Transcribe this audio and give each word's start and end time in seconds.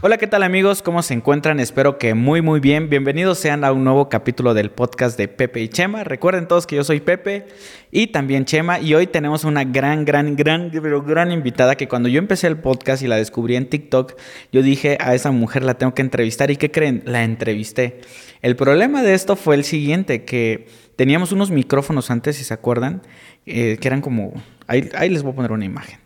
Hola, 0.00 0.16
¿qué 0.16 0.28
tal 0.28 0.44
amigos? 0.44 0.80
¿Cómo 0.80 1.02
se 1.02 1.12
encuentran? 1.12 1.58
Espero 1.58 1.98
que 1.98 2.14
muy 2.14 2.40
muy 2.40 2.60
bien. 2.60 2.88
Bienvenidos 2.88 3.40
sean 3.40 3.64
a 3.64 3.72
un 3.72 3.82
nuevo 3.82 4.08
capítulo 4.08 4.54
del 4.54 4.70
podcast 4.70 5.18
de 5.18 5.26
Pepe 5.26 5.60
y 5.60 5.68
Chema. 5.68 6.04
Recuerden 6.04 6.46
todos 6.46 6.68
que 6.68 6.76
yo 6.76 6.84
soy 6.84 7.00
Pepe 7.00 7.48
y 7.90 8.06
también 8.06 8.44
Chema 8.44 8.78
y 8.78 8.94
hoy 8.94 9.08
tenemos 9.08 9.42
una 9.42 9.64
gran, 9.64 10.04
gran, 10.04 10.36
gran, 10.36 10.70
gran 10.70 11.32
invitada 11.32 11.74
que 11.74 11.88
cuando 11.88 12.08
yo 12.08 12.20
empecé 12.20 12.46
el 12.46 12.58
podcast 12.58 13.02
y 13.02 13.08
la 13.08 13.16
descubrí 13.16 13.56
en 13.56 13.68
TikTok, 13.68 14.14
yo 14.52 14.62
dije 14.62 14.98
a 15.00 15.16
esa 15.16 15.32
mujer 15.32 15.64
la 15.64 15.74
tengo 15.74 15.94
que 15.94 16.02
entrevistar 16.02 16.52
y 16.52 16.56
¿qué 16.58 16.70
creen? 16.70 17.02
La 17.04 17.24
entrevisté. 17.24 18.00
El 18.40 18.54
problema 18.54 19.02
de 19.02 19.14
esto 19.14 19.34
fue 19.34 19.56
el 19.56 19.64
siguiente, 19.64 20.24
que 20.24 20.68
teníamos 20.94 21.32
unos 21.32 21.50
micrófonos 21.50 22.12
antes, 22.12 22.36
si 22.36 22.44
se 22.44 22.54
acuerdan, 22.54 23.02
eh, 23.46 23.78
que 23.80 23.88
eran 23.88 24.00
como... 24.00 24.32
Ahí, 24.68 24.90
ahí 24.94 25.08
les 25.08 25.24
voy 25.24 25.32
a 25.32 25.34
poner 25.34 25.50
una 25.50 25.64
imagen. 25.64 25.98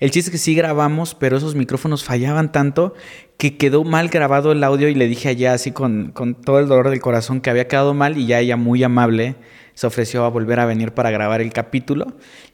El 0.00 0.10
chiste 0.10 0.28
es 0.28 0.32
que 0.32 0.38
sí 0.38 0.54
grabamos, 0.54 1.14
pero 1.14 1.36
esos 1.36 1.54
micrófonos 1.54 2.04
fallaban 2.04 2.52
tanto 2.52 2.94
que 3.42 3.56
quedó 3.56 3.82
mal 3.82 4.06
grabado 4.06 4.52
el 4.52 4.62
audio 4.62 4.86
y 4.86 4.94
le 4.94 5.08
dije 5.08 5.28
allá 5.28 5.52
así 5.52 5.72
con, 5.72 6.12
todo 6.44 6.60
el 6.60 6.68
dolor 6.68 6.90
del 6.90 7.00
corazón 7.00 7.40
que 7.40 7.50
había 7.50 7.66
quedado 7.66 7.92
mal 7.92 8.16
y 8.16 8.24
ya 8.24 8.38
ella 8.38 8.56
muy 8.56 8.84
amable 8.84 9.34
se 9.74 9.84
ofreció 9.84 10.24
a 10.24 10.28
volver 10.28 10.60
a 10.60 10.64
venir 10.64 10.92
para 10.92 11.10
grabar 11.10 11.40
el 11.40 11.52
capítulo. 11.52 12.06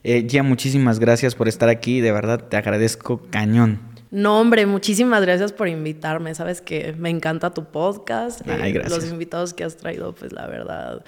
Eh, 0.03 0.25
ya 0.25 0.41
muchísimas 0.41 0.97
gracias 0.97 1.35
por 1.35 1.47
estar 1.47 1.69
aquí, 1.69 2.01
de 2.01 2.11
verdad 2.11 2.43
te 2.43 2.57
agradezco 2.57 3.21
cañón. 3.29 3.79
No, 4.09 4.39
hombre, 4.39 4.65
muchísimas 4.65 5.21
gracias 5.21 5.53
por 5.53 5.67
invitarme. 5.67 6.33
Sabes 6.33 6.59
que 6.59 6.95
me 6.97 7.11
encanta 7.11 7.53
tu 7.53 7.65
podcast. 7.65 8.41
Ay, 8.47 8.71
gracias. 8.71 9.03
los 9.03 9.11
invitados 9.11 9.53
que 9.53 9.63
has 9.63 9.77
traído, 9.77 10.15
pues 10.15 10.33
la 10.33 10.47
verdad, 10.47 11.03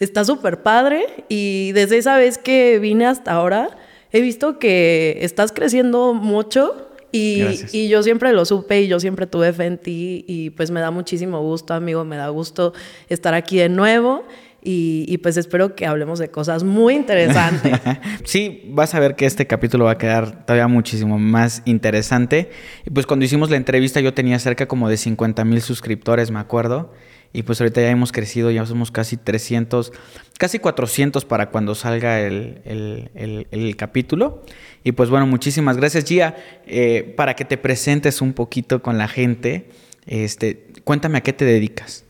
está 0.00 0.24
súper 0.24 0.64
padre. 0.64 1.06
Y 1.28 1.70
desde 1.74 1.98
esa 1.98 2.16
vez 2.16 2.38
que 2.38 2.80
vine 2.80 3.06
hasta 3.06 3.30
ahora, 3.30 3.76
he 4.10 4.20
visto 4.20 4.58
que 4.58 5.18
estás 5.20 5.52
creciendo 5.52 6.12
mucho 6.12 6.88
y, 7.12 7.44
y, 7.72 7.88
yo 7.88 8.02
siempre 8.02 8.32
lo 8.32 8.44
supe 8.44 8.80
y 8.82 8.88
yo 8.88 8.98
siempre 8.98 9.26
tuve 9.26 9.52
fe 9.52 9.66
en 9.66 9.78
ti 9.78 10.24
y 10.26 10.50
pues 10.50 10.70
me 10.70 10.80
da 10.80 10.90
muchísimo 10.90 11.40
gusto, 11.42 11.74
amigo, 11.74 12.04
me 12.04 12.16
da 12.16 12.28
gusto 12.28 12.72
estar 13.08 13.34
aquí 13.34 13.58
de 13.58 13.68
nuevo. 13.68 14.24
Y, 14.64 15.04
y, 15.08 15.18
pues 15.18 15.36
espero 15.36 15.74
que 15.74 15.86
hablemos 15.86 16.20
de 16.20 16.30
cosas 16.30 16.62
muy 16.62 16.94
interesantes. 16.94 17.80
sí, 18.24 18.62
vas 18.68 18.94
a 18.94 19.00
ver 19.00 19.16
que 19.16 19.26
este 19.26 19.48
capítulo 19.48 19.86
va 19.86 19.92
a 19.92 19.98
quedar 19.98 20.46
todavía 20.46 20.68
muchísimo 20.68 21.18
más 21.18 21.62
interesante. 21.64 22.50
Y 22.86 22.90
pues 22.90 23.06
cuando 23.06 23.24
hicimos 23.24 23.50
la 23.50 23.56
entrevista 23.56 24.00
yo 24.00 24.14
tenía 24.14 24.38
cerca 24.38 24.68
como 24.68 24.88
de 24.88 24.96
50 24.96 25.44
mil 25.44 25.60
suscriptores, 25.60 26.30
me 26.30 26.38
acuerdo. 26.38 26.92
Y 27.34 27.44
pues 27.44 27.60
ahorita 27.60 27.80
ya 27.80 27.90
hemos 27.90 28.12
crecido, 28.12 28.50
ya 28.50 28.66
somos 28.66 28.90
casi 28.90 29.16
300, 29.16 29.92
casi 30.38 30.58
400 30.58 31.24
para 31.24 31.48
cuando 31.48 31.74
salga 31.74 32.20
el, 32.20 32.60
el, 32.64 33.76
capítulo. 33.76 34.42
Y 34.84 34.92
pues 34.92 35.10
bueno, 35.10 35.26
muchísimas 35.26 35.76
gracias 35.76 36.04
Gia. 36.04 36.36
Eh, 36.66 37.14
para 37.16 37.34
que 37.34 37.44
te 37.44 37.56
presentes 37.56 38.20
un 38.20 38.32
poquito 38.32 38.82
con 38.82 38.98
la 38.98 39.08
gente, 39.08 39.66
este, 40.06 40.66
cuéntame 40.84 41.18
a 41.18 41.20
qué 41.22 41.32
te 41.32 41.44
dedicas. 41.44 42.04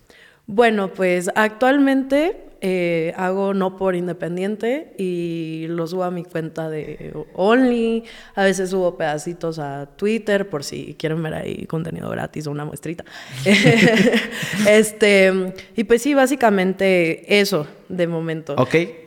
Bueno, 0.46 0.92
pues 0.92 1.30
actualmente 1.34 2.36
eh, 2.64 3.12
hago 3.16 3.54
no 3.54 3.76
por 3.76 3.96
independiente 3.96 4.94
y 4.96 5.66
lo 5.68 5.86
subo 5.88 6.04
a 6.04 6.10
mi 6.10 6.22
cuenta 6.22 6.70
de 6.70 7.12
Only. 7.34 8.04
A 8.36 8.44
veces 8.44 8.70
subo 8.70 8.96
pedacitos 8.96 9.58
a 9.58 9.88
Twitter 9.96 10.48
por 10.48 10.62
si 10.62 10.94
quieren 10.98 11.22
ver 11.22 11.34
ahí 11.34 11.66
contenido 11.66 12.08
gratis 12.10 12.46
o 12.46 12.52
una 12.52 12.64
muestrita. 12.64 13.04
este, 14.68 15.54
y 15.76 15.84
pues 15.84 16.02
sí, 16.02 16.14
básicamente 16.14 17.40
eso 17.40 17.66
de 17.88 18.06
momento. 18.06 18.54
Ok. 18.56 19.01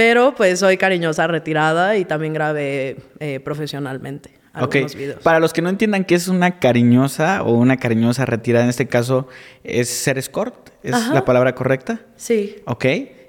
Pero 0.00 0.34
pues 0.34 0.60
soy 0.60 0.78
cariñosa 0.78 1.26
retirada 1.26 1.98
y 1.98 2.06
también 2.06 2.32
grabé 2.32 2.96
eh, 3.18 3.38
profesionalmente. 3.38 4.30
Ok, 4.58 4.76
para 5.22 5.40
los 5.40 5.52
que 5.52 5.60
no 5.60 5.68
entiendan 5.68 6.06
qué 6.06 6.14
es 6.14 6.26
una 6.26 6.58
cariñosa 6.58 7.42
o 7.42 7.52
una 7.52 7.76
cariñosa 7.76 8.24
retirada, 8.24 8.64
en 8.64 8.70
este 8.70 8.88
caso 8.88 9.28
es 9.62 9.90
ser 9.90 10.16
escort, 10.16 10.70
¿es 10.82 11.08
la 11.08 11.26
palabra 11.26 11.54
correcta? 11.54 12.00
Sí. 12.16 12.56
Ok, 12.64 12.86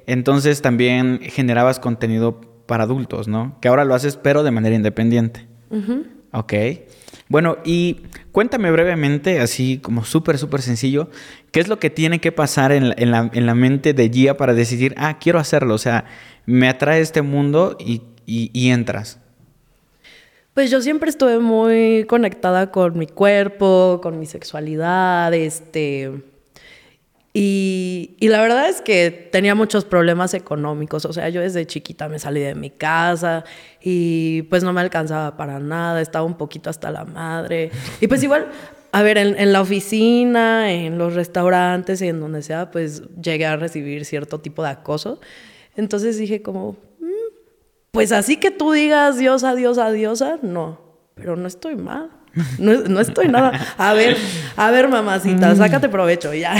entonces 0.08 0.62
también 0.62 1.20
generabas 1.22 1.78
contenido 1.78 2.40
para 2.68 2.86
adultos, 2.86 3.28
¿no? 3.28 3.58
Que 3.60 3.68
ahora 3.68 3.84
lo 3.84 3.94
haces 3.94 4.16
pero 4.16 4.42
de 4.42 4.52
manera 4.52 4.74
independiente. 4.74 5.48
Ok. 6.32 6.54
Bueno, 7.28 7.58
y 7.64 7.98
cuéntame 8.32 8.72
brevemente, 8.72 9.40
así 9.40 9.80
como 9.80 10.04
súper, 10.04 10.38
súper 10.38 10.62
sencillo, 10.62 11.10
¿qué 11.52 11.60
es 11.60 11.68
lo 11.68 11.80
que 11.80 11.90
tiene 11.90 12.20
que 12.20 12.32
pasar 12.32 12.72
en 12.72 12.90
la, 12.90 13.30
en 13.34 13.46
la, 13.46 13.56
mente 13.56 13.94
de 13.94 14.10
Gia 14.10 14.38
para 14.38 14.54
decidir, 14.54 14.94
ah, 14.98 15.18
quiero 15.20 15.40
hacerlo? 15.40 15.76
O 15.76 15.78
sea, 15.78 16.06
me 16.46 16.68
atrae 16.68 17.02
este 17.02 17.22
mundo 17.22 17.78
y, 17.80 18.02
y 18.26 18.70
entras. 18.70 19.20
Pues 20.54 20.70
yo 20.70 20.82
siempre 20.82 21.10
estuve 21.10 21.40
muy 21.40 22.06
conectada 22.10 22.72
con 22.72 22.98
mi 22.98 23.08
cuerpo, 23.08 24.00
con 24.04 24.20
mi 24.20 24.26
sexualidad, 24.26 25.34
este... 25.34 26.31
Y, 27.34 28.18
y, 28.20 28.28
la 28.28 28.42
verdad 28.42 28.68
es 28.68 28.82
que 28.82 29.30
tenía 29.32 29.56
muchos 29.56 29.86
problemas 29.86 30.34
económicos, 30.34 31.06
o 31.06 31.14
sea, 31.14 31.30
yo 31.30 31.40
desde 31.40 31.66
chiquita 31.66 32.10
me 32.10 32.20
salí 32.20 32.42
de 32.42 32.56
mi 32.56 32.70
casa 32.70 33.46
y 33.82 34.42
pues 34.44 34.66
no 34.66 34.74
me 34.74 34.82
alcanzaba 34.82 35.38
para 35.38 35.60
nada, 35.60 36.02
estaba 36.02 36.26
un 36.26 36.38
poquito 36.38 36.70
hasta 36.70 36.92
la 36.92 37.06
madre. 37.06 37.72
Y 38.02 38.08
pues 38.08 38.22
igual, 38.22 38.48
a 38.92 39.02
ver, 39.02 39.18
en, 39.18 39.40
en 39.40 39.54
la 39.54 39.62
oficina, 39.62 40.74
en 40.74 40.98
los 40.98 41.14
restaurantes 41.14 42.02
y 42.02 42.10
en 42.10 42.20
donde 42.20 42.42
sea, 42.42 42.70
pues 42.70 43.04
llegué 43.22 43.46
a 43.46 43.56
recibir 43.56 44.04
cierto 44.04 44.42
tipo 44.42 44.62
de 44.62 44.70
acoso. 44.70 45.22
Entonces 45.78 46.18
dije 46.18 46.42
como, 46.42 46.76
pues 47.92 48.12
así 48.12 48.38
que 48.38 48.52
tú 48.52 48.72
digas 48.72 49.18
diosa, 49.18 49.54
diosa, 49.56 49.92
diosa, 49.92 50.40
no, 50.42 50.80
pero 51.16 51.36
no 51.36 51.48
estoy 51.48 51.76
mal. 51.76 52.10
No, 52.60 53.00
estoy 53.00 53.28
nada. 53.28 53.52
A 53.78 53.94
ver, 53.94 54.18
a 54.56 54.72
ver, 54.72 54.88
mamacita, 54.88 55.54
mm. 55.54 55.58
sácate 55.58 55.90
provecho 55.90 56.34
ya. 56.34 56.56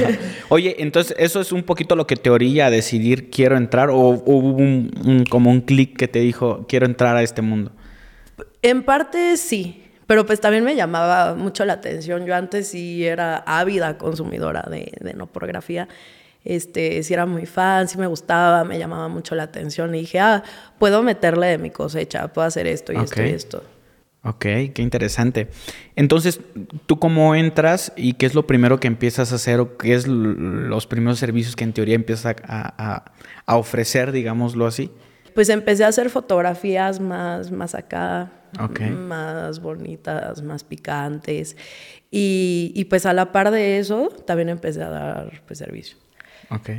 Oye, 0.48 0.76
entonces, 0.78 1.16
¿eso 1.18 1.40
es 1.40 1.52
un 1.52 1.62
poquito 1.62 1.96
lo 1.96 2.06
que 2.06 2.16
te 2.16 2.30
orilla 2.30 2.66
a 2.66 2.70
decidir 2.70 3.30
quiero 3.30 3.56
entrar? 3.56 3.90
¿O 3.90 3.96
hubo 3.96 4.48
un, 4.48 5.24
como 5.28 5.50
un 5.50 5.60
clic 5.60 5.96
que 5.96 6.08
te 6.08 6.20
dijo 6.20 6.66
quiero 6.68 6.86
entrar 6.86 7.16
a 7.16 7.22
este 7.22 7.42
mundo? 7.42 7.72
En 8.62 8.82
parte 8.82 9.36
sí, 9.36 9.84
pero 10.06 10.26
pues 10.26 10.40
también 10.40 10.64
me 10.64 10.76
llamaba 10.76 11.34
mucho 11.34 11.64
la 11.64 11.74
atención. 11.74 12.26
Yo 12.26 12.34
antes 12.34 12.68
sí 12.68 13.04
era 13.04 13.38
ávida 13.38 13.98
consumidora 13.98 14.64
de, 14.70 14.92
de 15.00 15.14
no 15.14 15.26
pornografía 15.26 15.88
este, 16.46 17.02
si 17.02 17.12
era 17.12 17.26
muy 17.26 17.44
fan, 17.44 17.88
si 17.88 17.98
me 17.98 18.06
gustaba, 18.06 18.62
me 18.62 18.78
llamaba 18.78 19.08
mucho 19.08 19.34
la 19.34 19.42
atención. 19.42 19.92
Y 19.96 20.00
dije, 20.00 20.20
ah, 20.20 20.44
puedo 20.78 21.02
meterle 21.02 21.48
de 21.48 21.58
mi 21.58 21.70
cosecha, 21.70 22.28
puedo 22.28 22.46
hacer 22.46 22.68
esto 22.68 22.92
y 22.92 22.96
esto 22.96 23.20
y 23.20 23.30
esto. 23.30 23.64
Ok, 24.26 24.44
qué 24.74 24.82
interesante. 24.82 25.48
Entonces, 25.94 26.40
¿tú 26.86 26.98
cómo 26.98 27.36
entras 27.36 27.92
y 27.96 28.14
qué 28.14 28.26
es 28.26 28.34
lo 28.34 28.44
primero 28.44 28.80
que 28.80 28.88
empiezas 28.88 29.30
a 29.30 29.36
hacer 29.36 29.60
o 29.60 29.76
qué 29.76 29.94
es 29.94 30.08
los 30.08 30.88
primeros 30.88 31.20
servicios 31.20 31.54
que 31.54 31.62
en 31.62 31.72
teoría 31.72 31.94
empiezas 31.94 32.34
a, 32.42 33.04
ofrecer, 33.46 34.10
digámoslo 34.10 34.66
así? 34.66 34.90
Pues 35.32 35.48
empecé 35.48 35.84
a 35.84 35.88
hacer 35.88 36.10
fotografías 36.10 36.98
más, 36.98 37.52
más 37.52 37.76
acá, 37.76 38.32
más 38.90 39.60
bonitas, 39.60 40.42
más 40.42 40.64
picantes. 40.64 41.56
Y, 42.10 42.72
y, 42.74 42.86
pues 42.86 43.06
a 43.06 43.12
la 43.12 43.30
par 43.30 43.52
de 43.52 43.78
eso, 43.78 44.08
también 44.26 44.48
empecé 44.48 44.82
a 44.82 44.88
dar 44.88 45.42
pues, 45.46 45.60
servicio. 45.60 45.98
Ok. 46.50 46.70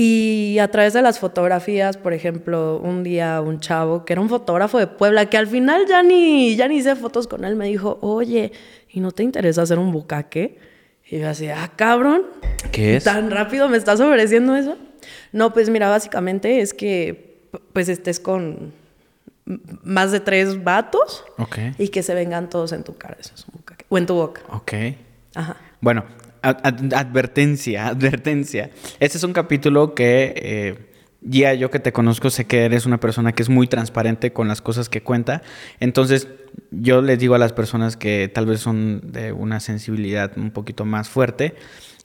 Y 0.00 0.60
a 0.60 0.70
través 0.70 0.92
de 0.92 1.02
las 1.02 1.18
fotografías, 1.18 1.96
por 1.96 2.12
ejemplo, 2.12 2.78
un 2.78 3.02
día 3.02 3.40
un 3.40 3.58
chavo 3.58 4.04
que 4.04 4.12
era 4.12 4.22
un 4.22 4.28
fotógrafo 4.28 4.78
de 4.78 4.86
Puebla, 4.86 5.26
que 5.26 5.36
al 5.36 5.48
final 5.48 5.86
ya 5.88 6.04
ni, 6.04 6.54
ya 6.54 6.68
ni 6.68 6.76
hice 6.76 6.94
fotos 6.94 7.26
con 7.26 7.44
él, 7.44 7.56
me 7.56 7.66
dijo, 7.66 7.98
oye, 8.00 8.52
¿y 8.88 9.00
no 9.00 9.10
te 9.10 9.24
interesa 9.24 9.62
hacer 9.62 9.76
un 9.76 9.90
bucaque? 9.90 10.56
Y 11.04 11.18
yo 11.18 11.28
así, 11.28 11.48
ah, 11.48 11.72
cabrón. 11.74 12.26
¿Qué 12.70 12.94
es? 12.94 13.02
¿Tan 13.02 13.32
rápido 13.32 13.68
me 13.68 13.76
estás 13.76 13.98
ofreciendo 13.98 14.54
eso? 14.54 14.76
No, 15.32 15.52
pues 15.52 15.68
mira, 15.68 15.88
básicamente 15.88 16.60
es 16.60 16.72
que 16.72 17.48
pues 17.72 17.88
estés 17.88 18.20
con 18.20 18.72
más 19.82 20.12
de 20.12 20.20
tres 20.20 20.62
vatos 20.62 21.24
y 21.76 21.88
que 21.88 22.04
se 22.04 22.14
vengan 22.14 22.48
todos 22.48 22.70
en 22.70 22.84
tu 22.84 22.96
cara, 22.96 23.16
eso 23.18 23.32
es 23.34 23.44
un 23.48 23.54
bucaque. 23.54 23.84
O 23.88 23.98
en 23.98 24.06
tu 24.06 24.14
boca. 24.14 24.42
Ok. 24.50 24.74
Ajá. 25.34 25.56
Bueno, 25.80 26.04
advertencia, 26.48 27.88
advertencia. 27.88 28.70
Este 29.00 29.18
es 29.18 29.24
un 29.24 29.32
capítulo 29.32 29.94
que 29.94 30.34
eh, 30.36 30.88
ya 31.20 31.54
yo 31.54 31.70
que 31.70 31.80
te 31.80 31.92
conozco 31.92 32.30
sé 32.30 32.46
que 32.46 32.64
eres 32.64 32.86
una 32.86 33.00
persona 33.00 33.32
que 33.32 33.42
es 33.42 33.48
muy 33.48 33.66
transparente 33.66 34.32
con 34.32 34.48
las 34.48 34.62
cosas 34.62 34.88
que 34.88 35.02
cuenta. 35.02 35.42
Entonces 35.80 36.28
yo 36.70 37.02
les 37.02 37.18
digo 37.18 37.34
a 37.34 37.38
las 37.38 37.52
personas 37.52 37.96
que 37.96 38.30
tal 38.32 38.46
vez 38.46 38.60
son 38.60 39.00
de 39.12 39.32
una 39.32 39.60
sensibilidad 39.60 40.32
un 40.36 40.50
poquito 40.50 40.84
más 40.84 41.08
fuerte, 41.08 41.54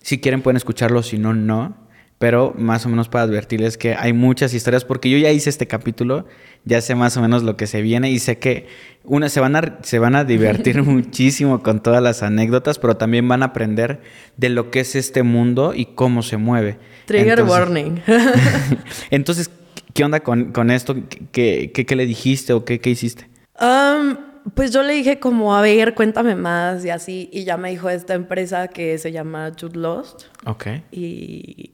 si 0.01 0.19
quieren 0.19 0.41
pueden 0.41 0.57
escucharlo, 0.57 1.01
si 1.03 1.17
no, 1.17 1.33
no. 1.33 1.83
Pero 2.19 2.53
más 2.57 2.85
o 2.85 2.89
menos 2.89 3.09
para 3.09 3.25
advertirles 3.25 3.77
que 3.77 3.95
hay 3.95 4.13
muchas 4.13 4.53
historias, 4.53 4.85
porque 4.85 5.09
yo 5.09 5.17
ya 5.17 5.31
hice 5.31 5.49
este 5.49 5.67
capítulo, 5.67 6.25
ya 6.65 6.79
sé 6.81 6.95
más 6.95 7.17
o 7.17 7.21
menos 7.21 7.43
lo 7.43 7.57
que 7.57 7.67
se 7.67 7.81
viene 7.81 8.11
y 8.11 8.19
sé 8.19 8.37
que 8.39 8.67
una, 9.03 9.27
se, 9.27 9.39
van 9.41 9.55
a, 9.55 9.79
se 9.83 9.99
van 9.99 10.15
a 10.15 10.23
divertir 10.23 10.81
muchísimo 10.83 11.61
con 11.61 11.83
todas 11.83 12.01
las 12.01 12.23
anécdotas, 12.23 12.79
pero 12.79 12.95
también 12.95 13.27
van 13.27 13.43
a 13.43 13.47
aprender 13.47 14.01
de 14.37 14.49
lo 14.49 14.71
que 14.71 14.79
es 14.81 14.95
este 14.95 15.23
mundo 15.23 15.73
y 15.75 15.85
cómo 15.87 16.23
se 16.23 16.37
mueve. 16.37 16.77
Trigger 17.05 17.39
Entonces- 17.39 17.51
warning. 17.59 18.01
Entonces, 19.11 19.51
¿qué 19.93 20.03
onda 20.05 20.21
con, 20.21 20.53
con 20.53 20.71
esto? 20.71 20.95
¿Qué, 21.31 21.71
qué, 21.73 21.85
qué 21.85 21.95
le 21.95 22.05
dijiste 22.05 22.53
o 22.53 22.63
qué, 22.63 22.79
qué 22.79 22.89
hiciste? 22.91 23.27
Am, 23.55 24.17
pues 24.55 24.71
yo 24.71 24.83
le 24.83 24.93
dije 24.93 25.19
como, 25.19 25.55
a 25.55 25.61
ver, 25.61 25.93
cuéntame 25.93 26.35
más 26.35 26.85
y 26.85 26.89
así. 26.89 27.29
Y 27.33 27.43
ya 27.43 27.57
me 27.57 27.69
dijo 27.71 27.89
esta 27.89 28.13
empresa 28.13 28.69
que 28.69 28.97
se 28.97 29.11
llama 29.11 29.51
Jude 29.59 29.77
Lost. 29.77 30.23
Ok. 30.45 30.67
Y 30.91 31.71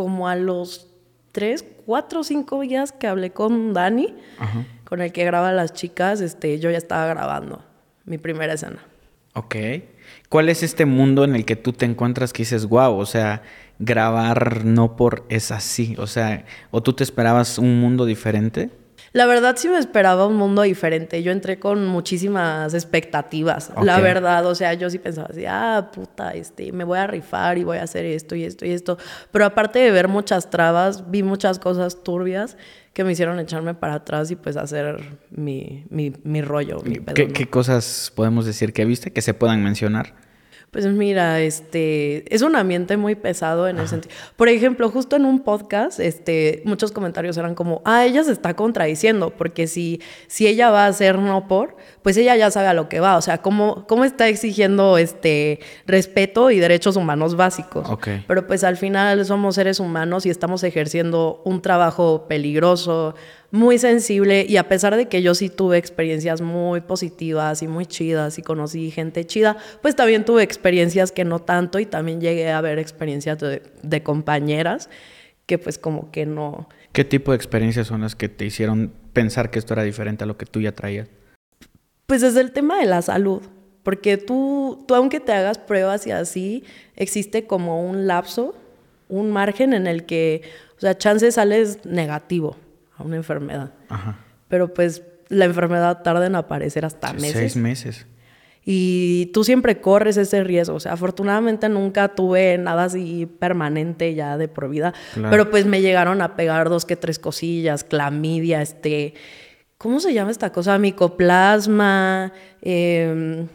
como 0.00 0.28
a 0.28 0.34
los 0.34 0.86
tres, 1.30 1.62
cuatro, 1.84 2.24
cinco 2.24 2.60
días 2.62 2.90
que 2.90 3.06
hablé 3.06 3.32
con 3.32 3.74
Dani, 3.74 4.14
Ajá. 4.38 4.64
con 4.84 5.02
el 5.02 5.12
que 5.12 5.26
graba 5.26 5.52
las 5.52 5.74
chicas, 5.74 6.22
este, 6.22 6.58
yo 6.58 6.70
ya 6.70 6.78
estaba 6.78 7.06
grabando 7.06 7.62
mi 8.06 8.16
primera 8.16 8.54
escena. 8.54 8.78
Ok. 9.34 9.56
¿Cuál 10.30 10.48
es 10.48 10.62
este 10.62 10.86
mundo 10.86 11.22
en 11.24 11.36
el 11.36 11.44
que 11.44 11.54
tú 11.54 11.74
te 11.74 11.84
encuentras 11.84 12.32
que 12.32 12.44
dices, 12.44 12.64
wow, 12.64 12.96
o 12.96 13.04
sea, 13.04 13.42
grabar 13.78 14.64
no 14.64 14.96
por 14.96 15.26
es 15.28 15.50
así? 15.50 15.94
O 15.98 16.06
sea, 16.06 16.46
¿o 16.70 16.82
tú 16.82 16.94
te 16.94 17.04
esperabas 17.04 17.58
un 17.58 17.78
mundo 17.78 18.06
diferente? 18.06 18.70
La 19.12 19.26
verdad 19.26 19.56
sí 19.56 19.68
me 19.68 19.78
esperaba 19.78 20.26
un 20.26 20.36
mundo 20.36 20.62
diferente. 20.62 21.22
Yo 21.22 21.32
entré 21.32 21.58
con 21.58 21.86
muchísimas 21.86 22.74
expectativas. 22.74 23.72
La 23.82 23.98
verdad, 23.98 24.46
o 24.46 24.54
sea, 24.54 24.74
yo 24.74 24.88
sí 24.88 24.98
pensaba 24.98 25.28
así, 25.30 25.44
ah, 25.48 25.90
puta, 25.92 26.30
este, 26.30 26.70
me 26.70 26.84
voy 26.84 26.98
a 26.98 27.08
rifar 27.08 27.58
y 27.58 27.64
voy 27.64 27.78
a 27.78 27.82
hacer 27.82 28.04
esto 28.04 28.36
y 28.36 28.44
esto 28.44 28.64
y 28.64 28.70
esto. 28.70 28.98
Pero 29.32 29.44
aparte 29.44 29.80
de 29.80 29.90
ver 29.90 30.06
muchas 30.06 30.48
trabas, 30.48 31.10
vi 31.10 31.24
muchas 31.24 31.58
cosas 31.58 32.04
turbias 32.04 32.56
que 32.92 33.02
me 33.02 33.12
hicieron 33.12 33.40
echarme 33.40 33.74
para 33.74 33.94
atrás 33.94 34.30
y 34.30 34.36
pues 34.36 34.56
hacer 34.56 35.00
mi, 35.30 35.84
mi, 35.90 36.12
mi 36.22 36.42
rollo, 36.42 36.80
mi 36.84 36.98
¿Qué, 37.14 37.28
qué 37.28 37.48
cosas 37.48 38.12
podemos 38.14 38.46
decir 38.46 38.72
que 38.72 38.84
viste 38.84 39.12
que 39.12 39.22
se 39.22 39.34
puedan 39.34 39.62
mencionar? 39.62 40.14
Pues 40.70 40.86
mira, 40.86 41.40
este, 41.40 42.32
es 42.32 42.42
un 42.42 42.54
ambiente 42.54 42.96
muy 42.96 43.16
pesado 43.16 43.66
en 43.66 43.80
el 43.80 43.88
sentido. 43.88 44.14
Por 44.36 44.48
ejemplo, 44.48 44.88
justo 44.88 45.16
en 45.16 45.24
un 45.24 45.40
podcast, 45.40 45.98
este, 45.98 46.62
muchos 46.64 46.92
comentarios 46.92 47.36
eran 47.36 47.56
como, 47.56 47.82
ah, 47.84 48.06
ella 48.06 48.22
se 48.22 48.30
está 48.30 48.54
contradiciendo, 48.54 49.30
porque 49.30 49.66
si, 49.66 50.00
si 50.28 50.46
ella 50.46 50.70
va 50.70 50.84
a 50.84 50.86
hacer 50.86 51.18
no 51.18 51.48
por, 51.48 51.76
pues 52.02 52.16
ella 52.16 52.36
ya 52.36 52.52
sabe 52.52 52.68
a 52.68 52.74
lo 52.74 52.88
que 52.88 53.00
va. 53.00 53.16
O 53.16 53.22
sea, 53.22 53.38
¿cómo, 53.38 53.84
cómo 53.88 54.04
está 54.04 54.28
exigiendo 54.28 54.96
este 54.96 55.58
respeto 55.86 56.52
y 56.52 56.60
derechos 56.60 56.94
humanos 56.94 57.34
básicos? 57.34 57.90
Ok. 57.90 58.08
Pero 58.28 58.46
pues 58.46 58.62
al 58.62 58.76
final 58.76 59.24
somos 59.26 59.56
seres 59.56 59.80
humanos 59.80 60.24
y 60.24 60.30
estamos 60.30 60.62
ejerciendo 60.62 61.42
un 61.44 61.62
trabajo 61.62 62.26
peligroso, 62.28 63.16
muy 63.50 63.78
sensible 63.78 64.46
y 64.48 64.56
a 64.56 64.68
pesar 64.68 64.96
de 64.96 65.08
que 65.08 65.22
yo 65.22 65.34
sí 65.34 65.48
tuve 65.48 65.76
experiencias 65.76 66.40
muy 66.40 66.80
positivas 66.80 67.62
y 67.62 67.68
muy 67.68 67.86
chidas 67.86 68.38
y 68.38 68.42
conocí 68.42 68.90
gente 68.90 69.26
chida, 69.26 69.56
pues 69.82 69.96
también 69.96 70.24
tuve 70.24 70.42
experiencias 70.42 71.10
que 71.10 71.24
no 71.24 71.40
tanto 71.40 71.78
y 71.78 71.86
también 71.86 72.20
llegué 72.20 72.50
a 72.50 72.60
ver 72.60 72.78
experiencias 72.78 73.38
de, 73.38 73.62
de 73.82 74.02
compañeras 74.02 74.88
que 75.46 75.58
pues 75.58 75.78
como 75.78 76.12
que 76.12 76.26
no... 76.26 76.68
¿Qué 76.92 77.04
tipo 77.04 77.32
de 77.32 77.36
experiencias 77.36 77.88
son 77.88 78.02
las 78.02 78.14
que 78.14 78.28
te 78.28 78.44
hicieron 78.44 78.92
pensar 79.12 79.50
que 79.50 79.58
esto 79.58 79.74
era 79.74 79.82
diferente 79.82 80.24
a 80.24 80.26
lo 80.26 80.36
que 80.36 80.46
tú 80.46 80.60
ya 80.60 80.72
traías? 80.72 81.08
Pues 82.06 82.20
desde 82.20 82.40
el 82.40 82.52
tema 82.52 82.78
de 82.78 82.86
la 82.86 83.02
salud, 83.02 83.42
porque 83.82 84.16
tú, 84.16 84.84
tú 84.86 84.94
aunque 84.94 85.18
te 85.18 85.32
hagas 85.32 85.58
pruebas 85.58 86.06
y 86.06 86.12
así, 86.12 86.64
existe 86.94 87.46
como 87.46 87.84
un 87.84 88.06
lapso, 88.06 88.54
un 89.08 89.32
margen 89.32 89.72
en 89.72 89.88
el 89.88 90.06
que, 90.06 90.42
o 90.76 90.80
sea, 90.80 90.96
chance 90.96 91.30
sales 91.32 91.84
negativo 91.84 92.56
a 93.00 93.04
una 93.04 93.16
enfermedad. 93.16 93.72
Ajá. 93.88 94.16
Pero 94.48 94.72
pues 94.74 95.02
la 95.28 95.44
enfermedad 95.44 96.02
tarda 96.02 96.26
en 96.26 96.34
aparecer 96.34 96.84
hasta 96.84 97.12
meses. 97.12 97.32
Seis 97.32 97.56
meses. 97.56 98.06
Y 98.64 99.30
tú 99.32 99.42
siempre 99.42 99.80
corres 99.80 100.16
ese 100.16 100.44
riesgo. 100.44 100.76
O 100.76 100.80
sea, 100.80 100.92
afortunadamente 100.92 101.68
nunca 101.68 102.08
tuve 102.08 102.58
nada 102.58 102.84
así 102.84 103.26
permanente 103.26 104.14
ya 104.14 104.36
de 104.36 104.48
por 104.48 104.68
vida. 104.68 104.92
Claro. 105.14 105.30
Pero 105.30 105.50
pues 105.50 105.66
me 105.66 105.80
llegaron 105.80 106.20
a 106.20 106.36
pegar 106.36 106.68
dos 106.68 106.84
que 106.84 106.96
tres 106.96 107.18
cosillas, 107.18 107.84
clamidia, 107.84 108.60
este. 108.60 109.14
¿Cómo 109.78 109.98
se 109.98 110.12
llama 110.12 110.30
esta 110.30 110.52
cosa? 110.52 110.78
Micoplasma, 110.78 112.34
eh, 112.60 113.46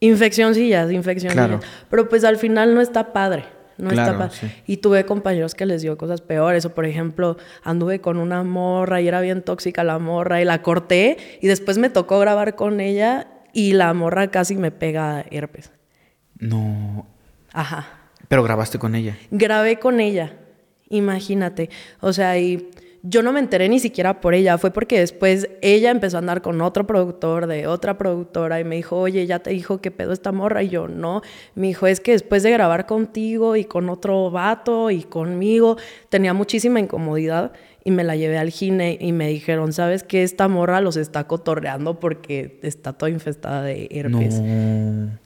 infeccioncillas, 0.00 0.90
infeccionillas. 0.90 1.46
Claro. 1.46 1.60
Pero 1.90 2.08
pues 2.08 2.24
al 2.24 2.38
final 2.38 2.74
no 2.74 2.80
está 2.80 3.12
padre. 3.12 3.44
No 3.78 3.90
Claro, 3.90 4.12
está 4.12 4.18
padre. 4.28 4.36
sí. 4.40 4.62
Y 4.66 4.76
tuve 4.78 5.04
compañeros 5.06 5.54
que 5.54 5.66
les 5.66 5.82
dio 5.82 5.96
cosas 5.98 6.20
peores. 6.20 6.64
O 6.64 6.74
por 6.74 6.86
ejemplo, 6.86 7.36
anduve 7.62 8.00
con 8.00 8.18
una 8.18 8.42
morra 8.42 9.00
y 9.00 9.08
era 9.08 9.20
bien 9.20 9.42
tóxica 9.42 9.84
la 9.84 9.98
morra 9.98 10.40
y 10.40 10.44
la 10.44 10.62
corté. 10.62 11.16
Y 11.40 11.46
después 11.48 11.78
me 11.78 11.90
tocó 11.90 12.18
grabar 12.20 12.54
con 12.54 12.80
ella 12.80 13.28
y 13.52 13.72
la 13.72 13.92
morra 13.94 14.28
casi 14.30 14.56
me 14.56 14.70
pega 14.70 15.24
herpes. 15.30 15.70
No. 16.38 17.06
Ajá. 17.52 17.86
Pero 18.28 18.42
grabaste 18.42 18.78
con 18.78 18.94
ella. 18.94 19.16
Grabé 19.30 19.78
con 19.78 20.00
ella. 20.00 20.32
Imagínate. 20.88 21.70
O 22.00 22.12
sea, 22.12 22.38
y 22.38 22.70
yo 23.06 23.22
no 23.22 23.32
me 23.32 23.40
enteré 23.40 23.68
ni 23.68 23.80
siquiera 23.80 24.22
por 24.22 24.32
ella. 24.32 24.56
Fue 24.56 24.70
porque 24.70 24.98
después 24.98 25.50
ella 25.60 25.90
empezó 25.90 26.16
a 26.16 26.20
andar 26.20 26.40
con 26.40 26.62
otro 26.62 26.86
productor 26.86 27.46
de 27.46 27.66
otra 27.66 27.98
productora 27.98 28.60
y 28.60 28.64
me 28.64 28.76
dijo, 28.76 28.98
oye, 28.98 29.26
ya 29.26 29.40
te 29.40 29.50
dijo 29.50 29.82
qué 29.82 29.90
pedo 29.90 30.14
esta 30.14 30.32
morra. 30.32 30.62
Y 30.62 30.70
yo, 30.70 30.88
no. 30.88 31.20
Me 31.54 31.66
dijo, 31.66 31.86
es 31.86 32.00
que 32.00 32.12
después 32.12 32.42
de 32.42 32.50
grabar 32.50 32.86
contigo 32.86 33.56
y 33.56 33.66
con 33.66 33.90
otro 33.90 34.30
vato 34.30 34.90
y 34.90 35.02
conmigo, 35.02 35.76
tenía 36.08 36.32
muchísima 36.32 36.80
incomodidad 36.80 37.52
y 37.84 37.90
me 37.90 38.04
la 38.04 38.16
llevé 38.16 38.38
al 38.38 38.48
gine 38.48 38.96
y 38.98 39.12
me 39.12 39.28
dijeron, 39.28 39.74
¿sabes 39.74 40.02
qué? 40.02 40.22
Esta 40.22 40.48
morra 40.48 40.80
los 40.80 40.96
está 40.96 41.26
cotorreando 41.26 42.00
porque 42.00 42.58
está 42.62 42.94
toda 42.94 43.10
infestada 43.10 43.62
de 43.62 43.86
herpes. 43.90 44.40
No. 44.40 45.18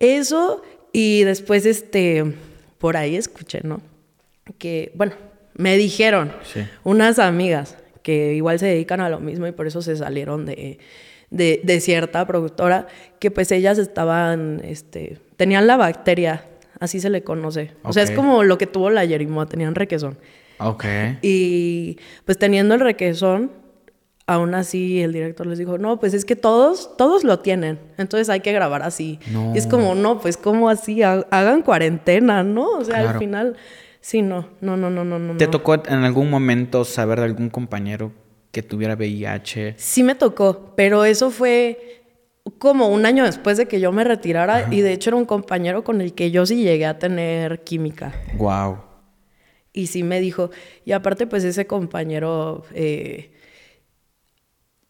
Eso 0.00 0.62
y 0.94 1.24
después, 1.24 1.66
este, 1.66 2.24
por 2.78 2.96
ahí 2.96 3.16
escuché, 3.16 3.60
¿no? 3.62 3.82
Que, 4.56 4.92
bueno, 4.94 5.12
me 5.58 5.76
dijeron 5.76 6.32
Sí. 6.44 6.60
unas 6.84 7.18
amigas 7.18 7.76
que 8.02 8.32
igual 8.34 8.58
se 8.58 8.64
dedican 8.66 9.00
a 9.02 9.10
lo 9.10 9.20
mismo 9.20 9.46
y 9.46 9.52
por 9.52 9.66
eso 9.66 9.82
se 9.82 9.94
salieron 9.96 10.46
de, 10.46 10.78
de, 11.30 11.60
de 11.62 11.80
cierta 11.80 12.26
productora, 12.26 12.86
que 13.18 13.30
pues 13.30 13.52
ellas 13.52 13.76
estaban, 13.76 14.62
este, 14.64 15.18
tenían 15.36 15.66
la 15.66 15.76
bacteria, 15.76 16.44
así 16.80 17.00
se 17.00 17.10
le 17.10 17.22
conoce. 17.22 17.72
O 17.82 17.92
sea, 17.92 18.02
es 18.04 18.10
como 18.12 18.44
lo 18.44 18.56
que 18.56 18.66
tuvo 18.66 18.88
la 18.88 19.04
yerimoa, 19.04 19.44
tenían 19.46 19.74
requesón. 19.74 20.16
Ok. 20.58 20.84
Y 21.20 21.98
pues 22.24 22.38
teniendo 22.38 22.74
el 22.74 22.80
requesón, 22.80 23.52
aún 24.26 24.54
así 24.54 25.00
el 25.02 25.12
director 25.12 25.46
les 25.46 25.58
dijo, 25.58 25.76
no, 25.78 25.98
pues 26.00 26.14
es 26.14 26.24
que 26.24 26.36
todos, 26.36 26.96
todos 26.96 27.24
lo 27.24 27.40
tienen, 27.40 27.78
entonces 27.98 28.28
hay 28.30 28.40
que 28.40 28.52
grabar 28.52 28.82
así. 28.82 29.18
No. 29.30 29.54
Y 29.54 29.58
es 29.58 29.66
como, 29.66 29.94
no, 29.94 30.20
pues 30.20 30.36
como 30.36 30.68
así, 30.70 31.02
Ha- 31.02 31.26
hagan 31.30 31.62
cuarentena, 31.62 32.42
¿no? 32.42 32.70
O 32.70 32.84
sea, 32.84 32.96
Claro. 32.96 33.10
al 33.10 33.18
final, 33.18 33.56
sí, 34.08 34.22
no, 34.22 34.48
no, 34.62 34.78
no, 34.78 34.88
no, 34.88 35.04
no, 35.04 35.18
no. 35.18 35.36
¿Te 35.36 35.44
no. 35.44 35.50
tocó 35.50 35.74
en 35.74 36.02
algún 36.02 36.30
momento 36.30 36.86
saber 36.86 37.18
de 37.18 37.26
algún 37.26 37.50
compañero 37.50 38.10
que 38.50 38.62
tuviera 38.62 38.94
VIH? 38.94 39.74
Sí 39.76 40.02
me 40.02 40.14
tocó, 40.14 40.72
pero 40.76 41.04
eso 41.04 41.30
fue 41.30 42.04
como 42.56 42.88
un 42.88 43.04
año 43.04 43.24
después 43.24 43.58
de 43.58 43.68
que 43.68 43.80
yo 43.80 43.92
me 43.92 44.04
retirara 44.04 44.72
y 44.72 44.80
de 44.80 44.92
hecho 44.92 45.10
era 45.10 45.18
un 45.18 45.26
compañero 45.26 45.84
con 45.84 46.00
el 46.00 46.14
que 46.14 46.30
yo 46.30 46.46
sí 46.46 46.62
llegué 46.62 46.86
a 46.86 46.98
tener 46.98 47.62
química. 47.64 48.14
Wow. 48.38 48.78
Y 49.74 49.88
sí 49.88 50.02
me 50.02 50.20
dijo, 50.20 50.50
y 50.86 50.92
aparte 50.92 51.26
pues 51.26 51.44
ese 51.44 51.66
compañero 51.66 52.64
eh, 52.72 53.32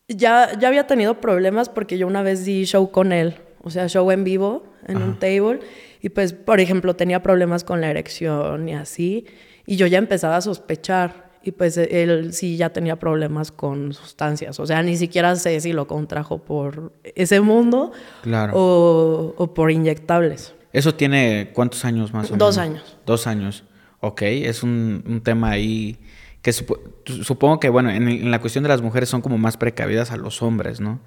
ya, 0.06 0.56
ya 0.60 0.68
había 0.68 0.86
tenido 0.86 1.20
problemas 1.20 1.68
porque 1.68 1.98
yo 1.98 2.06
una 2.06 2.22
vez 2.22 2.44
di 2.44 2.64
show 2.66 2.92
con 2.92 3.12
él, 3.12 3.34
o 3.62 3.70
sea, 3.70 3.88
show 3.88 4.08
en 4.12 4.22
vivo, 4.22 4.62
en 4.86 4.98
un 4.98 5.18
table, 5.18 5.58
y 6.00 6.08
pues, 6.10 6.32
por 6.32 6.60
ejemplo, 6.60 6.94
tenía 6.96 7.22
problemas 7.22 7.64
con 7.64 7.80
la 7.80 7.90
erección 7.90 8.68
y 8.68 8.74
así, 8.74 9.26
y 9.66 9.76
yo 9.76 9.86
ya 9.86 9.98
empezaba 9.98 10.36
a 10.36 10.40
sospechar, 10.40 11.28
y 11.42 11.52
pues 11.52 11.76
él 11.76 12.32
sí 12.32 12.56
ya 12.56 12.70
tenía 12.70 12.96
problemas 12.98 13.52
con 13.52 13.92
sustancias, 13.92 14.58
o 14.60 14.66
sea, 14.66 14.82
ni 14.82 14.96
siquiera 14.96 15.34
sé 15.36 15.60
si 15.60 15.72
lo 15.72 15.86
contrajo 15.86 16.38
por 16.38 16.92
ese 17.14 17.40
mundo 17.40 17.92
Claro. 18.22 18.52
o, 18.56 19.34
o 19.36 19.54
por 19.54 19.70
inyectables. 19.70 20.54
¿Eso 20.72 20.94
tiene 20.94 21.50
cuántos 21.54 21.84
años 21.84 22.12
más 22.12 22.26
o 22.28 22.32
menos? 22.32 22.38
Dos 22.38 22.58
años. 22.58 22.96
Dos 23.06 23.26
años. 23.26 23.64
Ok, 24.00 24.22
es 24.22 24.62
un, 24.62 25.02
un 25.06 25.20
tema 25.22 25.50
ahí 25.50 25.98
que 26.42 26.50
supo- 26.52 26.78
supongo 27.24 27.58
que, 27.60 27.68
bueno, 27.68 27.90
en, 27.90 28.08
en 28.08 28.30
la 28.30 28.40
cuestión 28.40 28.62
de 28.64 28.68
las 28.68 28.82
mujeres 28.82 29.08
son 29.08 29.22
como 29.22 29.38
más 29.38 29.56
precavidas 29.56 30.10
a 30.12 30.16
los 30.16 30.42
hombres, 30.42 30.80
¿no? 30.80 31.00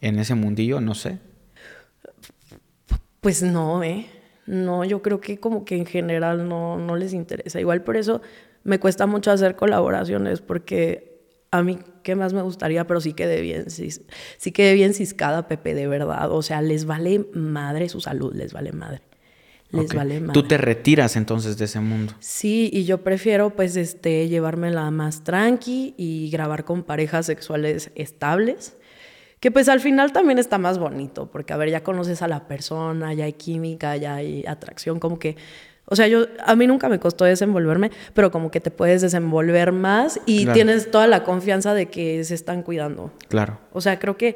En 0.00 0.18
ese 0.18 0.34
mundillo, 0.34 0.80
no 0.80 0.94
sé. 0.94 1.18
Pues 3.20 3.42
no, 3.42 3.82
¿eh? 3.82 4.06
No, 4.46 4.84
yo 4.84 5.02
creo 5.02 5.20
que 5.20 5.38
como 5.38 5.64
que 5.64 5.76
en 5.76 5.86
general 5.86 6.48
no, 6.48 6.78
no 6.78 6.96
les 6.96 7.12
interesa. 7.12 7.60
Igual 7.60 7.82
por 7.82 7.96
eso 7.96 8.20
me 8.62 8.78
cuesta 8.78 9.06
mucho 9.06 9.30
hacer 9.30 9.56
colaboraciones 9.56 10.40
porque 10.40 11.14
a 11.50 11.62
mí 11.62 11.78
qué 12.02 12.16
más 12.16 12.32
me 12.32 12.42
gustaría, 12.42 12.86
pero 12.86 13.00
sí 13.00 13.12
quedé 13.12 13.40
bien, 13.40 13.70
sí, 13.70 13.88
sí 14.36 14.52
quedé 14.52 14.74
bien 14.74 14.92
ciscada, 14.92 15.46
Pepe, 15.46 15.74
de 15.74 15.86
verdad. 15.86 16.30
O 16.32 16.42
sea, 16.42 16.60
les 16.62 16.84
vale 16.84 17.26
madre 17.32 17.88
su 17.88 18.00
salud, 18.00 18.34
les 18.34 18.52
vale 18.52 18.72
madre. 18.72 19.02
les 19.70 19.94
vale 19.94 20.20
más. 20.20 20.34
Tú 20.34 20.42
te 20.42 20.58
retiras 20.58 21.16
entonces 21.16 21.56
de 21.56 21.66
ese 21.66 21.80
mundo. 21.80 22.12
Sí, 22.18 22.70
y 22.72 22.84
yo 22.84 23.02
prefiero 23.02 23.50
pues 23.50 23.76
este 23.76 24.28
llevármela 24.28 24.90
más 24.90 25.24
tranqui 25.24 25.94
y 25.96 26.30
grabar 26.30 26.64
con 26.64 26.82
parejas 26.82 27.26
sexuales 27.26 27.90
estables. 27.94 28.76
Que 29.44 29.50
pues 29.50 29.68
al 29.68 29.80
final 29.80 30.10
también 30.10 30.38
está 30.38 30.56
más 30.56 30.78
bonito, 30.78 31.26
porque 31.30 31.52
a 31.52 31.58
ver, 31.58 31.68
ya 31.68 31.82
conoces 31.82 32.22
a 32.22 32.28
la 32.28 32.48
persona, 32.48 33.12
ya 33.12 33.26
hay 33.26 33.34
química, 33.34 33.94
ya 33.98 34.14
hay 34.14 34.42
atracción, 34.48 34.98
como 34.98 35.18
que, 35.18 35.36
o 35.84 35.94
sea, 35.96 36.08
yo, 36.08 36.24
a 36.46 36.56
mí 36.56 36.66
nunca 36.66 36.88
me 36.88 36.98
costó 36.98 37.26
desenvolverme, 37.26 37.90
pero 38.14 38.30
como 38.30 38.50
que 38.50 38.60
te 38.62 38.70
puedes 38.70 39.02
desenvolver 39.02 39.70
más 39.72 40.18
y 40.24 40.44
Claro. 40.44 40.54
tienes 40.54 40.90
toda 40.90 41.06
la 41.08 41.24
confianza 41.24 41.74
de 41.74 41.90
que 41.90 42.24
se 42.24 42.34
están 42.34 42.62
cuidando. 42.62 43.12
Claro. 43.28 43.58
O 43.74 43.82
sea, 43.82 43.98
creo 43.98 44.16
que, 44.16 44.34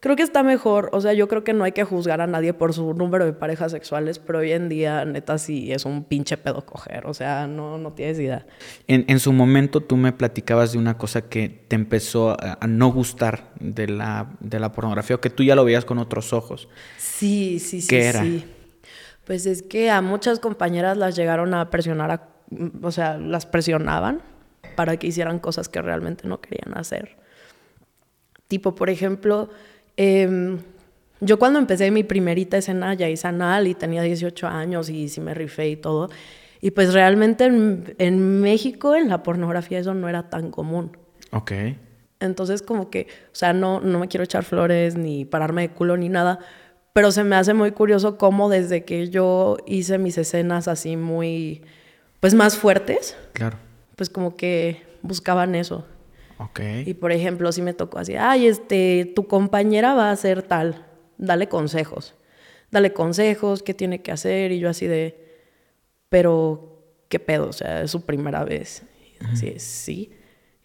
creo 0.00 0.14
que 0.16 0.22
está 0.22 0.42
mejor, 0.42 0.90
o 0.92 1.00
sea, 1.00 1.12
yo 1.12 1.26
creo 1.28 1.42
que 1.44 1.52
no 1.52 1.64
hay 1.64 1.72
que 1.72 1.84
juzgar 1.84 2.20
a 2.20 2.26
nadie 2.26 2.52
por 2.54 2.72
su 2.72 2.94
número 2.94 3.24
de 3.24 3.32
parejas 3.32 3.72
sexuales, 3.72 4.18
pero 4.18 4.38
hoy 4.40 4.52
en 4.52 4.68
día, 4.68 5.04
neta, 5.04 5.38
sí 5.38 5.72
es 5.72 5.84
un 5.84 6.04
pinche 6.04 6.36
pedo 6.36 6.64
coger, 6.64 7.06
o 7.06 7.14
sea, 7.14 7.46
no, 7.46 7.78
no 7.78 7.92
tienes 7.92 8.18
idea. 8.18 8.46
En, 8.86 9.04
en 9.08 9.18
su 9.20 9.32
momento 9.32 9.80
tú 9.80 9.96
me 9.96 10.12
platicabas 10.12 10.72
de 10.72 10.78
una 10.78 10.96
cosa 10.98 11.22
que 11.28 11.48
te 11.48 11.74
empezó 11.76 12.30
a, 12.30 12.58
a 12.60 12.66
no 12.66 12.92
gustar 12.92 13.50
de 13.60 13.88
la, 13.88 14.30
de 14.40 14.60
la 14.60 14.72
pornografía 14.72 15.16
o 15.16 15.20
que 15.20 15.30
tú 15.30 15.42
ya 15.42 15.54
lo 15.54 15.64
veías 15.64 15.84
con 15.84 15.98
otros 15.98 16.32
ojos. 16.32 16.68
Sí, 16.96 17.58
sí, 17.58 17.80
sí. 17.80 17.88
¿Qué 17.88 18.06
era? 18.06 18.22
sí. 18.22 18.44
Pues 19.26 19.44
es 19.44 19.62
que 19.62 19.90
a 19.90 20.00
muchas 20.00 20.40
compañeras 20.40 20.96
las 20.96 21.14
llegaron 21.14 21.52
a 21.52 21.68
presionar, 21.70 22.10
a- 22.10 22.28
o 22.82 22.90
sea, 22.92 23.18
las 23.18 23.44
presionaban 23.44 24.22
para 24.74 24.96
que 24.96 25.06
hicieran 25.08 25.38
cosas 25.38 25.68
que 25.68 25.82
realmente 25.82 26.26
no 26.26 26.40
querían 26.40 26.78
hacer. 26.78 27.16
Tipo, 28.46 28.74
por 28.74 28.88
ejemplo, 28.88 29.50
em, 29.98 30.58
yo 31.20 31.38
cuando 31.38 31.58
empecé 31.58 31.90
mi 31.90 32.04
primerita 32.04 32.56
escena 32.56 32.94
ya 32.94 33.08
hice 33.08 33.26
anal 33.28 33.66
y 33.66 33.74
tenía 33.74 34.00
18 34.02 34.46
años 34.46 34.88
y 34.88 35.08
sí 35.08 35.20
me 35.20 35.34
rifé 35.34 35.68
y 35.68 35.76
todo. 35.76 36.08
Y 36.60 36.70
pues 36.70 36.94
realmente 36.94 37.44
en, 37.44 37.94
en 37.98 38.40
México, 38.40 38.94
en 38.96 39.08
la 39.08 39.22
pornografía, 39.22 39.78
eso 39.80 39.94
no 39.94 40.08
era 40.08 40.30
tan 40.30 40.50
común. 40.50 40.96
Ok. 41.32 41.52
Entonces, 42.20 42.62
como 42.62 42.88
que, 42.90 43.06
o 43.26 43.34
sea, 43.34 43.52
no, 43.52 43.80
no 43.80 43.98
me 44.00 44.08
quiero 44.08 44.24
echar 44.24 44.44
flores 44.44 44.96
ni 44.96 45.24
pararme 45.24 45.62
de 45.62 45.68
culo 45.70 45.96
ni 45.96 46.08
nada, 46.08 46.38
pero 46.92 47.12
se 47.12 47.22
me 47.22 47.36
hace 47.36 47.54
muy 47.54 47.70
curioso 47.72 48.16
cómo 48.18 48.48
desde 48.48 48.84
que 48.84 49.08
yo 49.08 49.56
hice 49.66 49.98
mis 49.98 50.18
escenas 50.18 50.66
así 50.66 50.96
muy, 50.96 51.62
pues 52.20 52.34
más 52.34 52.56
fuertes, 52.56 53.16
Claro. 53.34 53.56
pues 53.94 54.10
como 54.10 54.36
que 54.36 54.82
buscaban 55.02 55.54
eso. 55.54 55.84
Ok. 56.38 56.60
Y 56.86 56.94
por 56.94 57.12
ejemplo, 57.12 57.50
si 57.52 57.62
me 57.62 57.74
tocó 57.74 57.98
así, 57.98 58.14
ay, 58.16 58.46
este, 58.46 59.12
tu 59.14 59.26
compañera 59.26 59.94
va 59.94 60.08
a 60.08 60.12
hacer 60.12 60.42
tal, 60.42 60.86
dale 61.16 61.48
consejos, 61.48 62.14
dale 62.70 62.92
consejos, 62.92 63.62
qué 63.62 63.74
tiene 63.74 64.02
que 64.02 64.12
hacer, 64.12 64.52
y 64.52 64.60
yo 64.60 64.68
así 64.68 64.86
de, 64.86 65.28
pero, 66.08 66.84
¿qué 67.08 67.18
pedo? 67.18 67.48
O 67.48 67.52
sea, 67.52 67.82
es 67.82 67.90
su 67.90 68.02
primera 68.06 68.44
vez. 68.44 68.84
Así 69.32 69.58
sí. 69.58 70.12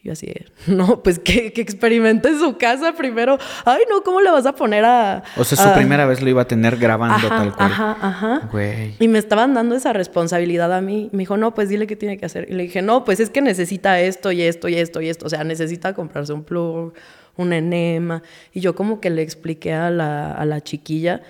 Y 0.03 0.07
yo 0.07 0.13
así 0.13 0.25
de, 0.27 0.45
no, 0.67 1.01
pues 1.01 1.17
que, 1.17 1.53
que 1.53 1.61
experimente 1.61 2.27
en 2.27 2.37
su 2.37 2.57
casa 2.57 2.91
primero. 2.93 3.37
Ay, 3.63 3.83
no, 3.89 4.03
¿cómo 4.03 4.19
le 4.19 4.29
vas 4.31 4.45
a 4.45 4.53
poner 4.53 4.83
a...? 4.83 5.23
O 5.37 5.45
sea, 5.45 5.57
su 5.57 5.69
a- 5.69 5.73
primera 5.73 6.05
vez 6.05 6.21
lo 6.21 6.29
iba 6.29 6.41
a 6.41 6.47
tener 6.47 6.75
grabando 6.75 7.25
Ajá, 7.27 7.29
tal 7.37 7.55
cual. 7.55 7.71
Ajá, 7.71 7.97
ajá. 8.01 8.49
Güey. 8.51 8.95
Y 8.99 9.07
me 9.07 9.17
estaban 9.17 9.53
dando 9.53 9.75
esa 9.75 9.93
responsabilidad 9.93 10.73
a 10.73 10.81
mí. 10.81 11.09
Me 11.13 11.19
dijo, 11.19 11.37
no, 11.37 11.53
pues 11.53 11.69
dile 11.69 11.87
qué 11.87 11.95
tiene 11.95 12.17
que 12.17 12.25
hacer. 12.25 12.47
Y 12.49 12.53
le 12.53 12.63
dije, 12.63 12.81
no, 12.81 13.05
pues 13.05 13.21
es 13.21 13.29
que 13.29 13.41
necesita 13.41 13.99
esto 14.01 14.31
y 14.33 14.41
esto 14.41 14.67
y 14.67 14.75
esto 14.75 14.99
y 15.01 15.07
esto. 15.07 15.25
O 15.25 15.29
sea, 15.29 15.45
necesita 15.45 15.93
comprarse 15.93 16.33
un 16.33 16.43
plug, 16.43 16.93
un 17.37 17.53
enema. 17.53 18.23
Y 18.51 18.59
yo 18.59 18.75
como 18.75 18.99
que 18.99 19.09
le 19.09 19.21
expliqué 19.21 19.73
a 19.73 19.89
la, 19.89 20.33
a 20.33 20.43
la 20.45 20.59
chiquilla, 20.59 21.21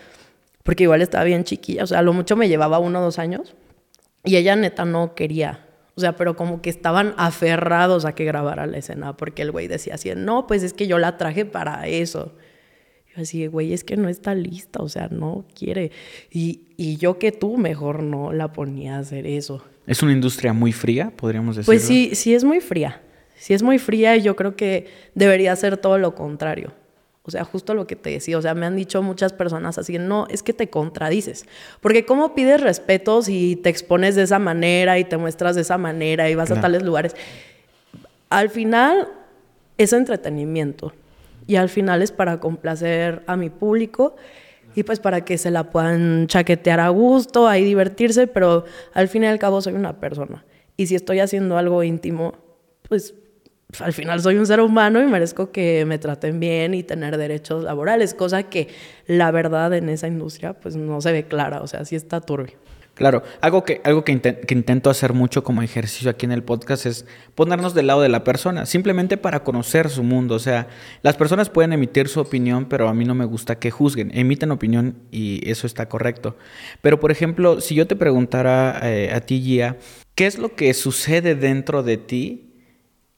porque 0.63 0.83
igual 0.83 1.03
estaba 1.03 1.23
bien 1.25 1.43
chiquilla. 1.43 1.83
O 1.83 1.87
sea, 1.87 1.99
a 1.99 2.01
lo 2.01 2.11
mucho 2.13 2.35
me 2.35 2.47
llevaba 2.49 2.79
uno 2.79 2.99
o 2.99 3.03
dos 3.03 3.19
años. 3.19 3.53
Y 4.25 4.35
ella 4.37 4.55
neta 4.55 4.83
no 4.83 5.13
quería. 5.13 5.59
O 5.95 6.01
sea, 6.01 6.15
pero 6.15 6.35
como 6.35 6.62
que 6.62 6.69
estaban 6.69 7.13
aferrados 7.17 8.05
a 8.05 8.15
que 8.15 8.25
grabara 8.25 8.65
la 8.65 8.77
escena, 8.77 9.15
porque 9.15 9.43
el 9.43 9.51
güey 9.51 9.67
decía 9.67 9.95
así, 9.95 10.12
no, 10.15 10.47
pues 10.47 10.63
es 10.63 10.73
que 10.73 10.88
yo 10.88 10.97
la 10.97 11.17
traje 11.17 11.45
para 11.45 11.88
eso. 11.88 12.33
Yo 13.15 13.21
así, 13.21 13.45
güey, 13.45 13.73
es 13.73 13.83
que 13.83 13.95
no 13.95 14.09
está 14.09 14.33
lista, 14.33 14.81
o 14.81 14.89
sea, 14.89 15.07
no 15.09 15.45
quiere. 15.53 15.91
Y, 16.31 16.62
y 16.77 16.97
yo 16.97 17.19
que 17.19 17.31
tú 17.31 17.57
mejor 17.57 18.01
no 18.01 18.33
la 18.33 18.53
ponía 18.53 18.95
a 18.95 19.00
hacer 19.00 19.27
eso. 19.27 19.63
Es 19.85 20.01
una 20.01 20.13
industria 20.13 20.53
muy 20.53 20.71
fría, 20.71 21.12
podríamos 21.15 21.57
decir. 21.57 21.67
Pues 21.67 21.83
sí, 21.83 22.12
sí 22.13 22.33
es 22.33 22.43
muy 22.43 22.59
fría. 22.59 23.01
Sí 23.35 23.53
es 23.53 23.62
muy 23.62 23.77
fría 23.77 24.15
y 24.15 24.21
yo 24.21 24.35
creo 24.35 24.55
que 24.55 24.88
debería 25.13 25.55
ser 25.55 25.77
todo 25.77 25.97
lo 25.97 26.15
contrario. 26.15 26.73
O 27.25 27.31
sea, 27.31 27.45
justo 27.45 27.73
lo 27.73 27.87
que 27.87 27.95
te 27.95 28.09
decía. 28.09 28.37
O 28.37 28.41
sea, 28.41 28.53
me 28.53 28.65
han 28.65 28.75
dicho 28.75 29.01
muchas 29.01 29.31
personas 29.31 29.77
así, 29.77 29.97
no, 29.97 30.27
es 30.29 30.43
que 30.43 30.53
te 30.53 30.69
contradices. 30.69 31.45
Porque 31.79 32.05
¿cómo 32.05 32.35
pides 32.35 32.61
respeto 32.61 33.21
si 33.21 33.55
te 33.55 33.69
expones 33.69 34.15
de 34.15 34.23
esa 34.23 34.39
manera 34.39 34.99
y 34.99 35.05
te 35.05 35.17
muestras 35.17 35.55
de 35.55 35.61
esa 35.61 35.77
manera 35.77 36.29
y 36.29 36.35
vas 36.35 36.51
a 36.51 36.59
tales 36.59 36.83
lugares? 36.83 37.15
Al 38.29 38.49
final 38.49 39.07
es 39.77 39.93
entretenimiento. 39.93 40.93
Y 41.47 41.55
al 41.55 41.69
final 41.69 42.01
es 42.01 42.11
para 42.11 42.39
complacer 42.39 43.23
a 43.27 43.35
mi 43.35 43.49
público 43.49 44.15
y 44.75 44.83
pues 44.83 44.99
para 44.99 45.23
que 45.23 45.37
se 45.37 45.51
la 45.51 45.69
puedan 45.69 46.27
chaquetear 46.27 46.79
a 46.79 46.89
gusto, 46.89 47.47
ahí 47.47 47.63
divertirse, 47.63 48.27
pero 48.27 48.65
al 48.93 49.07
fin 49.07 49.23
y 49.23 49.27
al 49.27 49.39
cabo 49.39 49.61
soy 49.61 49.73
una 49.73 49.99
persona. 49.99 50.45
Y 50.77 50.87
si 50.87 50.95
estoy 50.95 51.19
haciendo 51.19 51.57
algo 51.57 51.83
íntimo, 51.83 52.33
pues 52.87 53.13
al 53.79 53.93
final 53.93 54.21
soy 54.21 54.37
un 54.37 54.45
ser 54.45 54.61
humano 54.61 55.01
y 55.01 55.05
merezco 55.05 55.51
que 55.51 55.85
me 55.85 55.97
traten 55.97 56.39
bien 56.39 56.73
y 56.73 56.83
tener 56.83 57.17
derechos 57.17 57.63
laborales, 57.63 58.13
cosa 58.13 58.43
que 58.43 58.67
la 59.07 59.31
verdad 59.31 59.73
en 59.73 59.89
esa 59.89 60.07
industria 60.07 60.53
pues 60.53 60.75
no 60.75 61.01
se 61.01 61.11
ve 61.11 61.23
clara, 61.25 61.61
o 61.61 61.67
sea, 61.67 61.85
sí 61.85 61.95
está 61.95 62.21
turbio. 62.21 62.57
Claro, 62.95 63.23
algo 63.41 63.63
que, 63.63 63.81
algo 63.85 64.03
que 64.03 64.11
intento 64.11 64.91
hacer 64.91 65.13
mucho 65.13 65.43
como 65.43 65.63
ejercicio 65.63 66.11
aquí 66.11 66.27
en 66.27 66.31
el 66.31 66.43
podcast 66.43 66.85
es 66.85 67.07
ponernos 67.33 67.73
del 67.73 67.87
lado 67.87 68.01
de 68.01 68.09
la 68.09 68.23
persona, 68.23 68.67
simplemente 68.67 69.17
para 69.17 69.43
conocer 69.43 69.89
su 69.89 70.03
mundo. 70.03 70.35
O 70.35 70.39
sea, 70.39 70.67
las 71.01 71.17
personas 71.17 71.49
pueden 71.49 71.73
emitir 71.73 72.07
su 72.07 72.19
opinión, 72.19 72.65
pero 72.65 72.87
a 72.87 72.93
mí 72.93 73.03
no 73.03 73.15
me 73.15 73.25
gusta 73.25 73.57
que 73.57 73.71
juzguen. 73.71 74.11
Emiten 74.13 74.51
opinión 74.51 74.95
y 75.09 75.41
eso 75.49 75.65
está 75.65 75.89
correcto. 75.89 76.37
Pero, 76.81 76.99
por 76.99 77.11
ejemplo, 77.11 77.61
si 77.61 77.73
yo 77.73 77.87
te 77.87 77.95
preguntara 77.95 78.79
eh, 78.83 79.11
a 79.11 79.21
ti, 79.21 79.41
Gia, 79.41 79.77
¿qué 80.13 80.27
es 80.27 80.37
lo 80.37 80.53
que 80.55 80.71
sucede 80.75 81.33
dentro 81.33 81.81
de 81.81 81.97
ti 81.97 82.42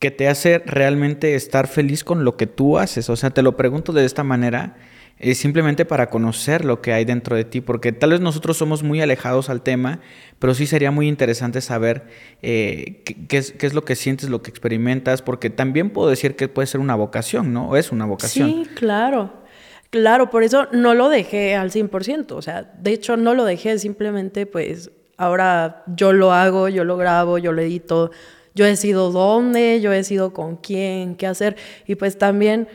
que 0.06 0.12
te 0.12 0.28
hace 0.28 0.60
realmente 0.60 1.34
estar 1.34 1.68
feliz 1.68 2.04
con 2.04 2.24
lo 2.24 2.38
que 2.38 2.46
tú 2.46 2.78
haces? 2.78 3.10
O 3.10 3.16
sea, 3.16 3.32
te 3.32 3.42
lo 3.42 3.58
pregunto 3.58 3.92
de 3.92 4.06
esta 4.06 4.24
manera 4.24 4.76
eh, 5.18 5.34
simplemente 5.34 5.84
para 5.84 6.12
conocer 6.12 6.64
lo 6.64 6.80
que 6.80 6.94
hay 6.94 7.06
dentro 7.06 7.36
de 7.36 7.44
ti, 7.44 7.60
porque 7.60 7.92
tal 7.92 8.12
vez 8.12 8.20
nosotros 8.20 8.56
somos 8.56 8.84
muy 8.84 9.02
alejados 9.02 9.50
al 9.50 9.64
tema, 9.64 10.02
pero 10.38 10.54
sí 10.54 10.68
sería 10.68 10.92
muy 10.92 11.08
interesante 11.08 11.60
saber 11.60 12.04
eh, 12.44 13.02
qué, 13.04 13.26
qué 13.26 13.38
es, 13.40 13.52
qué 13.54 13.66
es 13.66 13.74
lo 13.74 13.84
que 13.84 13.96
sientes, 13.96 14.30
lo 14.30 14.44
que 14.44 14.52
experimentas, 14.52 15.24
porque 15.24 15.50
también 15.50 15.90
puedo 15.90 16.08
decir 16.08 16.36
que 16.36 16.50
puede 16.50 16.68
ser 16.68 16.82
una 16.82 16.94
vocación, 16.94 17.52
¿no? 17.52 17.70
O 17.70 17.76
es 17.76 17.92
una 17.92 18.06
vocación. 18.06 18.48
Sí, 18.48 18.70
claro. 18.76 19.34
Claro, 19.90 20.30
por 20.30 20.44
eso 20.44 20.68
no 20.72 20.94
lo 20.94 21.10
dejé 21.10 21.56
al 21.56 21.72
100%. 21.72 22.34
O 22.34 22.44
sea, 22.44 22.72
de 22.80 22.94
hecho 22.94 23.18
no 23.18 23.34
lo 23.34 23.44
dejé, 23.44 23.80
simplemente 23.80 24.46
pues 24.46 24.92
ahora 25.18 25.84
yo 25.88 26.14
lo 26.14 26.32
hago, 26.32 26.70
yo 26.70 26.84
lo 26.84 26.96
grabo, 26.96 27.40
yo 27.40 27.52
lo 27.54 27.64
edito. 27.64 28.12
Yo 28.56 28.66
decido 28.66 29.12
dónde, 29.12 29.80
yo 29.82 29.92
decido 29.92 30.34
con 30.34 30.56
quién, 30.56 31.16
qué 31.16 31.28
hacer. 31.28 31.56
Y 31.86 31.96
pues 31.96 32.18
también, 32.18 32.68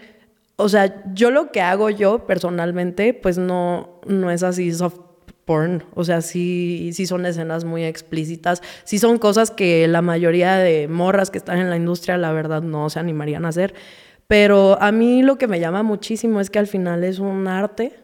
o 0.57 0.69
sea, 0.69 1.03
yo 1.15 1.31
lo 1.31 1.51
que 1.53 1.63
hago 1.63 1.89
yo 1.91 2.27
personalmente, 2.27 3.15
pues 3.15 3.39
no, 3.39 4.01
no 4.07 4.31
es 4.31 4.43
así 4.43 4.73
soft 4.73 4.99
porn. 5.47 5.83
O 5.95 6.05
sea, 6.05 6.21
sí, 6.21 6.91
sí 6.93 7.07
son 7.07 7.25
escenas 7.27 7.65
muy 7.65 7.83
explícitas. 7.85 8.63
Sí 8.85 8.99
son 8.99 9.19
cosas 9.19 9.51
que 9.51 9.89
la 9.89 10.03
mayoría 10.03 10.57
de 10.57 10.87
morras 10.87 11.31
que 11.31 11.39
están 11.39 11.59
en 11.59 11.71
la 11.71 11.77
industria, 11.77 12.19
la 12.19 12.31
verdad, 12.33 12.63
no 12.63 12.91
se 12.91 13.01
animarían 13.01 13.45
a 13.47 13.49
hacer. 13.49 13.75
Pero 14.27 14.81
a 14.81 14.93
mí 14.93 15.23
lo 15.23 15.39
que 15.39 15.49
me 15.49 15.59
llama 15.59 15.83
muchísimo 15.83 16.41
es 16.41 16.51
que 16.51 16.59
al 16.61 16.67
final 16.69 17.03
es 17.05 17.19
un 17.19 17.49
arte. 17.49 17.95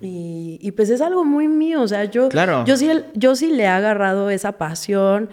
Y, 0.00 0.58
y 0.60 0.72
pues 0.72 0.90
es 0.90 1.00
algo 1.00 1.24
muy 1.24 1.48
mío, 1.48 1.80
o 1.82 1.88
sea, 1.88 2.04
yo, 2.04 2.28
Claro. 2.28 2.64
yo, 2.66 2.76
sí, 2.76 2.90
yo 3.14 3.36
sí 3.36 3.50
le 3.52 3.62
he 3.62 3.66
agarrado 3.68 4.28
esa 4.30 4.52
pasión, 4.58 5.30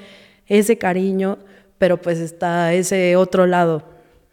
ese 0.60 0.78
cariño, 0.78 1.38
pero 1.78 1.98
pues 2.02 2.20
está 2.20 2.74
ese 2.74 3.16
otro 3.16 3.48
lado, 3.48 3.84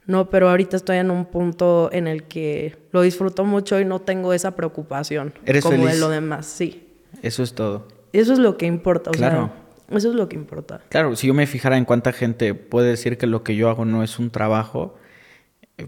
¿no? 0.06 0.28
Pero 0.30 0.50
ahorita 0.50 0.76
estoy 0.76 0.96
en 0.96 1.10
un 1.10 1.24
punto 1.26 1.90
en 1.92 2.06
el 2.08 2.24
que 2.24 2.76
lo 2.92 3.02
disfruto 3.02 3.44
mucho 3.44 3.78
y 3.80 3.84
no 3.84 4.00
tengo 4.00 4.32
esa 4.32 4.56
preocupación 4.56 5.32
¿Eres 5.46 5.62
como 5.64 5.76
de 5.78 5.84
feliz? 5.84 6.00
lo 6.00 6.08
demás, 6.08 6.46
sí. 6.46 6.88
Eso 7.22 7.42
es 7.42 7.54
todo. 7.54 7.86
Eso 8.12 8.32
es 8.32 8.38
lo 8.38 8.56
que 8.56 8.66
importa, 8.66 9.10
o 9.10 9.12
Claro. 9.12 9.52
sea, 9.88 9.96
eso 9.96 10.08
es 10.10 10.14
lo 10.16 10.28
que 10.28 10.36
importa. 10.36 10.80
Claro, 10.88 11.14
si 11.16 11.26
yo 11.28 11.34
me 11.34 11.46
fijara 11.46 11.76
en 11.78 11.84
cuánta 11.84 12.12
gente 12.12 12.52
puede 12.54 12.88
decir 12.90 13.16
que 13.16 13.26
lo 13.26 13.42
que 13.44 13.54
yo 13.56 13.68
hago 13.70 13.84
no 13.84 14.02
es 14.02 14.18
un 14.18 14.30
trabajo, 14.30 14.96
eh, 15.78 15.86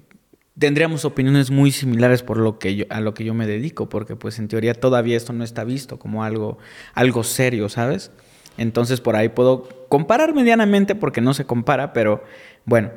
tendríamos 0.59 1.05
opiniones 1.05 1.51
muy 1.51 1.73
similares 1.73 2.23
por 2.23 2.37
lo 2.39 2.59
que 2.59 2.77
yo, 2.77 2.85
a 2.89 3.01
lo 3.01 3.15
que 3.15 3.25
yo 3.25 3.35
me 3.35 3.47
dedico, 3.47 3.89
porque 3.89 4.17
pues 4.17 4.39
en 4.39 4.49
teoría 4.49 4.75
todavía 4.75 5.17
esto 5.17 5.33
no 5.33 5.43
está 5.45 5.65
visto 5.65 5.99
como 5.99 6.23
algo, 6.25 6.59
algo 6.95 7.25
serio, 7.25 7.69
¿sabes? 7.69 8.11
Entonces 8.57 9.01
por 9.01 9.17
ahí 9.17 9.29
puedo 9.31 9.80
comparar 9.90 10.32
medianamente 10.32 10.94
porque 10.94 11.20
no 11.20 11.35
se 11.35 11.44
compara, 11.44 11.92
pero 11.92 12.25
bueno. 12.64 12.90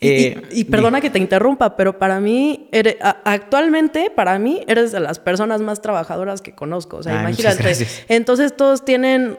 Y, 0.00 0.08
y- 0.08 0.10
Eh, 0.10 0.42
y 0.52 0.64
perdona 0.64 1.00
que 1.02 1.10
te 1.10 1.18
interrumpa, 1.18 1.76
pero 1.76 1.98
para 1.98 2.18
mí, 2.20 2.68
eres- 2.72 2.96
actualmente, 3.24 4.10
para 4.10 4.38
mí, 4.38 4.62
eres 4.66 4.90
de 4.92 4.98
las 5.00 5.18
personas 5.18 5.60
más 5.60 5.80
trabajadoras 5.82 6.40
que 6.42 6.54
conozco. 6.54 6.96
O 6.96 7.02
sea, 7.02 7.20
Ay, 7.20 7.26
imagínate. 7.26 7.86
Entonces 8.08 8.56
todos 8.56 8.84
tienen 8.84 9.38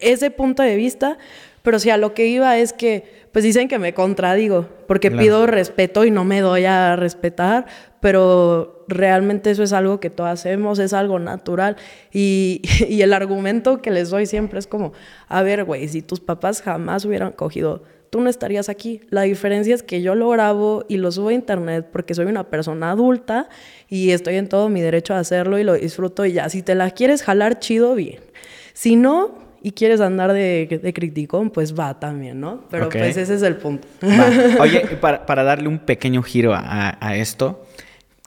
ese 0.00 0.30
punto 0.30 0.62
de 0.62 0.74
vista, 0.76 1.16
pero 1.62 1.78
sí, 1.78 1.90
a 1.90 1.96
lo 1.96 2.12
que 2.14 2.26
iba 2.26 2.58
es 2.58 2.72
que, 2.72 3.19
pues 3.32 3.44
dicen 3.44 3.68
que 3.68 3.78
me 3.78 3.94
contradigo, 3.94 4.66
porque 4.86 5.08
Claro. 5.08 5.22
pido 5.22 5.46
respeto 5.46 6.04
y 6.04 6.10
no 6.10 6.24
me 6.24 6.40
doy 6.40 6.64
a 6.64 6.96
respetar, 6.96 7.66
pero 8.00 8.84
realmente 8.88 9.50
eso 9.50 9.62
es 9.62 9.72
algo 9.72 10.00
que 10.00 10.10
todos 10.10 10.30
hacemos, 10.30 10.78
es 10.78 10.92
algo 10.92 11.18
natural. 11.18 11.76
Y, 12.12 12.62
y 12.88 13.02
el 13.02 13.12
argumento 13.12 13.82
que 13.82 13.90
les 13.90 14.10
doy 14.10 14.26
siempre 14.26 14.58
es 14.58 14.66
como, 14.66 14.92
a 15.28 15.42
ver, 15.42 15.64
güey, 15.64 15.86
si 15.88 16.02
tus 16.02 16.20
papás 16.20 16.60
jamás 16.62 17.04
hubieran 17.04 17.32
cogido, 17.32 17.82
tú 18.10 18.20
no 18.20 18.28
estarías 18.28 18.68
aquí. 18.68 19.02
La 19.10 19.22
diferencia 19.22 19.74
es 19.74 19.84
que 19.84 20.02
yo 20.02 20.16
lo 20.16 20.28
grabo 20.30 20.84
y 20.88 20.96
lo 20.96 21.12
subo 21.12 21.28
a 21.28 21.32
internet 21.32 21.86
porque 21.92 22.14
soy 22.14 22.26
una 22.26 22.50
persona 22.50 22.90
adulta 22.90 23.48
y 23.88 24.10
estoy 24.10 24.34
en 24.36 24.48
todo 24.48 24.68
mi 24.68 24.80
derecho 24.80 25.14
a 25.14 25.20
hacerlo 25.20 25.58
y 25.58 25.62
lo 25.64 25.74
disfruto 25.74 26.24
y 26.24 26.32
ya, 26.32 26.48
si 26.48 26.62
te 26.62 26.74
la 26.74 26.90
quieres 26.90 27.22
jalar, 27.22 27.60
chido, 27.60 27.94
bien. 27.94 28.18
Si 28.72 28.96
no, 28.96 29.49
y 29.62 29.72
quieres 29.72 30.00
andar 30.00 30.32
de, 30.32 30.80
de 30.82 30.92
criticón, 30.92 31.50
pues 31.50 31.78
va 31.78 31.98
también, 32.00 32.40
¿no? 32.40 32.64
Pero 32.70 32.88
pues 32.88 33.16
ese 33.16 33.34
es 33.34 33.42
el 33.42 33.56
punto. 33.56 33.86
Va. 34.02 34.60
Oye, 34.62 34.80
para, 35.00 35.26
para 35.26 35.42
darle 35.44 35.68
un 35.68 35.78
pequeño 35.78 36.22
giro 36.22 36.54
a, 36.54 36.96
a 37.00 37.16
esto, 37.16 37.66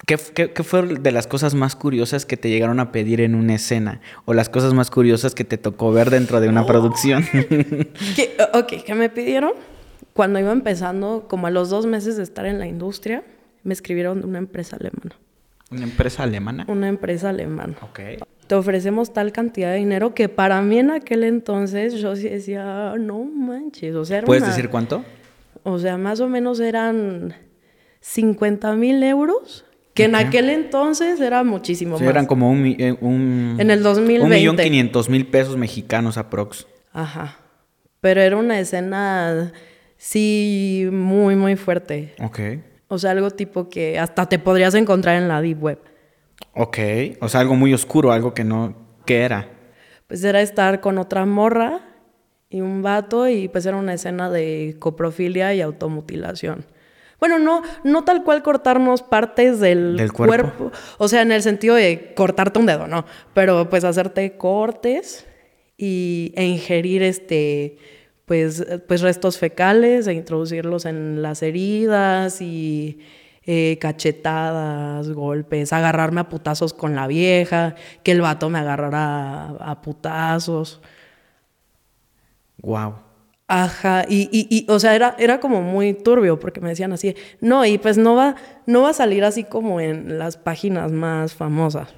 ¿qué, 0.06 0.18
qué, 0.36 0.52
qué 0.52 0.64
fue 0.64 0.84
de 1.00 1.12
las 1.12 1.26
cosas 1.28 1.56
más 1.56 1.76
curiosas 1.76 2.26
que 2.26 2.38
te 2.38 2.50
llegaron 2.50 2.80
a 2.80 2.92
pedir 2.92 3.22
en 3.22 3.36
una 3.36 3.56
escena? 3.56 4.02
O 4.26 4.34
las 4.34 4.50
cosas 4.50 4.74
más 4.74 4.92
curiosas 4.92 5.34
que 5.36 5.44
te 5.44 5.58
tocó 5.58 5.92
ver 5.92 6.10
dentro 6.10 6.40
de 6.40 6.50
una 6.50 6.66
producción. 6.66 7.24
¿Qué- 8.16 8.36
ok, 8.54 8.74
¿qué 8.86 8.94
me 8.96 9.10
pidieron? 9.10 9.52
Cuando 10.14 10.40
iba 10.40 10.52
empezando, 10.52 11.26
como 11.28 11.48
a 11.48 11.50
los 11.50 11.70
dos 11.70 11.86
meses 11.88 12.18
de 12.18 12.24
estar 12.24 12.46
en 12.46 12.60
la 12.60 12.68
industria, 12.68 13.24
me 13.64 13.74
escribieron 13.74 14.22
de 14.22 14.28
una 14.28 14.38
empresa 14.38 14.76
alemana. 14.80 15.16
¿Una 15.72 15.84
empresa 15.86 16.22
alemana? 16.22 16.66
Una 16.68 16.88
empresa 16.88 17.30
alemana. 17.30 17.74
Ok. 17.82 18.00
Te 18.48 18.56
ofrecemos 18.56 19.14
tal 19.14 19.32
cantidad 19.32 19.72
de 19.72 19.78
dinero 19.78 20.14
que 20.14 20.28
para 20.30 20.62
mí 20.62 20.80
en 20.80 20.92
aquel 20.92 21.24
entonces 21.24 21.94
yo 21.96 22.16
sí 22.16 22.28
decía, 22.30 22.92
"Ah, 22.92 22.96
no 23.00 23.24
manches. 23.24 23.96
O 23.96 24.04
sea, 24.06 24.18
era 24.20 24.26
¿Puedes 24.26 24.44
una- 24.44 24.52
decir 24.54 24.70
cuánto? 24.70 25.04
O 25.64 25.80
sea, 25.80 25.98
más 25.98 26.20
o 26.20 26.28
menos 26.28 26.60
eran 26.60 27.34
50 28.02 28.74
mil 28.76 29.02
euros, 29.04 29.66
que 29.94 30.06
en 30.06 30.16
aquel 30.16 30.50
entonces 30.50 31.22
era 31.22 31.44
muchísimo 31.44 31.98
Sí, 31.98 32.04
más. 32.04 32.12
eran 32.12 32.26
como 32.26 32.50
un, 32.52 32.66
eh, 32.66 32.98
un... 33.00 33.56
En 33.60 33.72
el 33.72 33.82
2020. 33.82 34.24
Un 34.26 34.30
millón 34.30 34.58
quinientos 34.58 35.08
mil 35.10 35.26
pesos 35.28 35.56
mexicanos 35.56 36.18
aprox. 36.18 36.68
Ajá. 36.92 37.38
Pero 38.02 38.20
era 38.22 38.36
una 38.36 38.60
escena, 38.60 39.54
sí, 39.96 40.90
muy, 40.92 41.36
muy 41.38 41.56
fuerte. 41.56 42.14
Ok. 42.20 42.40
O 42.90 42.98
sea, 42.98 43.12
algo 43.12 43.32
tipo 43.32 43.70
que 43.70 43.98
hasta 43.98 44.28
te 44.28 44.38
podrías 44.40 44.76
encontrar 44.76 45.16
en 45.22 45.28
la 45.30 45.42
Deep 45.42 45.64
Web. 45.64 45.80
Ok. 46.54 46.78
O 47.20 47.30
sea, 47.30 47.42
algo 47.42 47.56
muy 47.56 47.74
oscuro, 47.74 48.12
algo 48.12 48.34
que 48.34 48.44
no... 48.44 48.76
¿Qué 49.06 49.22
era? 49.22 49.50
Pues 50.08 50.24
era 50.24 50.42
estar 50.42 50.80
con 50.80 50.98
otra 50.98 51.26
morra 51.26 51.82
y 52.50 52.62
un 52.62 52.82
vato 52.82 53.28
y 53.28 53.48
pues 53.48 53.66
era 53.66 53.78
una 53.78 53.96
escena 53.96 54.30
de 54.30 54.76
coprofilia 54.80 55.54
y 55.54 55.62
automutilación. 55.62 56.66
Bueno, 57.20 57.40
no, 57.40 57.64
no 57.84 58.04
tal 58.04 58.24
cual 58.24 58.44
cortarnos 58.44 59.02
partes 59.02 59.60
del, 59.60 59.98
Del 59.98 60.12
cuerpo. 60.12 60.72
O 60.98 61.08
sea, 61.08 61.22
en 61.22 61.32
el 61.32 61.42
sentido 61.42 61.76
de 61.76 62.14
cortarte 62.16 62.60
un 62.60 62.66
dedo, 62.66 62.86
no. 62.88 63.06
Pero 63.34 63.70
pues 63.70 63.84
hacerte 63.84 64.38
cortes 64.38 65.26
y, 65.78 66.34
e 66.36 66.46
ingerir 66.46 67.02
este 67.02 67.78
pues, 68.26 68.66
pues 68.88 69.02
restos 69.02 69.38
fecales 69.38 70.08
e 70.08 70.14
introducirlos 70.14 70.86
en 70.86 71.22
las 71.22 71.44
heridas 71.44 72.42
y 72.42 73.00
eh, 73.46 73.78
cachetadas, 73.80 75.10
golpes, 75.12 75.74
agarrarme 75.74 76.22
a 76.22 76.30
putazos 76.30 76.74
con 76.74 76.96
la 76.96 77.08
vieja, 77.08 77.76
que 78.04 78.12
el 78.12 78.22
vato 78.22 78.50
me 78.50 78.60
agarrara 78.60 79.50
a, 79.50 79.72
a 79.72 79.82
putazos. 79.82 80.82
Wow. 82.62 82.96
Ajá, 83.48 84.06
y, 84.08 84.30
y, 84.32 84.48
y, 84.50 84.66
o 84.72 84.80
sea, 84.80 84.96
era, 84.96 85.16
era 85.20 85.40
como 85.40 85.62
muy 85.62 85.94
turbio 85.94 86.40
porque 86.40 86.62
me 86.62 86.70
decían 86.70 86.94
así, 86.94 87.16
no, 87.42 87.66
y 87.66 87.78
pues 87.78 87.98
no 87.98 88.16
va, 88.16 88.36
no 88.66 88.84
va 88.84 88.92
a 88.92 88.94
salir 88.94 89.24
así 89.26 89.44
como 89.44 89.82
en 89.82 90.18
las 90.18 90.38
páginas 90.38 90.92
más 90.92 91.36
famosas. 91.36 91.94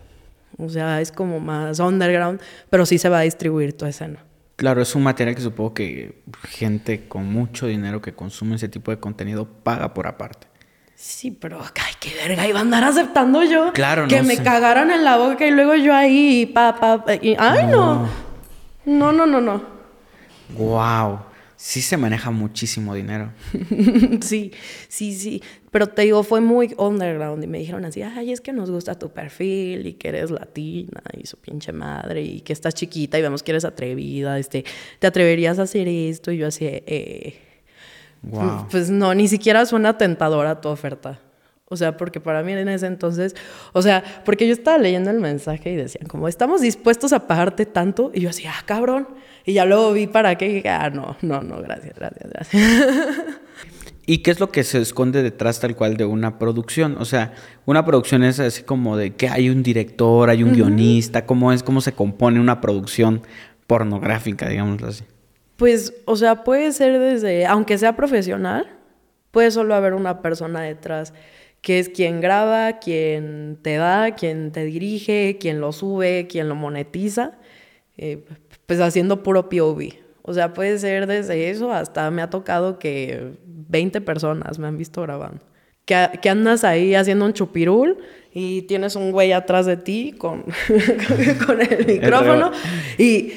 O 0.58 0.70
sea, 0.70 1.02
es 1.02 1.12
como 1.12 1.40
más 1.40 1.80
underground, 1.80 2.42
pero 2.70 2.86
sí 2.86 2.98
se 2.98 3.10
va 3.10 3.20
a 3.20 3.22
distribuir 3.22 3.78
tu 3.78 3.86
escena. 3.86 4.24
Claro, 4.56 4.82
es 4.82 4.96
un 4.96 5.04
material 5.04 5.36
que 5.36 5.42
supongo 5.42 5.74
que 5.74 6.24
gente 6.48 7.08
con 7.08 7.26
mucho 7.26 7.68
dinero 7.68 8.02
que 8.02 8.14
consume 8.14 8.56
ese 8.56 8.70
tipo 8.70 8.90
de 8.90 9.00
contenido 9.00 9.46
paga 9.46 9.94
por 9.94 10.08
aparte. 10.08 10.48
Sí, 10.96 11.32
pero, 11.32 11.60
ay, 11.62 11.94
qué 12.00 12.14
verga, 12.16 12.48
iba 12.48 12.60
a 12.60 12.62
andar 12.62 12.84
aceptando 12.84 13.44
yo. 13.44 13.74
Claro, 13.74 14.08
Que 14.08 14.18
no 14.18 14.24
me 14.24 14.36
sé. 14.38 14.44
cagaran 14.44 14.92
en 14.92 15.04
la 15.04 15.18
boca 15.18 15.46
y 15.46 15.52
luego 15.52 15.76
yo 15.76 15.94
ahí, 15.94 16.42
y 16.42 16.46
pa, 16.46 16.80
pa, 16.80 17.04
pa, 17.06 17.16
y- 17.16 17.36
ay, 17.38 17.68
no. 17.70 18.08
No, 18.86 19.12
no, 19.12 19.26
no, 19.26 19.42
no. 19.42 19.62
Wow. 20.58 21.20
Sí 21.58 21.82
se 21.82 21.96
maneja 21.98 22.32
muchísimo 22.32 22.94
dinero. 22.94 23.32
sí, 24.22 24.52
sí, 24.90 25.14
sí. 25.16 25.42
Pero 25.72 25.88
te 25.88 26.04
digo, 26.04 26.22
fue 26.24 26.40
muy 26.42 26.74
underground 26.78 27.44
y 27.44 27.48
me 27.48 27.58
dijeron 27.60 27.86
así, 27.86 28.02
ay, 28.02 28.32
es 28.32 28.42
que 28.42 28.54
nos 28.54 28.70
gusta 28.70 29.00
tu 29.00 29.10
perfil 29.12 29.88
y 29.88 29.94
que 29.94 30.10
eres 30.10 30.32
latina 30.32 31.02
y 31.18 31.26
su 31.26 31.38
pinche 31.38 31.72
madre 31.72 32.22
y 32.22 32.42
que 32.42 32.54
estás 32.54 32.74
chiquita 32.76 33.18
y 33.18 33.22
vemos 33.22 33.42
que 33.42 33.52
eres 33.52 33.66
atrevida, 33.66 34.38
este, 34.38 34.66
te 35.00 35.08
atreverías 35.08 35.58
a 35.60 35.64
hacer 35.64 35.88
esto 35.88 36.32
y 36.32 36.38
yo 36.38 36.48
así, 36.48 36.66
eh, 36.66 37.40
Wow. 38.24 38.68
pues 38.72 38.90
no, 38.90 39.14
ni 39.14 39.28
siquiera 39.28 39.66
suena 39.66 39.98
tentadora 39.98 40.60
tu 40.62 40.70
oferta. 40.70 41.20
O 41.68 41.78
sea, 41.78 41.98
porque 41.98 42.20
para 42.20 42.44
mí 42.44 42.52
en 42.52 42.70
ese 42.70 42.86
entonces, 42.86 43.36
o 43.74 43.82
sea, 43.82 44.04
porque 44.24 44.46
yo 44.46 44.54
estaba 44.54 44.78
leyendo 44.78 45.10
el 45.10 45.20
mensaje 45.20 45.72
y 45.72 45.76
decían, 45.76 46.08
como 46.08 46.28
estamos 46.28 46.62
dispuestos 46.62 47.12
a 47.12 47.28
pagarte 47.28 47.66
tanto, 47.66 48.12
y 48.14 48.22
yo 48.22 48.30
así, 48.30 48.46
ah, 48.46 48.64
cabrón. 48.66 49.08
Y 49.46 49.54
ya 49.54 49.66
luego 49.66 49.92
vi 49.94 50.06
para 50.06 50.36
qué 50.36 50.48
y 50.48 50.54
dije, 50.56 50.70
ah, 50.70 50.92
no, 50.92 51.18
no, 51.22 51.42
no, 51.42 51.62
gracias, 51.62 51.96
gracias, 51.96 52.30
gracias. 52.32 52.64
¿Y 54.08 54.20
qué 54.20 54.30
es 54.30 54.40
lo 54.40 54.52
que 54.52 54.64
se 54.64 54.80
esconde 54.80 55.24
detrás 55.24 55.60
tal 55.60 55.76
cual 55.76 55.98
de 55.98 56.06
una 56.06 56.38
producción? 56.38 56.98
O 57.00 57.06
sea, 57.06 57.34
una 57.66 57.84
producción 57.84 58.24
es 58.24 58.40
así 58.40 58.62
como 58.62 58.96
de 58.98 59.16
que 59.16 59.30
hay 59.30 59.50
un 59.50 59.64
director, 59.64 60.30
hay 60.30 60.44
un 60.44 60.54
guionista, 60.54 61.26
¿cómo 61.26 61.52
es, 61.52 61.64
cómo 61.64 61.82
se 61.82 61.94
compone 61.94 62.40
una 62.40 62.62
producción 62.62 63.24
pornográfica, 63.66 64.48
digámoslo 64.48 64.90
así? 64.90 65.04
Pues, 65.58 65.94
o 66.06 66.16
sea, 66.18 66.44
puede 66.44 66.72
ser 66.72 67.00
desde, 67.00 67.46
aunque 67.46 67.78
sea 67.78 67.96
profesional, 67.96 68.68
puede 69.32 69.52
solo 69.52 69.76
haber 69.76 69.94
una 69.94 70.22
persona 70.22 70.62
detrás, 70.62 71.14
que 71.62 71.80
es 71.80 71.90
quien 71.90 72.22
graba, 72.22 72.80
quien 72.80 73.58
te 73.62 73.76
da, 73.78 74.16
quien 74.16 74.52
te 74.52 74.66
dirige, 74.66 75.38
quien 75.40 75.62
lo 75.62 75.72
sube, 75.72 76.28
quien 76.28 76.50
lo 76.50 76.56
monetiza, 76.56 77.34
eh, 77.98 78.26
pues 78.66 78.80
haciendo 78.82 79.24
puro 79.24 79.50
POV. 79.50 79.94
O 80.24 80.34
sea, 80.34 80.54
puede 80.54 80.78
ser 80.80 81.08
desde 81.08 81.50
eso 81.50 81.72
hasta 81.72 82.10
me 82.12 82.22
ha 82.22 82.30
tocado 82.30 82.80
que 82.80 83.34
20 83.46 84.02
personas 84.02 84.60
me 84.60 84.68
han 84.68 84.78
visto 84.78 85.02
grabando. 85.02 85.42
Que, 85.86 86.10
que 86.22 86.30
andas 86.30 86.64
ahí 86.64 86.96
haciendo 86.96 87.26
un 87.26 87.34
chupirul 87.34 87.98
y 88.34 88.64
tienes 88.64 88.96
un 88.98 89.12
güey 89.12 89.32
atrás 89.32 89.66
de 89.66 89.78
ti 89.78 90.14
con, 90.18 90.44
con 91.46 91.62
el 91.62 91.86
micrófono 91.86 92.52
y, 92.98 93.32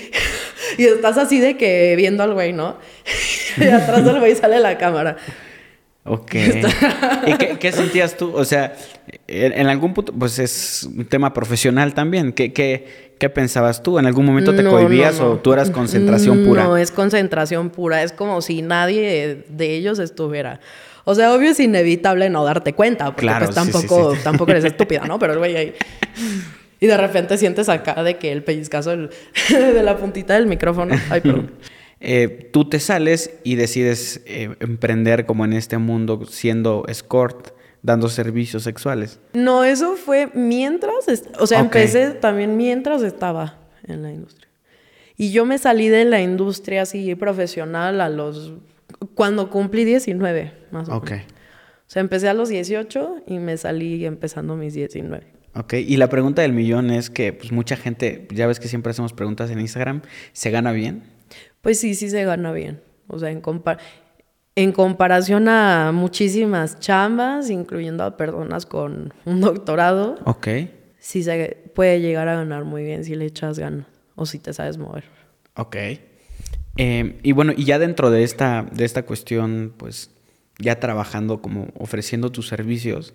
y 0.77 0.85
estás 0.85 1.19
así 1.19 1.39
de 1.39 1.57
que 1.57 1.95
viendo 1.97 2.25
al 2.25 2.35
güey, 2.35 2.53
¿no? 2.53 2.77
Y 3.57 3.65
atrás 3.65 4.05
del 4.05 4.19
güey 4.21 4.35
sale 4.37 4.61
la 4.61 4.79
cámara. 4.79 5.17
Ok. 6.05 6.35
¿Y 7.27 7.33
qué, 7.35 7.59
qué 7.59 7.73
sentías 7.73 8.17
tú? 8.17 8.33
O 8.35 8.45
sea, 8.45 8.75
en, 9.27 9.67
algún 9.67 9.95
punto, 9.95 10.13
pues 10.13 10.39
es 10.39 10.85
un 10.85 11.05
tema 11.05 11.33
profesional 11.35 11.95
también. 11.95 12.33
¿Qué, 12.33 12.53
qué, 12.53 13.15
qué 13.19 13.29
pensabas 13.29 13.83
tú? 13.83 13.99
¿En 13.99 14.07
algún 14.07 14.25
momento 14.25 14.55
te 14.55 14.63
No, 14.63 14.71
cohibías 14.71 15.19
no, 15.19 15.27
no. 15.27 15.33
o 15.33 15.37
tú 15.39 15.53
eras 15.53 15.71
concentración 15.71 16.45
pura? 16.45 16.65
No, 16.65 16.77
es 16.77 16.91
concentración 16.91 17.71
pura. 17.71 18.03
Es 18.03 18.13
como 18.13 18.41
si 18.43 18.63
nadie 18.63 19.45
de 19.49 19.75
ellos 19.75 19.99
estuviera. 19.99 20.61
O 21.11 21.15
sea, 21.15 21.33
obvio 21.33 21.51
es 21.53 21.59
inevitable 21.61 22.29
no 22.29 22.45
darte 22.45 22.75
cuenta, 22.75 23.07
porque 23.07 23.23
Claro, 23.23 23.47
pues 23.47 23.57
sí, 23.57 23.65
sí, 23.65 23.73
tampoco, 23.73 24.15
sí. 24.15 24.21
tampoco 24.23 24.51
eres 24.51 24.65
estúpida, 24.73 25.07
¿no? 25.07 25.19
Pero 25.19 25.33
el 25.33 25.39
güey 25.39 25.57
ahí. 25.57 25.75
Y 26.81 26.87
de 26.87 26.97
repente 26.99 27.39
sientes 27.39 27.69
acá 27.71 28.03
de 28.03 28.19
que 28.19 28.31
el 28.31 28.45
pellizcazo 28.45 28.91
del- 28.91 29.11
de 29.49 29.83
la 29.83 29.97
puntita 29.97 30.35
del 30.35 30.47
micrófono. 30.47 30.95
Ay, 31.11 31.21
perdón. 31.21 31.53
Eh, 32.01 32.49
tú 32.53 32.69
te 32.69 32.79
sales 32.79 33.33
y 33.43 33.57
decides 33.57 34.23
eh, 34.27 34.55
emprender 34.61 35.27
como 35.27 35.45
en 35.45 35.53
este 35.53 35.79
mundo 35.79 36.27
siendo 36.31 36.85
escort, 36.87 37.49
dando 37.83 38.09
servicios 38.09 38.63
sexuales. 38.63 39.19
No, 39.33 39.65
eso 39.65 39.97
fue 39.97 40.29
mientras, 40.33 40.95
o 41.41 41.47
sea, 41.49 41.59
empecé 41.59 42.11
también 42.11 42.57
mientras 42.57 43.03
estaba 43.03 43.59
en 43.85 44.03
la 44.05 44.13
industria. 44.13 44.49
Y 45.17 45.33
yo 45.33 45.45
me 45.45 45.59
salí 45.59 45.89
de 45.89 46.05
la 46.05 46.21
industria 46.21 46.83
así 46.83 47.17
profesional 47.17 48.01
a 48.01 48.09
los, 48.09 48.53
cuando 49.15 49.51
cumplí 49.51 49.85
19, 49.85 50.53
más 50.71 50.89
o 50.89 50.97
Ok. 50.97 51.11
menos. 51.11 51.27
O 51.27 51.91
sea, 51.91 52.01
empecé 52.01 52.29
a 52.29 52.35
los 52.35 52.49
18 52.49 53.23
y 53.27 53.39
me 53.39 53.57
salí 53.57 54.05
empezando 54.05 54.57
mis 54.57 54.75
19. 54.75 55.27
Ok, 55.55 55.73
y 55.75 55.97
la 55.97 56.09
pregunta 56.09 56.43
del 56.43 56.53
millón 56.53 56.91
es 56.91 57.09
que 57.11 57.33
pues 57.33 57.51
mucha 57.51 57.77
gente, 57.77 58.29
ya 58.33 58.47
ves 58.47 58.61
que 58.61 58.69
siempre 58.69 58.91
hacemos 58.91 59.13
preguntas 59.15 59.51
en 59.51 59.59
Instagram, 59.61 60.03
¿se 60.33 60.51
gana 60.51 60.73
bien? 60.73 61.03
Pues 61.63 61.81
sí, 61.81 61.95
sí 61.95 62.11
se 62.11 62.25
gana 62.25 62.53
bien. 62.53 62.81
O 63.09 63.19
sea, 63.19 63.31
en 63.31 63.41
compar 63.41 63.79
en 64.55 64.73
comparación 64.73 65.49
a 65.49 65.93
muchísimas 65.93 66.81
chambas, 66.81 67.49
incluyendo 67.49 68.03
a 68.05 68.17
personas 68.17 68.67
con 68.67 69.15
un 69.25 69.41
doctorado, 69.41 70.17
Ok. 70.25 70.49
sí 70.99 71.23
se 71.23 71.71
puede 71.75 72.01
llegar 72.01 72.29
a 72.29 72.35
ganar 72.35 72.65
muy 72.65 72.83
bien 72.83 73.05
si 73.05 73.15
le 73.15 73.25
echas 73.25 73.59
ganas 73.59 73.87
o 74.17 74.27
si 74.27 74.39
te 74.41 74.53
sabes 74.53 74.77
mover. 74.77 75.05
Ok. 75.57 75.77
Eh, 76.79 77.19
y 77.23 77.33
bueno, 77.33 77.53
y 77.57 77.65
ya 77.65 77.79
dentro 77.79 78.11
de 78.11 78.23
esta, 78.23 78.67
de 78.73 78.85
esta 78.85 79.05
cuestión, 79.05 79.75
pues 79.77 80.11
ya 80.59 80.81
trabajando 80.81 81.43
como 81.43 81.69
ofreciendo 81.77 82.31
tus 82.31 82.49
servicios, 82.49 83.15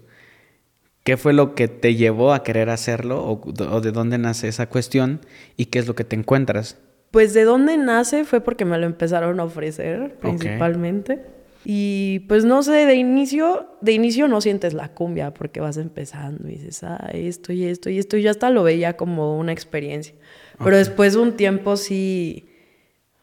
¿qué 1.04 1.18
fue 1.18 1.34
lo 1.34 1.56
que 1.56 1.68
te 1.68 1.96
llevó 1.96 2.34
a 2.34 2.44
querer 2.44 2.70
hacerlo 2.70 3.24
o, 3.24 3.42
o 3.42 3.82
de 3.82 3.92
dónde 3.92 4.18
nace 4.18 4.48
esa 4.48 4.68
cuestión 4.68 5.22
y 5.58 5.66
qué 5.66 5.80
es 5.80 5.88
lo 5.88 5.96
que 5.96 6.04
te 6.04 6.16
encuentras? 6.16 6.78
Pues 7.12 7.34
de 7.34 7.44
dónde 7.44 7.78
nace 7.78 8.26
fue 8.26 8.42
porque 8.42 8.66
me 8.66 8.78
lo 8.78 8.86
empezaron 8.86 9.40
a 9.40 9.44
ofrecer 9.44 10.18
principalmente. 10.20 11.22
Y 11.66 12.20
pues 12.28 12.44
no 12.44 12.62
sé, 12.64 12.86
de 12.86 12.96
inicio, 12.96 13.68
de 13.80 13.94
inicio 13.94 14.28
no 14.28 14.42
sientes 14.42 14.74
la 14.74 14.90
cumbia 14.90 15.34
porque 15.34 15.62
vas 15.62 15.78
empezando 15.78 16.50
y 16.50 16.54
dices, 16.54 16.84
ah, 16.84 17.10
esto 17.14 17.54
y 17.54 17.66
esto 17.66 17.90
y 17.90 18.00
esto. 18.00 18.18
Y 18.18 18.24
yo 18.24 18.32
hasta 18.32 18.50
lo 18.50 18.64
veía 18.64 18.98
como 18.98 19.38
una 19.38 19.54
experiencia. 19.54 20.14
Pero 20.62 20.76
después 20.76 21.14
de 21.14 21.20
un 21.20 21.34
tiempo 21.34 21.78
sí, 21.78 22.48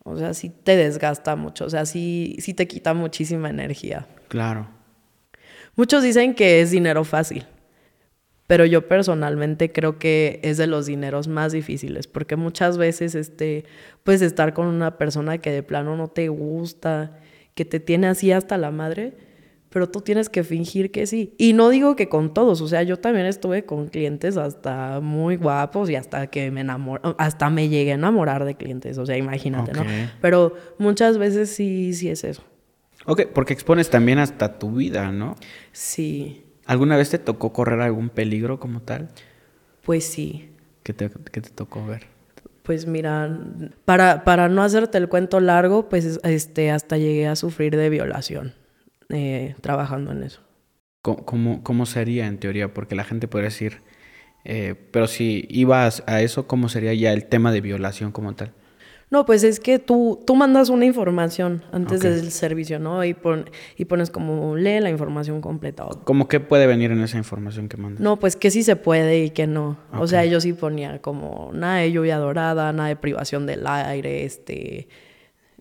o 0.04 0.16
sea, 0.16 0.34
sí 0.34 0.50
te 0.50 0.76
desgasta 0.76 1.36
mucho. 1.36 1.64
O 1.64 1.70
sea, 1.70 1.86
sí, 1.86 2.36
sí 2.40 2.54
te 2.54 2.66
quita 2.66 2.94
muchísima 2.94 3.50
energía. 3.50 4.06
Claro. 4.28 4.68
Muchos 5.76 6.02
dicen 6.02 6.34
que 6.34 6.60
es 6.60 6.70
dinero 6.70 7.04
fácil, 7.04 7.46
pero 8.46 8.64
yo 8.64 8.88
personalmente 8.88 9.70
creo 9.72 9.98
que 9.98 10.40
es 10.42 10.56
de 10.56 10.66
los 10.66 10.86
dineros 10.86 11.28
más 11.28 11.52
difíciles, 11.52 12.06
porque 12.06 12.36
muchas 12.36 12.76
veces 12.76 13.14
este, 13.14 13.64
puedes 14.02 14.22
estar 14.22 14.52
con 14.52 14.66
una 14.66 14.98
persona 14.98 15.38
que 15.38 15.52
de 15.52 15.62
plano 15.62 15.96
no 15.96 16.08
te 16.08 16.28
gusta, 16.28 17.18
que 17.54 17.64
te 17.64 17.80
tiene 17.80 18.08
así 18.08 18.32
hasta 18.32 18.58
la 18.58 18.70
madre, 18.70 19.16
pero 19.70 19.88
tú 19.88 20.00
tienes 20.00 20.28
que 20.28 20.44
fingir 20.44 20.90
que 20.90 21.06
sí. 21.06 21.34
Y 21.38 21.52
no 21.52 21.70
digo 21.70 21.96
que 21.96 22.08
con 22.08 22.34
todos, 22.34 22.60
o 22.60 22.68
sea, 22.68 22.82
yo 22.82 22.98
también 22.98 23.26
estuve 23.26 23.64
con 23.64 23.88
clientes 23.88 24.36
hasta 24.36 25.00
muy 25.00 25.36
guapos 25.36 25.88
y 25.88 25.94
hasta 25.94 26.26
que 26.26 26.50
me 26.50 26.60
enamor 26.60 27.00
hasta 27.18 27.48
me 27.50 27.68
llegué 27.68 27.92
a 27.92 27.94
enamorar 27.94 28.44
de 28.44 28.56
clientes, 28.56 28.98
o 28.98 29.06
sea, 29.06 29.16
imagínate, 29.16 29.72
¿no? 29.72 29.84
Pero 30.20 30.54
muchas 30.78 31.16
veces 31.18 31.50
sí, 31.50 31.94
sí 31.94 32.10
es 32.10 32.24
eso. 32.24 32.42
Ok, 33.06 33.22
porque 33.32 33.54
expones 33.54 33.88
también 33.88 34.18
hasta 34.18 34.58
tu 34.58 34.72
vida, 34.72 35.10
¿no? 35.10 35.36
Sí, 35.72 36.44
¿Alguna 36.66 36.96
vez 36.96 37.10
te 37.10 37.18
tocó 37.18 37.52
correr 37.52 37.80
algún 37.80 38.10
peligro 38.10 38.60
como 38.60 38.82
tal? 38.82 39.08
pues 39.82 40.04
sí. 40.04 40.50
¿Qué 40.84 40.92
te, 40.92 41.10
qué 41.32 41.40
te 41.40 41.50
tocó 41.50 41.84
ver? 41.84 42.06
Pues 42.62 42.86
mira, 42.86 43.40
para, 43.84 44.22
para 44.22 44.48
no 44.48 44.62
hacerte 44.62 44.96
el 44.98 45.08
cuento 45.08 45.40
largo, 45.40 45.88
pues 45.88 46.20
este, 46.22 46.70
hasta 46.70 46.96
llegué 46.96 47.26
a 47.26 47.34
sufrir 47.34 47.76
de 47.76 47.90
violación 47.90 48.54
eh, 49.10 49.54
trabajando 49.60 50.12
en 50.12 50.22
eso. 50.22 50.40
¿Cómo, 51.02 51.62
cómo, 51.62 51.86
sería 51.86 52.26
en 52.26 52.38
teoría? 52.38 52.74
Porque 52.74 52.94
la 52.94 53.04
gente 53.04 53.26
podría 53.26 53.48
decir, 53.48 53.80
eh, 54.44 54.74
pero 54.92 55.06
si 55.06 55.46
ibas 55.48 56.02
a 56.06 56.20
eso, 56.20 56.46
¿cómo 56.46 56.68
sería 56.68 56.92
ya 56.92 57.12
el 57.12 57.24
tema 57.24 57.52
de 57.52 57.60
violación 57.62 58.12
como 58.12 58.34
tal? 58.34 58.52
No, 59.10 59.24
pues 59.26 59.42
es 59.42 59.58
que 59.58 59.80
tú, 59.80 60.22
tú 60.24 60.36
mandas 60.36 60.68
una 60.68 60.84
información 60.84 61.64
antes 61.72 62.00
del 62.00 62.30
servicio, 62.30 62.78
¿no? 62.78 63.02
Y, 63.04 63.12
pon- 63.14 63.50
y 63.76 63.86
pones 63.86 64.08
como, 64.08 64.54
lee 64.56 64.78
la 64.78 64.88
información 64.90 65.40
completa. 65.40 65.84
¿Cómo 66.04 66.28
que 66.28 66.38
puede 66.38 66.68
venir 66.68 66.92
en 66.92 67.00
esa 67.00 67.18
información 67.18 67.68
que 67.68 67.76
mandas? 67.76 68.00
No, 68.00 68.18
pues 68.20 68.36
que 68.36 68.52
sí 68.52 68.62
se 68.62 68.76
puede 68.76 69.24
y 69.24 69.30
que 69.30 69.48
no. 69.48 69.78
O 69.98 70.06
sea, 70.06 70.24
yo 70.26 70.40
sí 70.40 70.52
ponía 70.52 71.00
como 71.02 71.50
nada 71.52 71.78
de 71.78 71.90
lluvia 71.90 72.18
dorada, 72.18 72.72
nada 72.72 72.88
de 72.88 72.96
privación 72.96 73.46
del 73.46 73.66
aire, 73.66 74.24
este, 74.24 74.86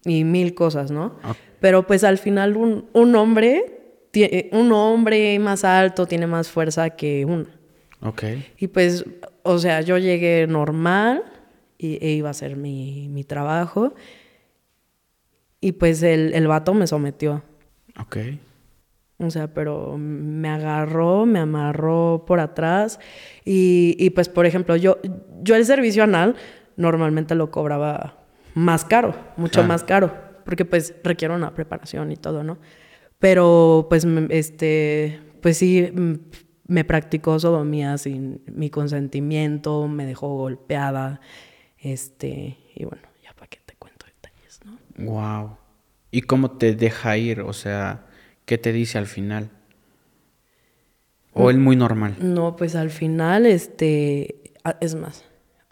y 0.06 0.24
mil 0.24 0.54
cosas, 0.54 0.92
¿no? 0.92 1.16
Ok. 1.24 1.36
Pero 1.60 1.86
pues 1.88 2.04
al 2.04 2.18
final 2.18 2.56
un, 2.58 2.86
un 2.94 3.16
hombre, 3.16 4.06
tie- 4.14 4.50
un 4.54 4.72
hombre 4.72 5.38
más 5.40 5.64
alto 5.66 6.06
tiene 6.06 6.26
más 6.28 6.50
fuerza 6.50 6.92
que 6.92 7.26
uno. 7.26 7.46
Ok. 8.02 8.24
Y 8.58 8.68
pues, 8.68 9.04
o 9.44 9.58
sea, 9.60 9.82
yo 9.82 9.98
llegué 9.98 10.48
normal 10.48 11.24
y, 11.78 11.98
e 12.06 12.12
iba 12.12 12.30
a 12.30 12.32
hacer 12.32 12.56
mi, 12.56 13.10
mi 13.10 13.24
trabajo. 13.26 13.94
Y 15.62 15.74
pues 15.74 16.02
el, 16.04 16.34
el 16.34 16.48
vato 16.48 16.74
me 16.74 16.88
sometió. 16.88 17.44
Ok. 18.00 18.18
O 19.18 19.30
sea, 19.30 19.54
pero 19.54 19.98
me 19.98 20.48
agarró, 20.48 21.26
me 21.26 21.40
amarró 21.40 22.24
por 22.26 22.40
atrás. 22.40 23.02
Y, 23.44 23.98
y 24.00 24.12
pues, 24.12 24.30
por 24.30 24.46
ejemplo, 24.46 24.78
yo, 24.78 24.98
yo 25.42 25.56
el 25.58 25.66
servicio 25.66 26.04
anal 26.04 26.36
normalmente 26.78 27.36
lo 27.36 27.52
cobraba 27.52 28.19
más 28.56 28.86
caro, 28.86 29.16
mucho 29.38 29.54
Claro. 29.60 29.68
más 29.68 29.84
caro, 29.84 30.14
porque 30.46 30.66
pues 30.66 30.96
requiere 31.04 31.34
una 31.34 31.54
preparación 31.54 32.12
y 32.12 32.16
todo, 32.18 32.44
¿no? 32.44 32.58
Pero 33.20 33.88
pues, 33.90 34.06
este, 34.30 35.20
pues 35.42 35.58
sí, 35.58 35.92
mm, 35.94 36.14
me 36.68 36.84
practicó 36.86 37.40
sodomía 37.40 37.98
sin 37.98 38.42
mi 38.48 38.70
consentimiento, 38.70 39.88
me 39.88 40.06
dejó 40.06 40.36
golpeada, 40.38 41.20
este, 41.78 42.58
y 42.76 42.86
bueno, 42.86 43.04
ya 43.24 43.34
para 43.34 43.48
qué 43.48 43.60
te 43.66 43.76
cuento 43.76 44.06
detalles, 44.06 44.60
¿no? 44.66 44.78
Wow. 45.12 45.58
¿Y 46.12 46.22
cómo 46.22 46.52
te 46.52 46.74
deja 46.76 47.18
ir? 47.18 47.42
O 47.42 47.54
sea, 47.54 48.06
¿qué 48.46 48.58
te 48.58 48.72
dice 48.72 48.98
al 48.98 49.06
final? 49.08 49.50
¿O 51.34 51.50
él 51.50 51.58
muy 51.60 51.76
normal? 51.76 52.16
No, 52.20 52.56
pues 52.56 52.76
al 52.76 52.90
final, 52.90 53.46
este, 53.46 54.54
es 54.82 54.96
más. 54.96 55.24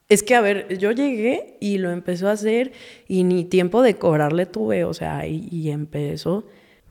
Es 0.10 0.24
que, 0.24 0.36
a 0.36 0.42
ver, 0.42 0.78
yo 0.78 0.92
llegué 0.92 1.58
y 1.60 1.80
lo 1.80 1.92
empezó 1.92 2.30
a 2.30 2.32
hacer 2.32 2.72
y 3.08 3.24
ni 3.24 3.44
tiempo 3.44 3.82
de 3.82 3.96
cobrarle 3.96 4.46
tuve, 4.46 4.86
o 4.86 4.94
sea, 4.94 5.28
y, 5.28 5.48
y 5.52 5.70
empezó 5.70 6.46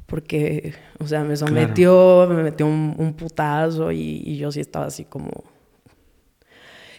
porque, 0.06 0.74
o 0.98 1.06
sea, 1.06 1.24
me 1.24 1.36
sometió, 1.36 2.26
me 2.28 2.42
metió 2.42 2.66
un, 2.66 2.94
un 2.96 3.14
putazo 3.14 3.90
y, 3.90 4.22
y 4.24 4.36
yo 4.36 4.52
sí 4.52 4.60
estaba 4.60 4.86
así 4.86 5.04
como... 5.04 5.30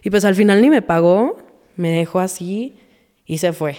Y 0.03 0.09
pues 0.09 0.25
al 0.25 0.35
final 0.35 0.61
ni 0.61 0.69
me 0.69 0.81
pagó, 0.81 1.37
me 1.75 1.89
dejó 1.89 2.19
así 2.19 2.75
y 3.25 3.37
se 3.37 3.53
fue. 3.53 3.77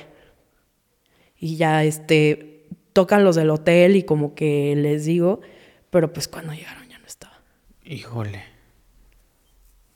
Y 1.38 1.56
ya, 1.56 1.84
este, 1.84 2.66
tocan 2.92 3.24
los 3.24 3.36
del 3.36 3.50
hotel 3.50 3.96
y 3.96 4.02
como 4.02 4.34
que 4.34 4.74
les 4.76 5.04
digo, 5.04 5.40
pero 5.90 6.12
pues 6.12 6.26
cuando 6.26 6.52
llegaron 6.52 6.88
ya 6.88 6.98
no 6.98 7.06
estaba. 7.06 7.38
Híjole. 7.84 8.42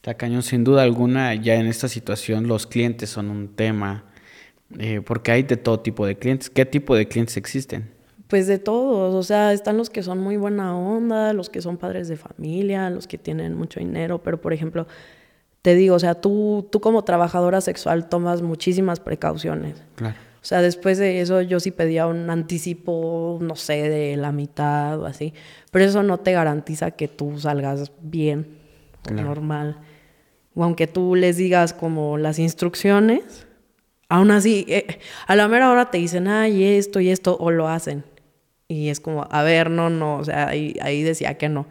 Está 0.02 0.14
cañón, 0.14 0.42
sin 0.42 0.64
duda 0.64 0.82
alguna, 0.82 1.32
ya 1.36 1.54
en 1.54 1.66
esta 1.68 1.86
situación 1.86 2.48
los 2.48 2.66
clientes 2.66 3.08
son 3.08 3.30
un 3.30 3.54
tema, 3.54 4.02
eh, 4.80 5.00
porque 5.00 5.30
hay 5.30 5.44
de 5.44 5.56
todo 5.56 5.78
tipo 5.78 6.04
de 6.04 6.16
clientes. 6.16 6.50
¿Qué 6.50 6.66
tipo 6.66 6.96
de 6.96 7.06
clientes 7.06 7.36
existen? 7.36 7.88
Pues 8.26 8.48
de 8.48 8.58
todos, 8.58 9.14
o 9.14 9.22
sea, 9.22 9.52
están 9.52 9.76
los 9.76 9.90
que 9.90 10.02
son 10.02 10.18
muy 10.18 10.36
buena 10.36 10.76
onda, 10.76 11.32
los 11.32 11.50
que 11.50 11.62
son 11.62 11.76
padres 11.76 12.08
de 12.08 12.16
familia, 12.16 12.90
los 12.90 13.06
que 13.06 13.16
tienen 13.16 13.54
mucho 13.54 13.78
dinero, 13.78 14.20
pero 14.24 14.40
por 14.40 14.52
ejemplo, 14.52 14.88
te 15.62 15.76
digo, 15.76 15.94
o 15.94 16.00
sea, 16.00 16.16
tú, 16.16 16.66
tú 16.72 16.80
como 16.80 17.04
trabajadora 17.04 17.60
sexual 17.60 18.08
tomas 18.08 18.42
muchísimas 18.42 18.98
precauciones. 18.98 19.84
Claro. 19.94 20.16
O 20.16 20.44
sea, 20.44 20.62
después 20.62 20.98
de 20.98 21.20
eso 21.20 21.42
yo 21.42 21.60
sí 21.60 21.70
pedía 21.70 22.08
un 22.08 22.28
anticipo, 22.28 23.38
no 23.40 23.54
sé, 23.54 23.88
de 23.88 24.16
la 24.16 24.32
mitad 24.32 25.00
o 25.00 25.06
así, 25.06 25.32
pero 25.70 25.84
eso 25.84 26.02
no 26.02 26.18
te 26.18 26.32
garantiza 26.32 26.90
que 26.90 27.06
tú 27.06 27.38
salgas 27.38 27.92
bien 28.02 28.60
Claro. 29.02 29.28
normal. 29.28 29.78
O 30.54 30.64
aunque 30.64 30.86
tú 30.86 31.14
les 31.14 31.36
digas 31.36 31.72
como 31.72 32.18
las 32.18 32.38
instrucciones, 32.38 33.46
aún 34.08 34.30
así, 34.30 34.64
eh, 34.68 34.98
a 35.26 35.34
la 35.36 35.48
mera 35.48 35.70
hora 35.70 35.90
te 35.90 35.98
dicen, 35.98 36.28
ay, 36.28 36.64
esto 36.76 37.00
y 37.00 37.08
esto, 37.10 37.36
o 37.38 37.50
lo 37.50 37.68
hacen. 37.68 38.04
Y 38.68 38.88
es 38.88 39.00
como, 39.00 39.26
a 39.30 39.42
ver, 39.42 39.70
no, 39.70 39.90
no, 39.90 40.16
o 40.18 40.24
sea, 40.24 40.48
ahí, 40.48 40.76
ahí 40.82 41.02
decía 41.02 41.38
que 41.38 41.48
no. 41.48 41.66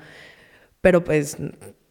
Pero 0.82 1.04
pues, 1.04 1.38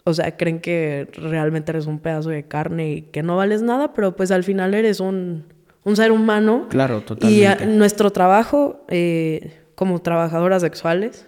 o 0.05 0.15
sea, 0.15 0.37
creen 0.37 0.61
que 0.61 1.09
realmente 1.13 1.71
eres 1.73 1.87
un 1.87 1.99
pedazo 2.01 2.31
de 2.31 2.43
carne 2.49 2.91
y 2.93 3.03
que 3.03 3.23
no 3.23 3.37
vales 3.37 3.63
nada, 3.63 3.93
pero 3.93 4.17
pues 4.17 4.31
al 4.33 4.43
final 4.45 4.75
eres 4.75 4.99
un, 4.99 5.45
un 5.85 5.97
ser 5.97 6.11
humano. 6.11 6.67
Claro, 6.71 7.05
Y 7.21 7.45
a- 7.45 7.53
totalmente. 7.55 7.67
nuestro 7.67 8.11
trabajo 8.11 8.85
eh, 8.89 9.59
como 9.77 10.01
trabajadoras 10.01 10.63
sexuales, 10.63 11.27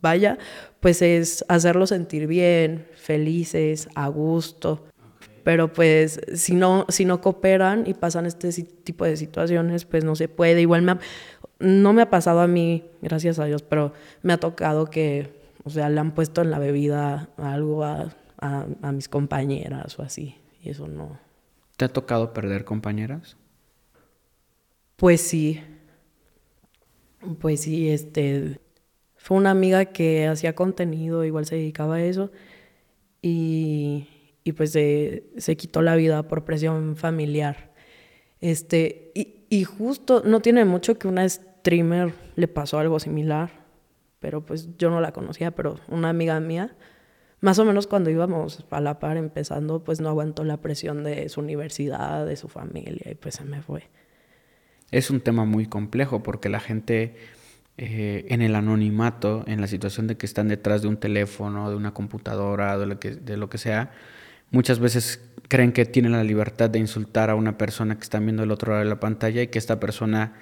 vaya, 0.00 0.38
pues 0.80 1.02
es 1.02 1.44
hacerlos 1.48 1.88
sentir 1.90 2.26
bien, 2.26 2.86
felices, 2.94 3.88
a 3.94 4.08
gusto. 4.08 4.84
Pero 5.44 5.72
pues 5.72 6.20
si 6.34 6.54
no, 6.54 6.84
si 6.88 7.04
no 7.06 7.20
cooperan 7.20 7.84
y 7.86 7.94
pasan 7.94 8.26
este 8.26 8.52
tipo 8.52 9.04
de 9.04 9.16
situaciones, 9.16 9.84
pues 9.86 10.04
no 10.04 10.14
se 10.14 10.28
puede. 10.28 10.60
Igual 10.60 10.82
me 10.82 10.92
ha- 10.92 10.98
no 11.58 11.92
me 11.92 12.02
ha 12.02 12.10
pasado 12.10 12.40
a 12.40 12.46
mí, 12.46 12.84
gracias 13.02 13.38
a 13.38 13.46
Dios, 13.46 13.62
pero 13.62 13.92
me 14.22 14.32
ha 14.34 14.38
tocado 14.38 14.86
que, 14.90 15.32
o 15.64 15.70
sea, 15.70 15.88
le 15.88 15.98
han 16.00 16.12
puesto 16.14 16.42
en 16.42 16.50
la 16.50 16.58
bebida 16.58 17.30
algo 17.38 17.82
a, 17.84 18.14
a- 18.40 18.66
a 18.82 18.92
mis 18.92 19.08
compañeras 19.08 19.98
o 19.98 20.02
así. 20.02 20.36
Y 20.62 20.68
eso 20.68 20.86
no. 20.86 21.18
¿Te 21.78 21.86
ha 21.86 21.88
tocado 21.88 22.32
perder 22.34 22.64
compañeras? 22.64 23.36
Pues 24.96 25.20
sí. 25.22 25.62
Pues 27.40 27.62
sí, 27.62 27.88
este. 27.88 28.60
Fue 29.28 29.36
una 29.36 29.50
amiga 29.50 29.84
que 29.84 30.26
hacía 30.26 30.54
contenido, 30.54 31.22
igual 31.22 31.44
se 31.44 31.56
dedicaba 31.56 31.96
a 31.96 32.02
eso. 32.02 32.32
Y, 33.20 34.08
y 34.42 34.52
pues 34.52 34.72
se, 34.72 35.24
se 35.36 35.54
quitó 35.54 35.82
la 35.82 35.96
vida 35.96 36.26
por 36.28 36.46
presión 36.46 36.96
familiar. 36.96 37.74
Este, 38.40 39.12
y, 39.14 39.44
y 39.50 39.64
justo 39.64 40.22
no 40.24 40.40
tiene 40.40 40.64
mucho 40.64 40.98
que 40.98 41.08
una, 41.08 41.28
streamer 41.28 42.14
le 42.36 42.48
pasó 42.48 42.78
algo 42.78 42.98
similar, 43.00 43.50
pero 44.18 44.46
pues 44.46 44.78
yo 44.78 44.88
no 44.88 45.02
la 45.02 45.12
conocía, 45.12 45.50
pero 45.50 45.78
una 45.88 46.08
amiga 46.08 46.40
mía, 46.40 46.74
más 47.42 47.58
o 47.58 47.66
menos 47.66 47.86
cuando 47.86 48.08
íbamos 48.08 48.64
a 48.70 48.80
la 48.80 48.98
par 48.98 49.18
empezando, 49.18 49.84
pues 49.84 50.00
no 50.00 50.08
aguantó 50.08 50.42
la 50.42 50.56
presión 50.62 51.04
de 51.04 51.28
su 51.28 51.40
universidad, 51.40 52.24
de 52.24 52.36
su 52.36 52.48
familia 52.48 53.10
y 53.12 53.14
pues 53.16 53.34
se 53.34 53.44
me 53.44 53.60
fue. 53.60 53.90
Es 54.90 55.10
un 55.10 55.20
tema 55.20 55.44
muy 55.44 55.66
complejo 55.66 56.22
porque 56.22 56.48
la 56.48 56.60
gente 56.60 57.14
eh, 57.80 58.26
en 58.28 58.42
el 58.42 58.56
anonimato, 58.56 59.44
en 59.46 59.60
la 59.60 59.68
situación 59.68 60.08
de 60.08 60.16
que 60.16 60.26
están 60.26 60.48
detrás 60.48 60.82
de 60.82 60.88
un 60.88 60.96
teléfono, 60.96 61.70
de 61.70 61.76
una 61.76 61.94
computadora, 61.94 62.76
de 62.76 62.86
lo 62.86 62.98
que, 62.98 63.12
de 63.12 63.36
lo 63.36 63.48
que 63.48 63.56
sea, 63.58 63.92
muchas 64.50 64.80
veces 64.80 65.22
creen 65.46 65.70
que 65.70 65.86
tienen 65.86 66.10
la 66.10 66.24
libertad 66.24 66.68
de 66.68 66.80
insultar 66.80 67.30
a 67.30 67.36
una 67.36 67.56
persona 67.56 67.96
que 67.96 68.02
están 68.02 68.24
viendo 68.24 68.42
del 68.42 68.50
otro 68.50 68.72
lado 68.72 68.82
de 68.82 68.90
la 68.90 68.98
pantalla 68.98 69.42
y 69.42 69.46
que 69.46 69.60
esta 69.60 69.78
persona 69.78 70.34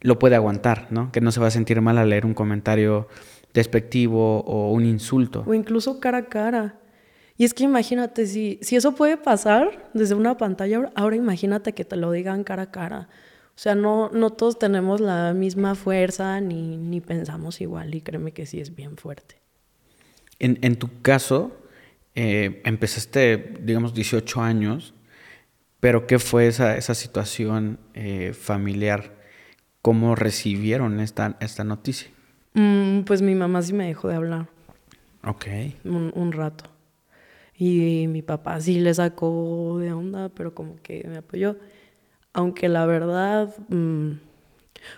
lo 0.00 0.18
puede 0.18 0.34
aguantar, 0.34 0.88
¿no? 0.90 1.12
Que 1.12 1.20
no 1.20 1.30
se 1.30 1.38
va 1.38 1.46
a 1.46 1.52
sentir 1.52 1.80
mal 1.80 1.96
al 1.96 2.10
leer 2.10 2.26
un 2.26 2.34
comentario 2.34 3.06
despectivo 3.54 4.40
o 4.40 4.72
un 4.72 4.84
insulto. 4.84 5.44
O 5.46 5.54
incluso 5.54 6.00
cara 6.00 6.18
a 6.18 6.24
cara. 6.26 6.74
Y 7.36 7.44
es 7.44 7.54
que 7.54 7.62
imagínate, 7.62 8.26
si, 8.26 8.58
si 8.62 8.74
eso 8.74 8.96
puede 8.96 9.16
pasar 9.16 9.90
desde 9.94 10.16
una 10.16 10.36
pantalla, 10.36 10.90
ahora 10.96 11.14
imagínate 11.14 11.72
que 11.72 11.84
te 11.84 11.94
lo 11.94 12.10
digan 12.10 12.42
cara 12.42 12.64
a 12.64 12.70
cara. 12.72 13.08
O 13.60 13.62
sea, 13.62 13.74
no, 13.74 14.08
no 14.08 14.30
todos 14.30 14.58
tenemos 14.58 15.02
la 15.02 15.34
misma 15.34 15.74
fuerza 15.74 16.40
ni, 16.40 16.78
ni 16.78 17.02
pensamos 17.02 17.60
igual 17.60 17.94
y 17.94 18.00
créeme 18.00 18.32
que 18.32 18.46
sí 18.46 18.58
es 18.58 18.74
bien 18.74 18.96
fuerte. 18.96 19.34
En, 20.38 20.58
en 20.62 20.76
tu 20.76 21.02
caso, 21.02 21.52
eh, 22.14 22.62
empezaste, 22.64 23.58
digamos, 23.60 23.92
18 23.92 24.40
años, 24.40 24.94
pero 25.78 26.06
¿qué 26.06 26.18
fue 26.18 26.46
esa, 26.46 26.78
esa 26.78 26.94
situación 26.94 27.78
eh, 27.92 28.32
familiar? 28.32 29.14
¿Cómo 29.82 30.14
recibieron 30.14 30.98
esta, 30.98 31.36
esta 31.40 31.62
noticia? 31.62 32.10
Mm, 32.54 33.00
pues 33.02 33.20
mi 33.20 33.34
mamá 33.34 33.60
sí 33.60 33.74
me 33.74 33.88
dejó 33.88 34.08
de 34.08 34.14
hablar. 34.14 34.48
Ok. 35.22 35.46
Un, 35.84 36.12
un 36.14 36.32
rato. 36.32 36.64
Y 37.58 38.06
mi 38.08 38.22
papá 38.22 38.58
sí 38.62 38.80
le 38.80 38.94
sacó 38.94 39.76
de 39.80 39.92
onda, 39.92 40.30
pero 40.30 40.54
como 40.54 40.76
que 40.76 41.06
me 41.06 41.18
apoyó. 41.18 41.58
Aunque 42.32 42.68
la 42.68 42.86
verdad, 42.86 43.54
mm, 43.68 44.12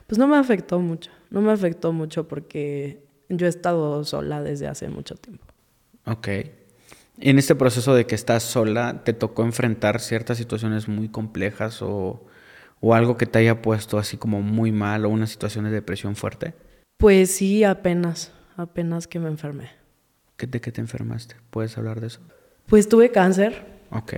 pues 0.06 0.18
no 0.18 0.26
me 0.26 0.36
afectó 0.36 0.80
mucho. 0.80 1.10
No 1.30 1.40
me 1.40 1.52
afectó 1.52 1.92
mucho 1.92 2.28
porque 2.28 3.04
yo 3.28 3.46
he 3.46 3.48
estado 3.48 4.04
sola 4.04 4.42
desde 4.42 4.68
hace 4.68 4.88
mucho 4.88 5.14
tiempo. 5.16 5.44
Ok. 6.04 6.28
En 7.18 7.38
este 7.38 7.54
proceso 7.54 7.94
de 7.94 8.06
que 8.06 8.14
estás 8.14 8.42
sola, 8.42 9.02
¿te 9.04 9.12
tocó 9.12 9.44
enfrentar 9.44 10.00
ciertas 10.00 10.38
situaciones 10.38 10.88
muy 10.88 11.08
complejas 11.08 11.80
o, 11.82 12.26
o 12.80 12.94
algo 12.94 13.16
que 13.16 13.26
te 13.26 13.38
haya 13.38 13.62
puesto 13.62 13.98
así 13.98 14.16
como 14.16 14.42
muy 14.42 14.72
mal 14.72 15.04
o 15.04 15.08
una 15.08 15.26
situación 15.26 15.64
de 15.64 15.70
depresión 15.70 16.16
fuerte? 16.16 16.54
Pues 16.98 17.30
sí, 17.30 17.64
apenas, 17.64 18.32
apenas 18.56 19.06
que 19.06 19.18
me 19.18 19.28
enfermé. 19.28 19.70
¿De 20.38 20.60
qué 20.60 20.72
te 20.72 20.80
enfermaste? 20.80 21.36
¿Puedes 21.50 21.78
hablar 21.78 22.00
de 22.00 22.08
eso? 22.08 22.20
Pues 22.66 22.88
tuve 22.88 23.10
cáncer. 23.10 23.64
Ok. 23.90 24.14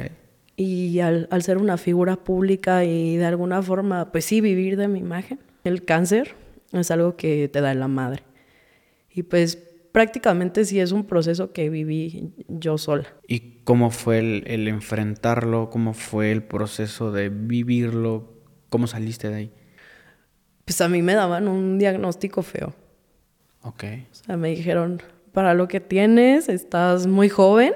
Y 0.56 1.00
al, 1.00 1.26
al, 1.30 1.42
ser 1.42 1.58
una 1.58 1.76
figura 1.76 2.16
pública 2.16 2.84
y 2.84 3.16
de 3.16 3.24
alguna 3.24 3.60
forma, 3.60 4.12
pues 4.12 4.24
sí, 4.24 4.40
vivir 4.40 4.76
de 4.76 4.86
mi 4.86 5.00
imagen, 5.00 5.40
el 5.64 5.84
cáncer 5.84 6.34
es 6.72 6.90
algo 6.90 7.16
que 7.16 7.48
te 7.48 7.60
da 7.60 7.74
la 7.74 7.88
madre. 7.88 8.22
Y 9.10 9.24
pues 9.24 9.56
prácticamente 9.92 10.64
sí 10.64 10.80
es 10.80 10.92
un 10.92 11.04
proceso 11.04 11.52
que 11.52 11.70
viví 11.70 12.32
yo 12.48 12.78
sola. 12.78 13.06
¿Y 13.28 13.60
cómo 13.64 13.90
fue 13.90 14.18
el, 14.18 14.44
el 14.46 14.68
enfrentarlo? 14.68 15.70
¿Cómo 15.70 15.94
fue 15.94 16.32
el 16.32 16.42
proceso 16.42 17.12
de 17.12 17.28
vivirlo? 17.28 18.32
¿Cómo 18.70 18.86
saliste 18.86 19.28
de 19.28 19.34
ahí? 19.34 19.52
Pues 20.64 20.80
a 20.80 20.88
mí 20.88 21.02
me 21.02 21.14
daban 21.14 21.46
un 21.46 21.78
diagnóstico 21.78 22.42
feo. 22.42 22.74
Ok. 23.62 23.84
O 24.10 24.14
sea, 24.14 24.36
me 24.36 24.50
dijeron, 24.50 25.00
para 25.32 25.54
lo 25.54 25.68
que 25.68 25.80
tienes, 25.80 26.48
estás 26.48 27.06
muy 27.06 27.28
joven 27.28 27.74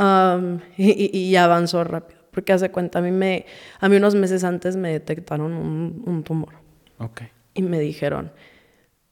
Um, 0.00 0.60
y, 0.78 1.16
y, 1.16 1.36
avanzó 1.36 1.84
rápido. 1.84 2.20
Porque 2.30 2.54
hace 2.54 2.70
cuenta, 2.70 3.00
a 3.00 3.02
mí, 3.02 3.10
me, 3.10 3.44
a 3.80 3.88
mí 3.88 3.96
unos 3.96 4.14
meses 4.14 4.44
antes 4.44 4.76
me 4.76 4.90
detectaron 4.90 5.52
un, 5.52 6.02
un 6.06 6.22
tumor. 6.22 6.54
Ok. 6.98 7.22
Y 7.52 7.62
me 7.62 7.78
dijeron, 7.78 8.32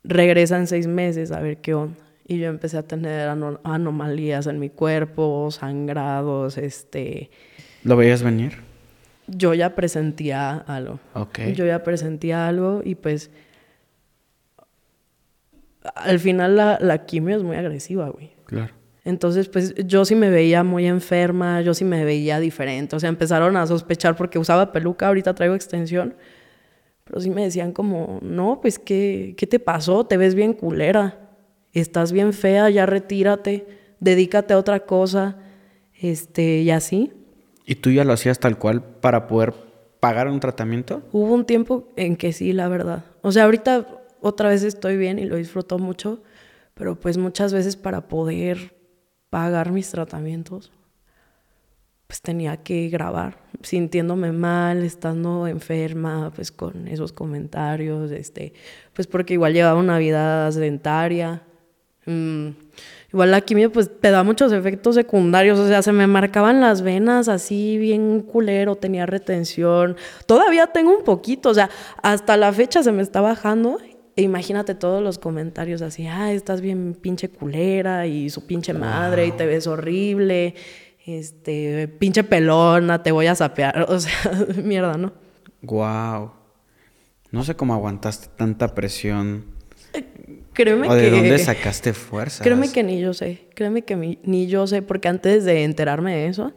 regresa 0.03 0.57
en 0.57 0.67
seis 0.67 0.87
meses 0.87 1.31
a 1.31 1.41
ver 1.41 1.59
qué 1.59 1.75
onda. 1.75 2.03
Y 2.27 2.39
yo 2.39 2.49
empecé 2.49 2.79
a 2.79 2.83
tener 2.83 3.29
anom 3.29 3.59
anomalías 3.65 4.47
en 4.47 4.59
mi 4.59 4.71
cuerpo, 4.71 5.51
sangrados, 5.51 6.57
este... 6.57 7.31
¿Lo 7.85 7.97
veías 7.97 8.23
venir? 8.23 8.59
Yo 9.27 9.53
ya 9.53 9.75
presentía 9.75 10.57
algo. 10.57 11.01
Ok. 11.15 11.41
Yo 11.55 11.67
ya 11.67 11.83
presentía 11.83 12.49
algo 12.49 12.81
y 12.83 12.95
pues... 12.95 13.31
Al 15.95 16.19
final 16.19 16.57
la, 16.57 16.79
la 16.81 17.05
quimio 17.05 17.37
es 17.37 17.43
muy 17.43 17.57
agresiva, 17.57 18.09
güey. 18.09 18.31
Claro. 18.45 18.78
Entonces, 19.09 19.49
pues 19.49 19.75
yo 19.87 20.05
sí 20.05 20.15
me 20.15 20.29
veía 20.29 20.63
muy 20.63 20.87
enferma, 20.87 21.63
yo 21.63 21.73
sí 21.73 21.83
me 21.83 22.05
veía 22.05 22.41
diferente. 22.41 22.95
O 22.95 23.01
sea, 23.01 23.09
empezaron 23.09 23.57
a 23.57 23.67
sospechar 23.67 24.15
porque 24.17 24.39
usaba 24.39 24.71
peluca, 24.71 25.09
ahorita 25.09 25.35
traigo 25.35 25.55
extensión. 25.55 26.15
Pero 27.05 27.19
sí 27.19 27.31
me 27.31 27.43
decían 27.43 27.73
como, 27.73 28.19
no, 28.21 28.61
pues, 28.61 28.79
¿qué, 28.79 29.35
qué 29.39 29.47
te 29.47 29.61
pasó? 29.61 30.05
Te 30.05 30.19
ves 30.19 30.35
bien 30.35 30.53
culera. 30.53 31.31
Estás 31.73 32.13
bien 32.13 32.35
fea, 32.35 32.69
ya 32.69 32.85
retírate, 32.85 33.67
dedícate 33.99 34.53
a 34.53 34.59
otra 34.59 34.81
cosa, 34.81 35.39
este, 35.99 36.59
y 36.61 36.71
así. 36.71 37.11
¿Y 37.65 37.77
tú 37.77 37.91
ya 37.91 38.05
lo 38.05 38.13
hacías 38.13 38.39
tal 38.39 38.59
cual 38.59 38.83
para 38.83 39.27
poder 39.27 39.55
pagar 40.01 40.29
un 40.29 40.39
tratamiento? 40.39 41.03
Hubo 41.13 41.33
un 41.33 41.47
tiempo 41.47 41.89
en 41.97 42.17
que 42.17 42.35
sí, 42.35 42.53
la 42.53 42.69
verdad. 42.69 43.07
O 43.23 43.33
sea, 43.33 43.45
ahorita 43.45 43.87
otra 44.21 44.51
vez 44.51 44.65
estoy 44.65 44.99
bien 44.99 45.19
y 45.19 45.25
lo 45.25 45.37
disfruto 45.37 45.79
mucho, 45.79 46.23
pero 46.75 47.01
pues 47.01 47.17
muchas 47.17 47.55
veces 47.55 47.77
para 47.77 48.07
poder 48.07 48.77
pagar 49.31 49.73
mis 49.73 49.91
tratamientos, 49.91 50.73
pues 52.09 52.23
tenía 52.23 52.57
que 52.57 52.89
grabar, 52.89 53.37
sintiéndome 53.63 54.33
mal, 54.33 54.83
estando 54.83 55.47
enferma, 55.47 56.33
pues 56.35 56.51
con 56.51 56.89
esos 56.89 57.13
comentarios, 57.13 58.11
este, 58.13 58.55
pues 58.95 59.07
porque 59.07 59.35
igual 59.35 59.53
llevaba 59.53 59.79
una 59.79 59.99
vida 59.99 60.51
sedentaria. 60.51 61.43
Mm, 62.07 62.49
igual 63.13 63.31
la 63.31 63.43
quimio 63.43 63.71
pues 63.71 63.91
te 64.01 64.11
da 64.11 64.23
muchos 64.23 64.53
efectos 64.53 64.95
secundarios, 64.95 65.59
o 65.59 65.69
sea, 65.69 65.83
se 65.83 65.93
me 65.93 66.07
marcaban 66.07 66.63
las 66.63 66.81
venas 66.81 67.29
así 67.29 67.77
bien 67.77 68.23
culero, 68.23 68.77
tenía 68.77 69.05
retención. 69.05 69.95
Todavía 70.25 70.69
tengo 70.69 70.97
un 70.97 71.05
poquito, 71.05 71.51
o 71.51 71.55
sea, 71.55 71.69
hasta 72.03 72.39
la 72.39 72.51
fecha 72.55 72.83
se 72.83 72.93
me 72.93 73.03
está 73.03 73.21
bajando 73.21 73.79
e 74.19 74.23
imagínate 74.23 74.75
todos 74.75 75.01
los 75.01 75.17
comentarios 75.17 75.81
así, 75.81 76.09
ah, 76.09 76.33
estás 76.33 76.61
bien 76.61 76.99
pinche 77.01 77.29
culera 77.29 78.09
y 78.09 78.31
su 78.31 78.49
pinche 78.49 78.75
madre 78.75 79.27
wow. 79.27 79.33
y 79.33 79.37
te 79.37 79.47
ves 79.47 79.69
horrible, 79.69 80.57
este, 81.07 81.87
pinche 81.87 82.25
pelona, 82.25 83.01
te 83.01 83.13
voy 83.13 83.29
a 83.29 83.37
sapear, 83.37 83.87
o 83.89 84.01
sea, 84.01 84.13
mierda, 84.61 84.97
¿no? 84.97 85.13
Wow. 85.63 86.33
No 87.31 87.45
sé 87.45 87.55
cómo 87.55 87.75
aguantaste 87.75 88.27
tanta 88.37 88.75
presión. 88.75 89.45
Créeme 90.53 90.89
¿O 90.89 90.95
de 90.95 91.03
que, 91.03 91.11
dónde 91.13 91.39
sacaste 91.39 91.93
fuerzas? 91.93 92.41
Créeme 92.43 92.73
que 92.73 92.83
ni 92.83 92.99
yo 92.99 93.15
sé, 93.15 93.47
créeme 93.55 93.83
que 93.83 93.95
mi, 93.95 94.19
ni 94.25 94.49
yo 94.49 94.67
sé, 94.67 94.83
porque 94.83 95.07
antes 95.07 95.45
de 95.45 95.63
enterarme 95.63 96.17
de 96.17 96.27
eso, 96.27 96.55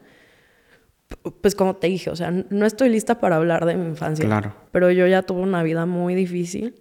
pues 1.41 1.53
como 1.53 1.75
te 1.75 1.85
dije, 1.85 2.09
o 2.09 2.15
sea, 2.15 2.31
no 2.31 2.65
estoy 2.65 2.89
lista 2.89 3.19
para 3.19 3.35
hablar 3.35 3.67
de 3.67 3.75
mi 3.75 3.85
infancia. 3.85 4.25
Claro. 4.25 4.55
Pero 4.71 4.89
yo 4.89 5.05
ya 5.05 5.21
tuve 5.21 5.41
una 5.41 5.61
vida 5.61 5.85
muy 5.85 6.15
difícil 6.15 6.80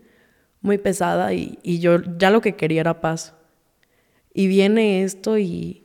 muy 0.61 0.79
pesada 0.79 1.33
y, 1.33 1.59
y, 1.62 1.81
yo 1.81 2.03
ya 2.18 2.31
lo 2.31 2.40
que 2.40 2.57
quería 2.57 2.81
era 2.81 3.01
paz. 3.01 3.35
Y 4.33 4.46
viene 4.46 5.03
esto 5.03 5.38
y, 5.38 5.85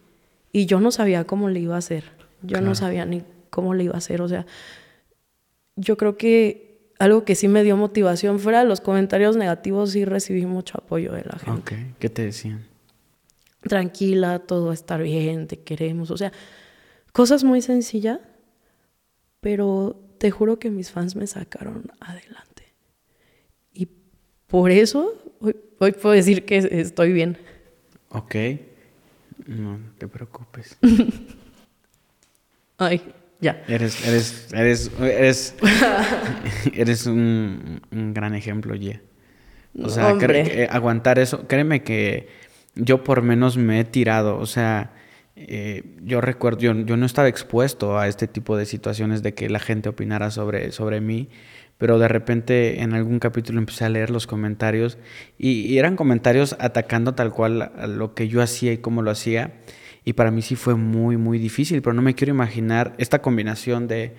y 0.52 0.66
yo 0.66 0.80
no 0.80 0.92
sabía 0.92 1.26
cómo 1.26 1.50
le 1.50 1.60
iba 1.60 1.76
a 1.76 1.80
hacer. 1.80 2.04
Yo 2.42 2.50
claro. 2.50 2.66
no 2.68 2.76
sabía 2.76 3.06
ni 3.06 3.24
cómo 3.50 3.74
le 3.74 3.86
iba 3.86 3.96
a 3.96 3.98
hacer. 3.98 4.22
O 4.22 4.28
sea, 4.28 4.46
yo 5.76 5.98
creo 5.98 6.18
que 6.18 6.66
algo 7.00 7.26
que 7.26 7.36
sí 7.36 7.48
me 7.48 7.64
dio 7.64 7.78
motivación 7.78 8.40
fuera 8.40 8.60
de 8.60 8.66
los 8.66 8.82
comentarios 8.82 9.36
negativos, 9.36 9.92
sí 9.92 10.06
recibí 10.06 10.46
mucho 10.46 10.78
apoyo 10.78 11.12
de 11.14 11.24
la 11.24 11.40
gente. 11.40 11.62
Okay. 11.62 11.94
¿Qué 12.00 12.10
te 12.10 12.24
decían? 12.24 12.66
Tranquila, 13.62 14.40
todo 14.40 14.68
va 14.68 14.72
a 14.72 14.76
estar 14.76 15.02
bien, 15.02 15.48
te 15.48 15.60
queremos. 15.60 16.12
O 16.12 16.18
sea, 16.18 16.32
cosas 17.12 17.44
muy 17.44 17.62
sencillas, 17.62 18.20
pero 19.42 20.00
te 20.20 20.32
juro 20.32 20.60
que 20.60 20.70
mis 20.70 20.92
fans 20.92 21.16
me 21.16 21.28
sacaron 21.28 21.92
adelante. 22.00 22.45
Por 24.56 24.72
eso 24.72 25.22
hoy, 25.42 25.54
hoy, 25.80 25.92
puedo 25.92 26.16
decir 26.16 26.46
que 26.46 26.56
estoy 26.60 27.12
bien. 27.12 27.38
Ok. 28.08 28.36
No 29.48 29.80
te 29.98 30.08
preocupes. 30.08 30.78
Ay, 32.78 33.02
ya. 33.42 33.62
Eres, 33.68 34.08
eres, 34.08 34.48
eres, 34.54 34.92
eres, 34.98 35.56
eres 36.74 37.06
un, 37.06 37.82
un, 37.92 38.14
gran 38.14 38.34
ejemplo, 38.34 38.76
ya. 38.76 39.02
O 39.78 39.90
sea, 39.90 40.18
que, 40.18 40.70
aguantar 40.72 41.20
eso, 41.20 41.46
créeme 41.50 41.84
que 41.84 42.30
yo 42.76 43.04
por 43.04 43.24
menos 43.24 43.58
me 43.58 43.82
he 43.82 43.84
tirado, 43.84 44.38
o 44.38 44.46
sea, 44.46 44.94
eh, 45.36 45.84
yo 46.02 46.22
recuerdo, 46.22 46.60
yo, 46.60 46.74
yo, 46.74 46.96
no 46.96 47.06
estaba 47.06 47.28
expuesto 47.28 48.00
a 48.00 48.08
este 48.08 48.26
tipo 48.26 48.56
de 48.56 48.66
situaciones 48.66 49.22
de 49.22 49.34
que 49.34 49.50
la 49.50 49.60
gente 49.60 49.90
opinara 49.90 50.32
sobre, 50.32 50.72
sobre 50.72 51.02
mí, 51.02 51.28
pero 51.78 52.00
de 52.00 52.08
repente 52.08 52.82
en 52.82 52.94
algún 52.94 53.20
capítulo 53.20 53.60
empecé 53.60 53.86
a 53.86 53.90
leer 53.90 54.10
los 54.10 54.28
comentarios 54.28 54.98
y, 55.38 55.78
eran 55.78 55.96
comentarios 55.96 56.56
atacando 56.60 57.16
tal 57.16 57.32
cual 57.32 57.72
lo 57.88 58.14
que 58.14 58.28
yo 58.28 58.42
hacía 58.42 58.72
y 58.74 58.78
cómo 58.78 59.02
lo 59.02 59.12
hacía. 59.12 59.54
Y 60.06 60.14
para 60.14 60.32
mí 60.32 60.42
sí 60.42 60.56
fue 60.56 60.76
muy, 60.76 61.18
muy 61.18 61.40
difícil, 61.40 61.82
pero 61.82 61.94
no 61.94 62.02
me 62.02 62.14
quiero 62.14 62.32
imaginar 62.32 62.94
esta 63.00 63.22
combinación 63.22 63.88
de 63.88 64.16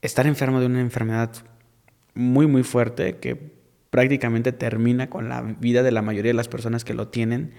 estar 0.00 0.26
enfermo 0.26 0.58
de 0.58 0.66
una 0.66 0.80
enfermedad 0.80 1.30
muy, 2.14 2.46
muy 2.46 2.62
fuerte 2.62 3.16
que 3.18 3.52
prácticamente 3.90 4.52
termina 4.52 5.10
con 5.10 5.28
la 5.28 5.42
vida 5.42 5.82
de 5.82 5.92
la 5.92 6.02
mayoría 6.02 6.30
de 6.30 6.36
las 6.36 6.48
personas 6.48 6.82
que 6.82 6.94
lo 6.94 7.08
tienen. 7.08 7.52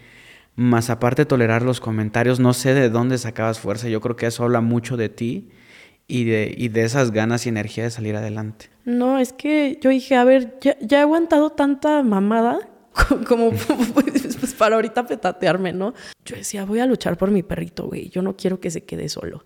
Más 0.56 0.90
aparte 0.90 1.26
tolerar 1.26 1.62
los 1.62 1.80
comentarios, 1.80 2.40
no 2.40 2.54
sé 2.54 2.74
de 2.74 2.90
dónde 2.90 3.20
sacabas 3.20 3.60
fuerza, 3.60 3.88
yo 3.88 4.02
creo 4.02 4.16
que 4.16 4.26
eso 4.26 4.44
habla 4.44 4.62
mucho 4.62 4.98
de 4.98 5.10
ti 5.10 5.52
y 6.08 6.26
de, 6.26 6.54
y 6.58 6.68
de 6.70 6.84
esas 6.84 7.12
ganas 7.12 7.46
y 7.46 7.50
energía 7.50 7.84
de 7.84 7.92
salir 7.92 8.16
adelante. 8.16 8.70
No, 8.86 9.20
es 9.20 9.34
que 9.34 9.80
yo 9.82 9.90
dije, 9.90 10.16
a 10.16 10.24
ver, 10.24 10.58
ya, 10.62 10.78
ya 10.80 11.00
he 11.00 11.02
aguantado 11.02 11.52
tanta 11.52 12.04
mamada 12.04 12.60
como 13.28 13.52
pues, 13.94 14.38
pues, 14.40 14.54
para 14.54 14.76
ahorita 14.76 15.06
petatearme, 15.08 15.74
¿no? 15.74 15.94
Yo 16.26 16.36
decía, 16.36 16.66
voy 16.66 16.80
a 16.80 16.86
luchar 16.86 17.18
por 17.18 17.32
mi 17.32 17.44
perrito, 17.44 17.88
güey, 17.88 18.10
yo 18.10 18.22
no 18.22 18.36
quiero 18.36 18.60
que 18.60 18.72
se 18.72 18.84
quede 18.84 19.10
solo. 19.10 19.46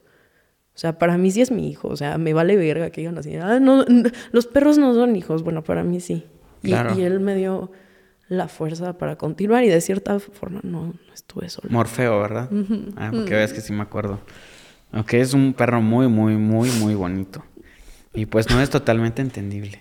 O 0.75 0.79
sea, 0.79 0.99
para 0.99 1.17
mí 1.17 1.31
sí 1.31 1.41
es 1.41 1.49
mi 1.49 1.69
hijo, 1.69 1.87
o 1.87 1.95
sea, 1.95 2.19
me 2.19 2.33
vale 2.33 2.55
verga 2.55 2.91
que 2.91 3.01
digan 3.01 3.17
así, 3.17 3.35
ah, 3.35 3.59
no, 3.59 3.83
los 4.31 4.45
perros 4.45 4.77
no 4.77 4.93
son 4.93 5.15
hijos, 5.15 5.41
bueno, 5.43 5.63
para 5.63 5.83
mí 5.83 5.99
sí. 5.99 6.25
Y, 6.61 6.73
él 6.73 7.19
me 7.19 7.35
dio 7.35 7.71
la 8.27 8.47
fuerza 8.47 8.97
para 8.97 9.15
continuar 9.15 9.63
y 9.63 9.69
de 9.69 9.79
cierta 9.81 10.19
forma 10.19 10.59
no, 10.63 10.93
estuve 11.13 11.49
solo. 11.49 11.69
Morfeo, 11.71 12.19
¿verdad? 12.19 12.49
Ah, 12.95 13.09
porque 13.11 13.35
ves 13.35 13.53
que 13.53 13.61
sí 13.61 13.73
me 13.73 13.81
acuerdo. 13.83 14.19
Aunque 14.91 15.21
es 15.21 15.33
un 15.33 15.53
perro 15.53 15.81
muy, 15.81 16.07
muy, 16.07 16.35
muy, 16.35 16.69
muy 16.71 16.95
bonito. 16.95 17.43
Y 18.13 18.25
pues 18.25 18.49
no 18.49 18.61
es 18.61 18.69
totalmente 18.69 19.21
entendible. 19.21 19.79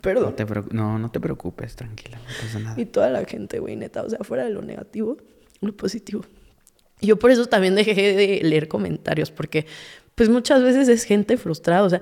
Perdón. 0.00 0.34
No, 0.70 0.98
no, 0.98 1.10
te 1.10 1.18
preocupes, 1.18 1.74
tranquila, 1.74 2.18
no 2.18 2.24
pasa 2.40 2.58
nada. 2.60 2.80
Y 2.80 2.86
toda 2.86 3.10
la 3.10 3.24
gente, 3.24 3.58
güey, 3.58 3.74
neta, 3.74 4.02
o 4.02 4.10
sea, 4.10 4.20
fuera 4.20 4.44
de 4.44 4.50
lo 4.50 4.62
negativo, 4.62 5.16
lo 5.60 5.76
positivo. 5.76 6.24
Yo 7.00 7.18
por 7.18 7.30
eso 7.30 7.46
también 7.46 7.74
dejé 7.74 7.94
de 7.94 8.40
leer 8.42 8.68
comentarios, 8.68 9.30
porque 9.30 9.66
pues 10.14 10.28
muchas 10.28 10.62
veces 10.62 10.88
es 10.88 11.04
gente 11.04 11.36
frustrada, 11.36 11.82
o 11.82 11.90
sea, 11.90 12.00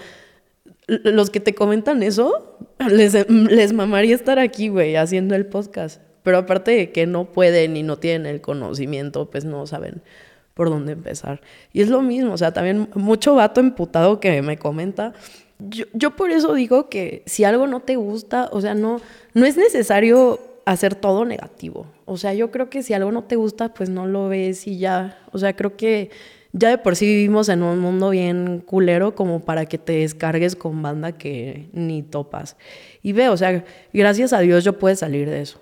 los 0.86 1.30
que 1.30 1.40
te 1.40 1.54
comentan 1.54 2.02
eso, 2.02 2.58
les, 2.90 3.28
les 3.30 3.72
mamaría 3.72 4.14
estar 4.14 4.38
aquí, 4.38 4.68
güey, 4.68 4.96
haciendo 4.96 5.34
el 5.34 5.46
podcast. 5.46 6.00
Pero 6.22 6.38
aparte 6.38 6.72
de 6.72 6.92
que 6.92 7.06
no 7.06 7.32
pueden 7.32 7.76
y 7.76 7.82
no 7.82 7.98
tienen 7.98 8.26
el 8.26 8.40
conocimiento, 8.40 9.30
pues 9.30 9.44
no 9.44 9.66
saben 9.66 10.02
por 10.56 10.70
dónde 10.70 10.92
empezar. 10.92 11.42
Y 11.74 11.82
es 11.82 11.90
lo 11.90 12.00
mismo, 12.00 12.32
o 12.32 12.38
sea, 12.38 12.50
también 12.50 12.88
mucho 12.94 13.34
vato 13.34 13.60
emputado 13.60 14.20
que 14.20 14.40
me 14.40 14.56
comenta. 14.56 15.12
Yo, 15.58 15.84
yo 15.92 16.16
por 16.16 16.30
eso 16.30 16.54
digo 16.54 16.88
que 16.88 17.22
si 17.26 17.44
algo 17.44 17.66
no 17.66 17.80
te 17.80 17.96
gusta, 17.96 18.48
o 18.52 18.62
sea, 18.62 18.74
no, 18.74 19.02
no 19.34 19.44
es 19.44 19.58
necesario 19.58 20.40
hacer 20.64 20.94
todo 20.94 21.26
negativo. 21.26 21.86
O 22.06 22.16
sea, 22.16 22.32
yo 22.32 22.50
creo 22.50 22.70
que 22.70 22.82
si 22.82 22.94
algo 22.94 23.12
no 23.12 23.24
te 23.24 23.36
gusta, 23.36 23.74
pues 23.74 23.90
no 23.90 24.06
lo 24.06 24.30
ves 24.30 24.66
y 24.66 24.78
ya. 24.78 25.18
O 25.30 25.38
sea, 25.38 25.54
creo 25.54 25.76
que 25.76 26.08
ya 26.52 26.70
de 26.70 26.78
por 26.78 26.96
sí 26.96 27.04
vivimos 27.04 27.50
en 27.50 27.62
un 27.62 27.78
mundo 27.78 28.08
bien 28.08 28.62
culero 28.64 29.14
como 29.14 29.40
para 29.44 29.66
que 29.66 29.76
te 29.76 29.98
descargues 29.98 30.56
con 30.56 30.80
banda 30.80 31.12
que 31.12 31.68
ni 31.74 32.02
topas. 32.02 32.56
Y 33.02 33.12
ve, 33.12 33.28
o 33.28 33.36
sea, 33.36 33.62
gracias 33.92 34.32
a 34.32 34.40
Dios 34.40 34.64
yo 34.64 34.78
puedo 34.78 34.96
salir 34.96 35.28
de 35.28 35.42
eso. 35.42 35.60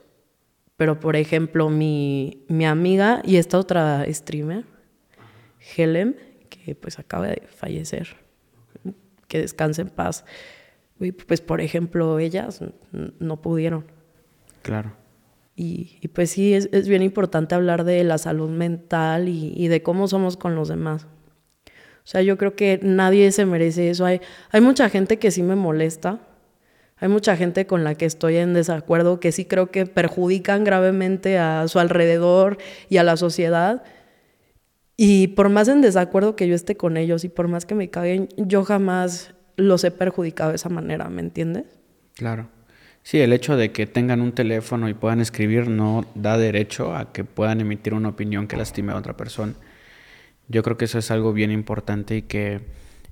Pero, 0.76 1.00
por 1.00 1.16
ejemplo, 1.16 1.68
mi, 1.68 2.44
mi 2.46 2.64
amiga 2.64 3.22
y 3.24 3.36
esta 3.36 3.58
otra 3.58 4.04
streamer, 4.08 4.64
Helen, 5.76 6.16
que 6.48 6.74
pues 6.74 6.98
acaba 6.98 7.26
de 7.26 7.42
fallecer, 7.48 8.16
que 9.28 9.38
descanse 9.38 9.82
en 9.82 9.88
paz. 9.88 10.24
Pues, 11.26 11.40
por 11.40 11.60
ejemplo, 11.60 12.18
ellas 12.18 12.60
no 12.92 13.42
pudieron. 13.42 13.84
Claro. 14.62 14.92
Y, 15.56 16.08
pues 16.08 16.30
sí, 16.30 16.54
es, 16.54 16.88
bien 16.88 17.02
importante 17.02 17.54
hablar 17.54 17.84
de 17.84 18.02
la 18.04 18.18
salud 18.18 18.50
mental 18.50 19.28
y, 19.28 19.68
de 19.68 19.82
cómo 19.82 20.08
somos 20.08 20.36
con 20.36 20.54
los 20.54 20.68
demás. 20.68 21.06
O 21.66 22.06
sea, 22.06 22.22
yo 22.22 22.36
creo 22.36 22.54
que 22.54 22.80
nadie 22.82 23.30
se 23.32 23.46
merece 23.46 23.90
eso. 23.90 24.04
Hay, 24.04 24.20
hay 24.50 24.60
mucha 24.60 24.88
gente 24.88 25.18
que 25.18 25.30
sí 25.30 25.42
me 25.42 25.54
molesta. 25.54 26.20
Hay 26.96 27.08
mucha 27.08 27.36
gente 27.36 27.66
con 27.66 27.82
la 27.82 27.94
que 27.94 28.04
estoy 28.04 28.36
en 28.36 28.54
desacuerdo, 28.54 29.20
que 29.20 29.32
sí 29.32 29.44
creo 29.44 29.70
que 29.70 29.86
perjudican 29.86 30.64
gravemente 30.64 31.38
a 31.38 31.66
su 31.68 31.78
alrededor 31.78 32.58
y 32.88 32.98
a 32.98 33.04
la 33.04 33.16
sociedad. 33.16 33.82
Y 34.96 35.28
por 35.28 35.48
más 35.48 35.68
en 35.68 35.80
desacuerdo 35.80 36.36
que 36.36 36.46
yo 36.46 36.54
esté 36.54 36.76
con 36.76 36.96
ellos 36.96 37.24
y 37.24 37.28
por 37.28 37.48
más 37.48 37.66
que 37.66 37.74
me 37.74 37.90
caguen, 37.90 38.28
yo 38.36 38.64
jamás 38.64 39.34
los 39.56 39.82
he 39.84 39.90
perjudicado 39.90 40.50
de 40.50 40.56
esa 40.56 40.68
manera, 40.68 41.08
¿me 41.08 41.20
entiendes? 41.20 41.64
Claro. 42.14 42.48
Sí, 43.02 43.20
el 43.20 43.32
hecho 43.32 43.56
de 43.56 43.70
que 43.70 43.86
tengan 43.86 44.22
un 44.22 44.32
teléfono 44.32 44.88
y 44.88 44.94
puedan 44.94 45.20
escribir 45.20 45.68
no 45.68 46.06
da 46.14 46.38
derecho 46.38 46.96
a 46.96 47.12
que 47.12 47.24
puedan 47.24 47.60
emitir 47.60 47.92
una 47.92 48.08
opinión 48.08 48.46
que 48.46 48.56
lastime 48.56 48.92
a 48.92 48.96
otra 48.96 49.16
persona. 49.16 49.52
Yo 50.48 50.62
creo 50.62 50.78
que 50.78 50.86
eso 50.86 50.98
es 50.98 51.10
algo 51.10 51.32
bien 51.32 51.50
importante 51.50 52.16
y 52.16 52.22
que 52.22 52.60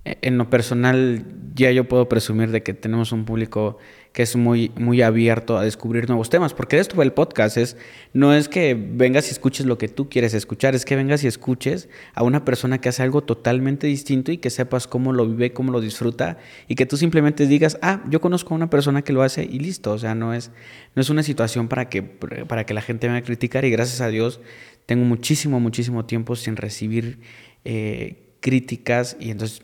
eh, 0.05 0.19
en 0.23 0.39
lo 0.39 0.49
personal 0.49 1.25
ya 1.55 1.71
yo 1.73 1.85
puedo 1.89 2.09
presumir 2.09 2.51
de 2.51 2.63
que 2.63 2.75
tenemos 2.75 3.13
un 3.13 3.25
público 3.25 3.79
que 4.13 4.23
es 4.23 4.37
muy, 4.37 4.71
muy 4.77 5.01
abierto 5.01 5.57
a 5.57 5.65
descubrir 5.65 6.09
nuevos 6.09 6.29
temas, 6.29 6.53
porque 6.53 6.77
de 6.77 6.83
esto 6.83 6.97
va 6.97 7.05
el 7.05 7.13
podcast, 7.13 7.57
es, 7.57 7.77
no 8.13 8.35
es 8.35 8.49
que 8.49 8.75
vengas 8.75 9.29
y 9.29 9.31
escuches 9.31 9.65
lo 9.65 9.79
que 9.79 9.89
tú 9.89 10.09
quieres 10.11 10.35
escuchar, 10.35 10.75
es 10.75 10.85
que 10.85 10.97
vengas 10.97 11.25
y 11.25 11.27
escuches 11.27 11.89
a 12.15 12.23
una 12.23 12.45
persona 12.45 12.79
que 12.79 12.91
hace 12.91 13.03
algo 13.03 13.23
totalmente 13.23 13.87
distinto 13.87 14.31
y 14.31 14.39
que 14.39 14.51
sepas 14.51 14.87
cómo 14.87 15.13
lo 15.13 15.27
vive, 15.27 15.53
cómo 15.53 15.73
lo 15.73 15.81
disfruta 15.81 16.37
y 16.69 16.75
que 16.75 16.85
tú 16.85 16.97
simplemente 16.97 17.47
digas, 17.47 17.79
ah, 17.81 18.03
yo 18.09 18.21
conozco 18.21 18.53
a 18.53 18.57
una 18.57 18.69
persona 18.69 19.03
que 19.03 19.15
lo 19.15 19.23
hace 19.23 19.45
y 19.45 19.59
listo, 19.59 19.93
o 19.93 19.99
sea, 19.99 20.15
no 20.15 20.35
es, 20.35 20.51
no 20.95 21.01
es 21.01 21.09
una 21.09 21.23
situación 21.23 21.69
para 21.69 21.89
que, 21.89 22.03
para 22.03 22.67
que 22.67 22.75
la 22.75 22.83
gente 22.83 23.07
venga 23.07 23.21
a 23.21 23.23
criticar 23.23 23.65
y 23.65 23.71
gracias 23.71 24.03
a 24.03 24.09
Dios 24.09 24.41
tengo 24.85 25.05
muchísimo, 25.05 25.59
muchísimo 25.59 26.05
tiempo 26.05 26.37
sin 26.37 26.57
recibir 26.57 27.19
eh, 27.65 28.17
críticas 28.41 29.17
y 29.19 29.31
entonces 29.31 29.63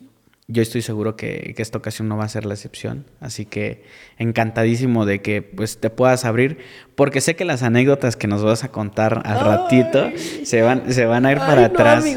yo 0.51 0.63
estoy 0.63 0.81
seguro 0.81 1.15
que, 1.15 1.53
esta 1.57 1.77
ocasión 1.77 2.07
no 2.09 2.17
va 2.17 2.25
a 2.25 2.29
ser 2.29 2.45
la 2.45 2.55
excepción. 2.55 3.05
Así 3.21 3.45
que 3.45 3.83
encantadísimo 4.17 5.05
de 5.05 5.21
que 5.21 5.43
pues, 5.43 5.79
te 5.79 5.91
puedas 5.91 6.25
abrir, 6.25 6.57
porque 6.95 7.21
sé 7.21 7.35
que 7.35 7.45
las 7.45 7.61
anécdotas 7.61 8.15
que 8.15 8.27
nos 8.27 8.43
vas 8.43 8.63
a 8.63 8.71
contar 8.71 9.21
al 9.25 9.39
ratito 9.39 10.11
se 10.43 10.63
van, 10.63 10.91
se 10.91 11.05
van 11.05 11.27
a 11.27 11.31
ir 11.31 11.37
para 11.37 11.65
atrás. 11.65 12.03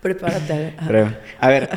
Prepárate. 0.00 0.74
A, 1.40 1.48
ver, 1.48 1.70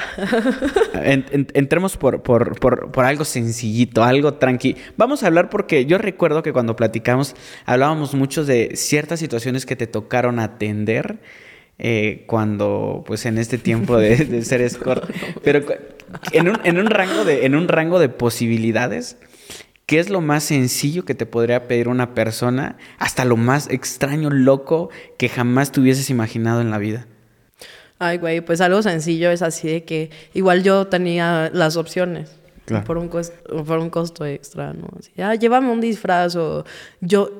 entremos 1.53 1.95
por, 1.95 2.23
por, 2.23 2.59
por, 2.59 2.91
por, 2.91 3.05
algo 3.05 3.23
sencillito, 3.23 4.03
algo 4.03 4.33
tranqui. 4.33 4.75
Vamos 4.97 5.23
a 5.23 5.27
hablar 5.27 5.49
porque 5.49 5.85
yo 5.85 5.97
recuerdo 5.97 6.43
que 6.43 6.51
cuando 6.51 6.75
platicamos 6.75 7.35
hablábamos 7.65 8.15
mucho 8.15 8.43
de 8.43 8.71
ciertas 8.75 9.21
situaciones 9.21 9.65
que 9.65 9.77
te 9.77 9.87
tocaron 9.87 10.39
atender 10.39 11.19
eh, 11.79 12.23
cuando, 12.27 13.03
pues 13.05 13.25
en 13.25 13.37
este 13.37 13.57
tiempo 13.57 13.97
de, 13.97 14.43
ser 14.43 14.61
escort, 14.61 15.09
pero 15.43 15.63
en 16.31 16.49
un, 16.49 16.59
en 16.63 16.79
un, 16.79 16.87
rango 16.87 17.23
de, 17.23 17.45
en 17.45 17.55
un 17.55 17.67
rango 17.67 17.99
de 17.99 18.09
posibilidades, 18.09 19.17
¿qué 19.85 19.99
es 19.99 20.09
lo 20.09 20.21
más 20.21 20.43
sencillo 20.43 21.05
que 21.05 21.15
te 21.15 21.25
podría 21.25 21.67
pedir 21.67 21.87
una 21.87 22.13
persona 22.13 22.77
hasta 22.97 23.25
lo 23.25 23.37
más 23.37 23.69
extraño, 23.69 24.29
loco 24.29 24.89
que 25.17 25.29
jamás 25.29 25.71
te 25.71 25.79
hubieses 25.79 26.09
imaginado 26.09 26.61
en 26.61 26.71
la 26.71 26.77
vida? 26.77 27.05
Ay, 27.99 28.17
güey, 28.17 28.41
pues 28.41 28.61
algo 28.61 28.81
sencillo 28.81 29.31
es 29.31 29.41
así 29.41 29.67
de 29.67 29.83
que 29.83 30.11
igual 30.33 30.63
yo 30.63 30.87
tenía 30.87 31.49
las 31.53 31.77
opciones. 31.77 32.31
Por, 32.85 32.97
un 32.97 33.07
costo, 33.07 33.63
por 33.63 33.79
un 33.79 33.89
costo 33.89 34.25
extra, 34.25 34.73
¿no? 34.73 34.89
Así, 34.99 35.09
ah, 35.21 35.35
llévame 35.35 35.71
un 35.71 35.79
disfraz 35.79 36.35
o 36.35 36.65
yo 36.99 37.37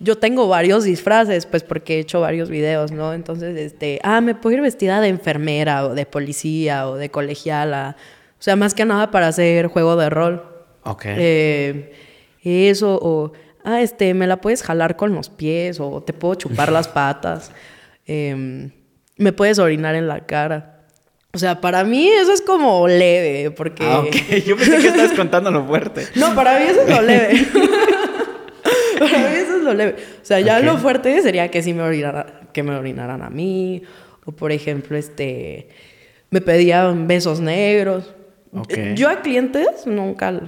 yo 0.00 0.16
tengo 0.16 0.48
varios 0.48 0.84
disfraces, 0.84 1.46
pues 1.46 1.62
porque 1.62 1.96
he 1.96 1.98
hecho 2.00 2.20
varios 2.20 2.48
videos, 2.48 2.92
¿no? 2.92 3.14
Entonces, 3.14 3.56
este, 3.56 3.98
ah, 4.04 4.20
me 4.20 4.34
puedo 4.34 4.56
ir 4.56 4.62
vestida 4.62 5.00
de 5.00 5.08
enfermera 5.08 5.86
o 5.86 5.94
de 5.94 6.06
policía 6.06 6.88
o 6.88 6.96
de 6.96 7.10
colegiala. 7.10 7.96
O 8.38 8.42
sea, 8.42 8.54
más 8.54 8.74
que 8.74 8.84
nada 8.84 9.10
para 9.10 9.28
hacer 9.28 9.66
juego 9.66 9.96
de 9.96 10.08
rol. 10.08 10.44
Ok. 10.84 11.04
Eh, 11.06 11.92
eso, 12.44 12.98
o, 13.02 13.32
ah, 13.64 13.82
este, 13.82 14.14
me 14.14 14.26
la 14.26 14.40
puedes 14.40 14.62
jalar 14.62 14.96
con 14.96 15.14
los 15.14 15.30
pies 15.30 15.80
o 15.80 16.00
te 16.02 16.12
puedo 16.12 16.36
chupar 16.36 16.70
las 16.70 16.86
patas. 16.88 17.50
Em, 18.06 18.70
me 19.16 19.32
puedes 19.32 19.58
orinar 19.58 19.96
en 19.96 20.06
la 20.06 20.26
cara. 20.26 20.78
O 21.34 21.38
sea, 21.38 21.60
para 21.60 21.84
mí 21.84 22.08
eso 22.08 22.32
es 22.32 22.40
como 22.40 22.88
leve, 22.88 23.50
porque... 23.50 23.84
Ah, 23.84 24.00
ok. 24.00 24.44
Yo 24.46 24.56
pensé 24.56 24.78
que 24.78 24.88
estabas 24.88 25.12
contando 25.12 25.50
lo 25.50 25.66
fuerte. 25.66 26.06
No, 26.14 26.34
para 26.34 26.58
mí 26.58 26.66
eso 26.68 26.82
es 26.82 26.88
lo 26.88 27.02
leve. 27.02 27.46
eso 29.36 29.56
es 29.56 29.62
lo 29.62 29.74
leve. 29.74 29.96
O 30.22 30.24
sea, 30.24 30.40
ya 30.40 30.60
lo 30.60 30.78
fuerte 30.78 31.20
sería 31.22 31.50
que 31.50 31.62
sí 31.62 31.74
me 31.74 31.82
que 32.52 32.62
me 32.62 32.74
orinaran 32.74 33.22
a 33.22 33.30
mí. 33.30 33.82
O 34.24 34.32
por 34.32 34.52
ejemplo, 34.52 34.96
este 34.96 35.68
me 36.30 36.40
pedían 36.40 37.06
besos 37.06 37.40
negros. 37.40 38.14
Yo 38.94 39.10
a 39.10 39.20
clientes 39.20 39.86
nunca 39.86 40.32
les 40.32 40.42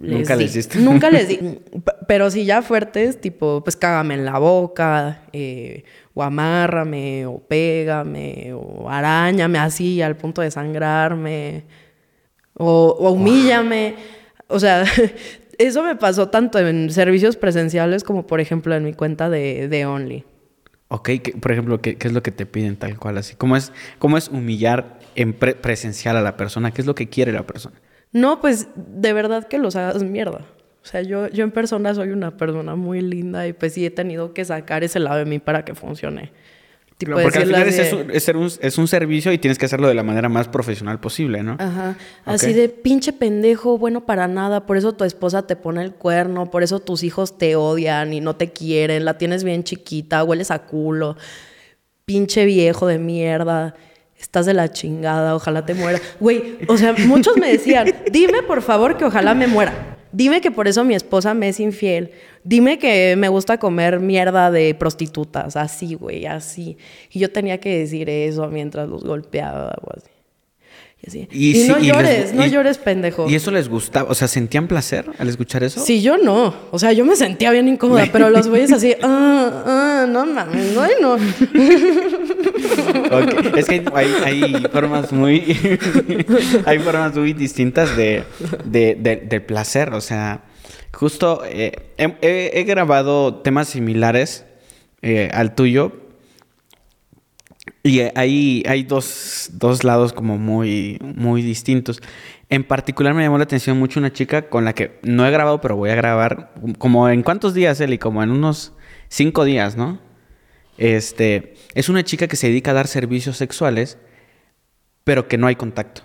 ¿Nunca 0.00 0.34
les 0.34 0.52
diste? 0.54 0.78
Nunca 0.78 1.10
les 1.10 1.28
di. 1.28 1.38
Pero 2.08 2.30
si 2.30 2.44
ya 2.44 2.60
fuertes, 2.60 3.20
tipo, 3.20 3.62
pues 3.62 3.76
cágame 3.76 4.14
en 4.14 4.24
la 4.24 4.38
boca, 4.38 5.22
eh, 5.32 5.84
o 6.12 6.22
amárrame, 6.22 7.26
o 7.26 7.38
pégame, 7.38 8.52
o 8.52 8.88
arañame 8.90 9.58
así 9.58 10.02
al 10.02 10.16
punto 10.16 10.42
de 10.42 10.50
sangrarme, 10.50 11.64
o, 12.54 12.96
o 12.98 13.10
humíllame. 13.12 13.94
O 14.48 14.58
sea, 14.58 14.84
eso 15.58 15.82
me 15.82 15.96
pasó 15.96 16.28
tanto 16.28 16.58
en 16.58 16.90
servicios 16.90 17.36
presenciales 17.36 18.04
como, 18.04 18.26
por 18.26 18.40
ejemplo, 18.40 18.74
en 18.74 18.84
mi 18.84 18.94
cuenta 18.94 19.30
de, 19.30 19.68
de 19.68 19.86
Only. 19.86 20.24
Ok, 20.88 21.10
por 21.40 21.52
ejemplo, 21.52 21.80
¿qué, 21.80 21.96
¿qué, 21.96 22.08
es 22.08 22.14
lo 22.14 22.22
que 22.22 22.30
te 22.30 22.46
piden 22.46 22.76
tal 22.76 22.98
cual? 22.98 23.18
Así, 23.18 23.34
¿Cómo 23.34 23.56
es, 23.56 23.72
cómo 23.98 24.16
es 24.16 24.28
humillar 24.28 25.00
en 25.16 25.32
presencial 25.32 26.16
a 26.16 26.22
la 26.22 26.36
persona? 26.36 26.70
¿Qué 26.70 26.80
es 26.80 26.86
lo 26.86 26.94
que 26.94 27.08
quiere 27.08 27.32
la 27.32 27.44
persona? 27.44 27.76
No, 28.12 28.40
pues 28.40 28.68
de 28.76 29.12
verdad 29.12 29.48
que 29.48 29.58
los 29.58 29.74
hagas 29.74 30.02
mierda. 30.04 30.46
O 30.82 30.88
sea, 30.88 31.02
yo, 31.02 31.28
yo 31.28 31.42
en 31.42 31.50
persona 31.50 31.92
soy 31.94 32.10
una 32.10 32.36
persona 32.36 32.76
muy 32.76 33.00
linda 33.00 33.48
y 33.48 33.52
pues 33.52 33.72
sí 33.74 33.84
he 33.84 33.90
tenido 33.90 34.32
que 34.32 34.44
sacar 34.44 34.84
ese 34.84 35.00
lado 35.00 35.18
de 35.18 35.24
mí 35.24 35.40
para 35.40 35.64
que 35.64 35.74
funcione. 35.74 36.30
Porque 36.98 37.38
al 37.38 37.46
final 37.46 37.68
es, 37.68 37.92
un, 37.92 38.52
es, 38.60 38.78
un, 38.78 38.88
servicio 38.88 39.30
y 39.30 39.36
tienes 39.36 39.58
que 39.58 39.66
hacerlo 39.66 39.86
de 39.86 39.92
la 39.92 40.02
manera 40.02 40.30
más 40.30 40.48
profesional 40.48 40.98
posible, 40.98 41.42
¿no? 41.42 41.56
Ajá. 41.58 41.96
Así 42.24 42.54
de 42.54 42.70
pinche 42.70 43.12
pendejo, 43.12 43.76
bueno 43.76 44.06
para 44.06 44.28
nada. 44.28 44.64
Por 44.64 44.78
eso 44.78 44.92
tu 44.94 45.04
esposa 45.04 45.46
te 45.46 45.56
pone 45.56 45.82
el 45.82 45.92
cuerno, 45.92 46.50
por 46.50 46.62
eso 46.62 46.80
tus 46.80 47.02
hijos 47.02 47.36
te 47.36 47.54
odian 47.54 48.14
y 48.14 48.20
no 48.22 48.36
te 48.36 48.50
quieren. 48.50 49.04
La 49.04 49.18
tienes 49.18 49.44
bien 49.44 49.62
chiquita, 49.62 50.24
hueles 50.24 50.50
a 50.50 50.60
culo. 50.60 51.16
Pinche 52.06 52.46
viejo 52.46 52.86
de 52.86 52.98
mierda. 52.98 53.74
Estás 54.18 54.46
de 54.46 54.54
la 54.54 54.72
chingada, 54.72 55.34
ojalá 55.34 55.66
te 55.66 55.74
muera. 55.74 56.00
Güey, 56.18 56.60
o 56.68 56.78
sea, 56.78 56.94
muchos 57.06 57.36
me 57.36 57.52
decían, 57.52 57.92
dime 58.10 58.42
por 58.42 58.62
favor 58.62 58.96
que 58.96 59.04
ojalá 59.04 59.34
me 59.34 59.46
muera. 59.46 59.96
Dime 60.12 60.40
que 60.40 60.50
por 60.50 60.66
eso 60.66 60.82
mi 60.82 60.94
esposa 60.94 61.34
me 61.34 61.50
es 61.50 61.60
infiel. 61.60 62.12
Dime 62.46 62.78
que 62.78 63.16
me 63.18 63.28
gusta 63.28 63.58
comer 63.58 63.98
mierda 63.98 64.52
de 64.52 64.72
prostitutas. 64.76 65.56
Así, 65.56 65.94
güey, 65.94 66.26
así. 66.26 66.78
Y 67.10 67.18
yo 67.18 67.32
tenía 67.32 67.58
que 67.58 67.76
decir 67.76 68.08
eso 68.08 68.46
mientras 68.46 68.88
los 68.88 69.02
golpeaba 69.02 69.74
o 69.82 69.90
así. 69.96 70.10
Y, 71.02 71.08
así. 71.08 71.28
y, 71.32 71.68
no 71.68 71.80
llores, 71.80 72.32
no 72.34 72.46
llores, 72.46 72.78
pendejo. 72.78 73.28
¿Y 73.28 73.34
eso 73.34 73.50
les 73.50 73.68
gustaba? 73.68 74.08
O 74.12 74.14
sea, 74.14 74.28
¿sentían 74.28 74.68
placer 74.68 75.10
al 75.18 75.28
escuchar 75.28 75.64
eso? 75.64 75.84
Sí, 75.84 76.00
yo 76.02 76.18
no. 76.18 76.54
O 76.70 76.78
sea, 76.78 76.92
yo 76.92 77.04
me 77.04 77.16
sentía 77.16 77.50
bien 77.50 77.66
incómoda, 77.66 78.06
pero 78.12 78.30
los 78.30 78.46
güeyes 78.50 78.70
así, 78.70 78.94
ah, 79.02 79.64
ah, 79.66 80.06
no 80.08 80.24
mames, 80.24 80.72
no, 80.72 80.86
no. 81.00 81.16
Es 83.56 83.66
que 83.66 83.84
hay, 83.92 84.68
formas 84.72 85.12
muy. 85.12 85.40
hay 86.64 86.78
formas 86.78 87.16
muy 87.16 87.32
distintas 87.32 87.96
de, 87.96 88.22
de, 88.64 89.40
placer. 89.40 89.92
O 89.94 90.00
sea, 90.00 90.44
justo 90.96 91.42
eh, 91.44 91.92
he, 91.98 92.64
grabado 92.64 93.36
temas 93.42 93.68
similares 93.68 94.46
eh, 95.02 95.28
al 95.32 95.54
tuyo. 95.54 95.92
Y 97.82 98.00
hay, 98.00 98.64
hay 98.66 98.82
dos, 98.82 99.50
dos, 99.52 99.84
lados 99.84 100.12
como 100.12 100.38
muy, 100.38 100.98
muy 101.00 101.42
distintos. 101.42 102.02
En 102.48 102.64
particular 102.64 103.14
me 103.14 103.22
llamó 103.22 103.38
la 103.38 103.44
atención 103.44 103.78
mucho 103.78 104.00
una 104.00 104.12
chica 104.12 104.48
con 104.48 104.64
la 104.64 104.72
que 104.72 104.98
no 105.02 105.26
he 105.26 105.30
grabado, 105.30 105.60
pero 105.60 105.76
voy 105.76 105.90
a 105.90 105.94
grabar. 105.94 106.52
Como 106.78 107.08
en 107.08 107.22
cuántos 107.22 107.54
días, 107.54 107.80
Eli? 107.80 107.98
Como 107.98 108.22
en 108.22 108.30
unos 108.30 108.72
cinco 109.08 109.44
días, 109.44 109.76
¿no? 109.76 110.00
Este, 110.78 111.54
es 111.74 111.88
una 111.88 112.04
chica 112.04 112.26
que 112.26 112.36
se 112.36 112.48
dedica 112.48 112.72
a 112.72 112.74
dar 112.74 112.88
servicios 112.88 113.36
sexuales, 113.36 113.98
pero 115.04 115.28
que 115.28 115.38
no 115.38 115.46
hay 115.46 115.56
contacto. 115.56 116.02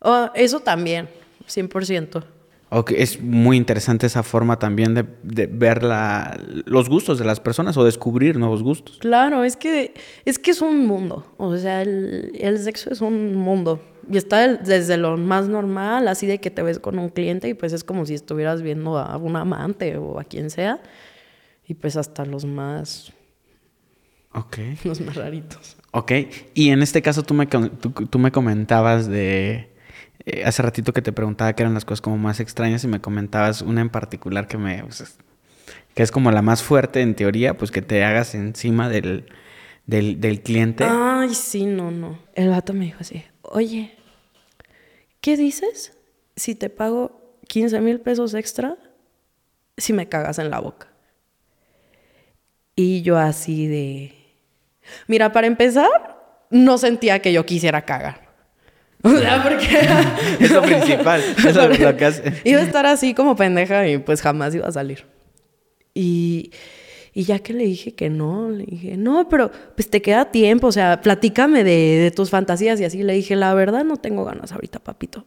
Oh, 0.00 0.30
eso 0.34 0.60
también, 0.60 1.08
100%. 1.46 2.39
Okay. 2.70 2.96
Es 3.00 3.20
muy 3.20 3.56
interesante 3.56 4.06
esa 4.06 4.22
forma 4.22 4.58
también 4.58 4.94
de, 4.94 5.46
ver 5.46 5.82
los 6.66 6.88
gustos 6.88 7.18
de 7.18 7.24
las 7.24 7.40
personas 7.40 7.76
o 7.76 7.84
descubrir 7.84 8.38
nuevos 8.38 8.62
gustos. 8.62 8.98
Claro, 8.98 9.42
es 9.42 9.56
que 9.56 9.94
es, 10.24 10.38
que 10.38 10.52
es 10.52 10.62
un 10.62 10.86
mundo. 10.86 11.26
O 11.36 11.56
sea, 11.56 11.82
el, 11.82 12.32
el 12.38 12.58
sexo 12.58 12.90
es 12.90 13.00
un 13.00 13.34
mundo. 13.34 13.80
Y 14.08 14.16
está 14.16 14.46
desde 14.46 14.96
lo 14.96 15.16
más 15.16 15.48
normal, 15.48 16.08
así 16.08 16.26
de 16.26 16.38
que 16.38 16.50
te 16.50 16.62
ves 16.62 16.78
con 16.78 16.98
un 16.98 17.08
cliente 17.08 17.48
y 17.48 17.54
pues 17.54 17.72
es 17.72 17.84
como 17.84 18.06
si 18.06 18.14
estuvieras 18.14 18.62
viendo 18.62 18.98
a 18.98 19.16
un 19.16 19.36
amante 19.36 19.96
o 19.96 20.20
a 20.20 20.24
quien 20.24 20.50
sea. 20.50 20.80
Y 21.66 21.74
pues 21.74 21.96
hasta 21.96 22.24
los 22.24 22.44
más 22.44 23.12
Ok. 24.32 24.58
Los 24.84 25.00
más 25.00 25.16
raritos. 25.16 25.76
Ok. 25.92 26.12
Y 26.54 26.70
en 26.70 26.82
este 26.82 27.02
caso 27.02 27.22
tú 27.22 27.34
me, 27.34 27.46
tú, 27.46 28.18
me 28.18 28.30
comentabas 28.30 29.08
de... 29.08 29.69
Eh, 30.32 30.44
hace 30.44 30.62
ratito 30.62 30.92
que 30.92 31.02
te 31.02 31.12
preguntaba 31.12 31.52
qué 31.54 31.62
eran 31.62 31.74
las 31.74 31.84
cosas 31.84 32.00
como 32.00 32.16
más 32.16 32.40
extrañas 32.40 32.84
y 32.84 32.88
me 32.88 33.00
comentabas 33.00 33.62
una 33.62 33.80
en 33.80 33.90
particular 33.90 34.46
que 34.46 34.58
me... 34.58 34.82
Pues, 34.82 35.16
que 35.94 36.04
es 36.04 36.12
como 36.12 36.30
la 36.30 36.40
más 36.40 36.62
fuerte 36.62 37.00
en 37.00 37.16
teoría, 37.16 37.54
pues 37.58 37.72
que 37.72 37.82
te 37.82 38.04
hagas 38.04 38.36
encima 38.36 38.88
del, 38.88 39.26
del, 39.86 40.20
del 40.20 40.40
cliente. 40.40 40.84
Ay, 40.88 41.34
sí, 41.34 41.66
no, 41.66 41.90
no. 41.90 42.18
El 42.34 42.50
vato 42.50 42.72
me 42.72 42.84
dijo 42.84 42.98
así, 43.00 43.24
oye, 43.42 43.96
¿qué 45.20 45.36
dices 45.36 45.98
si 46.36 46.54
te 46.54 46.70
pago 46.70 47.36
15 47.48 47.80
mil 47.80 48.00
pesos 48.00 48.34
extra 48.34 48.76
si 49.76 49.92
me 49.92 50.08
cagas 50.08 50.38
en 50.38 50.50
la 50.50 50.60
boca? 50.60 50.86
Y 52.76 53.02
yo 53.02 53.18
así 53.18 53.66
de... 53.66 54.14
Mira, 55.08 55.32
para 55.32 55.48
empezar, 55.48 56.46
no 56.50 56.78
sentía 56.78 57.20
que 57.20 57.32
yo 57.32 57.44
quisiera 57.44 57.84
cagar. 57.84 58.29
O 59.04 59.16
sea, 59.16 59.42
porque... 59.42 59.78
es 60.44 60.50
lo 60.50 60.62
principal. 60.62 61.22
Es 61.38 61.80
lo 61.80 61.96
que 61.96 62.04
hace. 62.04 62.34
Iba 62.44 62.60
a 62.60 62.64
estar 62.64 62.86
así 62.86 63.14
como 63.14 63.34
pendeja 63.36 63.88
y 63.88 63.98
pues 63.98 64.20
jamás 64.20 64.54
iba 64.54 64.66
a 64.66 64.72
salir. 64.72 65.06
Y, 65.94 66.50
y 67.12 67.24
ya 67.24 67.38
que 67.38 67.54
le 67.54 67.64
dije 67.64 67.94
que 67.94 68.10
no, 68.10 68.50
le 68.50 68.64
dije, 68.64 68.96
no, 68.96 69.28
pero 69.28 69.50
pues 69.74 69.88
te 69.88 70.02
queda 70.02 70.26
tiempo, 70.26 70.66
o 70.66 70.72
sea, 70.72 71.00
platícame 71.00 71.64
de, 71.64 72.12
tus 72.14 72.30
fantasías. 72.30 72.78
Y 72.80 72.84
así 72.84 73.02
le 73.02 73.14
dije, 73.14 73.36
la 73.36 73.54
verdad 73.54 73.84
no 73.84 73.96
tengo 73.96 74.24
ganas 74.24 74.52
ahorita, 74.52 74.80
papito. 74.80 75.24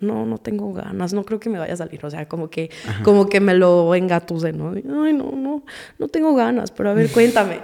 no, 0.00 0.24
no 0.24 0.38
tengo 0.38 0.72
ganas, 0.72 1.12
no 1.12 1.24
creo 1.24 1.40
que 1.40 1.50
me 1.50 1.58
vaya 1.58 1.74
a 1.74 1.76
salir. 1.76 2.04
O 2.06 2.10
sea, 2.10 2.28
como 2.28 2.48
que, 2.48 2.70
como 3.02 3.28
que 3.28 3.40
me 3.40 3.54
lo 3.54 3.94
engatuse, 3.94 4.52
¿no? 4.52 4.70
Ay, 4.70 5.12
no, 5.12 5.32
no, 5.32 5.64
no 5.98 6.08
tengo 6.08 6.34
ganas, 6.34 6.70
pero 6.70 6.90
a 6.90 6.94
ver, 6.94 7.10
cuéntame. 7.10 7.58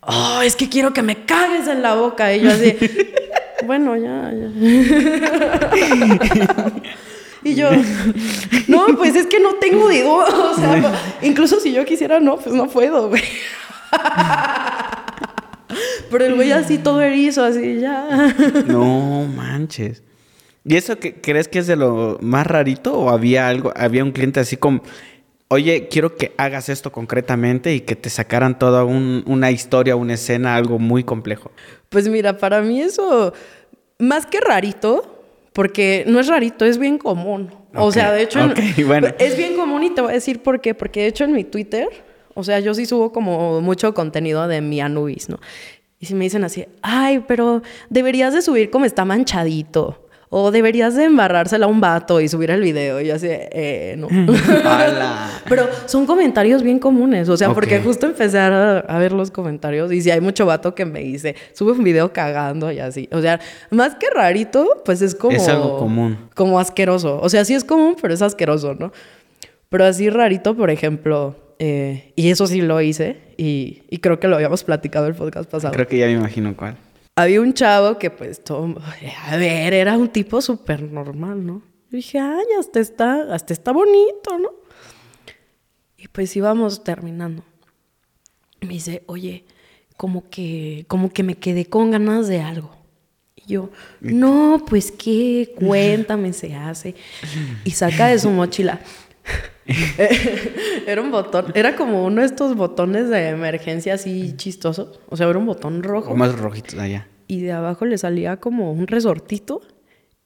oh, 0.00 0.40
es 0.42 0.56
que 0.56 0.70
quiero 0.70 0.94
que 0.94 1.02
me 1.02 1.24
cagues 1.26 1.68
en 1.68 1.82
la 1.82 1.94
boca. 1.94 2.34
Y 2.34 2.40
yo 2.40 2.50
así, 2.50 2.76
bueno, 3.66 3.96
ya, 3.96 4.32
ya. 4.32 4.50
y 7.44 7.54
yo, 7.54 7.70
no, 8.68 8.86
pues 8.96 9.16
es 9.16 9.26
que 9.26 9.40
no 9.40 9.54
tengo 9.54 9.88
digo, 9.88 10.16
o 10.24 10.54
sea, 10.54 10.92
incluso 11.22 11.58
si 11.60 11.72
yo 11.72 11.84
quisiera, 11.84 12.20
no, 12.20 12.38
pues 12.38 12.54
no 12.54 12.68
puedo, 12.68 13.08
güey. 13.08 13.24
Pero 16.10 16.26
el 16.26 16.34
güey 16.34 16.52
así 16.52 16.78
todo 16.78 17.00
erizo, 17.00 17.42
así 17.42 17.80
ya. 17.80 18.34
No 18.66 19.26
manches. 19.34 20.02
¿Y 20.64 20.76
eso 20.76 20.98
que 20.98 21.20
crees 21.20 21.48
que 21.48 21.58
es 21.58 21.66
de 21.66 21.76
lo 21.76 22.18
más 22.20 22.46
rarito 22.46 22.96
o 22.96 23.10
había 23.10 23.48
algo, 23.48 23.72
había 23.74 24.04
un 24.04 24.12
cliente 24.12 24.38
así 24.38 24.56
como 24.56 24.82
oye, 25.52 25.88
quiero 25.88 26.16
que 26.16 26.32
hagas 26.38 26.70
esto 26.70 26.90
concretamente 26.90 27.74
y 27.74 27.80
que 27.80 27.94
te 27.94 28.08
sacaran 28.08 28.58
toda 28.58 28.84
una 28.84 29.50
historia, 29.50 29.96
una 29.96 30.14
escena, 30.14 30.56
algo 30.56 30.78
muy 30.78 31.04
complejo? 31.04 31.50
Pues 31.90 32.08
mira, 32.08 32.38
para 32.38 32.62
mí 32.62 32.80
eso, 32.80 33.34
más 33.98 34.24
que 34.24 34.40
rarito, 34.40 35.24
porque 35.52 36.04
no 36.06 36.20
es 36.20 36.28
rarito, 36.28 36.64
es 36.64 36.78
bien 36.78 36.96
común. 36.96 37.54
o 37.74 37.92
sea, 37.92 38.12
de 38.12 38.22
hecho, 38.22 38.40
es 39.18 39.36
bien 39.36 39.56
común 39.56 39.82
y 39.82 39.90
te 39.90 40.00
voy 40.00 40.12
a 40.12 40.14
decir 40.14 40.42
por 40.42 40.62
qué. 40.62 40.74
Porque 40.74 41.02
de 41.02 41.08
hecho 41.08 41.24
en 41.24 41.32
mi 41.32 41.44
Twitter, 41.44 41.88
o 42.32 42.42
sea, 42.44 42.58
yo 42.60 42.72
sí 42.72 42.86
subo 42.86 43.12
como 43.12 43.60
mucho 43.60 43.92
contenido 43.92 44.48
de 44.48 44.62
mi 44.62 44.80
Anubis, 44.80 45.28
¿no? 45.28 45.38
Y 46.00 46.06
si 46.06 46.14
me 46.14 46.24
dicen 46.24 46.44
así, 46.44 46.66
ay, 46.80 47.22
pero 47.28 47.62
deberías 47.90 48.32
de 48.32 48.40
subir 48.40 48.70
como 48.70 48.86
está 48.86 49.04
manchadito. 49.04 50.08
O 50.34 50.50
deberías 50.50 50.96
de 50.96 51.04
embarrársela 51.04 51.66
a 51.66 51.68
un 51.68 51.82
vato 51.82 52.18
y 52.18 52.26
subir 52.26 52.50
el 52.50 52.62
video. 52.62 53.02
Y 53.02 53.08
yo 53.08 53.16
así, 53.16 53.26
eh, 53.28 53.96
no. 53.98 54.08
Pero 55.46 55.68
son 55.84 56.06
comentarios 56.06 56.62
bien 56.62 56.78
comunes. 56.78 57.28
O 57.28 57.36
sea, 57.36 57.52
porque 57.52 57.80
justo 57.80 58.06
empecé 58.06 58.38
a, 58.38 58.98
ver 58.98 59.12
los 59.12 59.30
comentarios 59.30 59.92
y 59.92 60.00
si 60.00 60.10
hay 60.10 60.22
mucho 60.22 60.46
vato 60.46 60.74
que 60.74 60.86
me 60.86 61.00
dice, 61.00 61.36
sube 61.52 61.72
un 61.72 61.84
video 61.84 62.14
cagando 62.14 62.72
y 62.72 62.78
así. 62.78 63.10
O 63.12 63.20
sea, 63.20 63.40
más 63.68 63.94
que 63.96 64.08
rarito, 64.08 64.80
pues 64.86 65.02
es 65.02 65.14
como... 65.14 65.36
Es 65.36 65.46
algo 65.48 65.76
común. 65.76 66.16
Como 66.34 66.58
asqueroso. 66.58 67.20
O 67.20 67.28
sea, 67.28 67.44
sí 67.44 67.52
es 67.52 67.62
común, 67.62 67.96
pero 68.00 68.14
es 68.14 68.22
asqueroso, 68.22 68.74
¿no? 68.74 68.90
Pero 69.68 69.84
así 69.84 70.08
rarito, 70.08 70.56
por 70.56 70.70
ejemplo, 70.70 71.36
eh, 71.58 72.14
y 72.16 72.30
eso 72.30 72.46
sí 72.46 72.62
lo 72.62 72.80
hice 72.80 73.18
y, 73.36 73.82
y 73.90 73.98
creo 73.98 74.18
que 74.18 74.28
lo 74.28 74.36
habíamos 74.36 74.64
platicado 74.64 75.08
el 75.08 75.14
podcast 75.14 75.50
pasado. 75.50 75.74
Creo 75.74 75.86
que 75.86 75.98
ya 75.98 76.06
me 76.06 76.12
imagino 76.12 76.56
cuál 76.56 76.78
había 77.16 77.40
un 77.40 77.52
chavo 77.52 77.98
que 77.98 78.10
pues 78.10 78.42
todo, 78.42 78.74
a 79.26 79.36
ver, 79.36 79.74
era 79.74 79.96
un 79.96 80.08
tipo 80.08 80.40
súper 80.40 80.82
normal, 80.82 81.44
¿no? 81.44 81.62
Y 81.90 81.96
dije, 81.96 82.18
ay, 82.18 82.44
hasta 82.58 82.80
está, 82.80 83.34
hasta 83.34 83.52
está 83.52 83.72
bonito, 83.72 84.38
¿no? 84.38 84.50
Y 85.96 86.08
pues 86.08 86.34
íbamos 86.34 86.82
terminando. 86.82 87.44
me 88.60 88.74
dice, 88.74 89.02
oye, 89.06 89.44
como 89.96 90.28
que, 90.30 90.84
como 90.88 91.12
que 91.12 91.22
me 91.22 91.36
quedé 91.36 91.66
con 91.66 91.90
ganas 91.90 92.28
de 92.28 92.40
algo. 92.40 92.70
Y 93.36 93.52
yo, 93.52 93.70
no, 94.00 94.64
pues 94.66 94.90
qué, 94.90 95.54
cuéntame, 95.56 96.32
se 96.32 96.54
hace. 96.54 96.94
Y 97.64 97.70
saca 97.72 98.08
de 98.08 98.18
su 98.18 98.30
mochila. 98.30 98.80
era 100.86 101.00
un 101.00 101.10
botón, 101.10 101.52
era 101.54 101.76
como 101.76 102.04
uno 102.04 102.20
de 102.20 102.26
estos 102.26 102.56
botones 102.56 103.08
de 103.08 103.28
emergencia 103.28 103.94
así 103.94 104.34
chistosos. 104.36 105.00
O 105.08 105.16
sea, 105.16 105.28
era 105.28 105.38
un 105.38 105.46
botón 105.46 105.82
rojo. 105.82 106.14
más 106.16 106.38
rojito 106.38 106.80
allá. 106.80 107.08
Y 107.28 107.42
de 107.42 107.52
abajo 107.52 107.84
le 107.86 107.98
salía 107.98 108.38
como 108.38 108.72
un 108.72 108.86
resortito. 108.86 109.62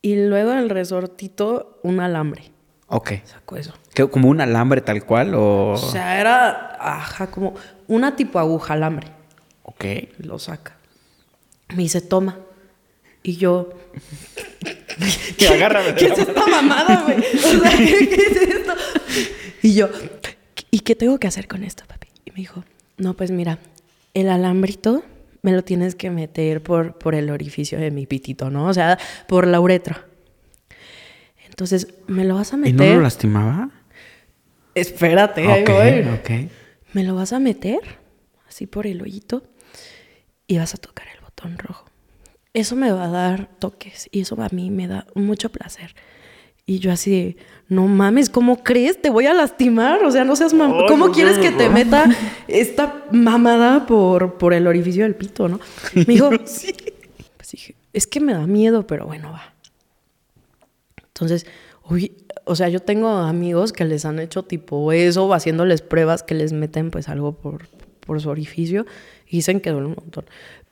Y 0.03 0.27
luego 0.27 0.53
en 0.53 0.59
el 0.59 0.71
resortito 0.71 1.81
un 1.83 2.01
alambre. 2.01 2.53
Ok. 2.89 3.13
Sacó 3.25 3.57
eso. 3.57 3.75
¿Qué, 3.95 4.09
¿Como 4.09 4.29
un 4.29 4.41
alambre 4.41 4.81
tal 4.81 5.05
cual 5.05 5.35
o...? 5.35 5.73
O 5.73 5.77
sea, 5.77 6.21
era, 6.21 6.77
ajá, 6.81 7.29
como 7.29 7.55
una 7.89 8.15
tipo 8.15 8.39
aguja 8.39 8.75
alambre. 8.75 9.09
Ok. 9.63 9.85
Lo 10.19 10.39
saca. 10.39 10.77
Me 11.71 11.83
dice, 11.83 12.01
toma. 12.01 12.39
Y 13.23 13.37
yo, 13.37 13.71
Que 15.37 15.49
agárrame. 15.49 15.95
¿qué 15.97 16.07
es 16.07 16.19
esta 16.19 16.47
mamada, 16.47 17.03
güey? 17.05 17.19
O 17.19 17.61
sea, 17.61 17.71
¿qué, 17.77 18.09
qué 18.09 18.15
es 18.23 18.37
esto? 18.37 18.75
Y 19.63 19.75
yo, 19.75 19.89
¿y 20.71 20.81
qué 20.81 20.95
tengo 20.95 21.19
que 21.19 21.27
hacer 21.27 21.49
con 21.49 21.65
esto, 21.65 21.85
papi? 21.87 22.09
Y 22.25 22.31
me 22.31 22.37
dijo, 22.37 22.65
no, 22.97 23.15
pues 23.15 23.31
mira, 23.31 23.59
el 24.15 24.29
alambrito 24.29 25.05
me 25.43 25.53
lo 25.53 25.63
tienes 25.63 25.95
que 25.95 26.11
meter 26.11 26.63
por, 26.63 26.99
por 26.99 27.15
el 27.15 27.31
orificio 27.31 27.79
de 27.79 27.91
mi 27.91 28.07
pitito, 28.07 28.51
¿no? 28.51 28.67
O 28.67 28.75
sea, 28.75 28.99
por 29.29 29.47
la 29.47 29.61
uretra. 29.61 30.07
Entonces, 31.49 31.89
¿me 32.07 32.25
lo 32.25 32.35
vas 32.35 32.53
a 32.53 32.57
¿Y 32.57 32.61
meter? 32.73 32.91
no 32.91 32.97
lo 32.97 33.03
lastimaba? 33.03 33.71
Espérate, 34.75 35.47
ahí 35.47 35.65
voy. 35.65 36.15
ok. 36.15 36.51
Me 36.93 37.03
lo 37.05 37.15
vas 37.15 37.33
a 37.33 37.39
meter 37.39 37.79
así 38.49 38.67
por 38.67 38.87
el 38.87 39.01
hoyito 39.03 39.43
y 40.47 40.59
vas 40.59 40.75
a 40.75 40.79
tocar 40.79 41.07
el 41.15 41.21
botón 41.21 41.57
rojo. 41.59 41.87
Eso 42.57 42.75
me 42.75 42.91
va 42.91 43.05
a 43.05 43.11
dar 43.11 43.51
toques 43.59 44.09
y 44.11 44.21
eso 44.21 44.41
a 44.41 44.49
mí 44.51 44.71
me 44.71 44.89
da 44.89 45.07
mucho 45.15 45.51
placer. 45.51 45.95
Y 46.65 46.79
yo 46.79 46.91
así 46.91 47.11
de, 47.11 47.37
no 47.69 47.87
mames, 47.87 48.31
¿cómo 48.31 48.65
crees? 48.65 48.99
Te 49.03 49.11
voy 49.11 49.27
a 49.27 49.35
lastimar. 49.35 50.03
O 50.05 50.11
sea, 50.11 50.25
no 50.25 50.37
seas 50.37 50.55
mam 50.55 50.87
¿Cómo 50.89 51.13
quieres 51.13 51.37
que 51.37 51.51
te 51.51 51.69
meta 51.69 52.07
esta 52.49 53.05
mamada 53.13 53.85
por, 53.85 54.39
por 54.39 54.55
el 54.55 54.67
orificio 54.67 55.03
del 55.03 55.15
pito, 55.15 55.51
no? 55.51 55.61
Me 55.93 56.07
dijo, 56.07 56.31
Pues 57.37 57.51
dije, 57.53 57.75
es 57.93 58.07
que 58.07 58.21
me 58.21 58.33
da 58.33 58.47
miedo, 58.47 58.87
pero 58.87 59.05
bueno, 59.05 59.33
va. 59.33 59.53
Entonces, 61.09 61.45
uy, 61.91 62.17
o 62.47 62.57
sea, 62.57 62.71
yo 62.71 62.81
tengo 62.81 63.09
amigos 63.09 63.75
que 63.75 63.85
les 63.85 64.07
han 64.07 64.19
hecho 64.19 64.45
tipo 64.45 64.93
eso, 64.93 65.35
haciéndoles 65.35 65.83
pruebas 65.83 66.23
que 66.23 66.35
les 66.35 66.55
meten 66.55 66.91
pues 66.91 67.11
algo 67.11 67.33
por, 67.33 67.69
por 68.01 68.19
su 68.23 68.31
orificio 68.31 68.87
y 69.29 69.37
dicen 69.37 69.61
que 69.61 69.73
duele 69.73 69.89
un 69.89 69.97
montón. 69.97 70.25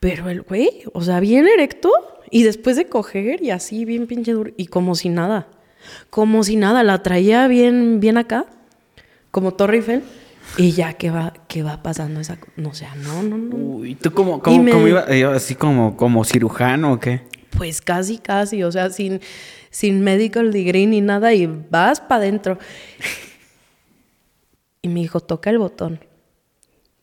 Pero 0.04 0.28
el 0.28 0.42
güey, 0.42 0.82
o 0.92 1.00
sea, 1.00 1.18
bien 1.18 1.46
erecto 1.48 1.90
y 2.30 2.42
después 2.42 2.76
de 2.76 2.84
coger 2.88 3.42
y 3.42 3.48
así 3.50 3.86
bien 3.86 4.06
pinche 4.06 4.32
duro 4.32 4.50
y 4.58 4.66
como 4.66 4.96
si 4.96 5.08
nada, 5.08 5.48
como 6.10 6.44
si 6.44 6.56
nada, 6.56 6.82
la 6.82 7.02
traía 7.02 7.48
bien, 7.48 8.00
bien 8.00 8.18
acá, 8.18 8.44
como 9.30 9.54
Torre 9.54 9.76
Eiffel. 9.76 10.02
Y 10.58 10.72
ya 10.72 10.92
que 10.92 11.08
va, 11.10 11.32
que 11.48 11.62
va 11.62 11.82
pasando 11.82 12.20
esa, 12.20 12.36
no 12.56 12.68
o 12.68 12.74
sea, 12.74 12.94
no, 12.96 13.22
no, 13.22 13.38
no. 13.38 13.56
Uy, 13.56 13.94
¿tú 13.94 14.12
cómo, 14.12 14.42
cómo, 14.42 14.62
me- 14.62 14.72
cómo 14.72 14.86
iba? 14.88 15.06
Eh, 15.08 15.24
¿Así 15.24 15.54
como, 15.54 15.96
como 15.96 16.22
cirujano 16.22 16.92
o 16.92 17.00
qué? 17.00 17.22
Pues 17.56 17.80
casi, 17.80 18.18
casi, 18.18 18.62
o 18.62 18.70
sea, 18.70 18.90
sin, 18.90 19.22
sin 19.70 20.02
medical 20.02 20.52
degree 20.52 20.86
ni 20.86 21.00
nada 21.00 21.32
y 21.32 21.46
vas 21.46 22.00
para 22.02 22.16
adentro. 22.16 22.58
Y 24.82 24.88
me 24.88 25.00
dijo, 25.00 25.20
toca 25.20 25.48
el 25.48 25.56
botón. 25.58 25.98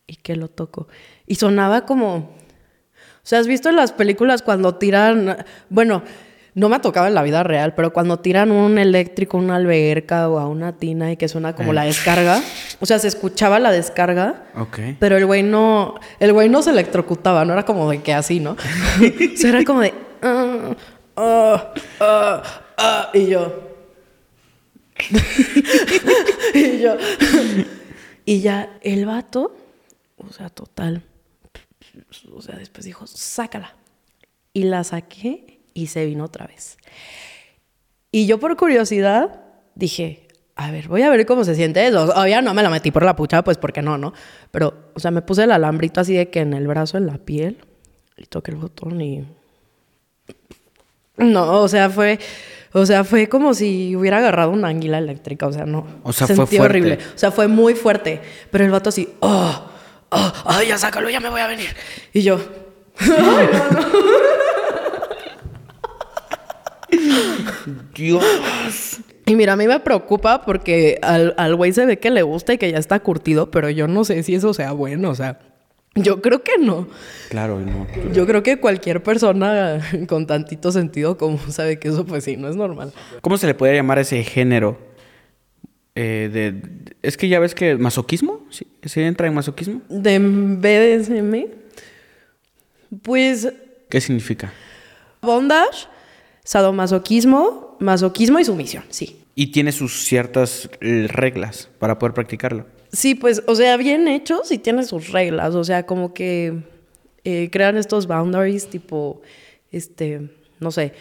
Y 0.05 0.17
que 0.17 0.35
lo 0.35 0.49
toco. 0.49 0.87
Y 1.25 1.35
sonaba 1.35 1.87
como... 1.87 2.39
O 3.23 3.27
sea, 3.31 3.39
¿has 3.39 3.47
visto 3.47 3.69
en 3.69 3.75
las 3.75 3.91
películas 3.91 4.41
cuando 4.41 4.75
tiran... 4.75 5.37
Bueno, 5.69 6.03
no 6.53 6.67
me 6.69 6.75
ha 6.75 6.81
tocado 6.81 7.07
en 7.07 7.13
la 7.13 7.23
vida 7.23 7.43
real, 7.43 7.73
pero 7.75 7.93
cuando 7.93 8.19
tiran 8.19 8.51
un 8.51 8.77
eléctrico 8.77 9.37
a 9.37 9.39
una 9.41 9.55
alberca 9.55 10.27
o 10.27 10.37
a 10.39 10.47
una 10.47 10.73
tina 10.73 11.11
y 11.11 11.17
que 11.17 11.29
suena 11.29 11.55
como 11.55 11.71
Eh. 11.71 11.75
la 11.75 11.83
descarga. 11.85 12.41
O 12.81 12.85
sea, 12.85 12.99
se 12.99 13.07
escuchaba 13.07 13.59
la 13.59 13.71
descarga. 13.71 14.43
Ok. 14.57 14.79
Pero 14.99 15.15
el 15.17 15.25
güey 15.25 15.43
no, 15.43 15.95
el 16.19 16.33
güey 16.33 16.49
no 16.49 16.61
se 16.61 16.71
electrocutaba, 16.71 17.45
no 17.45 17.53
era 17.53 17.63
como 17.63 17.89
de 17.89 18.01
que 18.01 18.13
así, 18.13 18.39
¿no? 18.41 18.51
o 19.33 19.37
sea, 19.37 19.49
era 19.51 19.63
como 19.63 19.79
de, 19.81 19.93
"Ah, 20.21 20.75
ah, 21.15 21.73
ah, 22.01 22.43
ah", 22.77 23.09
y 23.13 23.27
yo. 23.27 23.69
y 26.53 26.79
yo. 26.79 26.97
y 28.25 28.41
ya 28.41 28.69
el 28.81 29.05
vato, 29.05 29.55
o 30.17 30.31
sea, 30.33 30.49
total. 30.49 31.03
O 32.33 32.41
sea, 32.41 32.55
después 32.55 32.85
dijo, 32.85 33.07
sácala. 33.07 33.75
Y 34.53 34.63
la 34.63 34.83
saqué 34.83 35.61
y 35.73 35.87
se 35.87 36.05
vino 36.05 36.25
otra 36.25 36.47
vez. 36.47 36.77
Y 38.11 38.25
yo 38.25 38.39
por 38.39 38.55
curiosidad 38.57 39.41
dije, 39.75 40.27
a 40.55 40.71
ver, 40.71 40.87
voy 40.87 41.01
a 41.03 41.09
ver 41.09 41.25
cómo 41.25 41.43
se 41.43 41.55
siente 41.55 41.85
eso. 41.87 42.03
Obvio 42.13 42.41
no 42.41 42.53
me 42.53 42.63
la 42.63 42.69
metí 42.69 42.91
por 42.91 43.03
la 43.03 43.15
pucha, 43.15 43.43
pues 43.43 43.57
porque 43.57 43.81
no, 43.81 43.97
¿no? 43.97 44.13
Pero, 44.51 44.91
o 44.93 44.99
sea, 44.99 45.11
me 45.11 45.21
puse 45.21 45.43
el 45.43 45.51
alambrito 45.51 46.01
así 46.01 46.13
de 46.13 46.29
que 46.29 46.41
en 46.41 46.53
el 46.53 46.67
brazo, 46.67 46.97
en 46.97 47.07
la 47.07 47.17
piel, 47.17 47.57
y 48.17 48.25
toqué 48.25 48.51
el 48.51 48.57
botón 48.57 49.01
y... 49.01 49.25
No, 51.17 51.61
o 51.61 51.67
sea, 51.67 51.89
fue... 51.89 52.19
O 52.73 52.85
sea, 52.85 53.03
fue 53.03 53.27
como 53.27 53.53
si 53.53 53.95
hubiera 53.97 54.19
agarrado 54.19 54.51
una 54.51 54.69
anguila 54.69 54.97
eléctrica, 54.97 55.45
o 55.45 55.51
sea, 55.51 55.65
no. 55.65 55.85
O 56.03 56.13
sea, 56.13 56.25
fue 56.25 56.37
Sentí 56.37 56.55
fuerte. 56.55 56.77
horrible. 56.77 56.99
O 57.13 57.17
sea, 57.17 57.29
fue 57.31 57.49
muy 57.49 57.75
fuerte. 57.75 58.21
Pero 58.49 58.63
el 58.63 58.71
vato 58.71 58.87
así, 58.87 59.09
oh, 59.19 59.69
oh, 60.11 60.33
ay, 60.45 60.67
ya 60.67 60.77
sácalo, 60.77 61.09
ya 61.09 61.19
me 61.19 61.29
voy 61.29 61.41
a 61.41 61.47
venir. 61.47 61.75
Y 62.13 62.21
yo, 62.21 62.39
Dios. 67.95 68.23
Y 69.25 69.35
mira, 69.35 69.53
a 69.53 69.55
mí 69.55 69.67
me 69.67 69.79
preocupa 69.79 70.43
porque 70.45 70.99
al, 71.01 71.33
al 71.37 71.55
güey 71.55 71.73
se 71.73 71.85
ve 71.85 71.99
que 71.99 72.09
le 72.09 72.23
gusta 72.23 72.53
y 72.53 72.57
que 72.57 72.71
ya 72.71 72.77
está 72.77 72.99
curtido, 72.99 73.51
pero 73.51 73.69
yo 73.69 73.87
no 73.87 74.03
sé 74.03 74.23
si 74.23 74.35
eso 74.35 74.53
sea 74.53 74.71
bueno, 74.73 75.09
o 75.09 75.15
sea, 75.15 75.39
yo 75.95 76.21
creo 76.21 76.43
que 76.43 76.57
no. 76.57 76.87
Claro, 77.29 77.59
no. 77.59 77.87
Yo 78.13 78.25
creo 78.25 78.43
que 78.43 78.59
cualquier 78.59 79.03
persona 79.03 79.79
con 80.07 80.25
tantito 80.25 80.71
sentido 80.71 81.17
común 81.17 81.51
sabe 81.51 81.79
que 81.79 81.89
eso 81.89 82.05
pues 82.05 82.23
sí, 82.23 82.37
no 82.37 82.49
es 82.49 82.55
normal. 82.55 82.93
¿Cómo 83.21 83.37
se 83.37 83.47
le 83.47 83.53
podría 83.53 83.77
llamar 83.77 83.99
ese 83.99 84.23
género? 84.23 84.77
Eh, 85.95 86.29
de, 86.31 86.61
es 87.01 87.17
que 87.17 87.27
ya 87.27 87.39
ves 87.39 87.53
que 87.53 87.75
masoquismo, 87.75 88.45
¿sí? 88.49 88.65
¿Se 88.83 89.05
entra 89.05 89.27
en 89.27 89.33
masoquismo? 89.33 89.81
De 89.89 90.19
BDSM, 90.19 91.47
pues 93.01 93.51
¿Qué 93.89 93.99
significa? 93.99 94.53
bondage, 95.21 95.87
sadomasoquismo, 96.43 97.75
masoquismo 97.79 98.39
y 98.39 98.45
sumisión, 98.45 98.83
sí. 98.89 99.17
Y 99.35 99.47
tiene 99.47 99.71
sus 99.71 100.05
ciertas 100.05 100.69
eh, 100.81 101.07
reglas 101.09 101.69
para 101.79 101.99
poder 101.99 102.13
practicarlo. 102.13 102.65
Sí, 102.91 103.15
pues, 103.15 103.43
o 103.47 103.55
sea, 103.55 103.77
bien 103.77 104.07
hecho, 104.07 104.41
sí 104.43 104.57
tiene 104.57 104.83
sus 104.83 105.11
reglas. 105.11 105.55
O 105.55 105.63
sea, 105.63 105.85
como 105.85 106.13
que 106.13 106.63
eh, 107.23 107.49
crean 107.51 107.77
estos 107.77 108.07
boundaries, 108.07 108.69
tipo, 108.69 109.21
este, 109.71 110.29
no 110.59 110.71
sé, 110.71 110.93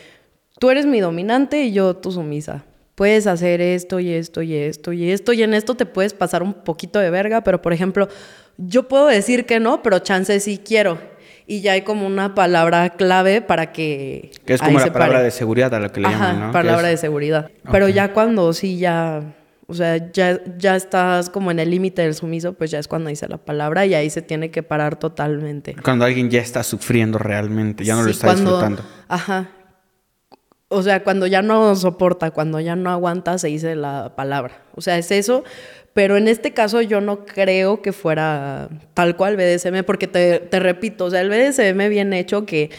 tú 0.59 0.70
eres 0.70 0.86
mi 0.86 1.01
dominante 1.01 1.64
y 1.64 1.72
yo 1.72 1.97
tu 1.97 2.12
sumisa. 2.12 2.64
Puedes 3.01 3.26
hacer 3.26 3.62
esto 3.62 3.98
y 3.98 4.12
esto 4.12 4.42
y 4.42 4.55
esto 4.55 4.92
y 4.92 5.11
esto, 5.11 5.32
y 5.32 5.42
en 5.42 5.55
esto 5.55 5.74
te 5.74 5.86
puedes 5.86 6.12
pasar 6.12 6.42
un 6.42 6.53
poquito 6.53 6.98
de 6.98 7.09
verga, 7.09 7.42
pero 7.42 7.62
por 7.62 7.72
ejemplo, 7.72 8.09
yo 8.59 8.88
puedo 8.88 9.07
decir 9.07 9.46
que 9.46 9.59
no, 9.59 9.82
pero 9.82 10.01
chance 10.01 10.38
sí 10.38 10.61
quiero. 10.62 10.98
Y 11.46 11.62
ya 11.62 11.72
hay 11.72 11.80
como 11.80 12.07
una 12.07 12.34
palabra 12.34 12.90
clave 12.90 13.40
para 13.40 13.72
que. 13.72 14.32
Que 14.44 14.53
es 14.53 14.61
como 14.61 14.78
la 14.78 14.92
palabra 14.92 15.14
pare. 15.14 15.24
de 15.24 15.30
seguridad 15.30 15.72
a 15.72 15.80
lo 15.80 15.90
que 15.90 16.03
le 16.03 16.09
Ajá, 16.09 16.32
llaman, 16.32 16.46
¿no? 16.48 16.53
palabra 16.53 16.88
de 16.88 16.98
seguridad. 16.98 17.51
Pero 17.72 17.88
ya 17.88 18.12
cuando 18.12 18.53
sí 18.53 18.76
ya, 18.78 19.22
o 19.66 19.72
sea, 19.72 20.12
ya, 20.12 20.38
ya 20.59 20.76
estás 20.76 21.30
como 21.30 21.51
en 21.51 21.59
el 21.59 21.70
límite 21.70 22.03
del 22.03 22.14
sumiso, 22.14 22.53
pues 22.53 22.70
ya 22.70 22.78
es 22.80 22.86
cuando 22.86 23.09
dice 23.09 23.26
la 23.28 23.38
palabra 23.38 23.86
y 23.86 23.94
ahí 23.94 24.11
se 24.11 24.20
tiene 24.20 24.51
que 24.51 24.62
parar 24.62 24.96
totalmente. 24.96 25.74
Cuando 25.82 26.05
alguien 26.05 26.28
ya 26.28 26.42
está 26.42 26.62
sufriendo 26.62 27.16
realmente, 27.16 27.82
ya 27.82 27.94
no 27.94 28.03
lo 28.03 28.09
Sí, 28.09 28.11
está 28.12 28.26
cuando- 28.26 28.51
disfrutando. 28.61 28.82
Ajá. 29.09 29.48
O 30.72 30.82
sea, 30.82 31.02
cuando 31.02 31.26
ya 31.26 31.42
no 31.42 31.74
soporta, 31.74 32.30
cuando 32.30 32.60
ya 32.60 32.76
no 32.76 32.90
aguanta, 32.90 33.36
se 33.38 33.48
dice 33.48 33.74
la 33.74 34.14
palabra. 34.16 34.62
O 34.74 34.80
sea, 34.80 34.96
es 34.98 35.10
eso. 35.10 35.42
Pero 35.92 36.16
en 36.16 36.28
este 36.28 36.52
caso 36.52 36.80
yo 36.82 37.00
no 37.00 37.26
creo 37.26 37.82
que 37.82 37.92
fuera 37.92 38.68
tal 38.94 39.16
cual 39.16 39.36
BDSM, 39.36 39.82
porque 39.84 40.06
te, 40.06 40.38
te 40.38 40.60
repito, 40.60 41.06
o 41.06 41.10
sea, 41.10 41.20
el 41.20 41.28
BDSM 41.28 41.88
bien 41.88 42.12
hecho 42.12 42.46
que 42.46 42.70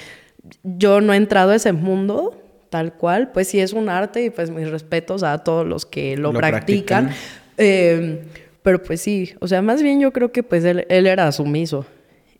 yo 0.63 1.01
no 1.01 1.13
he 1.13 1.17
entrado 1.17 1.51
a 1.51 1.55
ese 1.57 1.73
mundo 1.73 2.37
tal 2.69 2.93
cual, 2.93 3.33
pues 3.33 3.49
sí 3.49 3.59
es 3.59 3.73
un 3.73 3.89
arte 3.89 4.23
y 4.23 4.29
pues 4.29 4.49
mis 4.49 4.69
respetos 4.71 5.23
a 5.23 5.37
todos 5.39 5.67
los 5.67 5.85
que 5.85 6.15
lo, 6.15 6.31
Lo 6.31 6.39
practican. 6.39 7.07
practican. 7.07 7.09
Eh, 7.57 8.21
pero 8.63 8.81
pues 8.81 9.01
sí, 9.01 9.33
o 9.41 9.47
sea, 9.49 9.61
más 9.61 9.83
bien 9.83 9.99
yo 9.99 10.13
creo 10.13 10.31
que 10.31 10.41
pues 10.41 10.63
él, 10.63 10.85
él 10.87 11.05
era 11.05 11.29
sumiso 11.33 11.85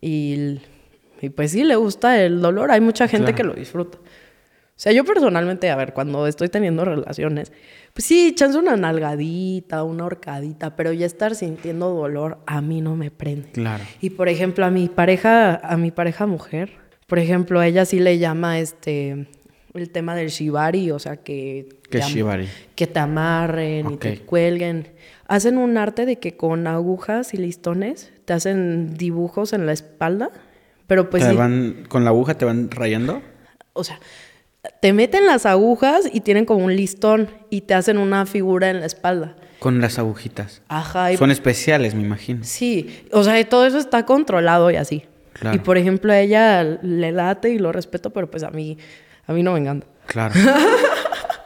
y, 0.00 0.58
y 1.20 1.28
pues 1.28 1.50
sí 1.50 1.64
le 1.64 1.76
gusta 1.76 2.18
el 2.22 2.40
dolor, 2.40 2.70
hay 2.70 2.80
mucha 2.80 3.06
gente 3.08 3.34
Claro. 3.34 3.36
que 3.36 3.42
lo 3.44 3.52
disfruta. 3.54 3.98
O 4.82 4.84
sea, 4.84 4.90
yo 4.90 5.04
personalmente, 5.04 5.70
a 5.70 5.76
ver, 5.76 5.92
cuando 5.92 6.26
estoy 6.26 6.48
teniendo 6.48 6.84
relaciones, 6.84 7.52
pues 7.92 8.04
sí, 8.04 8.34
chance 8.34 8.58
una 8.58 8.76
nalgadita, 8.76 9.84
una 9.84 10.04
horcadita, 10.04 10.74
pero 10.74 10.92
ya 10.92 11.06
estar 11.06 11.36
sintiendo 11.36 11.90
dolor 11.90 12.38
a 12.46 12.60
mí 12.62 12.80
no 12.80 12.96
me 12.96 13.12
prende. 13.12 13.52
Claro. 13.52 13.84
Y 14.00 14.10
por 14.10 14.28
ejemplo, 14.28 14.64
a 14.66 14.70
mi 14.72 14.88
pareja, 14.88 15.54
a 15.54 15.76
mi 15.76 15.92
pareja 15.92 16.26
mujer, 16.26 16.72
por 17.06 17.20
ejemplo, 17.20 17.60
a 17.60 17.66
ella 17.68 17.84
sí 17.84 18.00
le 18.00 18.18
llama 18.18 18.58
este 18.58 19.28
el 19.72 19.90
tema 19.90 20.16
del 20.16 20.30
shibari, 20.30 20.90
o 20.90 20.98
sea, 20.98 21.16
que 21.18 21.68
¿Qué 21.88 22.02
am- 22.02 22.10
shibari? 22.10 22.48
que 22.74 22.88
te 22.88 22.98
amarren 22.98 23.88
y 23.88 23.96
te 23.98 24.18
cuelguen. 24.18 24.88
Hacen 25.28 25.58
un 25.58 25.78
arte 25.78 26.06
de 26.06 26.18
que 26.18 26.36
con 26.36 26.66
agujas 26.66 27.34
y 27.34 27.36
listones 27.36 28.12
te 28.24 28.32
hacen 28.32 28.94
dibujos 28.94 29.52
en 29.52 29.64
la 29.64 29.74
espalda, 29.74 30.30
pero 30.88 31.08
pues 31.08 31.22
¿Te 31.22 31.30
sí, 31.30 31.36
van, 31.36 31.84
con 31.88 32.02
la 32.02 32.10
aguja 32.10 32.34
te 32.36 32.44
van 32.44 32.68
rayando? 32.68 33.22
o 33.74 33.84
sea, 33.84 34.00
te 34.80 34.92
meten 34.92 35.26
las 35.26 35.46
agujas 35.46 36.08
y 36.12 36.20
tienen 36.20 36.44
como 36.44 36.64
un 36.64 36.76
listón 36.76 37.28
y 37.50 37.62
te 37.62 37.74
hacen 37.74 37.98
una 37.98 38.26
figura 38.26 38.70
en 38.70 38.80
la 38.80 38.86
espalda. 38.86 39.36
Con 39.58 39.80
las 39.80 39.98
agujitas. 39.98 40.62
Ajá. 40.68 41.12
y- 41.12 41.16
Son 41.16 41.30
especiales, 41.30 41.94
me 41.94 42.02
imagino. 42.02 42.40
Sí, 42.44 43.02
o 43.12 43.22
sea, 43.24 43.48
todo 43.48 43.66
eso 43.66 43.78
está 43.78 44.04
controlado 44.06 44.70
y 44.70 44.76
así. 44.76 45.04
Claro. 45.34 45.56
Y 45.56 45.60
por 45.60 45.78
ejemplo, 45.78 46.12
a 46.12 46.18
ella 46.20 46.62
le 46.64 47.10
late 47.12 47.50
y 47.50 47.58
lo 47.58 47.72
respeto, 47.72 48.10
pero 48.10 48.30
pues 48.30 48.42
a 48.42 48.50
mí, 48.50 48.76
a 49.26 49.32
mí 49.32 49.42
no 49.42 49.52
me 49.52 49.60
encanta. 49.60 49.86
Claro. 50.06 50.34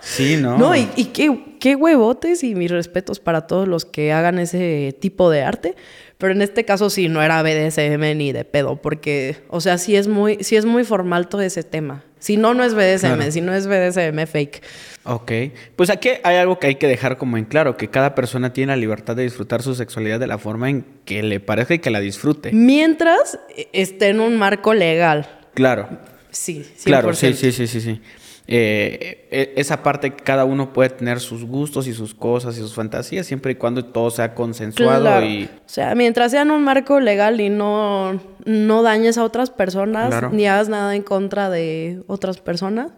Sí, 0.01 0.37
¿no? 0.41 0.57
No, 0.57 0.77
y, 0.77 0.89
y 0.95 1.07
qué, 1.07 1.57
qué 1.59 1.75
huevotes 1.75 2.45
y 2.45 2.55
mis 2.55 2.71
respetos 2.71 3.19
para 3.19 3.49
todos 3.49 3.67
los 3.67 3.85
que 3.85 4.13
hagan 4.13 4.39
ese 4.39 4.97
tipo 5.01 5.31
de 5.31 5.43
arte. 5.43 5.75
Pero 6.19 6.33
en 6.33 6.41
este 6.41 6.65
caso 6.65 6.89
sí, 6.89 7.09
no 7.09 7.23
era 7.23 7.43
BDSM 7.43 8.17
ni 8.17 8.33
de 8.33 8.45
pedo, 8.45 8.77
porque, 8.77 9.37
o 9.49 9.61
sea, 9.61 9.77
sí 9.77 9.97
es 9.97 10.09
muy, 10.09 10.39
sí 10.43 10.57
es 10.57 10.65
muy 10.65 10.85
formal 10.85 11.29
todo 11.29 11.43
ese 11.43 11.63
tema. 11.63 12.05
Si 12.19 12.39
no, 12.39 12.55
no 12.55 12.65
es 12.65 12.75
BDSM, 12.75 13.17
Claro. 13.17 13.31
si 13.33 13.41
no 13.43 13.55
es 13.55 13.67
BDSM 13.67 14.27
fake. 14.27 14.63
Ok. 15.05 15.33
Pues 15.77 15.91
aquí 15.91 16.09
hay 16.25 16.37
algo 16.37 16.59
que 16.59 16.69
hay 16.69 16.75
que 16.77 16.87
dejar 16.89 17.19
como 17.19 17.37
en 17.37 17.45
claro, 17.45 17.77
que 17.77 17.89
cada 17.89 18.15
persona 18.15 18.53
tiene 18.55 18.73
la 18.73 18.77
libertad 18.77 19.15
de 19.15 19.23
disfrutar 19.25 19.63
su 19.63 19.75
sexualidad 19.75 20.19
de 20.19 20.27
la 20.27 20.39
forma 20.39 20.71
en 20.71 20.85
que 21.05 21.23
le 21.23 21.39
parezca 21.39 21.75
y 21.75 21.79
que 21.81 21.91
la 21.91 22.01
disfrute. 22.01 22.51
Mientras 22.53 23.39
esté 23.73 24.09
en 24.09 24.21
un 24.21 24.37
marco 24.39 24.73
legal. 24.73 25.29
Claro. 25.55 25.89
Sí, 26.31 26.65
100%. 26.79 26.85
Claro, 26.85 27.15
sí, 27.15 27.35
sí, 27.35 27.53
sí, 27.53 27.67
sí, 27.67 27.81
sí. 27.81 28.01
Eh, 28.49 29.27
eh, 29.33 29.55
esa 29.57 29.83
parte 29.83 30.13
que 30.13 30.23
cada 30.23 30.45
uno 30.45 30.73
puede 30.73 30.91
tener 30.91 31.19
sus 31.19 31.45
gustos 31.45 31.89
y 31.89 31.93
sus 31.93 32.15
cosas 32.15 32.57
y 32.57 32.61
sus 32.61 32.75
fantasías, 32.75 33.27
siempre 33.27 33.53
y 33.53 33.55
cuando 33.57 33.85
todo 33.85 34.11
sea 34.11 34.35
consensuado 34.35 35.01
Claro. 35.03 35.27
y... 35.27 35.45
O 35.47 35.69
sea, 35.69 35.95
mientras 35.97 36.31
sea 36.31 36.43
en 36.43 36.53
un 36.53 36.63
marco 36.63 37.01
legal 37.01 37.41
y 37.41 37.49
no, 37.49 38.21
no 38.45 38.83
dañes 38.83 39.19
a 39.19 39.25
otras 39.25 39.51
personas, 39.51 40.11
Claro. 40.11 40.31
ni 40.33 40.47
hagas 40.47 40.69
nada 40.69 40.95
en 40.95 41.03
contra 41.03 41.51
de 41.51 42.03
otras 42.07 42.39
personas, 42.39 42.93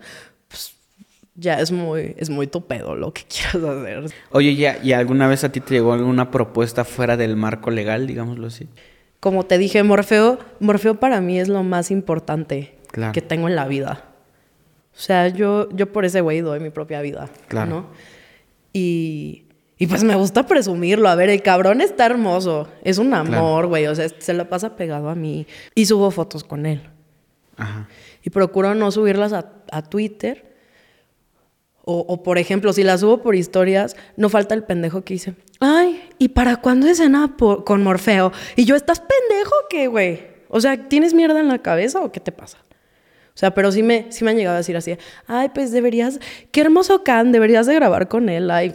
pues 0.49 0.75
ya 1.35 1.61
es 1.61 1.73
muy, 1.73 2.15
es 2.19 2.29
muy 2.29 2.47
tu 2.47 2.67
pedo 2.67 2.95
lo 2.95 3.15
que 3.15 3.23
quieras 3.29 3.55
hacer. 3.71 4.05
Oye, 4.33 4.55
¿ya, 4.55 4.79
¿y 4.83 4.93
alguna 4.93 5.29
vez 5.29 5.45
a 5.45 5.51
ti 5.51 5.61
te 5.61 5.73
llegó 5.75 5.95
alguna 5.95 6.31
propuesta 6.31 6.85
fuera 6.85 7.17
del 7.17 7.37
marco 7.37 7.71
legal, 7.71 8.07
digámoslo 8.07 8.49
así? 8.49 8.69
Como 9.21 9.47
te 9.47 9.57
dije, 9.57 9.83
Morfeo, 9.83 10.39
Morfeo 10.61 10.97
para 11.01 11.23
mí 11.23 11.41
es 11.41 11.49
lo 11.49 11.63
más 11.63 11.91
importante 11.91 12.75
Claro. 12.93 13.13
que 13.13 13.23
tengo 13.23 13.49
en 13.49 13.57
la 13.57 13.67
vida. 13.67 14.05
O 14.99 15.01
sea, 15.01 15.29
yo, 15.29 15.69
yo 15.71 15.93
por 15.93 16.05
ese 16.05 16.21
güey 16.21 16.41
doy 16.41 16.59
mi 16.59 16.71
propia 16.71 17.01
vida. 17.01 17.31
Claro. 17.47 17.71
¿no? 17.71 17.87
Y, 18.73 19.45
y 19.79 19.87
pues 19.87 20.03
me 20.03 20.17
gusta 20.17 20.45
presumirlo. 20.45 21.09
A 21.09 21.15
ver, 21.15 21.31
el 21.31 21.41
cabrón 21.41 21.81
está 21.81 22.05
hermoso. 22.07 22.67
Es 22.83 22.99
un 22.99 23.15
amor, 23.15 23.67
güey. 23.69 23.87
O 23.87 23.95
sea, 23.95 24.09
se 24.19 24.35
la 24.35 24.49
pasa 24.49 24.75
pegado 24.75 25.09
a 25.09 25.15
mí. 25.15 25.47
Y 25.77 25.87
subo 25.87 26.11
fotos 26.11 26.43
con 26.43 26.67
él. 26.67 26.83
Ajá. 27.57 27.89
Y 28.25 28.31
procuro 28.31 28.75
no 28.75 28.91
subirlas 28.91 29.33
a, 29.33 29.53
a 29.71 29.83
Twitter. 29.83 30.57
O, 31.85 32.01
o, 32.01 32.23
por 32.25 32.37
ejemplo, 32.37 32.73
si 32.73 32.83
las 32.83 33.01
subo 33.01 33.23
por 33.23 33.35
historias, 33.37 33.97
no 34.17 34.29
falta 34.29 34.55
el 34.55 34.65
pendejo 34.65 35.05
que 35.05 35.15
dice, 35.15 35.35
ay, 35.61 36.03
¿y 36.19 36.29
para 36.29 36.57
cuándo 36.57 36.87
escena 36.89 37.37
po- 37.39 37.65
con 37.65 37.83
Morfeo? 37.83 38.31
Y 38.57 38.65
yo, 38.67 38.75
¿estás 38.77 39.01
pendejo 39.01 39.53
o 39.55 39.69
qué, 39.71 39.87
güey? 39.87 40.27
O 40.49 40.61
sea, 40.61 40.89
¿tienes 40.89 41.15
mierda 41.15 41.41
en 41.41 41.49
la 41.49 41.59
cabeza 41.61 42.01
o 42.01 42.13
qué 42.13 42.21
te 42.21 42.31
pasa? 42.33 42.59
O 43.39 43.41
sea, 43.41 43.55
pero 43.55 43.71
sí 43.71 43.85
me, 43.85 44.07
sí 44.11 44.25
me 44.25 44.33
han 44.33 44.37
llegado 44.37 44.57
a 44.57 44.59
decir 44.59 44.77
así, 44.77 44.97
ay, 45.29 45.51
pues 45.55 45.71
deberías, 45.71 46.19
qué 46.51 46.61
hermoso 46.61 47.05
Can, 47.05 47.31
deberías 47.31 47.69
de 47.69 47.75
grabar 47.77 48.09
con 48.09 48.29
él, 48.29 48.51
ay. 48.51 48.75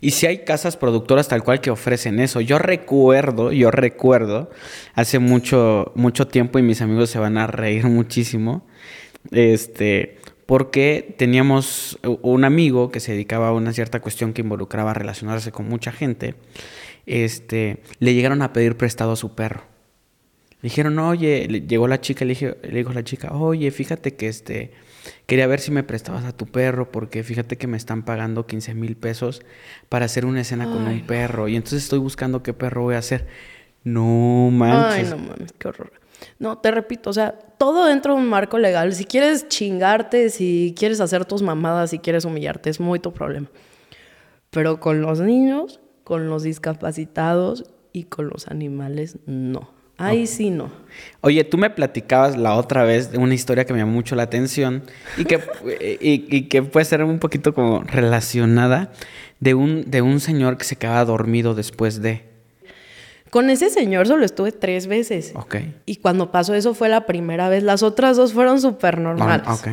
Y 0.00 0.10
si 0.10 0.26
hay 0.26 0.38
casas 0.38 0.76
productoras 0.76 1.28
tal 1.28 1.44
cual 1.44 1.60
que 1.60 1.70
ofrecen 1.70 2.18
eso. 2.18 2.40
Yo 2.40 2.58
recuerdo, 2.58 3.52
yo 3.52 3.70
recuerdo, 3.70 4.50
hace 4.94 5.20
mucho, 5.20 5.92
mucho 5.94 6.26
tiempo 6.26 6.58
y 6.58 6.62
mis 6.62 6.82
amigos 6.82 7.10
se 7.10 7.20
van 7.20 7.38
a 7.38 7.46
reír 7.46 7.84
muchísimo. 7.86 8.66
Este, 9.30 10.18
porque 10.46 11.14
teníamos 11.16 12.00
un 12.02 12.44
amigo 12.44 12.90
que 12.90 12.98
se 12.98 13.12
dedicaba 13.12 13.46
a 13.46 13.52
una 13.52 13.72
cierta 13.72 14.00
cuestión 14.00 14.32
que 14.32 14.42
involucraba 14.42 14.92
relacionarse 14.92 15.52
con 15.52 15.68
mucha 15.68 15.92
gente. 15.92 16.34
Este, 17.06 17.80
le 18.00 18.14
llegaron 18.14 18.42
a 18.42 18.52
pedir 18.52 18.76
prestado 18.76 19.12
a 19.12 19.16
su 19.16 19.36
perro. 19.36 19.77
Le 20.60 20.68
dijeron, 20.68 20.98
oye, 20.98 21.46
le- 21.48 21.60
llegó 21.62 21.86
la 21.88 22.00
chica, 22.00 22.24
le, 22.24 22.34
dije- 22.34 22.56
le 22.62 22.78
dijo 22.78 22.92
la 22.92 23.04
chica, 23.04 23.32
oye, 23.36 23.70
fíjate 23.70 24.14
que 24.16 24.26
este, 24.28 24.72
quería 25.26 25.46
ver 25.46 25.60
si 25.60 25.70
me 25.70 25.84
prestabas 25.84 26.24
a 26.24 26.32
tu 26.36 26.46
perro, 26.46 26.90
porque 26.90 27.22
fíjate 27.22 27.56
que 27.56 27.66
me 27.66 27.76
están 27.76 28.04
pagando 28.04 28.46
15 28.46 28.74
mil 28.74 28.96
pesos 28.96 29.42
para 29.88 30.06
hacer 30.06 30.24
una 30.26 30.40
escena 30.40 30.64
con 30.64 30.86
un 30.88 31.06
perro, 31.06 31.46
y 31.48 31.54
entonces 31.56 31.84
estoy 31.84 32.00
buscando 32.00 32.42
qué 32.42 32.52
perro 32.54 32.82
voy 32.82 32.96
a 32.96 32.98
hacer. 32.98 33.26
No 33.84 34.50
manches. 34.52 35.12
Ay, 35.12 35.18
no 35.18 35.28
mames, 35.28 35.52
qué 35.58 35.68
horror. 35.68 35.92
No, 36.40 36.58
te 36.58 36.72
repito, 36.72 37.10
o 37.10 37.12
sea, 37.12 37.30
todo 37.58 37.86
dentro 37.86 38.14
de 38.14 38.20
un 38.20 38.28
marco 38.28 38.58
legal. 38.58 38.92
Si 38.92 39.04
quieres 39.04 39.46
chingarte, 39.46 40.30
si 40.30 40.74
quieres 40.76 41.00
hacer 41.00 41.24
tus 41.24 41.42
mamadas, 41.42 41.90
si 41.90 42.00
quieres 42.00 42.24
humillarte, 42.24 42.68
es 42.70 42.80
muy 42.80 42.98
tu 42.98 43.12
problema. 43.14 43.48
Pero 44.50 44.80
con 44.80 45.00
los 45.00 45.20
niños, 45.20 45.78
con 46.02 46.28
los 46.28 46.42
discapacitados 46.42 47.64
y 47.92 48.04
con 48.04 48.28
los 48.28 48.48
animales, 48.48 49.18
no. 49.26 49.70
Ahí 49.98 50.26
sí 50.26 50.50
no. 50.50 50.70
Oye, 51.20 51.42
tú 51.44 51.58
me 51.58 51.70
platicabas 51.70 52.36
la 52.36 52.54
otra 52.54 52.84
vez 52.84 53.10
de 53.10 53.18
una 53.18 53.34
historia 53.34 53.64
que 53.64 53.72
me 53.72 53.80
llamó 53.80 53.92
mucho 53.92 54.14
la 54.14 54.22
atención 54.22 54.84
y 55.16 55.24
que, 55.24 55.40
y, 56.00 56.24
y 56.34 56.42
que 56.42 56.62
puede 56.62 56.84
ser 56.84 57.02
un 57.02 57.18
poquito 57.18 57.52
como 57.52 57.82
relacionada 57.82 58.92
de 59.40 59.54
un, 59.54 59.90
de 59.90 60.02
un 60.02 60.20
señor 60.20 60.56
que 60.56 60.64
se 60.64 60.76
quedaba 60.76 61.04
dormido 61.04 61.54
después 61.54 62.00
de... 62.00 62.26
Con 63.30 63.50
ese 63.50 63.68
señor 63.68 64.06
solo 64.06 64.24
estuve 64.24 64.52
tres 64.52 64.86
veces. 64.86 65.32
Ok. 65.34 65.56
Y 65.84 65.96
cuando 65.96 66.32
pasó 66.32 66.54
eso 66.54 66.72
fue 66.74 66.88
la 66.88 67.04
primera 67.04 67.50
vez. 67.50 67.62
Las 67.62 67.82
otras 67.82 68.16
dos 68.16 68.32
fueron 68.32 68.60
súper 68.60 68.98
normales. 68.98 69.46
Ah, 69.46 69.54
ok. 69.54 69.68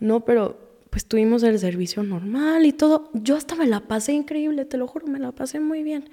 No, 0.00 0.24
pero 0.24 0.58
pues 0.90 1.06
tuvimos 1.06 1.42
el 1.44 1.58
servicio 1.58 2.02
normal 2.02 2.66
y 2.66 2.72
todo. 2.72 3.10
Yo 3.14 3.36
hasta 3.36 3.54
me 3.54 3.66
la 3.66 3.80
pasé 3.80 4.12
increíble, 4.12 4.66
te 4.66 4.76
lo 4.76 4.86
juro, 4.86 5.06
me 5.06 5.18
la 5.18 5.32
pasé 5.32 5.60
muy 5.60 5.82
bien. 5.82 6.10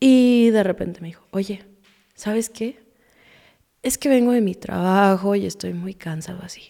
Y 0.00 0.50
de 0.50 0.62
repente 0.64 1.00
me 1.00 1.08
dijo, 1.08 1.24
oye, 1.30 1.62
¿sabes 2.16 2.50
qué? 2.50 2.84
Es 3.82 3.96
que 3.98 4.08
vengo 4.08 4.32
de 4.32 4.40
mi 4.40 4.54
trabajo 4.56 5.36
y 5.36 5.46
estoy 5.46 5.72
muy 5.72 5.94
cansado 5.94 6.42
así. 6.42 6.62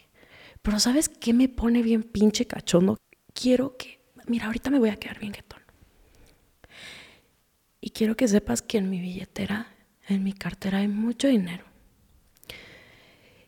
Pero 0.61 0.79
¿sabes 0.81 1.09
qué 1.09 1.33
me 1.33 1.49
pone 1.49 1.83
bien 1.83 2.03
pinche 2.03 2.47
cachondo? 2.47 2.99
Quiero 3.33 3.77
que, 3.79 4.01
mira, 4.27 4.47
ahorita 4.47 4.71
me 4.71 4.79
voy 4.79 4.91
a 4.91 4.97
quedar 4.97 5.19
bien 5.19 5.33
jetón. 5.33 5.61
Y 7.81 7.91
quiero 7.91 8.17
que 8.17 8.29
sepas 8.29 8.63
que 8.63 8.79
en 8.79 8.91
mi 8.91 9.01
billetera, 9.01 9.69
en 10.09 10.25
mi 10.25 10.33
cartera 10.33 10.79
hay 10.79 10.89
mucho 10.89 11.29
dinero. 11.29 11.65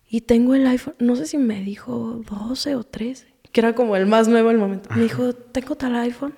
Y 0.09 0.23
tengo 0.23 0.55
el 0.55 0.67
iPhone, 0.67 0.95
no 1.01 1.17
sé 1.17 1.27
si 1.27 1.37
me 1.39 1.63
dijo 1.63 2.23
12 2.31 2.75
o 2.77 2.85
13, 2.85 3.27
que 3.53 3.61
era 3.61 3.75
como 3.75 3.97
el 3.97 4.07
más 4.07 4.29
nuevo 4.29 4.51
el 4.51 4.59
momento. 4.59 4.89
Me 4.95 5.03
dijo, 5.03 5.35
tengo 5.35 5.75
tal 5.75 5.95
iPhone. 5.97 6.35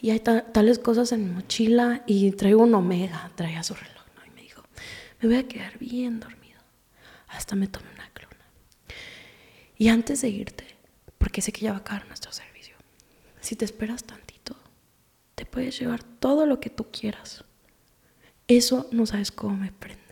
Y 0.00 0.10
hay 0.10 0.20
ta- 0.20 0.44
tales 0.52 0.78
cosas 0.78 1.12
en 1.12 1.24
mi 1.24 1.30
mochila 1.30 2.02
y 2.06 2.30
traigo 2.32 2.62
un 2.64 2.74
Omega, 2.74 3.30
traía 3.36 3.62
su 3.62 3.74
reloj, 3.74 4.04
¿no? 4.16 4.26
Y 4.26 4.30
me 4.34 4.42
dijo, 4.42 4.62
me 5.28 5.36
voy 5.36 5.44
a 5.44 5.48
quedar 5.48 5.78
bien 5.78 6.20
dormido. 6.20 6.60
Hasta 7.28 7.56
me 7.56 7.66
tomé 7.66 7.86
una 7.94 8.08
clona. 8.10 8.44
Y 9.76 9.88
antes 9.88 10.20
de 10.22 10.28
irte, 10.28 10.64
porque 11.18 11.40
sé 11.42 11.52
que 11.52 11.62
ya 11.62 11.70
va 11.72 11.78
a 11.78 11.80
acabar 11.80 12.06
nuestro 12.06 12.32
servicio, 12.32 12.76
si 13.40 13.56
te 13.56 13.64
esperas 13.64 14.04
tantito, 14.04 14.56
te 15.34 15.46
puedes 15.46 15.78
llevar 15.78 16.02
todo 16.02 16.46
lo 16.46 16.60
que 16.60 16.70
tú 16.70 16.86
quieras. 16.90 17.44
Eso 18.46 18.88
no 18.92 19.06
sabes 19.06 19.32
cómo 19.32 19.56
me 19.56 19.72
prende. 19.72 20.02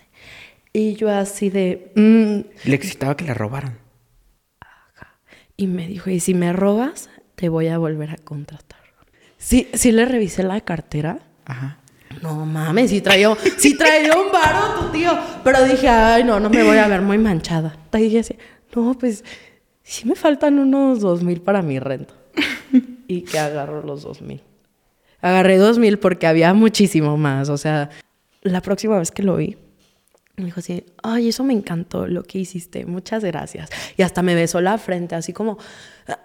Y 0.72 0.94
yo 0.94 1.10
así 1.10 1.50
de... 1.50 1.92
mm, 1.94 2.68
Le 2.68 2.74
excitaba 2.74 3.16
que 3.16 3.24
le 3.24 3.34
robaran. 3.34 3.78
y 5.56 5.66
me 5.66 5.86
dijo, 5.86 6.08
y 6.10 6.18
si 6.20 6.32
me 6.34 6.52
robas, 6.52 7.10
te 7.34 7.48
voy 7.50 7.68
a 7.68 7.78
volver 7.78 8.10
a 8.10 8.16
contratar. 8.16 8.80
Sí, 9.36 9.68
sí 9.74 9.92
le 9.92 10.06
revisé 10.06 10.42
la 10.44 10.60
cartera. 10.60 11.18
Ajá. 11.44 11.78
No 12.20 12.44
mames, 12.44 12.90
sí 12.90 13.00
traía, 13.00 13.34
sí 13.56 13.76
traía 13.76 14.16
un 14.16 14.30
varo 14.30 14.80
tu 14.80 14.92
tío. 14.92 15.12
Pero 15.42 15.64
dije, 15.64 15.88
ay, 15.88 16.24
no, 16.24 16.38
no 16.40 16.50
me 16.50 16.62
voy 16.62 16.78
a 16.78 16.88
ver 16.88 17.02
muy 17.02 17.18
manchada. 17.18 17.76
Y 17.94 17.98
dije 17.98 18.18
así, 18.20 18.36
no, 18.74 18.96
pues 18.98 19.24
sí 19.82 20.06
me 20.06 20.14
faltan 20.14 20.58
unos 20.58 21.00
dos 21.00 21.22
mil 21.22 21.40
para 21.40 21.62
mi 21.62 21.78
renta. 21.78 22.14
y 23.08 23.22
que 23.22 23.38
agarro 23.38 23.82
los 23.82 24.02
dos 24.02 24.22
mil. 24.22 24.42
Agarré 25.20 25.56
dos 25.56 25.78
mil 25.78 25.98
porque 25.98 26.26
había 26.26 26.52
muchísimo 26.54 27.16
más. 27.16 27.48
O 27.48 27.56
sea, 27.56 27.90
la 28.42 28.60
próxima 28.60 28.98
vez 28.98 29.10
que 29.10 29.22
lo 29.22 29.36
vi, 29.36 29.56
me 30.36 30.46
dijo 30.46 30.60
así, 30.60 30.84
ay, 31.02 31.28
eso 31.28 31.44
me 31.44 31.52
encantó 31.52 32.06
lo 32.06 32.22
que 32.22 32.38
hiciste, 32.38 32.86
muchas 32.86 33.24
gracias. 33.24 33.70
Y 33.96 34.02
hasta 34.02 34.22
me 34.22 34.34
besó 34.34 34.60
la 34.60 34.78
frente, 34.78 35.14
así 35.14 35.32
como, 35.32 35.58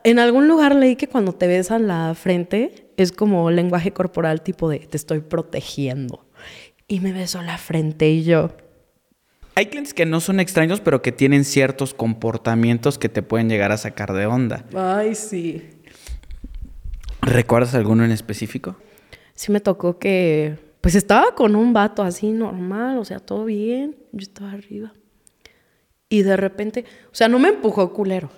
en 0.04 0.20
algún 0.20 0.48
lugar 0.48 0.76
leí 0.76 0.96
que 0.96 1.08
cuando 1.08 1.34
te 1.34 1.48
besan 1.48 1.88
la 1.88 2.14
frente 2.16 2.92
es 2.98 3.12
como 3.12 3.52
lenguaje 3.52 3.94
corporal 3.94 4.42
tipo 4.42 4.70
de, 4.70 4.80
te 4.80 4.98
estoy 4.98 5.22
protegiendo. 5.22 6.26
Y 6.88 7.00
me 7.00 7.12
besó 7.12 7.42
la 7.42 7.58
frente 7.58 8.10
y 8.10 8.24
yo, 8.24 8.52
Hay 9.56 9.66
clientes 9.68 9.94
que 9.94 10.06
no 10.06 10.20
son 10.20 10.40
extraños, 10.40 10.80
pero 10.80 11.02
que 11.02 11.12
tienen 11.12 11.44
ciertos 11.44 11.94
comportamientos 11.94 12.98
que 12.98 13.10
te 13.10 13.22
pueden 13.24 13.50
llegar 13.50 13.72
a 13.72 13.78
sacar 13.78 14.14
de 14.14 14.26
onda. 14.26 14.66
ay, 14.76 15.16
sí. 15.16 15.64
¿Recuerdas 17.22 17.74
alguno 17.74 18.06
en 18.06 18.12
específico? 18.12 18.78
Sí 19.34 19.52
me 19.52 19.60
tocó 19.60 20.00
que, 20.00 20.58
pues 20.82 20.96
estaba 20.96 21.36
con 21.36 21.56
un 21.56 21.74
vato 21.74 22.04
así 22.04 22.32
normal, 22.32 22.98
o 23.00 23.06
sea, 23.06 23.20
todo 23.20 23.46
bien, 23.46 23.98
yo 24.12 24.24
estaba 24.24 24.52
arriba. 24.52 24.94
Y 26.10 26.22
de 26.22 26.38
repente, 26.38 26.86
o 27.12 27.16
sea, 27.16 27.28
no 27.28 27.38
me 27.38 27.50
empujó 27.50 27.92
culero, 27.92 28.30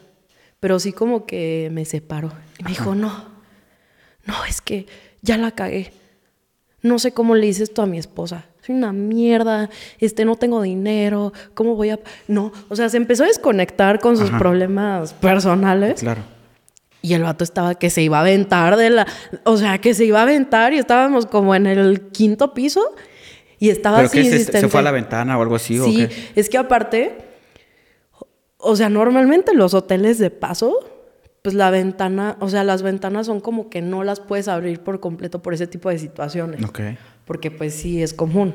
pero 0.59 0.79
sí 0.79 0.91
como 0.91 1.25
que 1.25 1.69
me 1.71 1.85
separó. 1.85 2.31
Y 2.57 2.63
me 2.63 2.69
dijo, 2.69 2.95
no, 2.95 3.25
no, 4.25 4.45
es 4.45 4.61
que 4.61 4.87
ya 5.21 5.37
la 5.37 5.51
cagué. 5.51 5.93
No 6.81 6.99
sé 6.99 7.11
cómo 7.11 7.35
le 7.35 7.47
dices 7.47 7.69
esto 7.69 7.81
a 7.81 7.85
mi 7.85 7.97
esposa. 7.97 8.45
Soy 8.65 8.75
una 8.75 8.93
mierda, 8.93 9.69
este, 9.99 10.25
no 10.25 10.35
tengo 10.35 10.61
dinero, 10.61 11.33
¿cómo 11.53 11.75
voy 11.75 11.89
a...? 11.89 11.99
No, 12.27 12.51
o 12.69 12.75
sea, 12.75 12.89
se 12.89 12.97
empezó 12.97 13.23
a 13.23 13.27
desconectar 13.27 13.99
con 13.99 14.17
sus 14.17 14.29
problemas 14.31 15.13
personales. 15.13 16.01
Claro. 16.01 16.21
Y 17.01 17.13
el 17.13 17.23
vato 17.23 17.43
estaba 17.43 17.75
que 17.75 17.89
se 17.89 18.01
iba 18.01 18.17
a 18.17 18.21
aventar 18.21 18.75
de 18.75 18.89
la... 18.89 19.07
O 19.45 19.57
sea, 19.57 19.77
que 19.79 19.93
se 19.93 20.05
iba 20.05 20.19
a 20.19 20.23
aventar 20.23 20.73
y 20.73 20.77
estábamos 20.77 21.25
como 21.25 21.55
en 21.55 21.67
el 21.67 22.09
quinto 22.11 22.53
piso 22.53 22.93
y 23.59 23.69
estaba 23.69 23.97
¿Pero 23.97 24.07
así 24.07 24.21
qué, 24.23 24.39
se, 24.39 24.59
se 24.59 24.67
fue 24.67 24.79
a 24.81 24.83
la 24.83 24.91
ventana 24.91 25.37
o 25.37 25.41
algo 25.41 25.55
así? 25.55 25.79
¿o 25.79 25.85
Sí, 25.85 26.07
qué? 26.07 26.31
es 26.35 26.49
que 26.49 26.57
aparte, 26.57 27.17
o 28.59 28.75
sea, 28.75 28.89
normalmente 28.89 29.53
los 29.53 29.73
hoteles 29.73 30.19
de 30.19 30.29
paso, 30.29 30.79
pues 31.41 31.55
la 31.55 31.71
ventana, 31.71 32.37
o 32.41 32.49
sea, 32.49 32.63
las 32.63 32.83
ventanas 32.83 33.25
son 33.25 33.39
como 33.39 33.69
que 33.69 33.81
no 33.81 34.03
las 34.03 34.19
puedes 34.19 34.47
abrir 34.49 34.81
por 34.81 34.99
completo 34.99 35.41
por 35.41 35.53
ese 35.53 35.65
tipo 35.65 35.89
de 35.89 35.97
situaciones. 35.97 36.63
Ok. 36.63 36.81
Porque 37.25 37.51
pues 37.51 37.73
sí 37.73 38.03
es 38.03 38.13
común. 38.13 38.53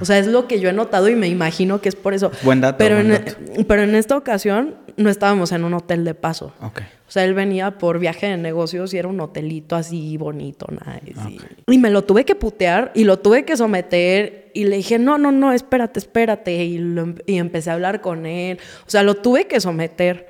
O 0.00 0.04
sea, 0.04 0.18
es 0.18 0.26
lo 0.26 0.48
que 0.48 0.58
yo 0.60 0.68
he 0.68 0.72
notado 0.72 1.08
y 1.08 1.14
me 1.14 1.28
imagino 1.28 1.80
que 1.80 1.88
es 1.88 1.94
por 1.94 2.12
eso. 2.14 2.32
Buen 2.42 2.60
dato, 2.60 2.78
Pero, 2.78 2.96
buen 2.96 3.12
en, 3.12 3.24
dato. 3.24 3.36
pero 3.68 3.82
en 3.82 3.94
esta 3.94 4.16
ocasión 4.16 4.74
no 4.96 5.08
estábamos 5.08 5.52
en 5.52 5.62
un 5.64 5.74
hotel 5.74 6.04
de 6.04 6.14
paso. 6.14 6.52
Ok. 6.60 6.80
O 7.06 7.10
sea, 7.10 7.24
él 7.24 7.32
venía 7.34 7.78
por 7.78 7.98
viaje 7.98 8.26
de 8.26 8.36
negocios 8.36 8.92
y 8.92 8.98
era 8.98 9.08
un 9.08 9.20
hotelito 9.20 9.76
así 9.76 10.16
bonito, 10.16 10.66
nice. 10.70 11.40
Y, 11.68 11.74
y 11.74 11.78
me 11.78 11.90
lo 11.90 12.02
tuve 12.04 12.24
que 12.24 12.34
putear 12.34 12.90
y 12.94 13.04
lo 13.04 13.18
tuve 13.20 13.44
que 13.44 13.56
someter 13.56 14.50
y 14.52 14.64
le 14.64 14.76
dije, 14.76 14.98
no, 14.98 15.16
no, 15.16 15.30
no, 15.32 15.52
espérate, 15.52 16.00
espérate. 16.00 16.52
Y, 16.64 16.78
lo 16.78 17.02
em- 17.02 17.14
y 17.24 17.38
empecé 17.38 17.70
a 17.70 17.74
hablar 17.74 18.00
con 18.00 18.26
él. 18.26 18.58
O 18.86 18.90
sea, 18.90 19.02
lo 19.04 19.14
tuve 19.14 19.46
que 19.46 19.60
someter. 19.60 20.28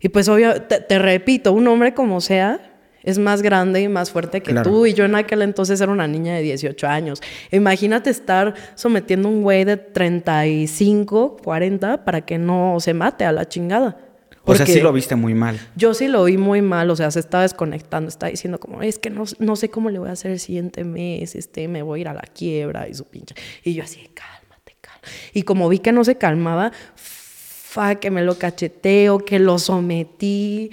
Y 0.00 0.08
pues 0.10 0.28
obvio, 0.28 0.62
te, 0.62 0.80
te 0.80 0.98
repito, 1.00 1.52
un 1.52 1.66
hombre 1.66 1.92
como 1.92 2.20
sea 2.20 2.77
es 3.08 3.18
más 3.18 3.42
grande 3.42 3.80
y 3.80 3.88
más 3.88 4.10
fuerte 4.10 4.42
que 4.42 4.52
Claro. 4.52 4.70
tú. 4.70 4.86
Y 4.86 4.94
yo 4.94 5.04
en 5.04 5.14
aquel 5.14 5.42
entonces 5.42 5.80
era 5.80 5.90
una 5.90 6.06
niña 6.06 6.34
de 6.34 6.42
18 6.42 6.86
años. 6.86 7.20
Imagínate 7.50 8.10
estar 8.10 8.54
sometiendo 8.74 9.28
a 9.28 9.30
un 9.32 9.42
güey 9.42 9.64
de 9.64 9.76
35, 9.76 11.36
40 11.42 12.04
para 12.04 12.22
que 12.24 12.38
no 12.38 12.76
se 12.80 12.94
mate 12.94 13.24
a 13.24 13.32
la 13.32 13.48
chingada. 13.48 13.98
O 14.44 14.54
sea, 14.54 14.64
Porque- 14.64 14.72
sí 14.72 14.80
lo 14.80 14.92
viste 14.92 15.14
muy 15.14 15.34
mal. 15.34 15.60
yo 15.76 15.92
sí 15.92 16.08
lo 16.08 16.24
vi 16.24 16.38
muy 16.38 16.62
mal, 16.62 16.88
o 16.90 16.96
sea, 16.96 17.10
se 17.10 17.20
estaba 17.20 17.42
desconectando, 17.42 18.08
estaba 18.08 18.30
diciendo 18.30 18.58
como, 18.58 18.80
es 18.82 18.98
que 18.98 19.10
no, 19.10 19.24
no 19.38 19.56
sé 19.56 19.68
cómo 19.68 19.90
le 19.90 19.98
voy 19.98 20.08
a 20.08 20.12
hacer 20.12 20.30
el 20.30 20.38
siguiente 20.40 20.84
mes, 20.84 21.34
este, 21.34 21.68
me 21.68 21.82
voy 21.82 21.98
a 21.98 22.02
ir 22.02 22.08
a 22.08 22.14
la 22.14 22.22
quiebra 22.22 22.88
y 22.88 22.94
su 22.94 23.04
pinche. 23.04 23.34
Y 23.62 23.74
yo 23.74 23.82
así, 23.84 24.08
cálmate, 24.14 24.76
cálmate. 24.80 25.08
Y 25.34 25.42
como 25.42 25.68
vi 25.68 25.80
que 25.80 25.92
no 25.92 26.02
se 26.02 26.16
calmaba, 26.16 26.72
fa, 26.94 27.96
que 27.96 28.10
me 28.10 28.22
lo 28.22 28.38
cacheteo, 28.38 29.18
que 29.18 29.38
lo 29.38 29.58
sometí. 29.58 30.70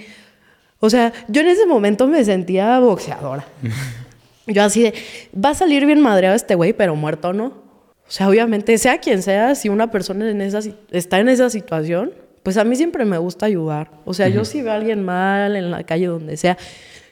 O 0.80 0.90
sea, 0.90 1.12
yo 1.28 1.40
en 1.40 1.48
ese 1.48 1.66
momento 1.66 2.06
me 2.06 2.24
sentía 2.24 2.78
boxeadora. 2.80 3.44
Yo 4.48 4.62
así 4.62 4.82
de, 4.82 4.94
va 5.34 5.50
a 5.50 5.54
salir 5.54 5.84
bien 5.86 6.00
madreado 6.00 6.36
este 6.36 6.54
güey, 6.54 6.72
pero 6.72 6.94
muerto 6.94 7.32
no. 7.32 7.46
O 7.46 8.10
sea, 8.10 8.28
obviamente, 8.28 8.78
sea 8.78 8.98
quien 8.98 9.20
sea, 9.22 9.56
si 9.56 9.68
una 9.68 9.90
persona 9.90 10.30
en 10.30 10.40
esa, 10.40 10.62
si- 10.62 10.76
está 10.92 11.18
en 11.18 11.28
esa 11.28 11.50
situación, 11.50 12.12
pues 12.44 12.56
a 12.56 12.62
mí 12.62 12.76
siempre 12.76 13.04
me 13.04 13.18
gusta 13.18 13.46
ayudar. 13.46 13.90
O 14.04 14.14
sea, 14.14 14.28
yo 14.28 14.44
si 14.44 14.62
veo 14.62 14.70
a 14.72 14.76
alguien 14.76 15.02
mal 15.04 15.56
en 15.56 15.72
la 15.72 15.82
calle, 15.82 16.06
donde 16.06 16.36
sea, 16.36 16.56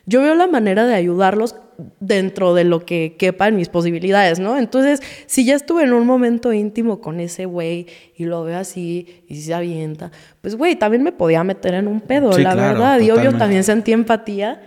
yo 0.06 0.22
veo 0.22 0.34
la 0.34 0.46
manera 0.46 0.86
de 0.86 0.94
ayudarlos 0.94 1.56
dentro 1.98 2.54
de 2.54 2.64
lo 2.64 2.84
que 2.84 3.16
quepa 3.18 3.48
en 3.48 3.56
mis 3.56 3.68
posibilidades, 3.68 4.38
¿no? 4.38 4.56
Entonces, 4.58 5.00
si 5.26 5.44
ya 5.44 5.54
estuve 5.56 5.82
en 5.82 5.92
un 5.92 6.06
momento 6.06 6.52
íntimo 6.52 7.00
con 7.00 7.18
ese 7.20 7.46
güey 7.46 7.86
y 8.16 8.24
lo 8.26 8.44
veo 8.44 8.58
así 8.58 9.24
y 9.28 9.40
se 9.42 9.54
avienta, 9.54 10.12
pues 10.40 10.56
güey, 10.56 10.76
también 10.76 11.02
me 11.02 11.10
podía 11.12 11.42
meter 11.42 11.74
en 11.74 11.88
un 11.88 12.00
pedo, 12.00 12.32
Sí, 12.32 12.42
la 12.42 12.52
claro, 12.52 12.74
verdad. 12.74 12.98
Y 13.00 13.04
obvio 13.04 13.14
totalmente. 13.14 13.38
también 13.38 13.64
sentí 13.64 13.92
empatía. 13.92 14.62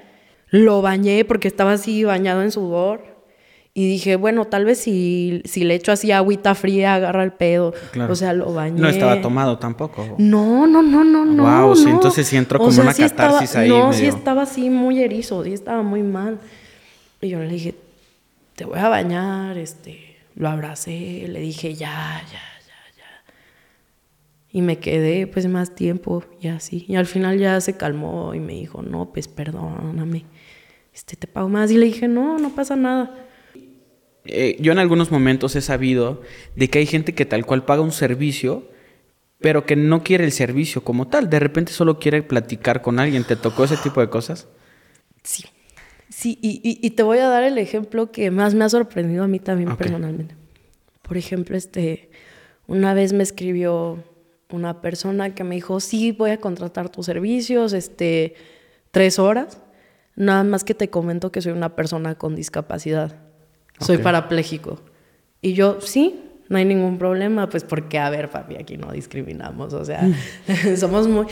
Lo 0.49 0.81
bañé 0.81 1.23
porque 1.25 1.47
estaba 1.47 1.73
así 1.73 2.03
bañado 2.03 2.41
en 2.41 2.51
sudor. 2.51 3.16
Y 3.79 3.87
dije, 3.87 4.15
bueno, 4.15 4.45
tal 4.45 4.65
vez 4.65 4.79
si, 4.79 5.43
si 5.45 5.63
le 5.63 5.75
echo 5.75 5.91
así 5.91 6.11
agüita 6.11 6.55
fría, 6.55 6.95
agarra 6.95 7.23
el 7.23 7.31
pedo. 7.31 7.75
Claro. 7.91 8.11
O 8.11 8.15
sea, 8.15 8.33
lo 8.33 8.51
bañé. 8.51 8.81
No 8.81 8.89
estaba 8.89 9.21
tomado 9.21 9.59
tampoco. 9.59 10.15
No, 10.17 10.65
no, 10.65 10.81
no, 10.81 11.03
no, 11.03 11.25
no. 11.25 11.43
Guau, 11.43 11.75
sí, 11.75 11.83
no. 11.85 11.91
entonces 11.91 12.25
sí 12.25 12.37
entró 12.37 12.57
O 12.57 12.61
como 12.61 12.71
sea, 12.71 12.83
una 12.85 12.93
sí 12.93 13.03
estaba- 13.03 13.33
catarsis 13.33 13.55
ahí 13.55 13.69
No, 13.69 13.93
sí 13.93 14.01
medio- 14.01 14.15
estaba 14.17 14.41
así 14.41 14.71
muy 14.71 15.03
erizo, 15.03 15.43
sí 15.43 15.53
estaba 15.53 15.83
muy 15.83 16.01
mal. 16.01 16.39
Y 17.21 17.29
yo 17.29 17.37
le 17.39 17.49
dije, 17.49 17.75
te 18.55 18.65
voy 18.65 18.79
a 18.79 18.89
bañar, 18.89 19.59
este, 19.59 20.15
lo 20.33 20.49
abracé, 20.49 21.27
le 21.27 21.39
dije, 21.39 21.75
ya, 21.75 22.23
ya, 22.31 22.39
ya, 22.67 22.97
ya. 22.97 23.33
Y 24.51 24.63
me 24.63 24.79
quedé 24.79 25.27
pues 25.27 25.45
más 25.45 25.75
tiempo 25.75 26.23
y 26.41 26.47
así. 26.47 26.83
Y 26.87 26.95
al 26.95 27.05
final 27.05 27.37
ya 27.37 27.61
se 27.61 27.77
calmó 27.77 28.33
y 28.33 28.39
me 28.39 28.53
dijo, 28.53 28.81
no, 28.81 29.11
pues 29.13 29.27
perdóname, 29.27 30.25
este, 30.95 31.15
te 31.15 31.27
pago 31.27 31.47
más. 31.47 31.69
Y 31.69 31.77
le 31.77 31.85
dije, 31.85 32.07
no, 32.07 32.39
no 32.39 32.49
pasa 32.49 32.75
nada. 32.75 33.11
Eh, 34.27 34.57
yo 34.59 34.71
en 34.71 34.79
algunos 34.79 35.11
momentos 35.11 35.55
he 35.55 35.61
sabido 35.61 36.21
de 36.55 36.69
que 36.69 36.79
hay 36.79 36.85
gente 36.85 37.13
que 37.13 37.25
tal 37.25 37.45
cual 37.45 37.65
paga 37.65 37.81
un 37.81 37.91
servicio, 37.91 38.69
pero 39.39 39.65
que 39.65 39.75
no 39.75 40.03
quiere 40.03 40.25
el 40.25 40.31
servicio 40.31 40.83
como 40.83 41.07
tal. 41.07 41.29
De 41.29 41.39
repente 41.39 41.71
solo 41.71 41.99
quiere 41.99 42.23
platicar 42.23 42.81
con 42.81 42.99
alguien. 42.99 43.23
¿Te 43.23 43.35
tocó 43.35 43.63
ese 43.65 43.77
tipo 43.77 44.01
de 44.01 44.09
cosas? 44.09 44.47
Sí. 45.23 45.43
Sí, 46.09 46.39
y, 46.41 46.61
y- 46.63 46.79
y 46.85 46.91
te 46.91 47.03
voy 47.03 47.19
a 47.19 47.27
dar 47.27 47.43
el 47.43 47.57
ejemplo 47.57 48.11
que 48.11 48.31
más 48.31 48.53
me 48.55 48.63
ha 48.63 48.69
sorprendido 48.69 49.23
a 49.23 49.27
mí 49.27 49.39
también 49.39 49.75
personalmente. 49.75 50.35
Por 51.01 51.17
ejemplo, 51.17 51.55
este, 51.57 52.09
una 52.65 52.93
vez 52.93 53.13
me 53.13 53.23
escribió 53.23 54.03
una 54.49 54.81
persona 54.81 55.35
que 55.35 55.43
me 55.43 55.55
dijo, 55.55 55.79
sí, 55.79 56.13
voy 56.13 56.31
a 56.31 56.39
contratar 56.39 56.89
tus 56.89 57.05
servicios, 57.05 57.73
este, 57.73 58.33
tres 58.91 59.19
horas. 59.19 59.59
Nada 60.15 60.43
más 60.43 60.63
que 60.63 60.73
te 60.73 60.89
comento 60.89 61.31
que 61.31 61.41
soy 61.41 61.51
una 61.51 61.75
persona 61.75 62.15
con 62.15 62.35
discapacidad. 62.35 63.26
Soy 63.79 63.97
parapléjico. 63.97 64.79
Y 65.41 65.53
yo, 65.53 65.79
sí, 65.81 66.19
no 66.49 66.57
hay 66.57 66.65
ningún 66.65 66.97
problema, 66.97 67.49
pues 67.49 67.63
porque, 67.63 67.99
a 67.99 68.09
ver, 68.09 68.29
papi, 68.29 68.55
aquí 68.55 68.77
no 68.77 68.91
discriminamos, 68.91 69.73
o 69.73 69.85
sea, 69.85 70.07
somos 70.77 71.07
muy... 71.07 71.27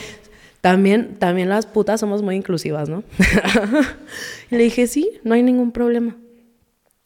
También, 0.62 1.18
también 1.20 1.50
las 1.50 1.68
putas 1.68 2.00
somos 2.00 2.24
muy 2.24 2.36
inclusivas, 2.36 2.90
¿no? 2.90 3.04
y 4.50 4.56
le 4.56 4.64
dije, 4.64 4.88
sí, 4.88 5.12
no 5.24 5.36
hay 5.36 5.44
ningún 5.44 5.72
problema. 5.72 6.16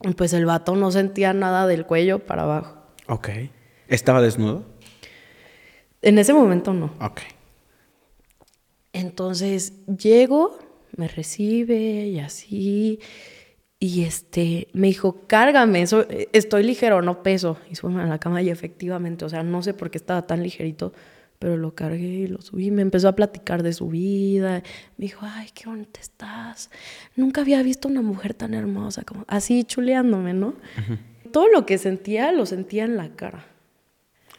Y 0.02 0.14
pues 0.14 0.32
el 0.32 0.46
vato 0.46 0.78
no 0.78 0.92
sentía 0.92 1.34
nada 1.34 1.68
del 1.68 1.86
cuello 1.86 2.20
para 2.20 2.44
abajo. 2.44 2.78
Ok. 3.08 3.30
¿Estaba 3.90 4.22
desnudo? 4.22 4.64
En 6.02 6.20
ese 6.20 6.34
momento 6.34 6.74
no. 6.74 6.94
Ok. 7.02 7.20
Entonces 8.94 9.74
llego, 9.88 10.58
me 10.96 11.10
recibe 11.10 12.08
y 12.08 12.20
así. 12.20 13.00
Y 13.80 14.04
este, 14.04 14.68
me 14.74 14.88
dijo, 14.88 15.22
cárgame, 15.28 15.88
so- 15.88 16.06
estoy 16.34 16.64
ligero, 16.64 17.02
no 17.02 17.24
peso. 17.24 17.58
Y 17.72 17.76
sube 17.76 18.02
a 18.02 18.06
la 18.06 18.20
cama 18.20 18.42
y 18.42 18.50
efectivamente, 18.50 19.24
o 19.24 19.30
sea, 19.30 19.42
no 19.44 19.64
sé 19.64 19.74
por 19.74 19.90
qué 19.90 19.98
estaba 19.98 20.28
tan 20.28 20.44
ligerito, 20.44 20.92
pero 21.40 21.56
lo 21.56 21.74
cargué 21.76 22.06
y 22.08 22.28
lo 22.28 22.42
subí. 22.42 22.72
Me 22.72 22.82
empezó 22.82 23.08
a 23.08 23.16
platicar 23.16 23.64
de 23.64 23.72
su 23.72 23.88
vida. 23.88 24.64
Me 24.98 25.06
dijo, 25.06 25.22
ay, 25.24 25.48
qué 25.54 25.70
bonita 25.70 26.02
estás. 26.02 26.70
Nunca 27.16 27.40
había 27.40 27.64
visto 27.64 27.88
una 27.88 28.02
mujer 28.02 28.34
tan 28.34 28.54
hermosa, 28.54 29.04
como 29.04 29.24
así 29.30 29.64
chuleándome, 29.64 30.34
¿no? 30.34 30.56
Todo 31.32 31.48
lo 31.48 31.66
que 31.66 31.78
sentía, 31.78 32.34
lo 32.34 32.46
sentía 32.46 32.84
en 32.84 32.98
la 32.98 33.16
cara. 33.16 33.46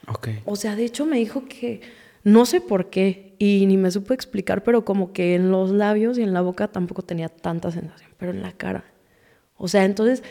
Ok. 0.09 0.29
O 0.45 0.57
sea, 0.57 0.77
de 0.77 0.85
hecho 0.85 1.07
me 1.07 1.17
dijo 1.17 1.45
que 1.47 1.81
no 2.25 2.45
sé 2.45 2.61
por 2.61 2.91
qué 2.91 3.37
y 3.39 3.65
ni 3.67 3.79
me 3.79 3.91
supo 3.91 4.13
explicar, 4.13 4.63
pero 4.65 4.85
como 4.85 5.15
que 5.15 5.35
en 5.35 5.51
los 5.51 5.71
labios 5.71 6.19
y 6.19 6.23
en 6.23 6.35
la 6.35 6.43
boca 6.43 6.69
tampoco 6.69 7.01
tenía 7.01 7.31
tanta 7.31 7.71
sensación, 7.71 8.11
pero 8.19 8.33
en 8.33 8.43
la 8.43 8.53
cara. 8.53 8.85
O 9.61 9.69
sea, 9.69 9.85
entonces 9.85 10.23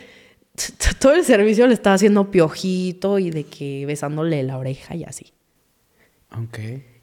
todo 1.00 1.14
el 1.14 1.24
servicio 1.24 1.68
le 1.68 1.74
estaba 1.74 1.94
haciendo 1.94 2.32
piojito 2.32 3.20
y 3.20 3.30
de 3.30 3.44
que 3.44 3.86
besándole 3.86 4.42
la 4.44 4.58
oreja 4.58 4.96
y 4.96 5.04
así. 5.04 5.34
Ok. 6.36 6.60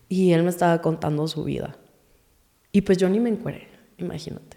Y 0.09 0.33
él 0.33 0.43
me 0.43 0.51
estaba 0.51 0.83
contando 0.83 1.27
su 1.29 1.45
vida. 1.45 1.79
Y 2.73 2.83
pues 2.83 2.99
yo 2.99 3.09
ni 3.09 3.21
me 3.21 3.31
encueré, 3.31 3.69
imagínate. 3.97 4.57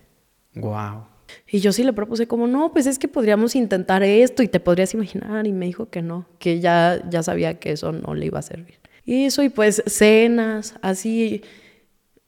Wow. 0.55 1.05
Y 1.47 1.59
yo 1.59 1.71
sí 1.71 1.83
le 1.83 1.93
propuse 1.93 2.27
como, 2.27 2.47
no, 2.47 2.73
pues 2.73 2.87
es 2.87 2.97
que 2.97 3.07
podríamos 3.07 3.55
intentar 3.55 4.01
esto 4.01 4.41
y 4.41 4.47
te 4.47 4.59
podrías 4.59 4.93
imaginar. 4.95 5.45
Y 5.45 5.53
me 5.53 5.67
dijo 5.67 5.89
que 5.89 6.01
no, 6.01 6.25
que 6.39 6.59
ya, 6.59 7.01
ya 7.07 7.21
sabía 7.21 7.59
que 7.59 7.71
eso 7.71 7.91
no 7.91 8.15
le 8.15 8.25
iba 8.25 8.39
a 8.39 8.43
servir. 8.43 8.79
Y 9.05 9.25
eso, 9.25 9.43
y 9.43 9.49
pues 9.49 9.83
cenas, 9.85 10.75
así, 10.81 11.43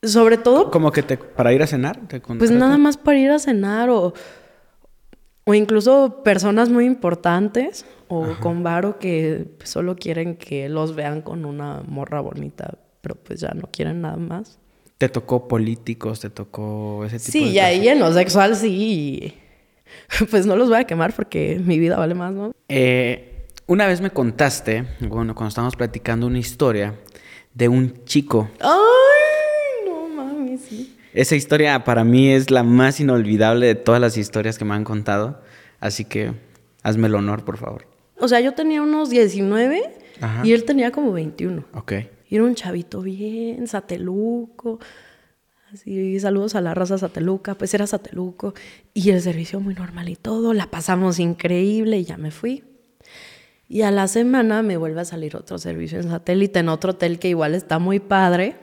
sobre 0.02 0.36
todo, 0.36 0.70
¿Como 0.70 0.92
que 0.92 1.02
te, 1.02 1.16
para 1.16 1.52
ir 1.52 1.62
a 1.62 1.66
cenar? 1.66 2.00
¿Te 2.08 2.20
pues 2.20 2.50
nada 2.50 2.78
más 2.78 2.96
para 2.96 3.18
ir 3.18 3.30
a 3.30 3.38
cenar 3.38 3.90
o, 3.90 4.14
o 5.44 5.54
incluso 5.54 6.22
personas 6.22 6.68
muy 6.68 6.86
importantes 6.86 7.84
o 8.08 8.36
con 8.40 8.62
varo 8.62 8.98
que 8.98 9.46
pues, 9.58 9.70
solo 9.70 9.96
quieren 9.96 10.36
que 10.36 10.68
los 10.68 10.94
vean 10.94 11.22
con 11.22 11.44
una 11.44 11.82
morra 11.86 12.20
bonita, 12.20 12.78
pero 13.00 13.14
pues 13.16 13.40
ya 13.40 13.52
no 13.54 13.68
quieren 13.72 14.02
nada 14.02 14.16
más. 14.16 14.58
¿Te 14.98 15.08
tocó 15.08 15.48
políticos? 15.48 16.20
¿Te 16.20 16.30
tocó 16.30 17.04
ese 17.04 17.18
tipo 17.18 17.44
de 17.44 17.50
Sí, 17.50 17.54
y 17.54 17.58
ahí 17.58 17.88
en 17.88 17.98
lo 17.98 18.12
sexual 18.12 18.54
sí. 18.56 19.34
Pues 20.30 20.46
no 20.46 20.56
los 20.56 20.68
voy 20.68 20.78
a 20.78 20.84
quemar 20.84 21.12
porque 21.14 21.60
mi 21.62 21.78
vida 21.78 21.98
vale 21.98 22.14
más, 22.14 22.32
¿no? 22.32 22.52
Eh, 22.68 23.46
una 23.66 23.86
vez 23.86 24.00
me 24.00 24.10
contaste, 24.10 24.84
bueno, 25.00 25.34
cuando 25.34 25.48
estábamos 25.48 25.76
platicando 25.76 26.26
una 26.26 26.38
historia 26.38 26.94
de 27.54 27.68
un 27.68 28.04
chico. 28.04 28.48
Ay, 28.60 28.70
sí. 28.70 28.72
Esa 31.14 31.36
historia 31.36 31.84
para 31.84 32.04
mí 32.04 32.30
es 32.30 32.50
la 32.50 32.62
más 32.62 33.00
inolvidable 33.00 33.66
de 33.66 33.74
todas 33.74 34.00
las 34.00 34.16
historias 34.16 34.58
que 34.58 34.64
me 34.64 34.74
han 34.74 34.84
contado. 34.84 35.40
Así 35.80 36.04
que 36.04 36.32
hazme 36.82 37.08
el 37.08 37.14
honor, 37.14 37.44
por 37.44 37.58
favor. 37.58 37.86
O 38.18 38.28
sea, 38.28 38.40
yo 38.40 38.54
tenía 38.54 38.82
unos 38.82 39.10
19 39.10 39.82
Ajá. 40.20 40.46
y 40.46 40.52
él 40.52 40.64
tenía 40.64 40.90
como 40.90 41.12
21. 41.12 41.64
Ok. 41.74 41.92
Y 42.28 42.36
era 42.36 42.44
un 42.44 42.54
chavito 42.54 43.02
bien, 43.02 43.66
sateluco. 43.66 44.78
Así, 45.72 46.18
saludos 46.20 46.54
a 46.54 46.60
la 46.60 46.72
raza 46.72 46.96
sateluca. 46.96 47.56
Pues 47.56 47.74
era 47.74 47.86
sateluco. 47.86 48.54
Y 48.94 49.10
el 49.10 49.20
servicio 49.20 49.60
muy 49.60 49.74
normal 49.74 50.08
y 50.08 50.16
todo. 50.16 50.54
La 50.54 50.70
pasamos 50.70 51.18
increíble 51.18 51.98
y 51.98 52.04
ya 52.04 52.16
me 52.16 52.30
fui. 52.30 52.64
Y 53.68 53.82
a 53.82 53.90
la 53.90 54.06
semana 54.06 54.62
me 54.62 54.76
vuelve 54.76 55.00
a 55.00 55.04
salir 55.04 55.36
otro 55.36 55.58
servicio 55.58 55.98
en 55.98 56.08
satélite, 56.08 56.58
en 56.58 56.68
otro 56.68 56.92
hotel 56.92 57.18
que 57.18 57.28
igual 57.28 57.54
está 57.54 57.78
muy 57.78 58.00
padre. 58.00 58.56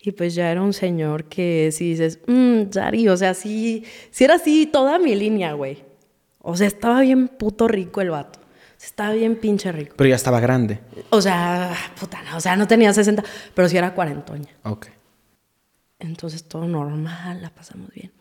Y 0.00 0.12
pues 0.12 0.34
ya 0.34 0.50
era 0.50 0.62
un 0.62 0.72
señor 0.72 1.24
que 1.24 1.70
si 1.72 1.90
dices, 1.90 2.20
mmm, 2.26 2.70
Yari, 2.70 3.08
o 3.08 3.16
sea, 3.16 3.34
sí, 3.34 3.84
sí 4.10 4.24
era 4.24 4.34
así 4.36 4.66
toda 4.66 4.98
mi 4.98 5.14
línea, 5.16 5.52
güey. 5.54 5.82
O 6.40 6.56
sea, 6.56 6.66
estaba 6.68 7.00
bien 7.00 7.28
puto 7.28 7.66
rico 7.68 8.00
el 8.00 8.10
vato. 8.10 8.38
Estaba 8.80 9.12
bien 9.12 9.34
pinche 9.36 9.72
rico. 9.72 9.94
Pero 9.98 10.08
ya 10.08 10.14
estaba 10.14 10.38
grande. 10.38 10.78
O 11.10 11.20
sea, 11.20 11.74
puta, 11.98 12.22
no, 12.22 12.36
o 12.36 12.40
sea, 12.40 12.54
no 12.54 12.68
tenía 12.68 12.92
60, 12.92 13.24
pero 13.54 13.68
sí 13.68 13.76
era 13.76 13.92
cuarentoña. 13.92 14.48
Ok. 14.62 14.86
Entonces 15.98 16.44
todo 16.44 16.66
normal, 16.68 17.42
la 17.42 17.50
pasamos 17.50 17.90
bien. 17.92 18.12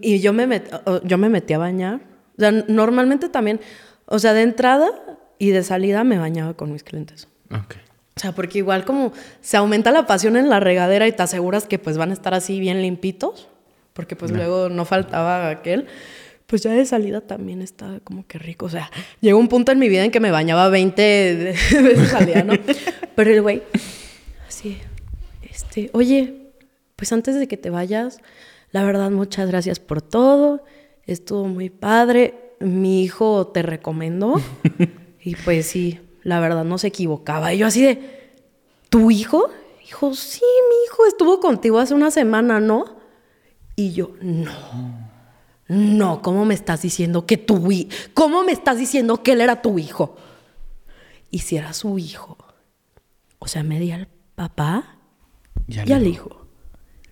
Y 0.00 0.20
yo 0.20 0.32
me, 0.32 0.46
met- 0.46 1.02
yo 1.04 1.18
me 1.18 1.28
metí 1.28 1.54
a 1.54 1.58
bañar. 1.58 2.00
O 2.36 2.40
sea, 2.40 2.52
normalmente 2.52 3.28
también, 3.28 3.60
o 4.06 4.18
sea, 4.20 4.32
de 4.32 4.42
entrada 4.42 4.88
y 5.38 5.50
de 5.50 5.64
salida 5.64 6.04
me 6.04 6.18
bañaba 6.18 6.54
con 6.54 6.72
mis 6.72 6.84
clientes. 6.84 7.26
Ok. 7.50 7.74
O 8.14 8.20
sea, 8.20 8.32
porque 8.32 8.58
igual 8.58 8.84
como 8.84 9.12
se 9.40 9.56
aumenta 9.56 9.90
la 9.90 10.06
pasión 10.06 10.36
en 10.36 10.50
la 10.50 10.60
regadera 10.60 11.08
y 11.08 11.12
te 11.12 11.22
aseguras 11.22 11.66
que 11.66 11.78
pues 11.78 11.96
van 11.96 12.10
a 12.10 12.12
estar 12.12 12.34
así 12.34 12.60
bien 12.60 12.82
limpitos, 12.82 13.48
porque 13.94 14.16
pues 14.16 14.30
luego 14.30 14.68
no 14.68 14.84
faltaba 14.84 15.48
aquel, 15.48 15.86
pues 16.46 16.62
ya 16.62 16.72
de 16.72 16.84
salida 16.84 17.22
también 17.22 17.62
está 17.62 18.00
como 18.04 18.26
que 18.26 18.38
rico. 18.38 18.66
O 18.66 18.68
sea, 18.68 18.90
llegó 19.20 19.38
un 19.38 19.48
punto 19.48 19.72
en 19.72 19.78
mi 19.78 19.88
vida 19.88 20.04
en 20.04 20.10
que 20.10 20.20
me 20.20 20.30
bañaba 20.30 20.68
20 20.68 21.54
veces 21.82 22.14
al 22.14 22.26
día, 22.26 22.44
¿no? 22.44 22.54
Pero 23.14 23.30
el 23.30 23.40
güey, 23.40 23.62
así, 24.46 24.78
este, 25.50 25.88
oye, 25.94 26.52
pues 26.96 27.12
antes 27.12 27.38
de 27.38 27.48
que 27.48 27.56
te 27.56 27.70
vayas, 27.70 28.20
la 28.70 28.84
verdad, 28.84 29.10
muchas 29.10 29.48
gracias 29.48 29.80
por 29.80 30.02
todo, 30.02 30.64
estuvo 31.06 31.46
muy 31.46 31.70
padre, 31.70 32.34
mi 32.60 33.02
hijo 33.02 33.46
te 33.48 33.62
recomendó 33.62 34.40
y 35.24 35.34
pues 35.36 35.66
sí, 35.66 35.98
la 36.22 36.40
verdad 36.40 36.64
no 36.64 36.78
se 36.78 36.88
equivocaba. 36.88 37.52
Y 37.52 37.58
yo 37.58 37.66
así 37.66 37.82
de, 37.82 38.32
¿tu 38.88 39.10
hijo? 39.10 39.50
Dijo, 39.80 40.14
sí, 40.14 40.42
mi 40.68 40.76
hijo 40.86 41.06
estuvo 41.06 41.40
contigo 41.40 41.78
hace 41.78 41.94
una 41.94 42.10
semana, 42.10 42.60
¿no? 42.60 42.96
Y 43.76 43.92
yo, 43.92 44.12
no. 44.20 45.10
No, 45.68 46.22
¿cómo 46.22 46.44
me 46.44 46.54
estás 46.54 46.82
diciendo 46.82 47.24
que 47.24 47.36
tu? 47.36 47.68
¿Cómo 48.14 48.44
me 48.44 48.52
estás 48.52 48.78
diciendo 48.78 49.22
que 49.22 49.32
él 49.32 49.40
era 49.40 49.62
tu 49.62 49.78
hijo? 49.78 50.16
Y 51.30 51.40
si 51.40 51.56
era 51.56 51.72
su 51.72 51.98
hijo. 51.98 52.36
O 53.38 53.48
sea, 53.48 53.62
me 53.62 53.80
di 53.80 53.90
al 53.90 54.08
papá 54.34 54.96
y 55.66 55.92
al 55.92 56.06
hijo. 56.06 56.46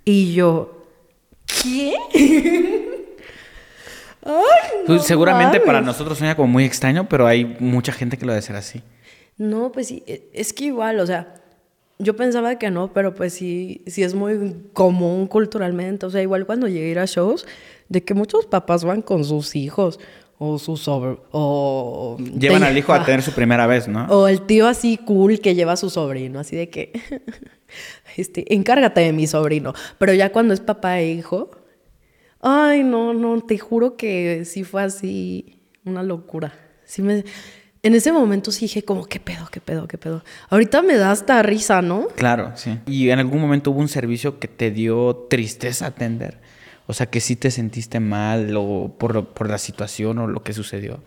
Y 0.04 0.34
yo, 0.34 0.84
¿qué? 1.46 1.94
Ay, 4.22 4.84
no 4.86 4.98
Seguramente 4.98 5.58
mames. 5.58 5.66
para 5.66 5.80
nosotros 5.80 6.18
suena 6.18 6.36
como 6.36 6.48
muy 6.48 6.64
extraño, 6.64 7.08
pero 7.08 7.26
hay 7.26 7.56
mucha 7.60 7.92
gente 7.92 8.18
que 8.18 8.26
lo 8.26 8.32
debe 8.32 8.42
ser 8.42 8.56
así. 8.56 8.82
No, 9.40 9.72
pues 9.72 9.86
sí, 9.86 10.02
e- 10.06 10.28
es 10.34 10.52
que 10.52 10.66
igual, 10.66 11.00
o 11.00 11.06
sea, 11.06 11.32
yo 11.98 12.14
pensaba 12.14 12.58
que 12.58 12.70
no, 12.70 12.92
pero 12.92 13.14
pues 13.14 13.32
sí, 13.32 13.82
sí 13.86 14.02
es 14.02 14.14
muy 14.14 14.54
común 14.74 15.26
culturalmente. 15.26 16.04
O 16.04 16.10
sea, 16.10 16.20
igual 16.20 16.44
cuando 16.44 16.68
llegué 16.68 16.88
a 16.88 16.90
ir 16.90 16.98
a 16.98 17.06
shows, 17.06 17.46
de 17.88 18.04
que 18.04 18.12
muchos 18.12 18.44
papás 18.44 18.84
van 18.84 19.00
con 19.00 19.24
sus 19.24 19.56
hijos 19.56 19.98
o 20.36 20.58
sus 20.58 20.80
sobre 20.82 21.16
o 21.32 22.18
Llevan 22.38 22.64
al 22.64 22.76
hijo 22.76 22.92
a 22.92 23.02
tener 23.02 23.22
su 23.22 23.32
primera 23.32 23.66
vez, 23.66 23.88
¿no? 23.88 24.04
O 24.10 24.28
el 24.28 24.42
tío 24.42 24.66
así 24.66 24.98
cool 24.98 25.40
que 25.40 25.54
lleva 25.54 25.72
a 25.72 25.76
su 25.78 25.88
sobrino, 25.88 26.38
así 26.38 26.54
de 26.54 26.68
que, 26.68 26.92
este, 28.18 28.54
encárgate 28.54 29.00
de 29.00 29.14
mi 29.14 29.26
sobrino. 29.26 29.72
Pero 29.96 30.12
ya 30.12 30.32
cuando 30.32 30.52
es 30.52 30.60
papá 30.60 31.00
e 31.00 31.12
hijo, 31.12 31.50
ay, 32.42 32.82
no, 32.84 33.14
no, 33.14 33.40
te 33.40 33.56
juro 33.56 33.96
que 33.96 34.44
sí 34.44 34.64
fue 34.64 34.82
así, 34.82 35.62
una 35.86 36.02
locura. 36.02 36.52
Sí 36.84 37.00
me, 37.00 37.24
en 37.82 37.94
ese 37.94 38.12
momento 38.12 38.52
sí 38.52 38.66
dije 38.66 38.84
como, 38.84 39.06
¿qué 39.06 39.20
pedo, 39.20 39.48
qué 39.50 39.60
pedo, 39.60 39.88
qué 39.88 39.98
pedo? 39.98 40.22
Ahorita 40.48 40.82
me 40.82 40.96
da 40.96 41.10
hasta 41.10 41.42
risa, 41.42 41.82
¿no? 41.82 42.08
Claro, 42.16 42.52
sí. 42.56 42.78
¿Y 42.86 43.10
en 43.10 43.18
algún 43.18 43.40
momento 43.40 43.70
hubo 43.70 43.80
un 43.80 43.88
servicio 43.88 44.38
que 44.38 44.48
te 44.48 44.70
dio 44.70 45.26
tristeza 45.30 45.86
atender? 45.86 46.40
O 46.86 46.92
sea, 46.92 47.06
que 47.06 47.20
sí 47.20 47.36
te 47.36 47.50
sentiste 47.50 48.00
mal 48.00 48.54
o 48.56 48.94
por, 48.98 49.28
por 49.32 49.48
la 49.48 49.58
situación 49.58 50.18
o 50.18 50.26
lo 50.26 50.42
que 50.42 50.52
sucedió. 50.52 51.02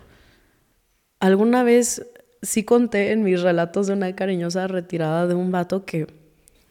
Alguna 1.20 1.64
vez 1.64 2.06
sí 2.42 2.64
conté 2.64 3.12
en 3.12 3.24
mis 3.24 3.42
relatos 3.42 3.88
de 3.88 3.94
una 3.94 4.16
cariñosa 4.16 4.68
retirada 4.68 5.28
de 5.28 5.36
un 5.36 5.52
vato 5.52 5.86
que 5.86 6.08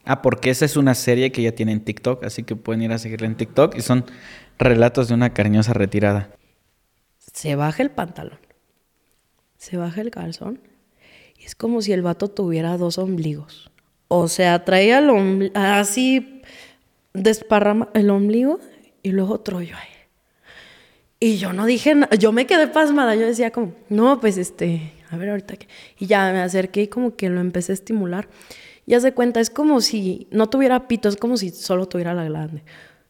Ah, 0.05 0.21
porque 0.21 0.49
esa 0.49 0.65
es 0.65 0.75
una 0.75 0.95
serie 0.95 1.31
que 1.31 1.41
ya 1.41 1.53
tiene 1.53 1.71
en 1.71 1.79
TikTok, 1.83 2.25
así 2.25 2.43
que 2.43 2.55
pueden 2.57 2.81
ir 2.81 2.91
a 2.91 2.97
seguirla 2.97 3.27
en 3.27 3.37
TikTok 3.37 3.75
y 3.77 3.81
son 3.81 4.05
relatos 4.59 5.07
de 5.07 5.13
una 5.13 5.33
cariñosa 5.33 5.73
retirada. 5.73 6.29
se 7.33 7.55
baja 7.55 7.81
el 7.83 7.91
pantalón, 7.91 8.39
se 9.63 9.77
baja 9.77 10.01
el 10.01 10.11
calzón 10.11 10.59
y 11.39 11.45
es 11.45 11.55
como 11.55 11.81
si 11.81 11.93
el 11.93 12.01
vato 12.01 12.27
tuviera 12.27 12.77
dos 12.77 12.97
ombligos. 12.97 13.71
O 14.09 14.27
sea, 14.27 14.65
traía 14.65 14.99
el 14.99 15.09
ombli- 15.09 15.51
así 15.55 16.41
desparrama 17.13 17.89
el 17.93 18.09
ombligo 18.09 18.59
y 19.01 19.11
luego 19.11 19.35
otro 19.35 19.61
yo 19.61 19.75
ahí. 19.77 19.87
Y 21.19 21.37
yo 21.37 21.53
no 21.53 21.65
dije 21.65 21.95
nada, 21.95 22.13
yo 22.17 22.33
me 22.33 22.45
quedé 22.45 22.67
pasmada, 22.67 23.15
yo 23.15 23.25
decía 23.25 23.51
como, 23.51 23.73
no, 23.87 24.19
pues 24.19 24.37
este, 24.37 24.91
a 25.09 25.15
ver 25.15 25.29
ahorita 25.29 25.55
qué. 25.55 25.69
Y 25.97 26.07
ya 26.07 26.29
me 26.33 26.41
acerqué 26.41 26.81
y 26.81 26.87
como 26.87 27.15
que 27.15 27.29
lo 27.29 27.39
empecé 27.39 27.71
a 27.71 27.75
estimular. 27.75 28.27
Y 28.85 28.95
haz 28.95 29.03
de 29.03 29.13
cuenta, 29.13 29.39
es 29.39 29.49
como 29.49 29.79
si 29.79 30.27
no 30.29 30.49
tuviera 30.49 30.89
pito, 30.89 31.07
es 31.07 31.15
como 31.15 31.37
si 31.37 31.51
solo 31.51 31.87
tuviera 31.87 32.13
la 32.13 32.25
glande. 32.25 32.63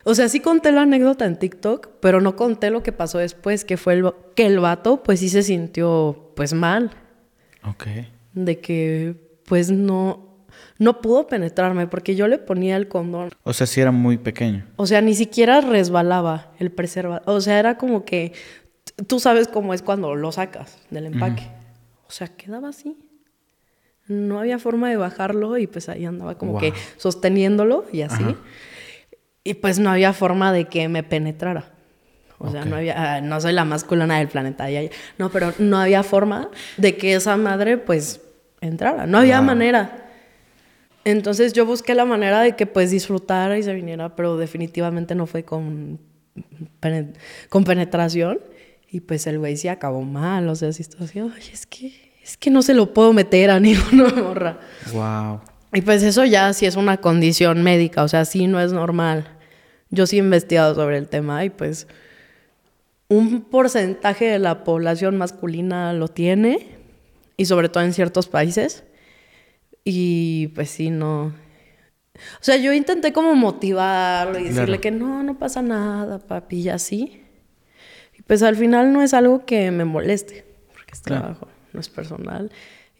O 0.03 0.13
sea, 0.13 0.29
sí 0.29 0.39
conté 0.39 0.71
la 0.71 0.83
anécdota 0.83 1.25
en 1.25 1.39
TikTok, 1.39 1.87
pero 1.99 2.21
no 2.21 2.35
conté 2.35 2.69
lo 2.69 2.83
que 2.83 2.91
pasó 2.91 3.17
después, 3.17 3.65
que 3.65 3.77
fue 3.77 3.93
el, 3.93 4.13
que 4.35 4.45
el 4.45 4.59
vato 4.59 5.01
pues 5.01 5.21
sí 5.21 5.29
se 5.29 5.41
sintió 5.41 6.22
pues 6.35 6.53
mal, 6.53 6.91
Ok. 7.67 7.85
de 8.33 8.59
que 8.59 9.15
pues 9.45 9.71
no, 9.71 10.37
no 10.79 11.01
pudo 11.01 11.27
penetrarme 11.27 11.87
porque 11.87 12.15
yo 12.15 12.27
le 12.27 12.37
ponía 12.37 12.75
el 12.77 12.87
condón. 12.87 13.29
O 13.43 13.53
sea, 13.53 13.67
sí 13.67 13.81
era 13.81 13.91
muy 13.91 14.17
pequeño. 14.17 14.65
O 14.75 14.85
sea, 14.87 15.01
ni 15.01 15.15
siquiera 15.15 15.61
resbalaba 15.61 16.51
el 16.59 16.71
preservativo. 16.71 17.31
O 17.33 17.41
sea, 17.41 17.59
era 17.59 17.77
como 17.77 18.05
que 18.05 18.33
tú 19.07 19.19
sabes 19.19 19.47
cómo 19.47 19.73
es 19.73 19.81
cuando 19.81 20.15
lo 20.15 20.31
sacas 20.31 20.77
del 20.89 21.07
empaque. 21.07 21.43
O 22.07 22.11
sea, 22.11 22.27
quedaba 22.27 22.69
así. 22.69 22.97
No 24.07 24.39
había 24.39 24.59
forma 24.59 24.89
de 24.89 24.97
bajarlo 24.97 25.57
y 25.57 25.67
pues 25.67 25.87
ahí 25.89 26.05
andaba 26.05 26.37
como 26.37 26.53
Wow. 26.53 26.61
que 26.61 26.73
sosteniéndolo 26.97 27.85
y 27.91 28.01
así. 28.01 28.23
Ajá. 28.23 28.35
Y 29.45 29.55
pues 29.55 29.79
no 29.79 29.89
había 29.89 30.13
forma 30.13 30.51
de 30.53 30.65
que 30.65 30.87
me 30.89 31.03
penetrara. 31.03 31.72
O 32.45 32.51
sea, 32.51 32.65
no 32.65 32.75
había, 32.75 33.15
ah, 33.15 33.21
no 33.21 33.39
soy 33.39 33.53
la 33.53 33.63
más 33.65 33.83
culona 33.85 34.17
del 34.19 34.27
planeta. 34.27 34.69
ya. 34.69 34.81
No, 35.17 35.29
pero 35.31 35.53
no 35.59 35.77
había 35.79 36.03
forma 36.03 36.49
de 36.77 36.97
que 36.97 37.15
esa 37.15 37.37
madre 37.37 37.77
pues 37.77 38.19
entrara. 38.59 39.07
No 39.07 39.17
había 39.19 39.41
manera. 39.41 39.99
Entonces 41.05 41.53
yo 41.53 41.65
busqué 41.65 41.95
la 41.95 42.05
manera 42.05 42.41
de 42.41 42.55
que 42.55 42.65
pues 42.65 42.91
disfrutara 42.91 43.57
y 43.57 43.63
se 43.63 43.73
viniera, 43.73 44.15
pero 44.15 44.37
definitivamente 44.37 45.15
no 45.15 45.25
fue 45.25 45.43
con, 45.43 45.99
con 47.49 47.63
penetración. 47.63 48.39
Y 48.89 48.99
pues 48.99 49.25
el 49.25 49.39
güey 49.39 49.57
sí 49.57 49.67
acabó 49.69 50.01
mal, 50.03 50.47
o 50.49 50.55
sea, 50.55 50.71
sí 50.71 50.81
estaba 50.83 51.05
así, 51.05 51.19
"Ay, 51.19 51.49
es 51.51 51.65
que, 51.65 52.13
es 52.23 52.37
que 52.37 52.51
no 52.51 52.61
se 52.61 52.73
lo 52.73 52.93
puedo 52.93 53.11
meter 53.11 53.49
a 53.49 53.59
ninguna 53.59 54.09
morra. 54.21 54.59
Wow. 54.93 55.41
Y 55.73 55.81
pues 55.81 56.03
eso 56.03 56.23
ya 56.25 56.53
sí 56.53 56.65
es 56.67 56.75
una 56.75 56.97
condición 56.97 57.63
médica, 57.63 58.03
o 58.03 58.07
sea, 58.07 58.25
sí 58.25 58.45
no 58.47 58.59
es 58.61 58.71
normal. 58.71 59.27
Yo 59.89 60.05
sí 60.07 60.17
he 60.17 60.19
investigado 60.19 60.75
sobre 60.75 60.97
el 60.97 61.07
tema 61.07 61.43
y 61.43 61.49
pues 61.49 61.87
un 63.09 63.41
porcentaje 63.41 64.25
de 64.25 64.39
la 64.39 64.63
población 64.63 65.17
masculina 65.17 65.93
lo 65.93 66.07
tiene 66.07 66.67
y 67.37 67.45
sobre 67.45 67.69
todo 67.69 67.83
en 67.83 67.93
ciertos 67.93 68.27
países. 68.27 68.83
Y 69.83 70.47
pues 70.55 70.69
sí, 70.69 70.89
no. 70.89 71.25
O 72.15 72.41
sea, 72.41 72.57
yo 72.57 72.73
intenté 72.73 73.11
como 73.11 73.35
motivarlo 73.35 74.39
y 74.39 74.43
decirle 74.43 74.65
Claro. 74.79 74.81
que 74.81 74.91
no, 74.91 75.23
no 75.23 75.37
pasa 75.37 75.61
nada, 75.61 76.19
papi, 76.19 76.61
y 76.61 76.69
así. 76.69 77.21
Y 78.17 78.21
pues 78.21 78.43
al 78.43 78.55
final 78.55 78.93
no 78.93 79.01
es 79.01 79.13
algo 79.13 79.45
que 79.45 79.71
me 79.71 79.83
moleste, 79.83 80.45
porque 80.71 80.93
es 80.93 81.01
Claro. 81.01 81.21
trabajo, 81.23 81.47
no 81.73 81.79
es 81.79 81.89
personal. 81.89 82.51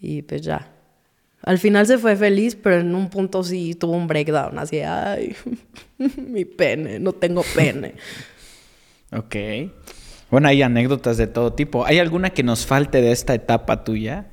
Y 0.02 0.24
pues 0.24 0.42
ya. 0.42 0.70
Al 1.44 1.60
final 1.60 1.86
se 1.86 1.98
fue 1.98 2.16
feliz, 2.16 2.56
pero 2.56 2.80
en 2.80 2.96
un 2.96 3.10
punto 3.10 3.44
sí 3.44 3.76
tuvo 3.76 3.94
un 3.94 4.08
breakdown, 4.08 4.58
así, 4.60 4.80
ay, 4.80 5.36
mi 6.18 6.46
pene, 6.46 7.00
no 7.00 7.14
tengo 7.14 7.44
pene. 7.56 7.94
Ok. 9.16 9.36
Bueno, 10.30 10.48
hay 10.48 10.62
anécdotas 10.62 11.18
de 11.18 11.28
todo 11.28 11.54
tipo. 11.54 11.86
¿Hay 11.86 12.00
alguna 12.00 12.32
que 12.32 12.44
nos 12.44 12.66
falte 12.66 13.02
de 13.02 13.12
esta 13.12 13.34
etapa 13.36 13.84
tuya? 13.84 14.28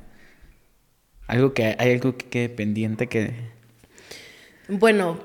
Algo 1.27 1.53
que 1.53 1.75
hay 1.77 1.91
algo 1.93 2.17
que 2.17 2.25
quede 2.27 2.49
pendiente 2.49 3.07
que 3.07 3.33
Bueno, 4.67 5.19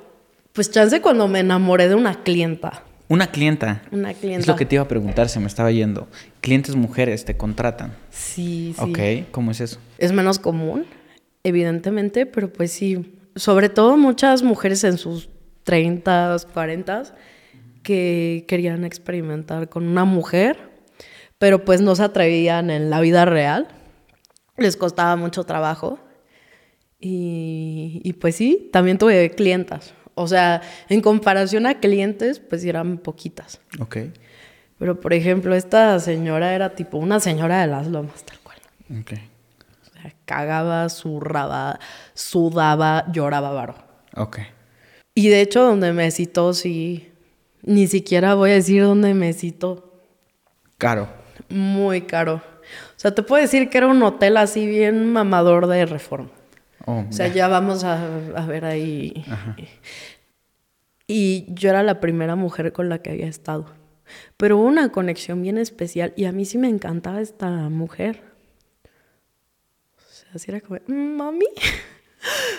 pues 0.52 0.70
chance 0.70 1.00
cuando 1.00 1.28
me 1.28 1.40
enamoré 1.40 1.88
de 1.88 1.94
una 1.94 2.22
clienta. 2.22 2.84
una 3.08 3.28
clienta. 3.28 3.82
Una 3.90 4.12
clienta. 4.14 4.40
Es 4.40 4.46
lo 4.46 4.56
que 4.56 4.66
te 4.66 4.74
iba 4.74 4.84
a 4.84 4.88
preguntar, 4.88 5.28
se 5.28 5.40
me 5.40 5.46
estaba 5.46 5.70
yendo. 5.70 6.08
Clientes 6.40 6.76
mujeres 6.76 7.24
te 7.24 7.36
contratan. 7.36 7.94
Sí, 8.10 8.74
sí. 8.76 8.82
Ok, 8.82 9.30
¿cómo 9.30 9.52
es 9.52 9.60
eso? 9.60 9.78
Es 9.98 10.12
menos 10.12 10.38
común, 10.38 10.84
evidentemente, 11.42 12.26
pero 12.26 12.52
pues 12.52 12.72
sí. 12.72 13.18
Sobre 13.34 13.68
todo 13.68 13.96
muchas 13.96 14.42
mujeres 14.42 14.84
en 14.84 14.98
sus 14.98 15.28
30, 15.64 16.36
40 16.52 17.02
que 17.86 18.44
querían 18.48 18.84
experimentar 18.84 19.68
con 19.68 19.86
una 19.86 20.04
mujer, 20.04 20.58
pero 21.38 21.64
pues 21.64 21.80
no 21.80 21.94
se 21.94 22.02
atrevían 22.02 22.68
en 22.68 22.90
la 22.90 23.00
vida 23.00 23.24
real. 23.24 23.68
Les 24.56 24.76
costaba 24.76 25.14
mucho 25.14 25.44
trabajo. 25.44 26.00
Y, 26.98 28.00
y 28.02 28.14
pues 28.14 28.34
sí, 28.34 28.68
también 28.72 28.98
tuve 28.98 29.30
clientas. 29.30 29.94
O 30.14 30.26
sea, 30.26 30.62
en 30.88 31.00
comparación 31.00 31.66
a 31.66 31.78
clientes, 31.78 32.40
pues 32.40 32.64
eran 32.64 32.98
poquitas. 32.98 33.60
Ok. 33.78 33.98
Pero 34.78 34.98
por 34.98 35.12
ejemplo, 35.12 35.54
esta 35.54 36.00
señora 36.00 36.54
era 36.54 36.74
tipo 36.74 36.98
una 36.98 37.20
señora 37.20 37.60
de 37.60 37.68
las 37.68 37.86
lomas, 37.86 38.24
tal 38.24 38.40
cual. 38.40 38.58
Ok. 39.00 39.12
O 39.12 39.92
sea, 39.92 40.12
cagaba, 40.24 40.88
zurraba, 40.88 41.78
sudaba, 42.14 43.04
lloraba 43.12 43.52
varo. 43.52 43.76
Ok. 44.16 44.38
Y 45.14 45.28
de 45.28 45.40
hecho, 45.40 45.62
donde 45.62 45.92
me 45.92 46.10
citó, 46.10 46.52
sí, 46.52 47.12
ni 47.62 47.86
siquiera 47.86 48.34
voy 48.34 48.50
a 48.50 48.54
decir 48.54 48.82
dónde 48.82 49.14
me 49.14 49.32
citó. 49.32 49.92
Caro. 50.78 51.08
Muy 51.48 52.02
caro. 52.02 52.36
O 52.36 52.98
sea, 52.98 53.14
te 53.14 53.22
puedo 53.22 53.40
decir 53.42 53.68
que 53.70 53.78
era 53.78 53.86
un 53.86 54.02
hotel 54.02 54.36
así 54.36 54.66
bien 54.66 55.12
mamador 55.12 55.66
de 55.66 55.86
reforma. 55.86 56.30
Oh, 56.86 57.04
O 57.08 57.12
sea, 57.12 57.28
ya. 57.28 57.48
vamos 57.48 57.84
a, 57.84 58.04
a 58.36 58.46
ver 58.46 58.64
ahí. 58.64 59.24
Y 61.06 61.46
yo 61.48 61.70
era 61.70 61.82
la 61.82 62.00
primera 62.00 62.36
mujer 62.36 62.72
con 62.72 62.88
la 62.88 62.98
que 62.98 63.10
había 63.10 63.26
estado. 63.28 63.66
Pero 64.36 64.58
hubo 64.58 64.66
una 64.66 64.90
conexión 64.90 65.42
bien 65.42 65.58
especial 65.58 66.12
y 66.16 66.24
a 66.26 66.32
mí 66.32 66.44
sí 66.44 66.58
me 66.58 66.68
encantaba 66.68 67.20
esta 67.20 67.48
mujer. 67.68 68.22
O 69.98 70.08
sea, 70.12 70.28
así 70.34 70.50
era 70.50 70.60
como, 70.60 70.78
"Mm, 70.86 71.16
mami. 71.16 71.46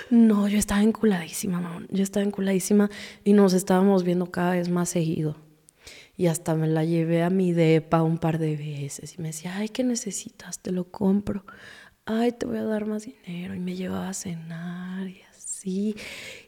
No, 0.10 0.48
yo 0.48 0.58
estaba 0.58 0.82
enculadísima, 0.84 1.60
mamá. 1.60 1.86
Yo 1.90 2.04
estaba 2.04 2.26
enculadísima 2.26 2.90
y 3.24 3.34
nos 3.34 3.54
estábamos 3.54 4.04
viendo 4.04 4.32
cada 4.32 4.52
vez 4.52 4.70
más 4.70 4.90
seguido. 4.90 5.36
Y 6.16 6.28
hasta 6.28 6.56
me 6.56 6.68
la 6.68 6.84
llevé 6.84 7.24
a 7.24 7.30
mi 7.30 7.54
depa 7.54 8.02
un 8.02 8.18
par 8.18 8.40
de 8.40 8.56
veces 8.56 9.16
y 9.18 9.22
me 9.22 9.30
decía, 9.30 9.56
ay, 9.56 9.70
¿qué 9.70 9.84
necesitas? 9.84 10.60
Te 10.60 10.72
lo 10.72 10.86
compro. 10.86 11.46
Ay, 12.06 12.32
te 12.32 12.46
voy 12.46 12.58
a 12.58 12.64
dar 12.64 12.86
más 12.86 13.04
dinero. 13.04 13.54
Y 13.54 13.60
me 13.60 13.76
llevaba 13.76 14.10
a 14.10 14.14
cenar 14.14 15.08
y 15.08 15.22
así. 15.30 15.96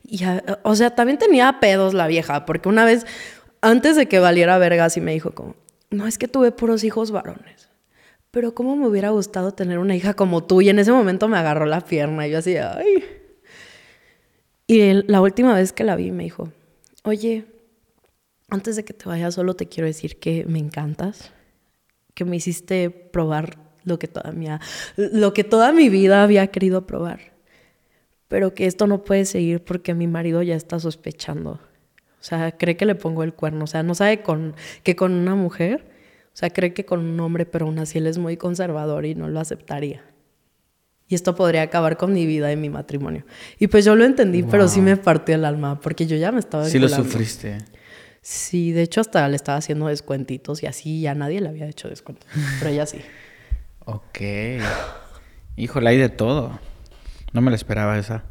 Y, 0.04 0.22
o 0.64 0.76
sea, 0.76 0.96
también 0.96 1.20
tenía 1.20 1.60
pedos 1.60 1.94
la 1.94 2.08
vieja, 2.08 2.46
porque 2.46 2.70
una 2.70 2.86
vez, 2.86 3.06
antes 3.62 3.96
de 3.96 4.08
que 4.08 4.20
valiera 4.20 4.58
verga, 4.58 4.90
sí 4.90 5.02
me 5.02 5.14
dijo 5.14 5.32
como, 5.36 5.56
no, 5.92 6.08
es 6.08 6.18
que 6.18 6.28
tuve 6.28 6.52
puros 6.52 6.84
hijos 6.84 7.12
varones. 7.12 7.69
Pero 8.32 8.54
cómo 8.54 8.76
me 8.76 8.88
hubiera 8.88 9.10
gustado 9.10 9.54
tener 9.54 9.80
una 9.80 9.96
hija 9.96 10.14
como 10.14 10.44
tú. 10.44 10.62
Y 10.62 10.70
en 10.70 10.80
ese 10.80 10.92
momento 10.92 11.28
me 11.28 11.38
agarró 11.38 11.66
la 11.66 11.82
pierna 11.82 12.28
y 12.28 12.32
yo 12.32 12.38
así, 12.40 12.58
ay. 12.58 13.04
Y 14.68 14.94
la 15.10 15.22
última 15.22 15.56
vez 15.56 15.74
que 15.74 15.84
la 15.84 15.96
vi 15.96 16.12
me 16.12 16.26
dijo, 16.26 16.52
oye, 17.04 17.46
antes 18.50 18.76
de 18.76 18.86
que 18.86 18.94
te 18.94 19.10
vayas 19.10 19.34
solo 19.34 19.56
te 19.56 19.68
quiero 19.68 19.88
decir 19.88 20.20
que 20.20 20.46
me 20.46 20.60
encantas, 20.60 21.32
que 22.14 22.26
me 22.26 22.36
hiciste 22.36 22.90
probar 22.90 23.58
lo 23.84 23.98
que 23.98 24.08
toda 24.08 24.32
mi, 24.32 24.48
lo 24.96 25.34
que 25.34 25.44
toda 25.44 25.72
mi 25.72 25.90
vida 25.90 26.24
había 26.24 26.48
querido 26.48 26.86
probar, 26.86 27.34
pero 28.28 28.54
que 28.54 28.66
esto 28.68 28.88
no 28.88 29.04
puede 29.04 29.26
seguir 29.26 29.64
porque 29.64 29.94
mi 29.94 30.08
marido 30.08 30.42
ya 30.44 30.56
está 30.56 30.80
sospechando. 30.80 31.60
O 32.22 32.24
sea, 32.24 32.52
cree 32.58 32.76
que 32.76 32.86
le 32.86 32.96
pongo 32.96 33.24
el 33.24 33.34
cuerno, 33.34 33.64
o 33.64 33.68
sea, 33.68 33.82
no 33.82 33.96
sabe 33.96 34.22
con, 34.22 34.56
que 34.84 34.96
con 34.96 35.14
una 35.14 35.36
mujer, 35.36 35.90
o 36.34 36.38
sea, 36.40 36.50
cree 36.50 36.74
que 36.74 36.86
con 36.86 37.00
un 37.00 37.20
hombre, 37.20 37.46
pero 37.46 37.66
aún 37.66 37.80
así 37.80 37.98
él 37.98 38.08
es 38.08 38.18
muy 38.18 38.38
conservador 38.38 39.06
y 39.06 39.16
no 39.16 39.28
lo 39.28 39.40
aceptaría. 39.40 40.04
Y 41.08 41.16
esto 41.16 41.36
podría 41.36 41.64
acabar 41.64 41.98
con 41.98 42.14
mi 42.14 42.26
vida 42.28 42.52
y 42.52 42.56
mi 42.56 42.70
matrimonio. 42.70 43.26
Y 43.58 43.68
pues 43.68 43.84
yo 43.84 43.96
lo 43.96 44.06
entendí, 44.06 44.44
pero 44.44 44.68
sí 44.68 44.80
me 44.80 44.96
partió 44.98 45.34
el 45.36 45.44
alma, 45.44 45.80
porque 45.82 46.06
yo 46.06 46.16
ya 46.16 46.32
me 46.32 46.40
estaba 46.40 46.66
Sí 46.66 46.78
lo 46.80 46.88
sufriste. 46.88 47.58
Sí, 48.22 48.72
de 48.74 48.84
hecho 48.84 49.02
hasta 49.02 49.28
le 49.28 49.36
estaba 49.36 49.58
haciendo 49.58 49.88
descuentitos 49.88 50.62
y 50.62 50.68
así 50.68 51.02
ya 51.02 51.16
nadie 51.16 51.42
le 51.42 51.50
había 51.50 51.66
hecho 51.68 51.90
descuentos. 51.90 52.30
Pero 52.60 52.72
ella 52.72 52.86
sí. 52.86 53.00
Ok. 53.86 54.20
Híjole, 55.58 55.90
hay 55.90 55.98
de 55.98 56.10
todo. 56.10 56.60
No 57.34 57.42
me 57.42 57.50
la 57.50 57.56
esperaba 57.56 57.98
esa. 57.98 58.24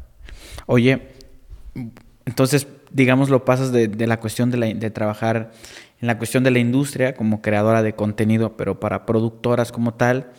Oye, 0.67 1.01
entonces, 2.25 2.67
digamos, 2.91 3.29
lo 3.29 3.43
pasas 3.45 3.71
de, 3.73 3.87
de 3.89 4.07
la 4.07 4.19
cuestión 4.21 4.51
de, 4.51 4.57
la- 4.57 4.73
de 4.73 4.89
trabajar 4.89 5.51
en 6.01 6.07
la 6.07 6.17
cuestión 6.17 6.43
de 6.43 6.51
la 6.51 6.59
industria 6.59 7.13
como 7.13 7.41
creadora 7.41 7.83
de 7.83 7.93
contenido, 7.93 8.55
pero 8.55 8.79
para 8.79 9.05
productoras 9.05 9.71
como 9.71 9.93
tal. 9.93 10.31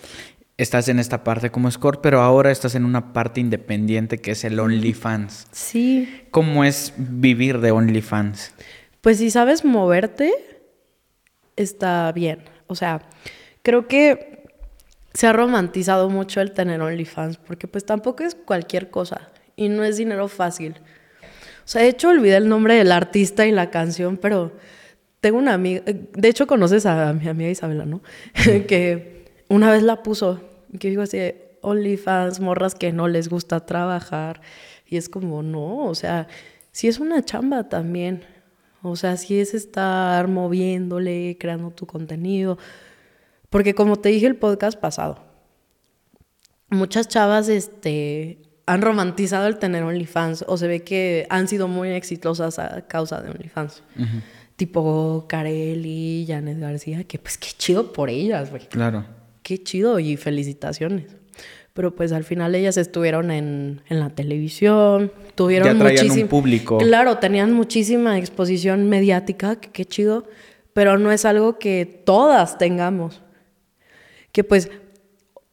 Estás 0.56 0.88
en 0.88 0.98
esta 0.98 1.24
parte 1.24 1.50
como 1.50 1.68
escort, 1.68 2.00
pero 2.02 2.20
ahora 2.20 2.50
estás 2.50 2.74
en 2.74 2.84
una 2.84 3.12
parte 3.12 3.40
independiente 3.40 4.18
que 4.18 4.32
es 4.32 4.44
el 4.44 4.60
OnlyFans. 4.60 5.48
Sí. 5.52 6.26
¿Cómo 6.30 6.64
es 6.64 6.92
vivir 6.96 7.60
de 7.60 7.70
OnlyFans? 7.70 8.52
Pues 9.00 9.18
si 9.18 9.30
sabes 9.30 9.64
moverte, 9.64 10.32
está 11.56 12.12
bien. 12.12 12.42
O 12.66 12.74
sea, 12.74 13.02
creo 13.62 13.88
que 13.88 14.44
se 15.14 15.26
ha 15.26 15.32
romantizado 15.32 16.10
mucho 16.10 16.40
el 16.40 16.52
tener 16.52 16.80
OnlyFans, 16.80 17.38
porque 17.38 17.66
pues 17.66 17.84
tampoco 17.84 18.22
es 18.22 18.34
cualquier 18.34 18.90
cosa 18.90 19.30
y 19.56 19.68
no 19.68 19.82
es 19.82 19.96
dinero 19.96 20.28
fácil. 20.28 20.74
O 21.64 21.68
sea, 21.70 21.82
de 21.82 21.88
hecho 21.88 22.08
olvidé 22.08 22.36
el 22.36 22.48
nombre 22.48 22.74
del 22.74 22.92
artista 22.92 23.46
y 23.46 23.52
la 23.52 23.70
canción, 23.70 24.16
pero 24.16 24.52
tengo 25.20 25.38
una 25.38 25.54
amiga, 25.54 25.82
eh, 25.86 26.08
de 26.12 26.28
hecho 26.28 26.46
conoces 26.46 26.86
a 26.86 27.12
mi 27.12 27.28
amiga 27.28 27.50
Isabela, 27.50 27.84
¿no? 27.84 28.02
que 28.66 29.24
una 29.48 29.70
vez 29.70 29.82
la 29.82 30.02
puso, 30.02 30.40
que 30.78 30.88
digo 30.88 31.02
así, 31.02 31.18
OnlyFans, 31.62 32.40
morras 32.40 32.74
que 32.74 32.92
no 32.92 33.08
les 33.08 33.28
gusta 33.28 33.66
trabajar. 33.66 34.40
Y 34.86 34.96
es 34.96 35.08
como, 35.08 35.42
no, 35.42 35.84
o 35.84 35.94
sea, 35.94 36.26
sí 36.72 36.88
es 36.88 36.98
una 36.98 37.24
chamba 37.24 37.68
también. 37.68 38.24
O 38.82 38.96
sea, 38.96 39.16
sí 39.16 39.38
es 39.38 39.54
estar 39.54 40.26
moviéndole, 40.28 41.36
creando 41.38 41.70
tu 41.70 41.86
contenido. 41.86 42.58
Porque 43.50 43.74
como 43.74 43.96
te 43.96 44.08
dije 44.08 44.26
el 44.26 44.36
podcast 44.36 44.78
pasado, 44.78 45.22
muchas 46.70 47.08
chavas 47.08 47.48
este, 47.48 48.38
han 48.66 48.80
romantizado 48.80 49.48
el 49.48 49.58
tener 49.58 49.82
OnlyFans 49.82 50.44
o 50.46 50.56
se 50.56 50.68
ve 50.68 50.82
que 50.82 51.26
han 51.28 51.48
sido 51.48 51.68
muy 51.68 51.90
exitosas 51.90 52.58
a 52.58 52.86
causa 52.86 53.20
de 53.20 53.30
OnlyFans. 53.30 53.82
Tipo 54.60 55.24
Carelli, 55.26 56.26
Janet 56.28 56.58
García, 56.58 57.04
que 57.04 57.18
pues 57.18 57.38
qué 57.38 57.48
chido 57.56 57.94
por 57.94 58.10
ellas, 58.10 58.50
güey. 58.50 58.68
Claro. 58.68 59.06
Qué 59.42 59.56
chido 59.56 59.98
y 59.98 60.18
felicitaciones. 60.18 61.06
Pero 61.72 61.94
pues 61.94 62.12
al 62.12 62.24
final 62.24 62.54
ellas 62.54 62.76
estuvieron 62.76 63.30
en, 63.30 63.80
en 63.88 64.00
la 64.00 64.10
televisión, 64.10 65.12
tuvieron 65.34 65.66
Ya 65.66 65.78
traían 65.78 66.04
un 66.04 66.08
muchísimo 66.08 66.28
público. 66.28 66.76
Claro, 66.76 67.16
tenían 67.16 67.54
muchísima 67.54 68.18
exposición 68.18 68.90
mediática, 68.90 69.56
que 69.56 69.70
qué 69.70 69.86
chido, 69.86 70.26
pero 70.74 70.98
no 70.98 71.10
es 71.10 71.24
algo 71.24 71.58
que 71.58 72.02
todas 72.04 72.58
tengamos. 72.58 73.22
Que 74.30 74.44
pues, 74.44 74.70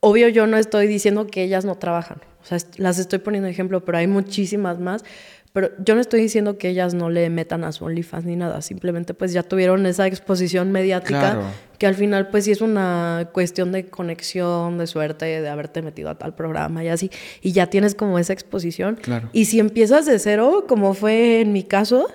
obvio 0.01 0.27
yo 0.27 0.47
no 0.47 0.57
estoy 0.57 0.87
diciendo 0.87 1.27
que 1.27 1.43
ellas 1.43 1.63
no 1.63 1.75
trabajan, 1.75 2.19
o 2.41 2.45
sea, 2.45 2.57
las 2.75 2.99
estoy 2.99 3.19
poniendo 3.19 3.47
ejemplo, 3.47 3.85
pero 3.85 3.99
hay 3.99 4.07
muchísimas 4.07 4.79
más. 4.79 5.05
Pero 5.53 5.71
yo 5.83 5.95
no 5.95 6.01
estoy 6.01 6.21
diciendo 6.21 6.57
que 6.57 6.69
ellas 6.69 6.93
no 6.93 7.09
le 7.09 7.29
metan 7.29 7.63
a 7.63 7.71
su 7.71 7.85
OnlyFans 7.85 8.25
ni 8.25 8.35
nada, 8.35 8.61
simplemente 8.61 9.13
pues 9.13 9.33
ya 9.33 9.43
tuvieron 9.43 9.85
esa 9.85 10.05
exposición 10.05 10.71
mediática 10.71 11.19
Claro. 11.19 11.43
que 11.79 11.87
al 11.87 11.95
final 11.95 12.29
pues 12.29 12.45
sí 12.45 12.51
es 12.51 12.61
una 12.61 13.29
cuestión 13.33 13.71
de 13.71 13.87
conexión, 13.87 14.77
de 14.77 14.85
suerte, 14.87 15.25
de 15.41 15.49
haberte 15.49 15.81
metido 15.81 16.09
a 16.09 16.15
tal 16.17 16.35
programa 16.35 16.83
y 16.83 16.89
así, 16.89 17.09
y 17.41 17.53
ya 17.53 17.67
tienes 17.67 17.95
como 17.95 18.19
esa 18.19 18.33
exposición. 18.33 18.97
Claro. 19.01 19.29
Y 19.33 19.45
si 19.45 19.59
empiezas 19.59 20.05
de 20.05 20.19
cero, 20.19 20.65
como 20.67 20.93
fue 20.93 21.41
en 21.41 21.53
mi 21.53 21.63
caso, 21.63 22.07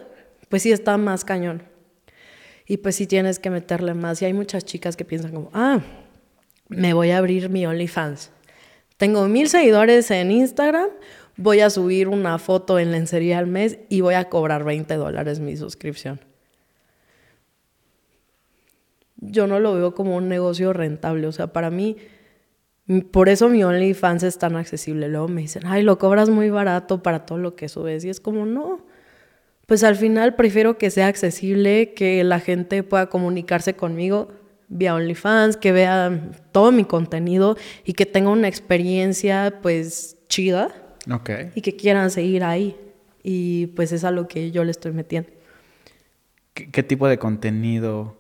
pues 0.49 0.63
sí 0.63 0.71
está 0.71 0.97
más 0.97 1.25
cañón. 1.25 1.63
Y 2.67 2.77
pues 2.77 2.95
sí 2.95 3.07
tienes 3.07 3.39
que 3.41 3.51
meterle 3.51 3.93
más. 3.95 4.23
Y 4.23 4.25
hay 4.27 4.35
muchas 4.35 4.65
chicas 4.65 4.97
que 4.97 5.05
piensan 5.05 5.33
como, 5.33 5.51
ah, 5.53 5.81
me 6.69 6.93
voy 6.95 7.11
a 7.11 7.19
abrir 7.19 7.49
mi 7.51 7.67
OnlyFans. 7.67 8.31
Tengo 8.99 9.27
mil 9.27 9.49
seguidores 9.49 10.11
en 10.13 10.31
Instagram, 10.31 10.89
voy 11.37 11.61
a 11.61 11.71
subir 11.71 12.09
una 12.09 12.39
foto 12.39 12.79
en 12.79 12.93
lencería 12.93 13.39
al 13.39 13.47
mes 13.47 13.79
y 13.89 14.01
voy 14.01 14.15
a 14.15 14.29
cobrar 14.29 14.65
20 14.65 14.95
dólares 14.95 15.41
mi 15.41 15.57
suscripción. 15.57 16.21
Yo 19.17 19.47
no 19.47 19.61
lo 19.61 19.75
veo 19.75 19.95
como 19.95 20.17
un 20.17 20.29
negocio 20.29 20.73
rentable. 20.73 21.27
O 21.27 21.33
sea, 21.33 21.53
para 21.53 21.71
mí, 21.71 21.97
por 23.13 23.29
eso 23.29 23.49
mi 23.49 23.63
OnlyFans 23.63 24.25
es 24.25 24.39
tan 24.39 24.57
accesible. 24.57 25.09
Luego 25.09 25.29
me 25.29 25.43
dicen, 25.43 25.63
ay, 25.67 25.83
lo 25.83 25.99
cobras 25.99 26.29
muy 26.29 26.51
barato 26.51 27.03
para 27.03 27.25
todo 27.25 27.39
lo 27.39 27.55
que 27.55 27.69
subes. 27.69 28.05
Y 28.05 28.11
es 28.11 28.21
como, 28.21 28.47
no. 28.47 28.85
Pues 29.67 29.85
al 29.85 29.95
final 29.95 30.35
prefiero 30.35 30.77
que 30.77 30.91
sea 30.91 31.07
accesible, 31.07 31.95
que 31.95 32.25
la 32.25 32.41
gente 32.41 32.83
pueda 32.83 33.09
comunicarse 33.09 33.75
conmigo 33.75 34.29
vía 34.69 34.95
OnlyFans, 34.95 35.57
que 35.57 35.71
vea 35.71 36.31
todo 36.51 36.73
mi 36.73 36.85
contenido 36.85 37.57
y 37.85 37.93
que 37.93 38.07
tenga 38.07 38.31
una 38.31 38.49
experiencia 38.49 39.61
pues 39.63 40.17
chida 40.29 40.82
Ok. 41.11 41.31
y 41.55 41.61
que 41.61 41.77
quieran 41.77 42.11
seguir 42.11 42.45
ahí. 42.45 42.77
Y 43.23 43.69
pues 43.69 43.93
es 43.93 44.05
a 44.05 44.11
lo 44.11 44.29
que 44.29 44.51
yo 44.51 44.65
le 44.65 44.71
estoy 44.71 44.93
metiendo. 44.93 45.31
¿Qué, 46.55 46.71
qué 46.71 46.83
tipo 46.83 47.09
de 47.09 47.19
contenido 47.19 48.17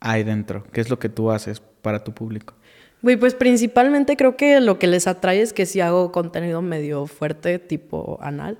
hay 0.00 0.22
dentro? 0.22 0.64
¿Qué 0.72 0.80
es 0.80 0.88
lo 0.88 0.98
que 0.98 1.08
tú 1.08 1.30
haces 1.30 1.60
para 1.82 2.04
tu 2.04 2.12
público? 2.12 2.54
Güey, 3.02 3.16
pues 3.16 3.34
principalmente 3.34 4.16
creo 4.16 4.36
que 4.36 4.60
lo 4.60 4.78
que 4.78 4.86
les 4.86 5.06
atrae 5.06 5.40
es 5.40 5.52
que 5.52 5.66
si 5.66 5.80
hago 5.80 6.12
contenido 6.12 6.62
medio 6.62 7.06
fuerte, 7.06 7.58
tipo 7.58 8.18
anal. 8.20 8.58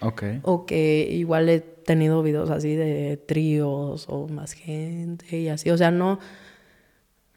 Ok. 0.00 0.22
O 0.42 0.66
que 0.66 1.08
igual 1.10 1.48
he 1.48 1.60
tenido 1.60 2.22
videos 2.22 2.50
así 2.50 2.76
de 2.76 3.16
tríos 3.16 4.06
o 4.08 4.28
más 4.28 4.52
gente 4.52 5.38
y 5.38 5.48
así. 5.48 5.70
O 5.70 5.76
sea, 5.76 5.90
no, 5.90 6.20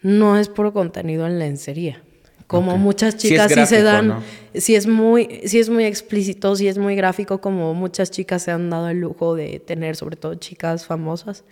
no 0.02 0.38
es 0.38 0.50
puro 0.50 0.74
contenido 0.74 1.26
en 1.26 1.40
lencería. 1.40 2.04
Como 2.52 2.74
Ok. 2.74 2.80
muchas 2.80 3.14
Sí 3.14 3.28
es 3.28 3.32
chicas 3.34 3.48
sí, 3.48 3.66
se 3.66 3.82
gráfico, 3.82 3.84
dan, 3.84 4.08
¿no? 4.10 4.24
sí 4.54 4.76
es 4.76 4.86
muy, 4.86 5.42
sí 5.46 5.58
es 5.60 5.70
muy 5.70 5.86
explícito, 5.86 6.54
sí 6.58 6.68
es 6.68 6.78
muy 6.78 6.96
gráfico, 6.98 7.40
como 7.40 7.74
muchas 7.74 8.12
chicas 8.12 8.44
se 8.44 8.52
han 8.52 8.70
dado 8.70 8.90
el 8.90 9.00
lujo 9.00 9.36
de 9.36 9.60
tener, 9.60 9.96
sobre 9.96 10.18
todo 10.18 10.36
chicas 10.36 10.86
famosas, 10.86 11.46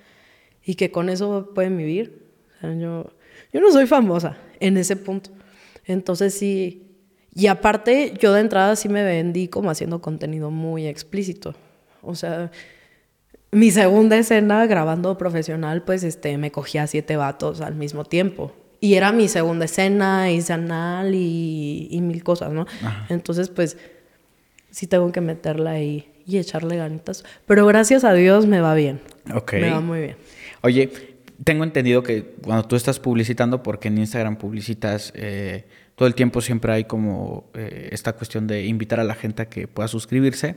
y 0.64 0.76
que 0.76 0.92
con 0.92 1.08
eso 1.08 1.52
pueden 1.56 1.78
vivir. 1.78 2.28
O 2.58 2.60
sea, 2.62 2.74
yo, 2.76 3.14
yo 3.54 3.62
no 3.62 3.72
soy 3.72 3.86
famosa 3.88 4.38
en 4.60 4.76
ese 4.78 4.98
punto. 4.98 5.30
Entonces 5.86 6.34
sí. 6.34 6.86
Y 7.34 7.48
aparte, 7.48 8.14
yo 8.20 8.34
de 8.34 8.42
entrada 8.42 8.76
sí 8.76 8.90
me 8.90 9.04
vendí 9.04 9.48
como 9.48 9.70
haciendo 9.70 10.02
contenido 10.02 10.52
muy 10.52 10.86
explícito. 10.86 11.56
O 12.02 12.14
sea, 12.16 12.52
mi 13.52 13.72
segunda 13.72 14.18
escena 14.18 14.66
grabando 14.66 15.18
profesional, 15.18 15.84
pues 15.84 16.04
este, 16.04 16.38
me 16.38 16.52
cogía 16.52 16.86
siete 16.88 17.16
vatos 17.16 17.62
al 17.62 17.76
mismo 17.76 18.04
tiempo. 18.04 18.52
Y 18.82 18.94
era 18.94 19.12
mi 19.12 19.28
segunda 19.28 19.66
escena, 19.66 20.32
hice 20.32 20.54
anal 20.54 21.14
y, 21.14 21.88
y 21.92 22.02
mil 22.02 22.24
cosas, 22.24 22.52
¿no? 22.52 22.66
Entonces, 23.10 23.50
pues, 23.50 23.78
sí 24.72 24.88
tengo 24.88 25.12
que 25.12 25.22
meterla 25.22 25.72
ahí 25.72 26.10
y 26.26 26.38
echarle 26.38 26.78
ganitas. 26.78 27.26
Pero 27.46 27.66
gracias 27.66 28.04
a 28.04 28.14
Dios 28.14 28.46
me 28.46 28.62
va 28.62 28.76
bien. 28.76 29.02
Ok. 29.34 29.54
Me 29.54 29.72
va 29.72 29.82
muy 29.82 30.00
bien. 30.00 30.16
Oye, 30.62 30.90
tengo 31.44 31.64
entendido 31.64 32.04
que 32.04 32.36
cuando 32.44 32.68
tú 32.68 32.76
estás 32.76 33.00
publicitando, 33.00 33.64
porque 33.64 33.88
en 33.88 33.98
Instagram 33.98 34.38
publicitas 34.38 35.12
eh, 35.16 35.66
todo 35.96 36.08
el 36.08 36.16
tiempo, 36.16 36.42
siempre 36.42 36.72
hay 36.72 36.86
como 36.86 37.50
eh, 37.54 37.90
esta 37.92 38.14
cuestión 38.14 38.48
de 38.48 38.66
invitar 38.66 39.00
a 39.00 39.04
la 39.04 39.16
gente 39.16 39.42
a 39.42 39.50
que 39.50 39.68
pueda 39.68 39.88
suscribirse. 39.88 40.56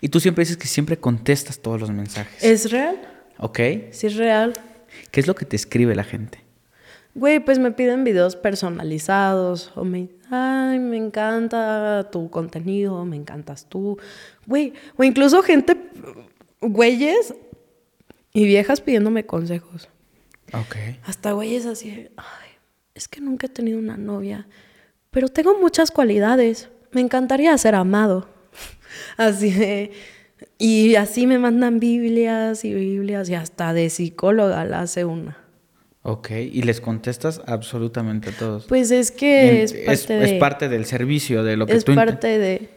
Y 0.00 0.08
tú 0.08 0.20
siempre 0.20 0.42
dices 0.42 0.56
que 0.56 0.66
siempre 0.66 0.98
contestas 0.98 1.60
todos 1.60 1.80
los 1.80 1.90
mensajes. 1.90 2.42
¿Es 2.42 2.70
real? 2.70 3.00
¿Ok? 3.38 3.58
Sí 3.90 4.08
es 4.08 4.16
real. 4.16 4.52
¿Qué 5.10 5.20
es 5.20 5.26
lo 5.26 5.34
que 5.34 5.46
te 5.46 5.56
escribe 5.56 5.94
la 5.94 6.04
gente? 6.04 6.41
Güey, 7.14 7.40
pues 7.40 7.58
me 7.58 7.72
piden 7.72 8.04
videos 8.04 8.36
personalizados 8.36 9.70
o 9.74 9.84
me, 9.84 10.08
ay, 10.30 10.78
me 10.78 10.96
encanta 10.96 12.08
tu 12.10 12.30
contenido, 12.30 13.04
me 13.04 13.16
encantas 13.16 13.66
tú. 13.66 13.98
Güey, 14.46 14.72
o 14.96 15.04
incluso 15.04 15.42
gente, 15.42 15.76
güeyes 16.60 17.34
y 18.32 18.44
viejas 18.46 18.80
pidiéndome 18.80 19.26
consejos. 19.26 19.90
Ok. 20.54 20.76
Hasta 21.04 21.32
güeyes 21.32 21.66
así, 21.66 22.08
ay, 22.16 22.50
es 22.94 23.08
que 23.08 23.20
nunca 23.20 23.46
he 23.46 23.50
tenido 23.50 23.78
una 23.78 23.98
novia, 23.98 24.46
pero 25.10 25.28
tengo 25.28 25.58
muchas 25.58 25.90
cualidades. 25.90 26.70
Me 26.92 27.00
encantaría 27.00 27.56
ser 27.56 27.74
amado. 27.74 28.28
Así 29.16 29.50
de, 29.50 29.92
y 30.58 30.94
así 30.96 31.26
me 31.26 31.38
mandan 31.38 31.80
Biblias 31.80 32.64
y 32.64 32.74
Biblias 32.74 33.28
y 33.30 33.34
hasta 33.34 33.72
de 33.72 33.88
psicóloga 33.88 34.64
la 34.64 34.80
hace 34.80 35.04
una. 35.06 35.41
Ok. 36.02 36.30
Y 36.30 36.62
les 36.62 36.80
contestas 36.80 37.40
absolutamente 37.46 38.30
a 38.30 38.32
todos. 38.32 38.66
Pues 38.66 38.90
es 38.90 39.10
que 39.10 39.50
En- 39.50 39.56
es 39.62 39.72
parte 39.74 40.14
de... 40.14 40.24
es 40.24 40.32
parte 40.40 40.68
del 40.68 40.84
servicio, 40.84 41.44
de 41.44 41.56
lo 41.56 41.66
que 41.66 41.74
es 41.74 41.84
tú... 41.84 41.94
parte 41.94 42.38
de... 42.38 42.68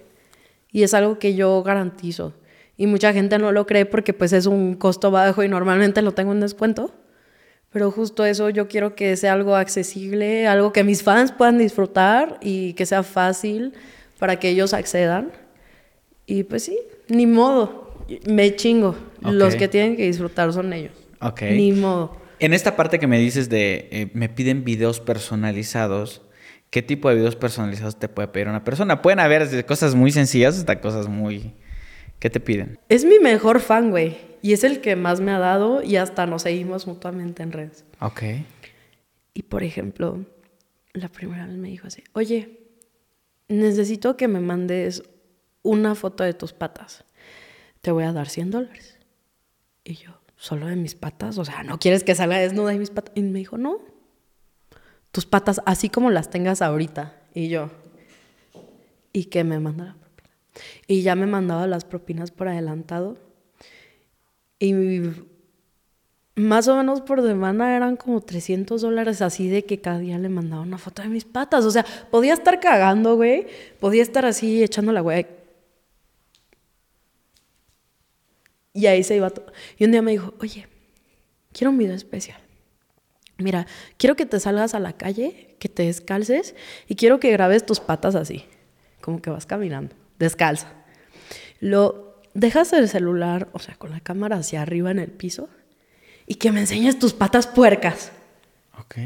Y 0.72 0.84
es 0.84 0.94
algo 0.94 1.18
que 1.20 1.36
yo 1.36 1.64
garantizo. 1.64 2.34
Y 2.78 2.88
mucha 2.88 3.14
gente 3.14 3.38
no 3.40 3.52
lo 3.52 3.66
cree 3.66 3.86
porque 3.86 4.12
pues 4.14 4.34
es 4.34 4.46
un 4.46 4.76
costo 4.76 5.10
bajo 5.10 5.42
y 5.44 5.48
normalmente 5.48 6.02
lo 6.02 6.12
tengo 6.14 6.34
en 6.34 6.42
descuento. 6.42 6.94
Pero 7.72 7.92
justo 7.92 8.26
eso 8.26 8.50
yo 8.50 8.68
quiero 8.68 8.96
que 8.96 9.16
sea 9.18 9.34
algo 9.34 9.56
accesible, 9.56 10.48
algo 10.48 10.72
que 10.74 10.84
mis 10.84 11.02
fans 11.04 11.32
puedan 11.32 11.58
disfrutar 11.58 12.38
y 12.42 12.74
que 12.74 12.86
sea 12.86 13.04
fácil 13.04 13.74
para 14.20 14.38
que 14.40 14.50
ellos 14.50 14.74
accedan. 14.74 15.32
Y 16.26 16.44
pues 16.44 16.64
sí, 16.64 16.78
ni 17.08 17.26
modo, 17.26 17.94
me 18.28 18.56
chingo. 18.56 18.96
Los 19.22 19.54
Ok. 19.54 19.60
que 19.60 19.68
tienen 19.70 19.96
que 19.96 20.04
disfrutar 20.04 20.52
son 20.54 20.74
ellos. 20.74 20.94
Ok. 21.22 21.42
Ni 21.52 21.72
modo. 21.72 22.18
En 22.40 22.54
esta 22.54 22.76
parte 22.76 23.00
que 23.00 23.08
me 23.08 23.20
dices 23.20 23.50
de 23.50 23.88
eh, 23.92 24.12
me 24.14 24.30
piden 24.30 24.64
videos 24.64 25.00
personalizados, 25.00 26.22
¿qué 26.70 26.82
tipo 26.82 27.10
de 27.10 27.16
videos 27.16 27.36
personalizados 27.36 27.98
te 27.98 28.10
puede 28.10 28.28
pedir 28.28 28.48
una 28.48 28.64
persona? 28.64 29.02
Pueden 29.02 29.20
haber 29.20 29.48
desde 29.48 29.66
cosas 29.66 29.96
muy 29.96 30.12
sencillas 30.12 30.58
hasta 30.58 30.82
cosas 30.82 31.08
muy... 31.08 31.54
¿Qué 32.20 32.30
te 32.30 32.40
piden? 32.40 32.80
Es 32.90 33.04
mi 33.06 33.20
mejor 33.20 33.60
fan, 33.60 33.92
güey. 33.92 34.18
Y 34.42 34.54
es 34.54 34.64
el 34.64 34.80
que 34.80 34.96
más 34.96 35.20
me 35.20 35.32
ha 35.32 35.40
dado 35.40 35.84
y 35.84 35.98
hasta 35.98 36.26
nos 36.26 36.44
seguimos 36.44 36.88
mutuamente 36.88 37.44
en 37.44 37.52
redes. 37.52 37.84
Ok. 38.00 38.24
Y 39.34 39.44
por 39.44 39.64
ejemplo, 39.64 40.26
la 40.94 41.10
primera 41.10 41.46
vez 41.46 41.58
me 41.58 41.68
dijo 41.68 41.88
así, 41.88 42.04
oye, 42.14 42.60
necesito 43.48 44.16
que 44.18 44.28
me 44.28 44.40
mandes 44.40 45.04
una 45.62 45.96
foto 45.96 46.24
de 46.24 46.34
tus 46.34 46.54
patas. 46.54 47.04
Te 47.82 47.92
voy 47.92 48.06
a 48.06 48.14
dar 48.14 48.30
100 48.30 48.52
dólares. 48.52 48.98
Y 49.84 49.96
yo, 49.96 50.20
¿solo 50.46 50.68
de 50.68 50.76
mis 50.76 50.94
patas? 50.94 51.40
O 51.40 51.44
sea, 51.44 51.64
¿no 51.64 51.80
quieres 51.80 52.04
que 52.04 52.14
salga 52.14 52.38
desnuda 52.38 52.70
de 52.70 52.78
mis 52.78 52.92
patas? 52.92 53.14
Y 53.16 53.24
me 53.24 53.40
dijo, 53.40 53.58
no. 53.58 53.80
Tus 55.12 55.26
patas 55.26 55.60
así 55.66 55.90
como 55.90 56.12
las 56.12 56.30
tengas 56.30 56.62
ahorita. 56.62 57.20
Y 57.34 57.50
yo, 57.50 57.72
y 59.12 59.26
que 59.26 59.44
me 59.44 59.60
manda 59.60 59.86
la 59.86 59.96
propina. 59.96 60.30
Y 60.86 61.02
ya 61.02 61.16
me 61.16 61.26
mandaba 61.26 61.66
las 61.66 61.84
propinas 61.84 62.30
por 62.30 62.48
adelantado. 62.48 63.18
Y 64.60 65.02
más 66.36 66.68
o 66.68 66.76
menos 66.76 67.02
por 67.02 67.24
semana 67.24 67.76
eran 67.76 67.96
como 67.96 68.22
300 68.22 68.80
dólares 68.80 69.24
así 69.24 69.48
de 69.50 69.66
que 69.66 69.82
cada 69.82 69.98
día 69.98 70.20
le 70.20 70.30
mandaba 70.30 70.62
una 70.62 70.78
foto 70.78 71.02
de 71.02 71.08
mis 71.08 71.26
patas. 71.26 71.66
O 71.66 71.72
sea, 71.72 71.84
podía 72.12 72.36
estar 72.36 72.60
cagando, 72.60 73.16
güey. 73.16 73.48
Podía 73.80 74.04
estar 74.04 74.28
así 74.28 74.64
echando 74.64 74.92
la 74.92 75.02
güey. 75.02 75.26
Y 78.76 78.88
ahí 78.88 79.04
se 79.04 79.16
iba 79.16 79.30
todo. 79.30 79.48
Y 79.80 79.86
un 79.86 79.92
día 79.92 80.02
me 80.02 80.12
dijo, 80.12 80.34
oye, 80.40 80.68
quiero 81.54 81.72
un 81.72 81.78
video 81.78 81.96
especial. 81.96 82.40
Mira, 83.38 83.68
quiero 83.98 84.16
que 84.16 84.26
te 84.26 84.40
salgas 84.40 84.76
a 84.76 84.80
la 84.80 84.94
calle, 84.94 85.56
que 85.60 85.70
te 85.70 85.84
descalces 85.84 86.56
y 86.88 86.96
quiero 86.96 87.20
que 87.20 87.32
grabes 87.32 87.66
tus 87.66 87.80
patas 87.80 88.16
así, 88.16 88.46
como 89.02 89.22
que 89.22 89.30
vas 89.30 89.46
caminando, 89.46 89.96
descalza. 90.20 90.72
Lo 91.62 92.22
dejas 92.34 92.74
el 92.74 92.90
celular, 92.90 93.48
o 93.54 93.60
sea, 93.60 93.76
con 93.76 93.92
la 93.92 94.02
cámara 94.02 94.38
hacia 94.38 94.62
arriba 94.62 94.92
en 94.92 95.00
el 95.00 95.12
piso 95.12 95.50
y 96.28 96.36
que 96.36 96.52
me 96.52 96.60
enseñes 96.60 97.00
tus 97.00 97.14
patas 97.14 97.48
puercas. 97.48 98.12
Ok. 98.78 98.98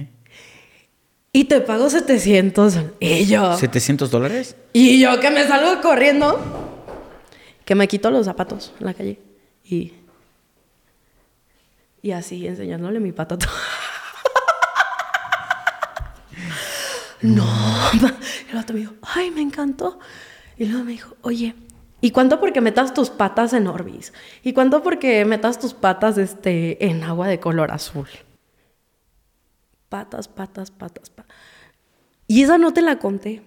Y 1.32 1.46
te 1.46 1.62
pago 1.62 1.92
700. 1.92 2.80
Y 3.00 3.26
yo. 3.26 3.54
¿700 3.54 4.08
dólares? 4.10 4.56
Y 4.74 5.00
yo 5.00 5.20
que 5.20 5.30
me 5.30 5.48
salgo 5.48 5.80
corriendo. 5.82 6.40
Que 7.66 7.76
me 7.76 7.88
quito 7.88 8.10
los 8.10 8.26
zapatos 8.26 8.74
en 8.80 8.86
la 8.88 8.96
calle. 8.96 9.29
Y. 9.70 9.94
Y 12.02 12.12
así 12.12 12.48
enseñándole 12.48 13.00
mi 13.00 13.12
pata. 13.12 13.36
a 13.36 13.38
todo. 13.38 13.52
no. 17.22 17.46
el 18.52 18.58
otro 18.58 18.74
me 18.74 18.80
dijo, 18.80 18.96
ay, 19.02 19.30
me 19.32 19.42
encantó. 19.42 20.00
Y 20.58 20.66
luego 20.66 20.86
me 20.86 20.94
dijo, 20.94 21.16
oye, 21.22 21.56
¿y 22.02 22.12
cuánto 22.12 22.40
porque 22.40 22.62
metas 22.62 22.94
tus 22.94 23.12
patas 23.12 23.54
en 23.54 23.68
Orbis? 23.68 24.12
¿Y 24.44 24.54
cuánto 24.54 24.82
porque 24.82 25.24
metas 25.26 25.60
tus 25.60 25.74
patas 25.74 26.18
este, 26.18 26.84
en 26.88 27.04
agua 27.04 27.28
de 27.28 27.40
color 27.40 27.72
azul? 27.72 28.08
Patas, 29.88 30.28
patas, 30.28 30.72
patas, 30.72 31.10
patas. 31.12 31.36
Y 32.28 32.42
esa 32.42 32.58
no 32.58 32.74
te 32.74 32.82
la 32.82 32.98
conté. 32.98 33.44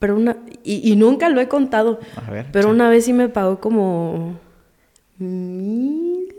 Pero 0.00 0.16
una. 0.16 0.38
Y, 0.64 0.90
y 0.90 0.96
nunca 0.96 1.28
lo 1.28 1.40
he 1.40 1.48
contado. 1.48 2.00
A 2.16 2.30
ver, 2.30 2.46
Pero 2.50 2.70
una 2.70 2.88
vez 2.88 3.04
sí 3.04 3.12
me 3.12 3.28
pagó 3.28 3.60
como. 3.60 4.38
Mil 5.20 6.34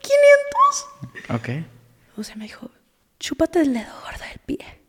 quinientos. 0.00 0.86
Ok. 1.30 1.48
O 2.16 2.22
sea, 2.22 2.36
me 2.36 2.44
dijo, 2.44 2.70
chúpate 3.18 3.60
el 3.60 3.74
dedo 3.74 3.92
gordo 4.04 4.24
del 4.28 4.38
pie. 4.44 4.80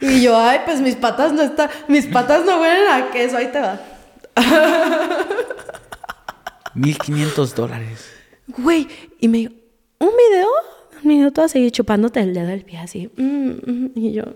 Y 0.00 0.22
yo, 0.22 0.36
ay, 0.38 0.60
pues 0.64 0.80
mis 0.80 0.96
patas 0.96 1.32
no 1.32 1.42
están. 1.42 1.68
Mis 1.88 2.06
patas 2.06 2.44
no 2.44 2.60
huelen 2.60 2.88
a 2.90 3.10
queso, 3.10 3.36
ahí 3.36 3.48
te 3.48 3.60
va. 3.60 3.78
1500 6.74 7.54
dólares. 7.54 8.10
Güey, 8.46 8.88
y 9.20 9.28
me 9.28 9.38
dijo, 9.38 9.52
¿un 9.98 10.10
video? 10.16 10.48
Un 11.02 11.08
minuto 11.08 11.42
a 11.42 11.48
seguir 11.48 11.70
chupándote 11.72 12.20
el 12.20 12.34
dedo 12.34 12.46
del 12.46 12.62
pie 12.62 12.78
así. 12.78 13.10
Mm, 13.16 13.50
mm, 13.50 13.90
y 13.94 14.12
yo. 14.12 14.24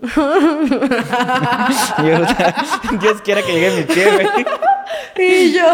Yo, 1.99 2.25
Dios 2.99 3.21
quiera 3.23 3.41
que 3.41 3.51
llegue 3.51 3.71
mi 3.77 3.83
pie, 3.83 4.05
güey. 4.11 4.27
y 5.47 5.53
yo. 5.53 5.65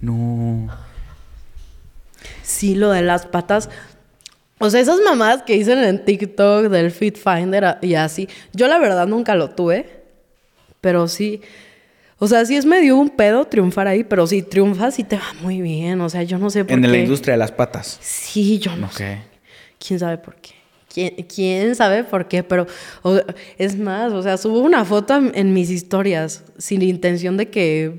No. 0.00 0.68
Sí, 2.42 2.74
lo 2.74 2.90
de 2.90 3.02
las 3.02 3.26
patas. 3.26 3.70
O 4.58 4.70
sea, 4.70 4.80
esas 4.80 5.00
mamadas 5.00 5.42
que 5.42 5.54
dicen 5.54 5.78
en 5.78 6.04
TikTok 6.04 6.66
del 6.66 6.90
Fit 6.90 7.16
Finder 7.16 7.78
y 7.82 7.94
así. 7.94 8.28
Yo 8.52 8.68
la 8.68 8.78
verdad 8.78 9.06
nunca 9.06 9.34
lo 9.34 9.50
tuve. 9.50 10.00
Pero 10.80 11.08
sí, 11.08 11.42
o 12.20 12.28
sea, 12.28 12.44
sí 12.44 12.54
es 12.54 12.64
medio 12.64 12.96
un 12.96 13.08
pedo 13.10 13.44
triunfar 13.46 13.88
ahí, 13.88 14.04
pero 14.04 14.26
si 14.28 14.42
triunfas 14.42 14.98
y 15.00 15.04
te 15.04 15.16
va 15.16 15.32
muy 15.42 15.60
bien. 15.60 16.00
O 16.02 16.08
sea, 16.08 16.22
yo 16.22 16.38
no 16.38 16.48
sé 16.50 16.64
por 16.64 16.72
en 16.76 16.82
qué. 16.82 16.88
la 16.88 16.98
industria 16.98 17.32
de 17.34 17.38
las 17.38 17.50
patas. 17.50 17.98
Sí, 18.00 18.58
yo 18.60 18.76
no 18.76 18.88
sé. 18.92 19.18
¿Quién 19.84 19.98
sabe 19.98 20.18
por 20.18 20.36
qué? 20.36 20.50
¿Quién, 20.92 21.14
quién 21.32 21.74
sabe 21.76 22.04
por 22.04 22.26
qué? 22.28 22.42
Pero 22.42 22.66
o- 23.02 23.20
es 23.58 23.78
más, 23.78 24.12
o 24.12 24.22
sea, 24.22 24.36
subo 24.36 24.58
una 24.60 24.84
foto 24.84 25.16
en, 25.16 25.32
en 25.34 25.52
mis 25.54 25.70
historias 25.70 26.44
sin 26.58 26.82
intención 26.82 27.36
de 27.36 27.48
que 27.48 27.92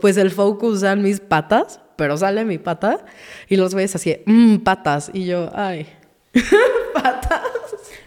pues 0.00 0.16
el 0.16 0.30
focus 0.30 0.80
sean 0.80 1.00
mis 1.02 1.20
patas, 1.20 1.80
pero 1.96 2.16
sale 2.16 2.44
mi 2.44 2.58
pata 2.58 3.04
y 3.48 3.56
los 3.56 3.72
ves 3.74 3.94
así, 3.94 4.16
mmm, 4.26 4.56
patas. 4.58 5.10
Y 5.14 5.24
yo, 5.26 5.48
ay, 5.54 5.86
patas. 6.94 7.40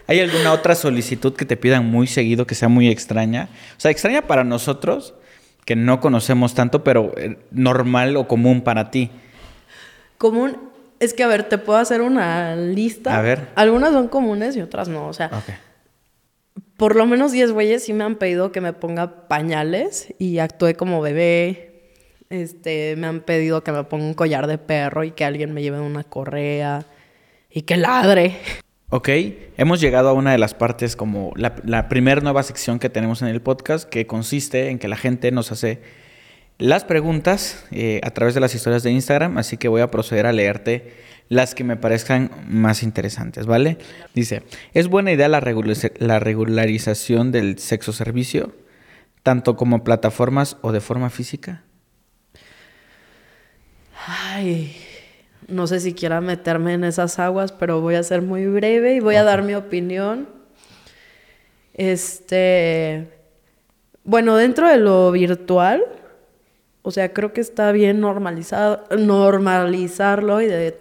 ¿Hay 0.08 0.20
alguna 0.20 0.54
otra 0.54 0.76
solicitud 0.76 1.36
que 1.36 1.46
te 1.46 1.58
pidan 1.58 1.86
muy 1.86 2.08
seguido 2.08 2.46
que 2.46 2.56
sea 2.56 2.68
muy 2.68 2.90
extraña? 2.90 3.50
O 3.78 3.80
sea, 3.80 3.92
extraña 3.92 4.22
para 4.24 4.44
nosotros, 4.44 5.16
que 5.66 5.76
no 5.76 6.00
conocemos 6.00 6.54
tanto, 6.54 6.84
pero 6.84 7.12
eh, 7.18 7.38
normal 7.52 8.16
o 8.18 8.28
común 8.28 8.62
para 8.62 8.92
ti. 8.92 9.10
Común, 10.18 10.58
es 11.00 11.14
que 11.14 11.24
a 11.24 11.28
ver, 11.28 11.50
te 11.50 11.58
puedo 11.58 11.80
hacer 11.80 12.02
una 12.02 12.56
lista. 12.56 13.18
A 13.18 13.22
ver. 13.22 13.50
Algunas 13.56 13.94
son 13.94 14.08
comunes 14.08 14.56
y 14.56 14.62
otras 14.62 14.88
no. 14.88 15.08
O 15.08 15.14
sea, 15.14 15.32
por 16.78 16.96
lo 16.96 17.06
menos 17.06 17.32
10 17.32 17.52
güeyes 17.52 17.84
sí 17.84 17.94
me 17.94 18.04
han 18.04 18.16
pedido 18.16 18.52
que 18.52 18.62
me 18.62 18.74
ponga 18.74 19.28
pañales 19.28 20.14
y 20.20 20.38
actúe 20.38 20.76
como 20.78 21.02
bebé. 21.02 21.72
Este, 22.30 22.96
me 22.96 23.08
han 23.08 23.22
pedido 23.22 23.64
que 23.64 23.72
me 23.72 23.84
ponga 23.84 24.06
un 24.06 24.14
collar 24.14 24.48
de 24.48 24.58
perro 24.58 25.04
y 25.04 25.12
que 25.12 25.26
alguien 25.26 25.54
me 25.54 25.62
lleve 25.62 25.80
una 25.80 26.04
correa 26.04 26.86
y 27.50 27.64
que 27.64 27.78
ladre. 27.78 28.38
Ok, 28.98 29.10
hemos 29.58 29.82
llegado 29.82 30.08
a 30.08 30.14
una 30.14 30.32
de 30.32 30.38
las 30.38 30.54
partes 30.54 30.96
como 30.96 31.34
la, 31.36 31.90
primera 31.90 32.22
nueva 32.22 32.44
sección 32.44 32.80
que 32.80 32.90
tenemos 32.90 33.22
en 33.22 33.28
el 33.28 33.42
podcast 33.42 33.90
que 33.90 34.08
consiste 34.08 34.70
en 34.70 34.80
que 34.80 34.88
la 34.88 34.96
gente 34.96 35.34
nos 35.34 35.52
hace 35.52 35.82
las 36.60 36.86
preguntas 36.86 37.66
eh, 37.72 38.00
a 38.06 38.12
través 38.12 38.36
de 38.36 38.40
las 38.40 38.56
historias 38.56 38.84
de 38.84 38.92
Instagram, 38.92 39.38
así 39.38 39.58
que 39.58 39.68
voy 39.68 39.82
a 39.82 39.92
proceder 39.92 40.26
a 40.26 40.32
leerte 40.32 40.94
las 41.28 41.56
que 41.56 41.66
me 41.66 41.76
parezcan 41.76 42.32
más 42.48 42.84
interesantes, 42.84 43.46
¿vale? 43.46 43.80
Dice, 44.14 44.44
¿es 44.74 44.88
buena 44.88 45.12
idea 45.12 45.28
la, 45.28 45.42
la 46.00 46.20
regularización 46.20 47.34
del 47.34 47.60
sexo 47.60 47.92
servicio, 47.92 48.56
tanto 49.24 49.58
como 49.58 49.84
plataformas 49.84 50.56
o 50.62 50.72
de 50.72 50.80
forma 50.80 51.10
física? 51.10 51.64
Ay, 54.08 54.85
no 55.48 55.68
sé 55.68 55.80
si 55.80 55.94
quiera 55.94 56.22
meterme 56.22 56.74
en 56.74 56.84
esas 56.84 57.20
aguas, 57.20 57.52
pero 57.52 57.82
voy 57.82 57.96
a 57.96 58.04
ser 58.04 58.22
muy 58.22 58.46
breve 58.48 58.96
y 58.96 59.00
voy 59.00 59.16
a 59.16 59.24
dar 59.24 59.44
mi 59.44 59.54
opinión. 59.54 60.28
Este, 61.74 63.10
bueno, 64.04 64.36
dentro 64.38 64.70
de 64.70 64.78
lo 64.78 65.12
virtual, 65.12 65.84
o 66.82 66.92
sea, 66.92 67.14
creo 67.14 67.34
que 67.34 67.42
está 67.42 67.72
bien 67.72 68.00
normalizado, 68.00 68.86
normalizarlo 68.98 70.42
y 70.42 70.48
de 70.48 70.78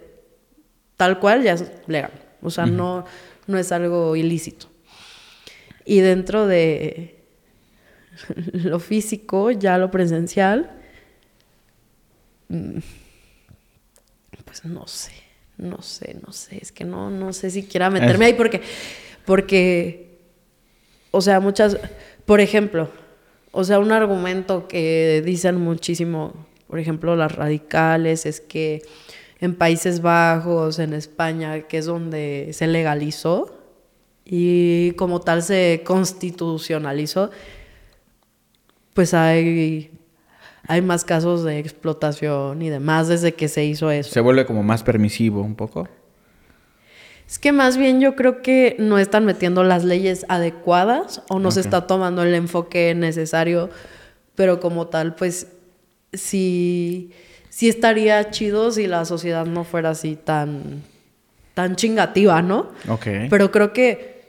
tal 0.97 1.19
cual 1.19 1.43
ya 1.43 1.53
es 1.53 1.71
legal. 1.87 2.11
O 2.41 2.49
sea, 2.49 2.65
no, 2.65 3.05
no 3.47 3.57
es 3.57 3.71
algo 3.71 4.15
ilícito. 4.15 4.67
Y 5.83 5.99
dentro 5.99 6.47
de 6.47 7.23
lo 8.53 8.79
físico, 8.79 9.51
ya 9.51 9.77
lo 9.77 9.91
presencial, 9.91 10.71
mm, 12.49 12.79
pues 14.61 14.73
no 14.73 14.87
sé, 14.87 15.11
no 15.57 15.81
sé, 15.81 16.17
no 16.25 16.31
sé, 16.31 16.59
es 16.61 16.71
que 16.71 16.85
no, 16.85 17.09
no 17.09 17.33
sé 17.33 17.51
si 17.51 17.63
quiera 17.63 17.89
meterme 17.89 18.25
ahí 18.25 18.33
porque, 18.33 18.61
porque, 19.25 20.19
o 21.11 21.21
sea, 21.21 21.39
muchas, 21.39 21.77
por 22.25 22.39
ejemplo, 22.39 22.89
o 23.51 23.63
sea, 23.63 23.79
un 23.79 23.91
argumento 23.91 24.67
que 24.67 25.21
dicen 25.25 25.57
muchísimo, 25.57 26.47
por 26.67 26.79
ejemplo, 26.79 27.15
las 27.15 27.33
radicales, 27.33 28.25
es 28.25 28.41
que 28.41 28.81
en 29.39 29.55
Países 29.55 30.01
Bajos, 30.01 30.79
en 30.79 30.93
España, 30.93 31.61
que 31.61 31.79
es 31.79 31.85
donde 31.85 32.49
se 32.53 32.67
legalizó 32.67 33.57
y 34.25 34.91
como 34.93 35.21
tal 35.21 35.43
se 35.43 35.83
constitucionalizó, 35.85 37.29
pues 38.93 39.13
hay, 39.13 39.91
hay 40.67 40.81
más 40.81 41.05
casos 41.05 41.43
de 41.43 41.59
explotación 41.59 42.61
y 42.61 42.69
demás 42.69 43.07
desde 43.07 43.33
que 43.33 43.47
se 43.47 43.65
hizo 43.65 43.91
eso. 43.91 44.11
Se 44.11 44.21
vuelve 44.21 44.45
como 44.45 44.63
más 44.63 44.83
permisivo 44.83 45.41
un 45.41 45.55
poco. 45.55 45.87
Es 47.27 47.39
que 47.39 47.51
más 47.51 47.77
bien 47.77 47.99
yo 48.01 48.15
creo 48.15 48.41
que 48.41 48.75
no 48.77 48.99
están 48.99 49.25
metiendo 49.25 49.63
las 49.63 49.83
leyes 49.83 50.25
adecuadas 50.29 51.23
o 51.29 51.39
no 51.39 51.49
se 51.49 51.61
está 51.61 51.87
tomando 51.87 52.21
el 52.21 52.35
enfoque 52.35 52.93
necesario, 52.93 53.71
pero 54.35 54.59
como 54.59 54.87
tal, 54.87 55.15
pues 55.15 55.47
sí, 56.13 57.11
sí 57.49 57.67
estaría 57.67 58.29
chido 58.29 58.71
si 58.71 58.85
la 58.85 59.05
sociedad 59.05 59.45
no 59.45 59.63
fuera 59.63 59.91
así 59.91 60.15
tan, 60.15 60.83
tan 61.55 61.75
chingativa, 61.75 62.43
¿no? 62.43 62.69
Ok. 62.87 63.07
Pero 63.29 63.51
creo 63.51 63.73
que, 63.73 64.23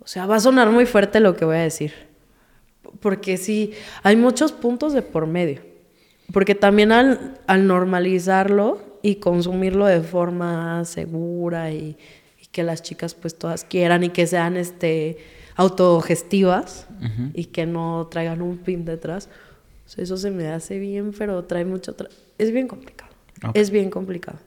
o 0.00 0.06
sea, 0.06 0.24
va 0.24 0.36
a 0.36 0.40
sonar 0.40 0.70
muy 0.70 0.86
fuerte 0.86 1.20
lo 1.20 1.36
que 1.36 1.44
voy 1.44 1.56
a 1.56 1.60
decir. 1.60 2.07
Porque 3.00 3.36
sí, 3.36 3.72
hay 4.02 4.16
muchos 4.16 4.52
puntos 4.52 4.92
de 4.92 5.02
por 5.02 5.26
medio. 5.26 5.60
Porque 6.32 6.54
también 6.54 6.92
al, 6.92 7.38
al 7.46 7.66
normalizarlo 7.66 8.80
y 9.02 9.16
consumirlo 9.16 9.86
de 9.86 10.00
forma 10.02 10.84
segura 10.84 11.70
y, 11.70 11.96
y 12.42 12.46
que 12.52 12.62
las 12.62 12.82
chicas 12.82 13.14
pues 13.14 13.34
todas 13.36 13.64
quieran 13.64 14.04
y 14.04 14.10
que 14.10 14.26
sean 14.26 14.56
este 14.56 15.18
autogestivas 15.56 16.86
y 17.34 17.46
que 17.46 17.66
no 17.66 18.08
traigan 18.10 18.42
un 18.42 18.58
pin 18.58 18.84
detrás, 18.84 19.28
o 19.86 19.88
sea, 19.88 20.04
eso 20.04 20.16
se 20.16 20.30
me 20.30 20.48
hace 20.48 20.78
bien, 20.78 21.12
pero 21.16 21.44
trae 21.44 21.64
mucho... 21.64 21.96
tra- 21.96 22.10
es 22.38 22.52
bien 22.52 22.68
complicado. 22.68 23.10
Ok. 23.44 23.50
Es 23.54 23.70
bien 23.70 23.90
complicado. 23.90 24.38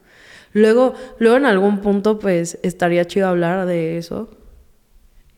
Luego, 0.54 0.94
luego 1.18 1.36
en 1.36 1.46
algún 1.46 1.80
punto 1.80 2.18
pues 2.18 2.58
estaría 2.62 3.04
chido 3.06 3.28
hablar 3.28 3.66
de 3.66 3.98
eso 3.98 4.28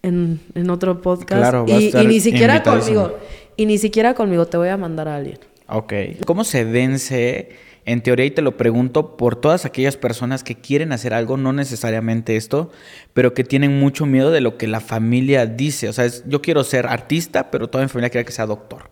en, 0.05 0.40
en 0.55 0.70
otro 0.70 1.01
podcast. 1.01 1.40
Claro, 1.40 1.66
va 1.66 1.76
a 1.76 1.81
y, 1.81 1.90
y 1.93 2.06
ni 2.06 2.20
siquiera 2.20 2.62
conmigo. 2.62 3.18
Y 3.56 3.66
ni 3.66 3.78
siquiera 3.78 4.14
conmigo, 4.14 4.47
te 4.47 4.56
voy 4.56 4.68
a 4.68 4.76
mandar 4.76 5.09
a 5.09 5.16
alguien. 5.16 5.39
Ok. 5.68 5.93
¿Cómo 6.26 6.44
se 6.44 6.64
vence, 6.64 7.51
en 7.86 8.02
teoría, 8.02 8.26
y 8.26 8.31
te 8.31 8.43
lo 8.43 8.56
pregunto, 8.56 9.16
por 9.16 9.36
todas 9.36 9.64
aquellas 9.64 9.97
personas 9.97 10.44
que 10.44 10.56
quieren 10.56 10.93
hacer 10.93 11.14
algo, 11.14 11.36
no 11.36 11.52
necesariamente 11.52 12.36
esto, 12.36 12.70
pero 13.12 13.32
que 13.32 13.44
tienen 13.44 13.78
mucho 13.78 14.06
miedo 14.06 14.31
de 14.31 14.40
lo 14.40 14.59
que 14.59 14.66
la 14.66 14.81
familia 14.81 15.47
dice? 15.47 15.89
O 15.89 15.93
sea, 15.93 16.05
es, 16.05 16.24
yo 16.26 16.43
quiero 16.43 16.64
ser 16.64 16.86
artista, 16.86 17.51
pero 17.51 17.68
toda 17.68 17.85
mi 17.85 17.89
familia 17.89 18.10
quiere 18.10 18.24
que 18.24 18.32
sea 18.32 18.47
doctor. 18.47 18.90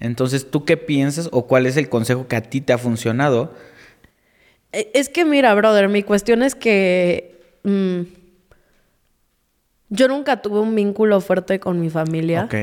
Entonces, 0.00 0.50
¿tú 0.50 0.64
qué 0.64 0.76
piensas 0.76 1.28
o 1.30 1.46
cuál 1.46 1.66
es 1.66 1.76
el 1.76 1.88
consejo 1.88 2.26
que 2.26 2.36
a 2.36 2.42
ti 2.42 2.60
te 2.60 2.72
ha 2.72 2.78
funcionado? 2.78 3.54
Eh, 4.72 4.90
Es 4.94 5.10
que 5.10 5.24
mira, 5.24 5.54
brother, 5.54 5.88
mi 5.88 6.02
cuestión 6.02 6.42
es 6.42 6.54
que 6.54 7.58
mm, 7.64 8.00
yo 9.90 10.08
nunca 10.08 10.40
tuve 10.40 10.60
un 10.60 10.74
vínculo 10.74 11.20
fuerte 11.20 11.60
con 11.60 11.80
mi 11.80 11.90
familia. 11.90 12.44
Ok. 12.44 12.54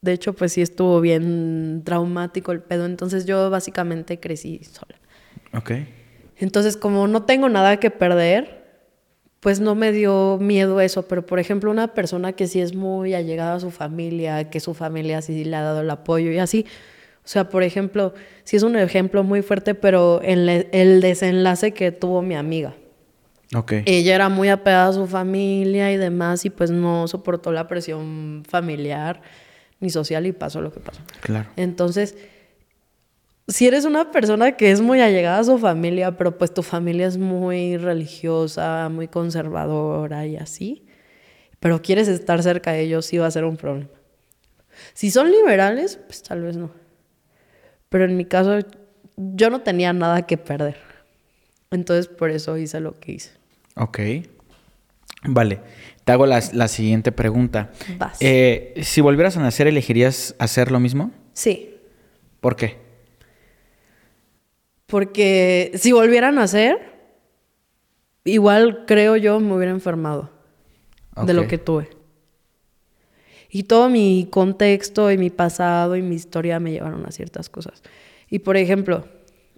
De 0.00 0.12
hecho, 0.12 0.32
pues 0.32 0.54
sí 0.54 0.62
estuvo 0.62 1.00
bien 1.00 1.82
traumático 1.84 2.52
el 2.52 2.62
pedo. 2.62 2.86
Entonces 2.86 3.26
yo 3.26 3.50
básicamente 3.50 4.18
crecí 4.18 4.62
sola. 4.64 4.98
Ok. 5.52 5.72
Entonces, 6.38 6.76
como 6.76 7.06
no 7.06 7.24
tengo 7.24 7.48
nada 7.48 7.78
que 7.78 7.90
perder, 7.90 8.64
pues 9.40 9.60
no 9.60 9.74
me 9.74 9.92
dio 9.92 10.38
miedo 10.40 10.80
eso. 10.80 11.06
Pero, 11.06 11.26
por 11.26 11.38
ejemplo, 11.38 11.70
una 11.70 11.88
persona 11.88 12.32
que 12.32 12.46
sí 12.46 12.60
es 12.60 12.74
muy 12.74 13.12
allegada 13.12 13.56
a 13.56 13.60
su 13.60 13.70
familia, 13.70 14.48
que 14.48 14.60
su 14.60 14.72
familia 14.72 15.20
sí 15.20 15.44
le 15.44 15.56
ha 15.56 15.62
dado 15.62 15.80
el 15.80 15.90
apoyo 15.90 16.30
y 16.30 16.38
así. 16.38 16.64
O 17.24 17.28
sea, 17.28 17.48
por 17.50 17.62
ejemplo, 17.62 18.14
sí 18.44 18.56
es 18.56 18.62
un 18.62 18.76
ejemplo 18.76 19.22
muy 19.22 19.42
fuerte, 19.42 19.74
pero 19.74 20.20
en 20.22 20.48
el 20.48 21.00
desenlace 21.02 21.72
que 21.72 21.92
tuvo 21.92 22.22
mi 22.22 22.36
amiga. 22.36 22.74
Ok. 23.54 23.72
Ella 23.86 24.14
era 24.14 24.28
muy 24.28 24.48
apegada 24.48 24.88
a 24.88 24.92
su 24.92 25.06
familia 25.06 25.92
y 25.92 25.96
demás, 25.96 26.44
y 26.44 26.50
pues 26.50 26.70
no 26.70 27.08
soportó 27.08 27.52
la 27.52 27.66
presión 27.66 28.44
familiar 28.48 29.22
ni 29.80 29.90
social 29.90 30.26
y 30.26 30.32
pasó 30.32 30.60
lo 30.60 30.72
que 30.72 30.80
pasó. 30.80 31.00
Claro. 31.20 31.48
Entonces, 31.56 32.16
si 33.48 33.66
eres 33.66 33.84
una 33.84 34.12
persona 34.12 34.56
que 34.56 34.70
es 34.70 34.80
muy 34.80 35.00
allegada 35.00 35.40
a 35.40 35.44
su 35.44 35.58
familia, 35.58 36.16
pero 36.16 36.38
pues 36.38 36.54
tu 36.54 36.62
familia 36.62 37.06
es 37.06 37.18
muy 37.18 37.76
religiosa, 37.76 38.88
muy 38.88 39.08
conservadora 39.08 40.26
y 40.26 40.36
así, 40.36 40.86
pero 41.58 41.82
quieres 41.82 42.08
estar 42.08 42.42
cerca 42.42 42.72
de 42.72 42.82
ellos, 42.82 43.06
sí 43.06 43.18
va 43.18 43.26
a 43.26 43.30
ser 43.30 43.44
un 43.44 43.56
problema. 43.56 43.90
Si 44.94 45.10
son 45.10 45.30
liberales, 45.30 45.98
pues 46.06 46.22
tal 46.22 46.42
vez 46.42 46.56
no. 46.56 46.70
Pero 47.88 48.04
en 48.04 48.16
mi 48.16 48.24
caso, 48.24 48.58
yo 49.16 49.50
no 49.50 49.62
tenía 49.62 49.92
nada 49.92 50.26
que 50.26 50.38
perder. 50.38 50.76
Entonces, 51.70 52.06
por 52.06 52.30
eso 52.30 52.56
hice 52.56 52.80
lo 52.80 52.98
que 53.00 53.12
hice. 53.12 53.39
Ok. 53.80 53.98
Vale. 55.24 55.60
Te 56.04 56.12
hago 56.12 56.26
la, 56.26 56.40
la 56.52 56.68
siguiente 56.68 57.12
pregunta. 57.12 57.70
Vas. 57.98 58.18
Eh, 58.20 58.74
si 58.82 59.00
volvieras 59.00 59.36
a 59.36 59.40
nacer, 59.40 59.66
¿elegirías 59.66 60.34
hacer 60.38 60.70
lo 60.70 60.80
mismo? 60.80 61.10
Sí, 61.32 61.74
¿Por 62.40 62.56
qué? 62.56 62.90
porque 64.86 65.70
si 65.76 65.92
volvieran 65.92 66.38
a 66.38 66.42
hacer, 66.42 66.78
igual 68.24 68.84
creo 68.86 69.16
yo 69.16 69.38
me 69.38 69.54
hubiera 69.54 69.70
enfermado 69.70 70.30
de 71.24 71.32
lo 71.32 71.46
que 71.46 71.58
tuve. 71.58 71.90
Y 73.48 73.62
todo 73.64 73.88
mi 73.88 74.26
contexto 74.30 75.10
y 75.12 75.16
mi 75.16 75.30
pasado 75.30 75.94
y 75.94 76.02
mi 76.02 76.16
historia 76.16 76.58
me 76.58 76.72
llevaron 76.72 77.06
a 77.06 77.12
ciertas 77.12 77.48
cosas. 77.48 77.82
Y 78.28 78.40
por 78.40 78.56
ejemplo, 78.56 79.06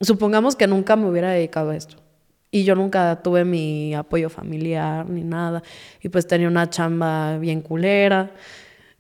supongamos 0.02 0.54
que 0.54 0.66
nunca 0.66 0.96
me 0.96 1.08
hubiera 1.08 1.30
dedicado 1.30 1.70
a 1.70 1.76
esto. 1.76 2.01
Y 2.54 2.64
yo 2.64 2.74
nunca 2.74 3.22
tuve 3.22 3.46
mi 3.46 3.94
apoyo 3.94 4.28
familiar 4.28 5.08
ni 5.08 5.24
nada. 5.24 5.62
Y 6.02 6.10
pues 6.10 6.26
tenía 6.26 6.48
una 6.48 6.68
chamba 6.68 7.38
bien 7.38 7.62
culera, 7.62 8.30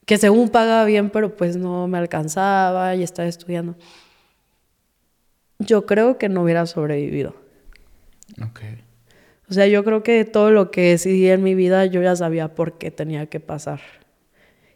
que 0.06 0.16
según 0.16 0.48
pagaba 0.48 0.86
bien, 0.86 1.10
pero 1.10 1.36
pues 1.36 1.56
no 1.58 1.86
me 1.86 1.98
alcanzaba 1.98 2.96
y 2.96 3.02
estaba 3.02 3.28
estudiando. 3.28 3.76
Yo 5.58 5.84
creo 5.84 6.16
que 6.16 6.30
no 6.30 6.42
hubiera 6.42 6.64
sobrevivido. 6.64 7.36
Ok. 8.42 8.60
O 9.50 9.52
sea, 9.52 9.66
yo 9.66 9.84
creo 9.84 10.02
que 10.02 10.24
todo 10.24 10.50
lo 10.50 10.70
que 10.70 10.92
decidí 10.92 11.28
en 11.28 11.42
mi 11.42 11.54
vida 11.54 11.84
yo 11.84 12.02
ya 12.02 12.16
sabía 12.16 12.54
por 12.54 12.78
qué 12.78 12.90
tenía 12.90 13.26
que 13.26 13.38
pasar. 13.38 13.80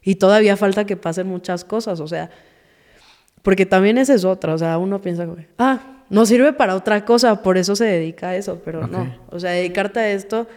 Y 0.03 0.15
todavía 0.15 0.55
falta 0.55 0.85
que 0.85 0.95
pasen 0.95 1.25
muchas 1.25 1.65
cosas, 1.65 1.99
o 1.99 2.07
sea, 2.07 2.29
porque 3.41 3.65
también 3.65 3.97
esa 3.97 4.13
es 4.13 4.23
otra, 4.23 4.53
o 4.53 4.57
sea, 4.59 4.77
uno 4.77 5.01
piensa, 5.01 5.27
ah, 5.57 5.96
no 6.09 6.25
sirve 6.25 6.53
para 6.53 6.75
otra 6.75 7.05
cosa, 7.05 7.41
por 7.41 7.57
eso 7.57 7.75
se 7.75 7.85
dedica 7.85 8.29
a 8.29 8.35
eso, 8.35 8.61
pero 8.63 8.87
no, 8.87 9.15
o 9.29 9.39
sea, 9.39 9.51
dedicarte 9.51 9.99
a 9.99 10.11
esto, 10.11 10.47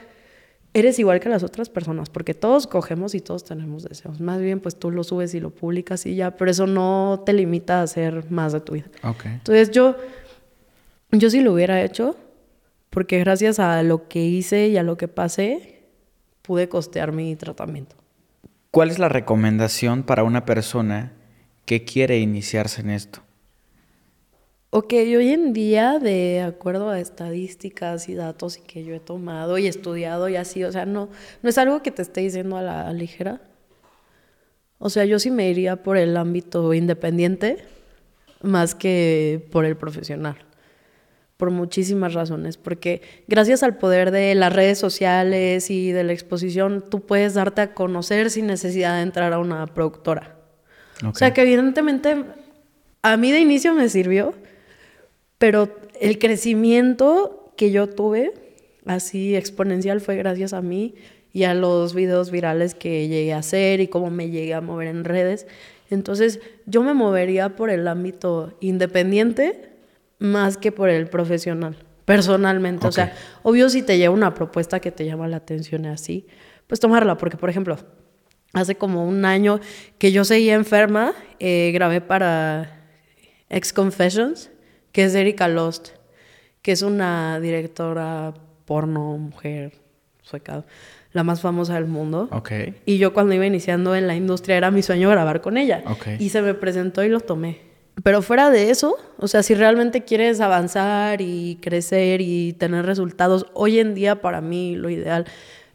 eres 0.72 0.98
igual 0.98 1.20
que 1.20 1.28
las 1.28 1.42
otras 1.42 1.68
personas, 1.68 2.08
porque 2.10 2.34
todos 2.34 2.66
cogemos 2.66 3.14
y 3.14 3.20
todos 3.20 3.44
tenemos 3.44 3.82
deseos. 3.82 4.20
Más 4.20 4.40
bien, 4.40 4.60
pues 4.60 4.76
tú 4.76 4.90
lo 4.90 5.02
subes 5.02 5.34
y 5.34 5.40
lo 5.40 5.50
publicas 5.50 6.06
y 6.06 6.14
ya, 6.14 6.36
pero 6.36 6.50
eso 6.50 6.66
no 6.66 7.22
te 7.26 7.32
limita 7.32 7.80
a 7.80 7.82
hacer 7.82 8.30
más 8.30 8.52
de 8.52 8.60
tu 8.60 8.74
vida. 8.74 8.86
Okay. 9.02 9.32
Entonces 9.32 9.70
yo, 9.70 9.96
yo 11.10 11.30
sí 11.30 11.40
lo 11.40 11.52
hubiera 11.52 11.82
hecho, 11.82 12.16
porque 12.90 13.18
gracias 13.18 13.58
a 13.58 13.82
lo 13.82 14.08
que 14.08 14.24
hice 14.24 14.68
y 14.68 14.76
a 14.76 14.82
lo 14.82 14.96
que 14.96 15.08
pasé, 15.08 15.82
pude 16.42 16.68
costear 16.68 17.12
mi 17.12 17.34
tratamiento. 17.36 17.96
¿Cuál 18.70 18.90
es 18.90 18.98
la 19.00 19.08
recomendación 19.08 20.04
para 20.04 20.22
una 20.22 20.44
persona 20.44 21.12
que 21.64 21.84
quiere 21.84 22.18
iniciarse 22.18 22.80
en 22.80 22.90
esto? 22.90 23.20
Ok, 24.72 24.92
hoy 24.92 25.30
en 25.30 25.52
día, 25.52 25.98
de 25.98 26.42
acuerdo 26.42 26.90
a 26.90 27.00
estadísticas 27.00 28.08
y 28.08 28.14
datos 28.14 28.56
y 28.56 28.60
que 28.60 28.84
yo 28.84 28.94
he 28.94 29.00
tomado 29.00 29.58
y 29.58 29.66
estudiado 29.66 30.28
y 30.28 30.36
así, 30.36 30.62
o 30.62 30.70
sea, 30.70 30.86
no, 30.86 31.08
no 31.42 31.50
es 31.50 31.58
algo 31.58 31.82
que 31.82 31.90
te 31.90 32.02
esté 32.02 32.20
diciendo 32.20 32.56
a 32.56 32.62
la 32.62 32.92
ligera. 32.92 33.40
O 34.78 34.88
sea, 34.88 35.04
yo 35.04 35.18
sí 35.18 35.30
me 35.30 35.50
iría 35.50 35.82
por 35.82 35.96
el 35.96 36.16
ámbito 36.16 36.72
independiente 36.72 37.64
más 38.42 38.74
que 38.76 39.46
por 39.50 39.64
el 39.64 39.76
profesional 39.76 40.36
por 41.40 41.50
muchísimas 41.50 42.12
razones, 42.12 42.58
porque 42.58 43.00
gracias 43.26 43.62
al 43.62 43.78
poder 43.78 44.10
de 44.10 44.34
las 44.34 44.52
redes 44.52 44.78
sociales 44.78 45.70
y 45.70 45.90
de 45.90 46.04
la 46.04 46.12
exposición, 46.12 46.84
tú 46.90 47.00
puedes 47.00 47.32
darte 47.32 47.62
a 47.62 47.72
conocer 47.72 48.30
sin 48.30 48.46
necesidad 48.46 48.96
de 48.96 49.02
entrar 49.02 49.32
a 49.32 49.38
una 49.38 49.66
productora. 49.66 50.36
O 51.02 51.14
sea 51.14 51.32
que 51.32 51.40
evidentemente 51.40 52.26
a 53.00 53.16
mí 53.16 53.32
de 53.32 53.40
inicio 53.40 53.72
me 53.72 53.88
sirvió, 53.88 54.34
pero 55.40 55.74
el 55.98 56.18
crecimiento 56.18 57.50
que 57.56 57.70
yo 57.70 57.88
tuve, 57.88 58.34
así 58.84 59.34
exponencial, 59.34 60.02
fue 60.02 60.16
gracias 60.16 60.52
a 60.52 60.60
mí 60.60 60.96
y 61.32 61.44
a 61.44 61.54
los 61.54 61.94
videos 61.94 62.30
virales 62.30 62.74
que 62.74 63.08
llegué 63.08 63.32
a 63.32 63.38
hacer 63.38 63.80
y 63.80 63.88
cómo 63.88 64.10
me 64.10 64.28
llegué 64.28 64.52
a 64.52 64.60
mover 64.60 64.88
en 64.88 65.02
redes. 65.02 65.46
Entonces 65.88 66.40
yo 66.66 66.82
me 66.82 66.92
movería 66.92 67.56
por 67.56 67.70
el 67.70 67.88
ámbito 67.88 68.52
independiente 68.60 69.70
más 70.18 70.58
que 70.58 70.72
por 70.72 70.90
el 70.90 71.06
profesional, 71.08 71.74
personalmente. 72.04 72.86
O 72.86 72.92
sea, 72.92 73.14
obvio 73.42 73.70
si 73.70 73.80
te 73.80 73.96
lleva 73.96 74.12
una 74.12 74.34
propuesta 74.34 74.78
que 74.78 74.92
te 74.92 75.06
llama 75.06 75.26
la 75.26 75.38
atención 75.38 75.86
así, 75.86 76.26
pues 76.66 76.80
tomarla, 76.80 77.16
porque 77.16 77.38
por 77.38 77.48
ejemplo, 77.48 77.78
hace 78.52 78.74
como 78.74 79.08
un 79.08 79.24
año 79.24 79.58
que 79.96 80.12
yo 80.12 80.26
seguía 80.26 80.52
enferma, 80.52 81.14
eh, 81.38 81.70
grabé 81.72 82.02
para 82.02 82.84
Ex 83.48 83.72
Confessions, 83.72 84.50
que 84.92 85.04
es 85.04 85.14
Erika 85.14 85.48
Lost, 85.48 85.90
que 86.62 86.72
es 86.72 86.82
una 86.82 87.40
directora 87.40 88.34
porno, 88.64 89.16
mujer, 89.18 89.72
sueca, 90.22 90.64
la 91.12 91.24
más 91.24 91.40
famosa 91.40 91.74
del 91.74 91.86
mundo. 91.86 92.28
Okay. 92.30 92.76
Y 92.86 92.98
yo 92.98 93.12
cuando 93.12 93.34
iba 93.34 93.46
iniciando 93.46 93.94
en 93.96 94.06
la 94.06 94.14
industria 94.14 94.56
era 94.56 94.70
mi 94.70 94.82
sueño 94.82 95.10
grabar 95.10 95.40
con 95.40 95.56
ella. 95.56 95.82
Y 96.18 96.28
se 96.28 96.42
me 96.42 96.54
presentó 96.54 97.02
y 97.02 97.08
lo 97.08 97.20
tomé. 97.20 97.70
Pero 98.02 98.22
fuera 98.22 98.50
de 98.50 98.70
eso, 98.70 98.96
o 99.18 99.28
sea, 99.28 99.42
si 99.42 99.54
realmente 99.54 100.04
quieres 100.04 100.40
avanzar 100.40 101.20
y 101.20 101.58
crecer 101.60 102.20
y 102.20 102.54
tener 102.54 102.86
resultados, 102.86 103.46
hoy 103.52 103.78
en 103.78 103.94
día 103.94 104.22
para 104.22 104.40
mí 104.40 104.76
lo 104.76 104.88
ideal 104.88 105.26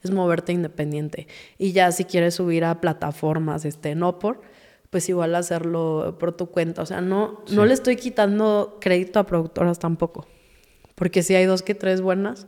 es 0.04 0.12
moverte 0.12 0.54
independiente. 0.54 1.28
Y 1.58 1.72
ya 1.72 1.92
si 1.92 2.06
quieres 2.06 2.36
subir 2.36 2.64
a 2.64 2.80
plataformas, 2.82 3.66
este, 3.66 3.96
no 3.96 4.18
por, 4.20 4.42
pues 4.95 5.09
igual 5.09 5.35
hacerlo 5.35 6.15
por 6.17 6.31
tu 6.31 6.45
cuenta. 6.45 6.81
O 6.81 6.85
sea, 6.85 7.01
no, 7.01 7.43
no 7.51 7.65
le 7.65 7.73
estoy 7.73 7.97
quitando 7.97 8.77
crédito 8.80 9.19
a 9.19 9.26
productoras 9.26 9.77
tampoco. 9.77 10.26
Porque 10.95 11.22
sí 11.22 11.35
hay 11.35 11.43
dos 11.43 11.63
que 11.63 11.76
tres 11.76 11.99
buenas. 11.99 12.47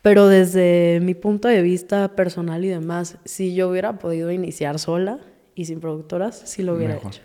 Pero 0.00 0.26
desde 0.26 1.00
mi 1.02 1.12
punto 1.14 1.46
de 1.46 1.60
vista 1.60 2.16
personal 2.16 2.64
y 2.64 2.68
demás, 2.68 3.18
si 3.26 3.54
yo 3.54 3.68
hubiera 3.68 3.98
podido 3.98 4.30
iniciar 4.32 4.78
sola 4.78 5.18
y 5.54 5.66
sin 5.66 5.80
productoras, 5.80 6.40
sí 6.46 6.62
lo 6.62 6.76
hubiera 6.76 6.96
hecho. 6.96 7.20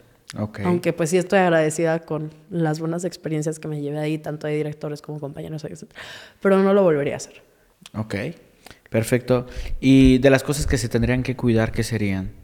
Aunque 0.65 0.91
pues 0.91 1.09
sí 1.09 1.17
estoy 1.17 1.39
agradecida 1.39 1.99
con 1.99 2.31
las 2.49 2.81
buenas 2.81 3.05
experiencias 3.05 3.57
que 3.57 3.69
me 3.69 3.79
llevé 3.79 3.99
ahí, 3.99 4.17
tanto 4.17 4.47
de 4.47 4.55
directores 4.57 5.01
como 5.01 5.21
compañeros, 5.21 5.63
etc. 5.63 5.85
Pero 6.41 6.61
no 6.61 6.73
lo 6.73 6.83
volvería 6.83 7.13
a 7.13 7.17
hacer. 7.17 7.41
Ok, 7.95 8.15
perfecto. 8.89 9.47
¿Y 9.79 10.17
de 10.17 10.29
las 10.29 10.43
cosas 10.43 10.67
que 10.67 10.77
se 10.77 10.89
tendrían 10.89 11.23
que 11.23 11.37
cuidar, 11.37 11.71
qué 11.71 11.83
serían? 11.83 12.42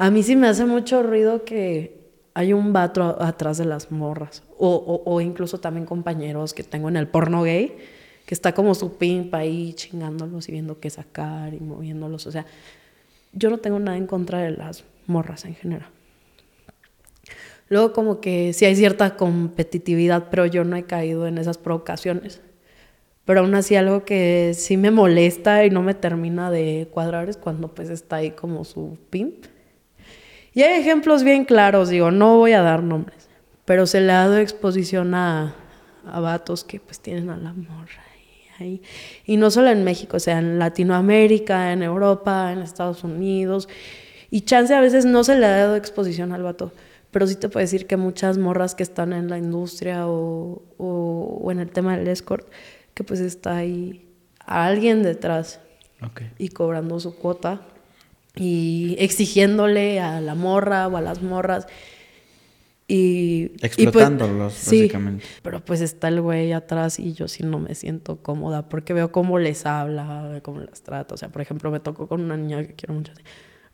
A 0.00 0.10
mí 0.10 0.22
sí 0.22 0.34
me 0.34 0.48
hace 0.48 0.64
mucho 0.64 1.02
ruido 1.02 1.44
que 1.44 2.00
hay 2.32 2.54
un 2.54 2.72
vato 2.72 3.22
atrás 3.22 3.58
de 3.58 3.66
las 3.66 3.92
morras. 3.92 4.42
O, 4.56 5.02
o, 5.04 5.20
incluso 5.20 5.60
también 5.60 5.84
compañeros 5.84 6.54
que 6.54 6.62
tengo 6.62 6.88
en 6.88 6.96
el 6.96 7.06
porno 7.06 7.42
gay, 7.42 7.76
que 8.24 8.32
está 8.32 8.54
como 8.54 8.74
su 8.74 8.96
pimpa 8.96 9.40
ahí 9.40 9.74
chingándolos 9.74 10.48
y 10.48 10.52
viendo 10.52 10.80
qué 10.80 10.88
sacar 10.88 11.52
y 11.52 11.60
moviéndolos. 11.60 12.26
O 12.26 12.32
sea, 12.32 12.46
yo 13.34 13.50
no 13.50 13.58
tengo 13.58 13.78
nada 13.78 13.98
en 13.98 14.06
contra 14.06 14.38
de 14.38 14.52
las 14.52 14.84
morras 15.06 15.44
en 15.44 15.54
general. 15.54 15.90
Luego 17.68 17.92
como 17.92 18.22
que 18.22 18.54
sí 18.54 18.64
hay 18.64 18.76
cierta 18.76 19.16
competitividad, 19.16 20.28
pero 20.30 20.46
yo 20.46 20.64
no 20.64 20.76
he 20.76 20.84
caído 20.84 21.26
en 21.26 21.36
esas 21.36 21.58
provocaciones. 21.58 22.40
Pero 23.26 23.40
aún 23.40 23.54
así 23.54 23.76
algo 23.76 24.06
que 24.06 24.54
sí 24.54 24.78
me 24.78 24.90
molesta 24.90 25.66
y 25.66 25.68
no 25.68 25.82
me 25.82 25.92
termina 25.92 26.50
de 26.50 26.88
cuadrar 26.90 27.28
es 27.28 27.36
cuando 27.36 27.68
pues 27.68 27.90
está 27.90 28.16
ahí 28.16 28.30
como 28.30 28.64
su 28.64 28.96
pimp. 29.10 29.44
Y 30.52 30.62
hay 30.62 30.80
ejemplos 30.80 31.22
bien 31.22 31.44
claros, 31.44 31.88
digo, 31.88 32.10
no 32.10 32.38
voy 32.38 32.52
a 32.52 32.62
dar 32.62 32.82
nombres, 32.82 33.28
pero 33.64 33.86
se 33.86 34.00
le 34.00 34.12
ha 34.12 34.20
dado 34.20 34.38
exposición 34.38 35.14
a, 35.14 35.54
a 36.04 36.20
vatos 36.20 36.64
que 36.64 36.80
pues 36.80 37.00
tienen 37.00 37.30
a 37.30 37.36
la 37.36 37.52
morra 37.52 38.02
ahí. 38.58 38.82
Y 39.24 39.36
no 39.36 39.50
solo 39.50 39.70
en 39.70 39.84
México, 39.84 40.16
o 40.16 40.20
sea, 40.20 40.38
en 40.38 40.58
Latinoamérica, 40.58 41.72
en 41.72 41.82
Europa, 41.82 42.52
en 42.52 42.60
Estados 42.60 43.04
Unidos. 43.04 43.68
Y 44.30 44.42
chance 44.42 44.74
a 44.74 44.80
veces 44.80 45.04
no 45.04 45.24
se 45.24 45.36
le 45.36 45.46
ha 45.46 45.56
dado 45.56 45.76
exposición 45.76 46.32
al 46.32 46.42
vato 46.42 46.72
pero 47.10 47.26
sí 47.26 47.36
te 47.36 47.48
puedo 47.48 47.62
decir 47.62 47.86
que 47.86 47.96
muchas 47.96 48.38
morras 48.38 48.74
que 48.74 48.82
están 48.82 49.12
en 49.12 49.28
la 49.28 49.38
industria 49.38 50.06
o, 50.06 50.62
o, 50.78 51.50
en 51.50 51.58
el 51.58 51.70
tema 51.70 51.96
del 51.96 52.08
escort, 52.08 52.48
que 52.94 53.04
pues 53.04 53.20
está 53.20 53.56
ahí 53.56 54.06
alguien 54.46 55.02
detrás 55.02 55.60
y 56.38 56.48
cobrando 56.48 56.98
su 56.98 57.14
cuota 57.14 57.66
y 58.40 58.96
exigiéndole 58.98 60.00
a 60.00 60.22
la 60.22 60.34
morra 60.34 60.88
o 60.88 60.96
a 60.96 61.02
las 61.02 61.22
morras. 61.22 61.66
Y, 62.88 63.48
pues, 63.48 63.64
Explotándolos, 63.64 64.54
básicamente. 64.54 65.24
pero 65.42 65.62
pues 65.62 65.82
está 65.82 66.08
el 66.08 66.22
güey 66.22 66.52
atrás 66.52 66.98
y 66.98 67.12
yo 67.12 67.28
sí 67.28 67.44
no 67.44 67.58
me 67.58 67.74
siento 67.74 68.16
cómoda 68.16 68.68
porque 68.68 68.94
veo 68.94 69.12
cómo 69.12 69.38
les 69.38 69.66
habla, 69.66 70.40
cómo 70.42 70.60
las 70.60 70.82
trata. 70.82 71.14
O 71.14 71.18
sea, 71.18 71.28
por 71.28 71.42
ejemplo, 71.42 71.70
me 71.70 71.80
tocó 71.80 72.08
con 72.08 72.22
una 72.22 72.36
niña 72.38 72.66
que 72.66 72.72
quiero 72.72 72.94
mucho. 72.94 73.12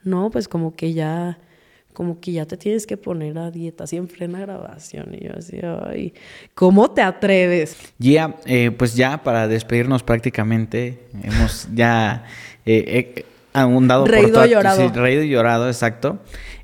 No, 0.02 0.30
pues 0.30 0.48
como 0.48 0.74
que 0.74 0.92
ya 0.92 1.38
como 1.92 2.20
que 2.20 2.32
ya 2.32 2.44
te 2.44 2.58
tienes 2.58 2.86
que 2.86 2.98
poner 2.98 3.38
a 3.38 3.50
dieta, 3.50 3.84
así 3.84 3.96
en 3.96 4.06
plena 4.06 4.40
grabación. 4.40 5.14
Y 5.14 5.24
yo 5.24 5.30
así, 5.38 5.60
ay, 5.62 6.12
¿cómo 6.54 6.90
te 6.90 7.00
atreves? 7.00 7.74
Ya, 7.98 8.36
eh, 8.44 8.70
pues 8.70 8.94
ya 8.96 9.22
para 9.22 9.48
despedirnos 9.48 10.02
prácticamente, 10.02 11.08
hemos 11.22 11.68
ya 11.72 12.24
eh, 12.66 13.24
reído 14.06 14.40
por 14.40 14.48
llorado. 14.48 14.76
Sí, 14.76 14.88
reído 14.94 15.22
y 15.22 15.28
llorado, 15.28 15.68
exacto. 15.68 16.18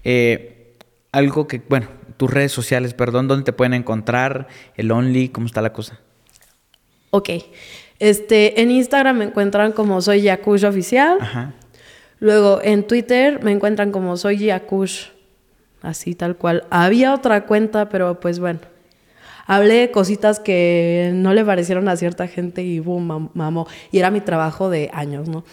Eh, 0.05 0.77
algo 1.12 1.47
que, 1.47 1.62
bueno, 1.69 1.89
tus 2.16 2.31
redes 2.31 2.52
sociales, 2.52 2.94
perdón, 2.94 3.28
¿dónde 3.28 3.44
te 3.44 3.52
pueden 3.52 3.74
encontrar? 3.74 4.48
El 4.77 4.90
Only, 4.90 5.28
¿cómo 5.28 5.47
está 5.47 5.62
la 5.62 5.73
cosa? 5.73 5.98
Ok. 7.10 7.31
Este, 7.98 8.60
en 8.60 8.70
Instagram 8.70 9.19
me 9.19 9.24
encuentran 9.27 9.73
como 9.73 10.01
soy 10.01 10.23
Yakush 10.23 10.64
Oficial. 10.64 11.19
Ajá. 11.20 11.55
Luego 12.19 12.60
en 12.62 12.86
Twitter 12.86 13.43
me 13.43 13.52
encuentran 13.52 13.90
como 13.93 14.16
soy 14.16 14.39
Yakush 14.39 15.06
así 15.82 16.14
tal 16.14 16.36
cual. 16.36 16.64
Había 16.70 17.14
otra 17.14 17.47
cuenta, 17.47 17.89
pero 17.89 18.20
pues 18.20 18.39
bueno. 18.39 18.60
Hablé 19.47 19.74
de 19.74 19.90
cositas 19.90 20.39
que 20.39 21.10
no 21.14 21.35
le 21.35 21.44
parecieron 21.44 21.89
a 21.89 21.97
cierta 21.97 22.28
gente 22.28 22.62
y 22.62 22.78
boom, 22.78 23.31
mamó. 23.35 23.66
Y 23.90 23.98
era 23.98 24.10
mi 24.10 24.20
trabajo 24.20 24.70
de 24.70 24.89
años, 24.94 25.28
¿no? 25.28 25.44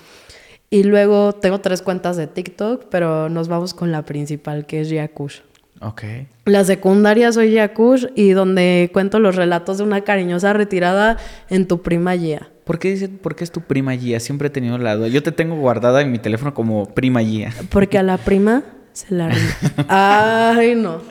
Y 0.69 0.83
luego 0.83 1.33
tengo 1.33 1.59
tres 1.59 1.81
cuentas 1.81 2.15
de 2.15 2.27
TikTok, 2.27 2.85
pero 2.89 3.29
nos 3.29 3.47
vamos 3.47 3.73
con 3.73 3.91
la 3.91 4.03
principal, 4.03 4.65
que 4.65 4.81
es 4.81 4.89
Yakush. 4.89 5.39
Ok. 5.81 6.03
La 6.45 6.63
secundaria 6.63 7.31
soy 7.31 7.51
Yakush 7.51 8.07
y 8.15 8.31
donde 8.31 8.89
cuento 8.93 9.19
los 9.19 9.35
relatos 9.35 9.77
de 9.77 9.83
una 9.83 10.01
cariñosa 10.01 10.53
retirada 10.53 11.17
en 11.49 11.67
tu 11.67 11.81
prima 11.81 12.15
Gia. 12.15 12.49
¿Por 12.65 12.77
qué, 12.77 12.91
dice, 12.91 13.09
¿Por 13.09 13.35
qué 13.35 13.43
es 13.43 13.51
tu 13.51 13.61
prima 13.61 13.95
Gia? 13.95 14.19
Siempre 14.19 14.49
he 14.49 14.51
tenido 14.51 14.77
la 14.77 14.95
duda. 14.95 15.07
Yo 15.07 15.23
te 15.23 15.31
tengo 15.31 15.55
guardada 15.55 16.01
en 16.01 16.11
mi 16.11 16.19
teléfono 16.19 16.53
como 16.53 16.93
prima 16.93 17.21
Gia. 17.23 17.51
Porque 17.69 17.97
a 17.97 18.03
la 18.03 18.17
prima 18.17 18.63
se 18.93 19.15
la. 19.15 19.31
Ay, 19.87 20.75
no. 20.75 21.01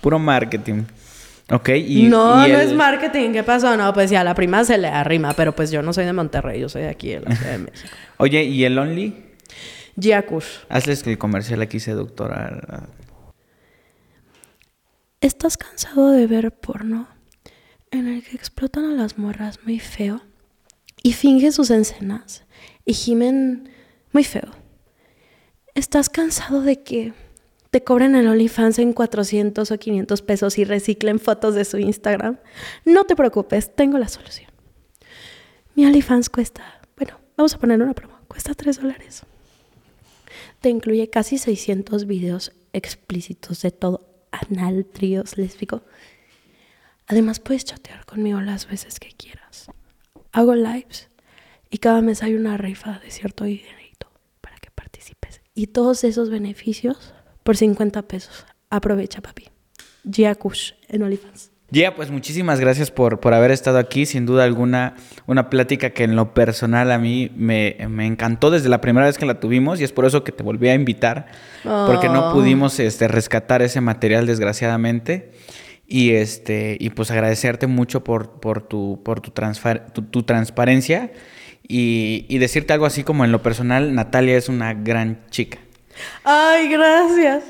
Puro 0.00 0.18
marketing. 0.18 0.82
Ok, 1.50 1.68
y. 1.70 2.08
no, 2.08 2.46
y 2.46 2.50
no 2.52 2.58
el- 2.60 2.68
es 2.68 2.72
marketing. 2.74 3.32
¿Qué 3.32 3.42
pasó? 3.42 3.76
No, 3.76 3.92
pues 3.94 4.10
sí, 4.10 4.16
a 4.16 4.24
la 4.24 4.34
prima 4.34 4.64
se 4.64 4.76
le 4.78 4.88
arrima, 4.88 5.32
pero 5.34 5.54
pues 5.54 5.70
yo 5.70 5.80
no 5.82 5.92
soy 5.92 6.04
de 6.04 6.12
Monterrey, 6.12 6.60
yo 6.60 6.68
soy 6.68 6.82
de 6.82 6.88
aquí, 6.90 7.08
de 7.10 7.20
la 7.20 7.34
Ciudad 7.34 7.52
de 7.52 7.58
México. 7.70 7.88
Oye, 8.18 8.44
¿y 8.44 8.64
el 8.64 8.78
Only? 8.78 9.24
Yakush. 9.96 10.46
Hazles 10.68 11.06
el 11.06 11.16
comercial 11.18 11.62
aquí, 11.62 11.80
seductora. 11.80 12.86
¿Estás 15.20 15.56
cansado 15.56 16.10
de 16.12 16.26
ver 16.26 16.52
porno 16.52 17.08
en 17.90 18.06
el 18.06 18.22
que 18.22 18.36
explotan 18.36 18.84
a 18.84 18.92
las 18.94 19.18
morras 19.18 19.60
muy 19.64 19.80
feo 19.80 20.20
y 21.02 21.12
fingen 21.12 21.52
sus 21.52 21.70
escenas 21.70 22.44
y 22.84 22.92
gimen 22.94 23.70
muy 24.12 24.22
feo? 24.24 24.50
¿Estás 25.74 26.08
cansado 26.08 26.60
de 26.62 26.82
que 26.82 27.12
te 27.70 27.84
cobren 27.84 28.14
el 28.14 28.26
OnlyFans 28.28 28.78
en 28.78 28.92
400 28.92 29.70
o 29.70 29.78
500 29.78 30.22
pesos 30.22 30.58
y 30.58 30.64
reciclen 30.64 31.18
fotos 31.18 31.54
de 31.54 31.64
su 31.64 31.78
Instagram? 31.78 32.38
No 32.84 33.04
te 33.04 33.14
preocupes, 33.14 33.74
tengo 33.74 33.98
la 33.98 34.08
solución. 34.08 34.50
Mi 35.74 35.84
OnlyFans 35.84 36.30
cuesta, 36.30 36.80
bueno, 36.96 37.18
vamos 37.36 37.54
a 37.54 37.58
poner 37.58 37.80
una 37.80 37.94
promo, 37.94 38.18
cuesta 38.26 38.54
3 38.54 38.80
dólares. 38.80 39.22
Te 40.60 40.70
incluye 40.70 41.08
casi 41.08 41.38
600 41.38 42.06
videos 42.06 42.52
explícitos 42.72 43.62
de 43.62 43.70
todo 43.70 44.08
anal, 44.30 44.86
tríos, 44.86 45.36
lésbico. 45.36 45.82
Además 47.06 47.40
puedes 47.40 47.64
chatear 47.64 48.04
conmigo 48.06 48.40
las 48.40 48.66
veces 48.66 48.98
que 48.98 49.12
quieras. 49.12 49.66
Hago 50.32 50.54
lives 50.54 51.08
y 51.70 51.78
cada 51.78 52.00
mes 52.00 52.22
hay 52.22 52.34
una 52.34 52.56
rifa 52.56 52.98
de 52.98 53.10
cierto 53.10 53.44
dinerito 53.44 54.10
para 54.40 54.56
que 54.56 54.70
participes. 54.70 55.40
Y 55.54 55.68
todos 55.68 56.04
esos 56.04 56.30
beneficios 56.30 57.14
por 57.48 57.56
50 57.56 58.02
pesos. 58.02 58.44
Aprovecha, 58.68 59.22
papi. 59.22 59.48
Giacush 60.04 60.72
en 60.90 61.02
OnlyFans. 61.02 61.50
Ya, 61.70 61.96
pues 61.96 62.10
muchísimas 62.10 62.60
gracias 62.60 62.90
por, 62.90 63.20
por 63.20 63.32
haber 63.32 63.52
estado 63.52 63.78
aquí. 63.78 64.04
Sin 64.04 64.26
duda 64.26 64.44
alguna, 64.44 64.96
una 65.24 65.48
plática 65.48 65.88
que 65.88 66.04
en 66.04 66.14
lo 66.14 66.34
personal 66.34 66.92
a 66.92 66.98
mí 66.98 67.32
me, 67.34 67.78
me 67.88 68.04
encantó 68.04 68.50
desde 68.50 68.68
la 68.68 68.82
primera 68.82 69.06
vez 69.06 69.16
que 69.16 69.24
la 69.24 69.40
tuvimos 69.40 69.80
y 69.80 69.84
es 69.84 69.92
por 69.92 70.04
eso 70.04 70.24
que 70.24 70.32
te 70.32 70.42
volví 70.42 70.68
a 70.68 70.74
invitar, 70.74 71.24
porque 71.62 72.10
no 72.10 72.28
Oh. 72.28 72.32
pudimos 72.34 72.78
este, 72.80 73.08
rescatar 73.08 73.62
ese 73.62 73.80
material 73.80 74.26
desgraciadamente. 74.26 75.32
Y, 75.86 76.10
este, 76.10 76.76
y 76.78 76.90
pues 76.90 77.10
agradecerte 77.10 77.66
mucho 77.66 78.04
por, 78.04 78.40
por, 78.40 78.60
tu, 78.60 79.00
por 79.02 79.22
tu, 79.22 79.32
tu, 79.94 80.02
tu 80.02 80.22
transparencia 80.22 81.12
y, 81.66 82.26
y 82.28 82.36
decirte 82.36 82.74
algo 82.74 82.84
así 82.84 83.04
como 83.04 83.24
en 83.24 83.32
lo 83.32 83.40
personal, 83.42 83.94
Natalia 83.94 84.36
es 84.36 84.50
una 84.50 84.74
gran 84.74 85.24
chica. 85.30 85.60
Ay, 86.24 86.68
gracias. 86.68 87.44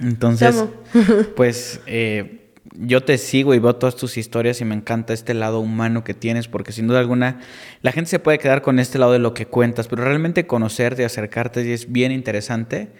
Entonces, 0.00 0.64
pues 1.36 1.80
eh, 1.86 2.44
yo 2.76 3.02
te 3.02 3.18
sigo 3.18 3.54
y 3.54 3.58
veo 3.58 3.76
todas 3.76 3.96
tus 3.96 4.16
historias 4.16 4.60
y 4.60 4.64
me 4.64 4.74
encanta 4.74 5.12
este 5.12 5.34
lado 5.34 5.60
humano 5.60 6.02
que 6.02 6.14
tienes, 6.14 6.48
porque 6.48 6.72
sin 6.72 6.86
duda 6.86 6.98
alguna 6.98 7.40
la 7.82 7.92
gente 7.92 8.10
se 8.10 8.18
puede 8.18 8.38
quedar 8.38 8.62
con 8.62 8.78
este 8.78 8.98
lado 8.98 9.12
de 9.12 9.18
lo 9.18 9.34
que 9.34 9.46
cuentas, 9.46 9.88
pero 9.88 10.04
realmente 10.04 10.46
conocerte 10.46 11.02
y 11.02 11.04
acercarte 11.04 11.72
es 11.72 11.92
bien 11.92 12.10
interesante, 12.10 12.90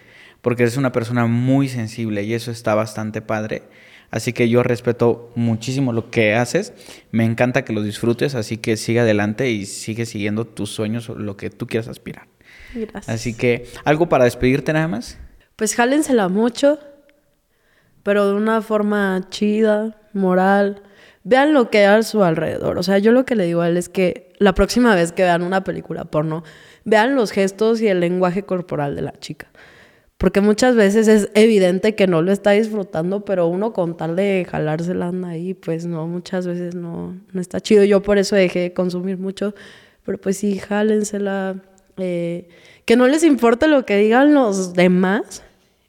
porque 0.41 0.63
eres 0.63 0.77
una 0.77 0.91
persona 0.91 1.25
muy 1.25 1.67
sensible 1.67 2.23
y 2.23 2.33
eso 2.33 2.51
está 2.51 2.75
bastante 2.75 3.21
padre. 3.21 3.63
Así 4.11 4.31
que 4.31 4.47
yo 4.47 4.63
respeto 4.63 5.31
muchísimo 5.35 5.91
lo 5.91 6.09
que 6.09 6.35
haces, 6.35 6.73
me 7.11 7.25
encanta 7.25 7.65
que 7.65 7.73
lo 7.73 7.81
disfrutes, 7.81 8.35
así 8.35 8.57
que 8.57 8.77
sigue 8.77 9.01
adelante 9.01 9.49
y 9.49 9.65
sigue 9.65 10.05
siguiendo 10.05 10.45
tus 10.45 10.69
sueños 10.69 11.09
o 11.09 11.15
lo 11.15 11.35
que 11.35 11.49
tú 11.49 11.67
quieras 11.67 11.89
aspirar. 11.89 12.27
Gracias. 12.73 13.09
Así 13.09 13.33
que, 13.33 13.67
¿algo 13.83 14.09
para 14.09 14.23
despedirte 14.25 14.73
nada 14.73 14.87
más? 14.87 15.17
Pues 15.55 15.75
jálensela 15.75 16.27
mucho, 16.27 16.79
pero 18.03 18.27
de 18.27 18.33
una 18.33 18.61
forma 18.61 19.21
chida, 19.29 19.97
moral. 20.13 20.81
Vean 21.23 21.53
lo 21.53 21.69
que 21.69 21.79
hay 21.79 21.85
a 21.85 22.03
su 22.03 22.23
alrededor. 22.23 22.77
O 22.77 22.83
sea, 22.83 22.97
yo 22.99 23.11
lo 23.11 23.25
que 23.25 23.35
le 23.35 23.45
digo 23.45 23.61
a 23.61 23.69
él 23.69 23.77
es 23.77 23.89
que 23.89 24.33
la 24.37 24.53
próxima 24.53 24.95
vez 24.95 25.11
que 25.11 25.23
vean 25.23 25.41
una 25.41 25.63
película 25.63 26.05
porno, 26.05 26.43
vean 26.83 27.15
los 27.15 27.31
gestos 27.31 27.81
y 27.81 27.87
el 27.87 27.99
lenguaje 27.99 28.43
corporal 28.43 28.95
de 28.95 29.01
la 29.01 29.13
chica. 29.13 29.47
Porque 30.17 30.39
muchas 30.39 30.75
veces 30.75 31.07
es 31.07 31.29
evidente 31.33 31.95
que 31.95 32.07
no 32.07 32.21
lo 32.21 32.31
está 32.31 32.51
disfrutando, 32.51 33.25
pero 33.25 33.47
uno 33.47 33.73
con 33.73 33.97
tal 33.97 34.15
de 34.15 34.47
jalársela 34.49 35.07
anda 35.07 35.29
ahí, 35.29 35.53
pues 35.53 35.85
no, 35.85 36.07
muchas 36.07 36.47
veces 36.47 36.73
no, 36.73 37.19
no 37.31 37.41
está 37.41 37.59
chido. 37.59 37.83
Yo 37.83 38.01
por 38.01 38.17
eso 38.17 38.35
dejé 38.35 38.59
de 38.59 38.73
consumir 38.73 39.17
mucho, 39.17 39.53
pero 40.03 40.19
pues 40.19 40.37
sí, 40.37 40.57
jálensela. 40.57 41.61
Eh, 41.97 42.49
que 42.85 42.95
no 42.95 43.07
les 43.07 43.23
importe 43.23 43.67
lo 43.67 43.85
que 43.85 43.97
digan 43.97 44.33
los 44.33 44.73
demás. 44.73 45.43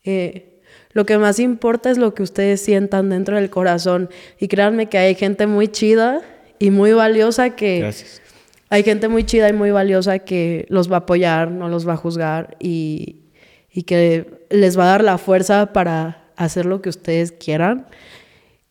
eh, 0.04 0.52
lo 0.92 1.04
que 1.04 1.18
más 1.18 1.38
importa 1.38 1.90
es 1.90 1.98
lo 1.98 2.14
que 2.14 2.22
ustedes 2.22 2.62
sientan 2.62 3.10
dentro 3.10 3.36
del 3.36 3.50
corazón. 3.50 4.08
Y 4.40 4.48
créanme 4.48 4.88
que 4.88 4.96
hay 4.96 5.14
gente 5.14 5.46
muy 5.46 5.68
chida 5.68 6.22
y 6.58 6.70
muy 6.70 6.92
valiosa 6.94 7.50
que... 7.50 7.80
Gracias. 7.80 8.22
Hay 8.70 8.82
gente 8.82 9.08
muy 9.08 9.22
chida 9.24 9.48
y 9.48 9.52
muy 9.52 9.70
valiosa 9.70 10.18
que 10.20 10.64
los 10.70 10.90
va 10.90 10.96
a 10.96 10.98
apoyar, 11.00 11.50
no 11.50 11.68
los 11.68 11.86
va 11.86 11.92
a 11.92 11.96
juzgar 11.96 12.56
y, 12.58 13.26
y 13.70 13.82
que 13.82 14.46
les 14.50 14.76
va 14.76 14.84
a 14.84 14.86
dar 14.86 15.04
la 15.04 15.18
fuerza 15.18 15.72
para 15.72 16.30
hacer 16.34 16.66
lo 16.66 16.82
que 16.82 16.88
ustedes 16.88 17.30
quieran. 17.30 17.86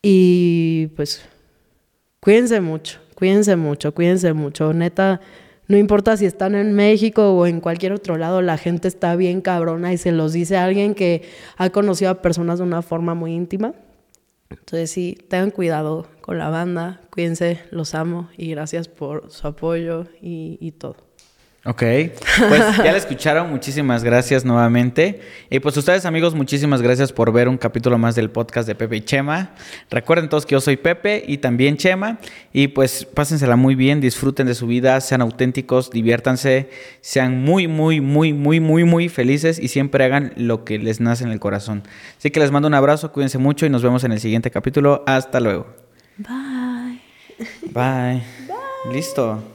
Y 0.02 0.88
pues 0.96 1.22
cuídense 2.20 2.60
mucho, 2.60 3.00
cuídense 3.16 3.56
mucho, 3.56 3.94
cuídense 3.94 4.34
mucho. 4.34 4.74
Neta, 4.74 5.22
no 5.68 5.78
importa 5.78 6.18
si 6.18 6.26
están 6.26 6.56
en 6.56 6.74
México 6.74 7.34
o 7.34 7.46
en 7.46 7.60
cualquier 7.60 7.94
otro 7.94 8.18
lado, 8.18 8.42
la 8.42 8.58
gente 8.58 8.88
está 8.88 9.16
bien 9.16 9.42
cabrona 9.42 9.94
y 9.94 9.98
se 9.98 10.12
los 10.12 10.34
dice 10.34 10.58
alguien 10.58 10.96
que 10.96 11.24
ha 11.58 11.70
conocido 11.70 12.12
a 12.12 12.22
personas 12.22 12.60
de 12.60 12.66
una 12.66 12.82
forma 12.82 13.16
muy 13.16 13.34
íntima. 13.34 13.74
Entonces 14.50 14.92
sí, 14.92 15.18
tengan 15.28 15.52
cuidado 15.52 16.08
con 16.22 16.38
la 16.38 16.50
banda, 16.50 17.02
cuídense, 17.12 17.62
los 17.72 17.96
amo 17.96 18.30
y 18.38 18.52
gracias 18.52 18.88
por 18.88 19.32
su 19.32 19.48
apoyo 19.48 20.06
y 20.22 20.72
todo. 20.74 21.05
Ok, 21.68 21.82
pues 22.48 22.78
ya 22.78 22.92
la 22.92 22.98
escucharon, 22.98 23.50
muchísimas 23.50 24.04
gracias 24.04 24.46
nuevamente. 24.46 25.22
Y 25.50 25.60
pues 25.60 25.76
ustedes 25.76 26.06
amigos, 26.06 26.36
muchísimas 26.36 26.80
gracias 26.80 27.12
por 27.12 27.34
ver 27.34 27.50
un 27.50 27.58
capítulo 27.58 27.98
más 27.98 28.14
del 28.14 28.30
podcast 28.30 28.68
de 28.68 28.76
Pepe 28.76 28.98
y 28.98 29.02
Chema. 29.02 29.56
Recuerden 29.90 30.30
todos 30.30 30.46
que 30.46 30.52
yo 30.52 30.62
soy 30.62 30.78
Pepe 30.78 31.24
y 31.28 31.40
también 31.40 31.78
Chema. 31.78 32.20
Y 32.54 32.68
pues 32.68 33.06
pásensela 33.06 33.56
muy 33.56 33.74
bien, 33.74 34.00
disfruten 34.00 34.46
de 34.46 34.54
su 34.54 34.68
vida, 34.68 35.02
sean 35.02 35.22
auténticos, 35.22 35.90
diviértanse, 35.90 36.70
sean 37.02 37.44
muy, 37.44 37.68
muy, 37.68 38.00
muy, 38.00 38.32
muy, 38.32 38.60
muy, 38.60 38.84
muy 38.84 39.10
felices 39.10 39.58
y 39.58 39.70
siempre 39.70 40.04
hagan 40.04 40.34
lo 40.38 40.66
que 40.66 40.78
les 40.78 41.00
nace 41.00 41.24
en 41.24 41.32
el 41.32 41.40
corazón. 41.40 41.82
Así 42.20 42.30
que 42.30 42.40
les 42.40 42.52
mando 42.52 42.68
un 42.68 42.76
abrazo, 42.76 43.12
cuídense 43.12 43.40
mucho 43.40 43.66
y 43.66 43.72
nos 43.72 43.82
vemos 43.82 44.04
en 44.04 44.12
el 44.12 44.20
siguiente 44.20 44.52
capítulo. 44.52 45.04
Hasta 45.08 45.40
luego. 45.40 45.66
Bye. 46.18 47.02
Bye. 47.72 48.22
Listo. 48.94 49.55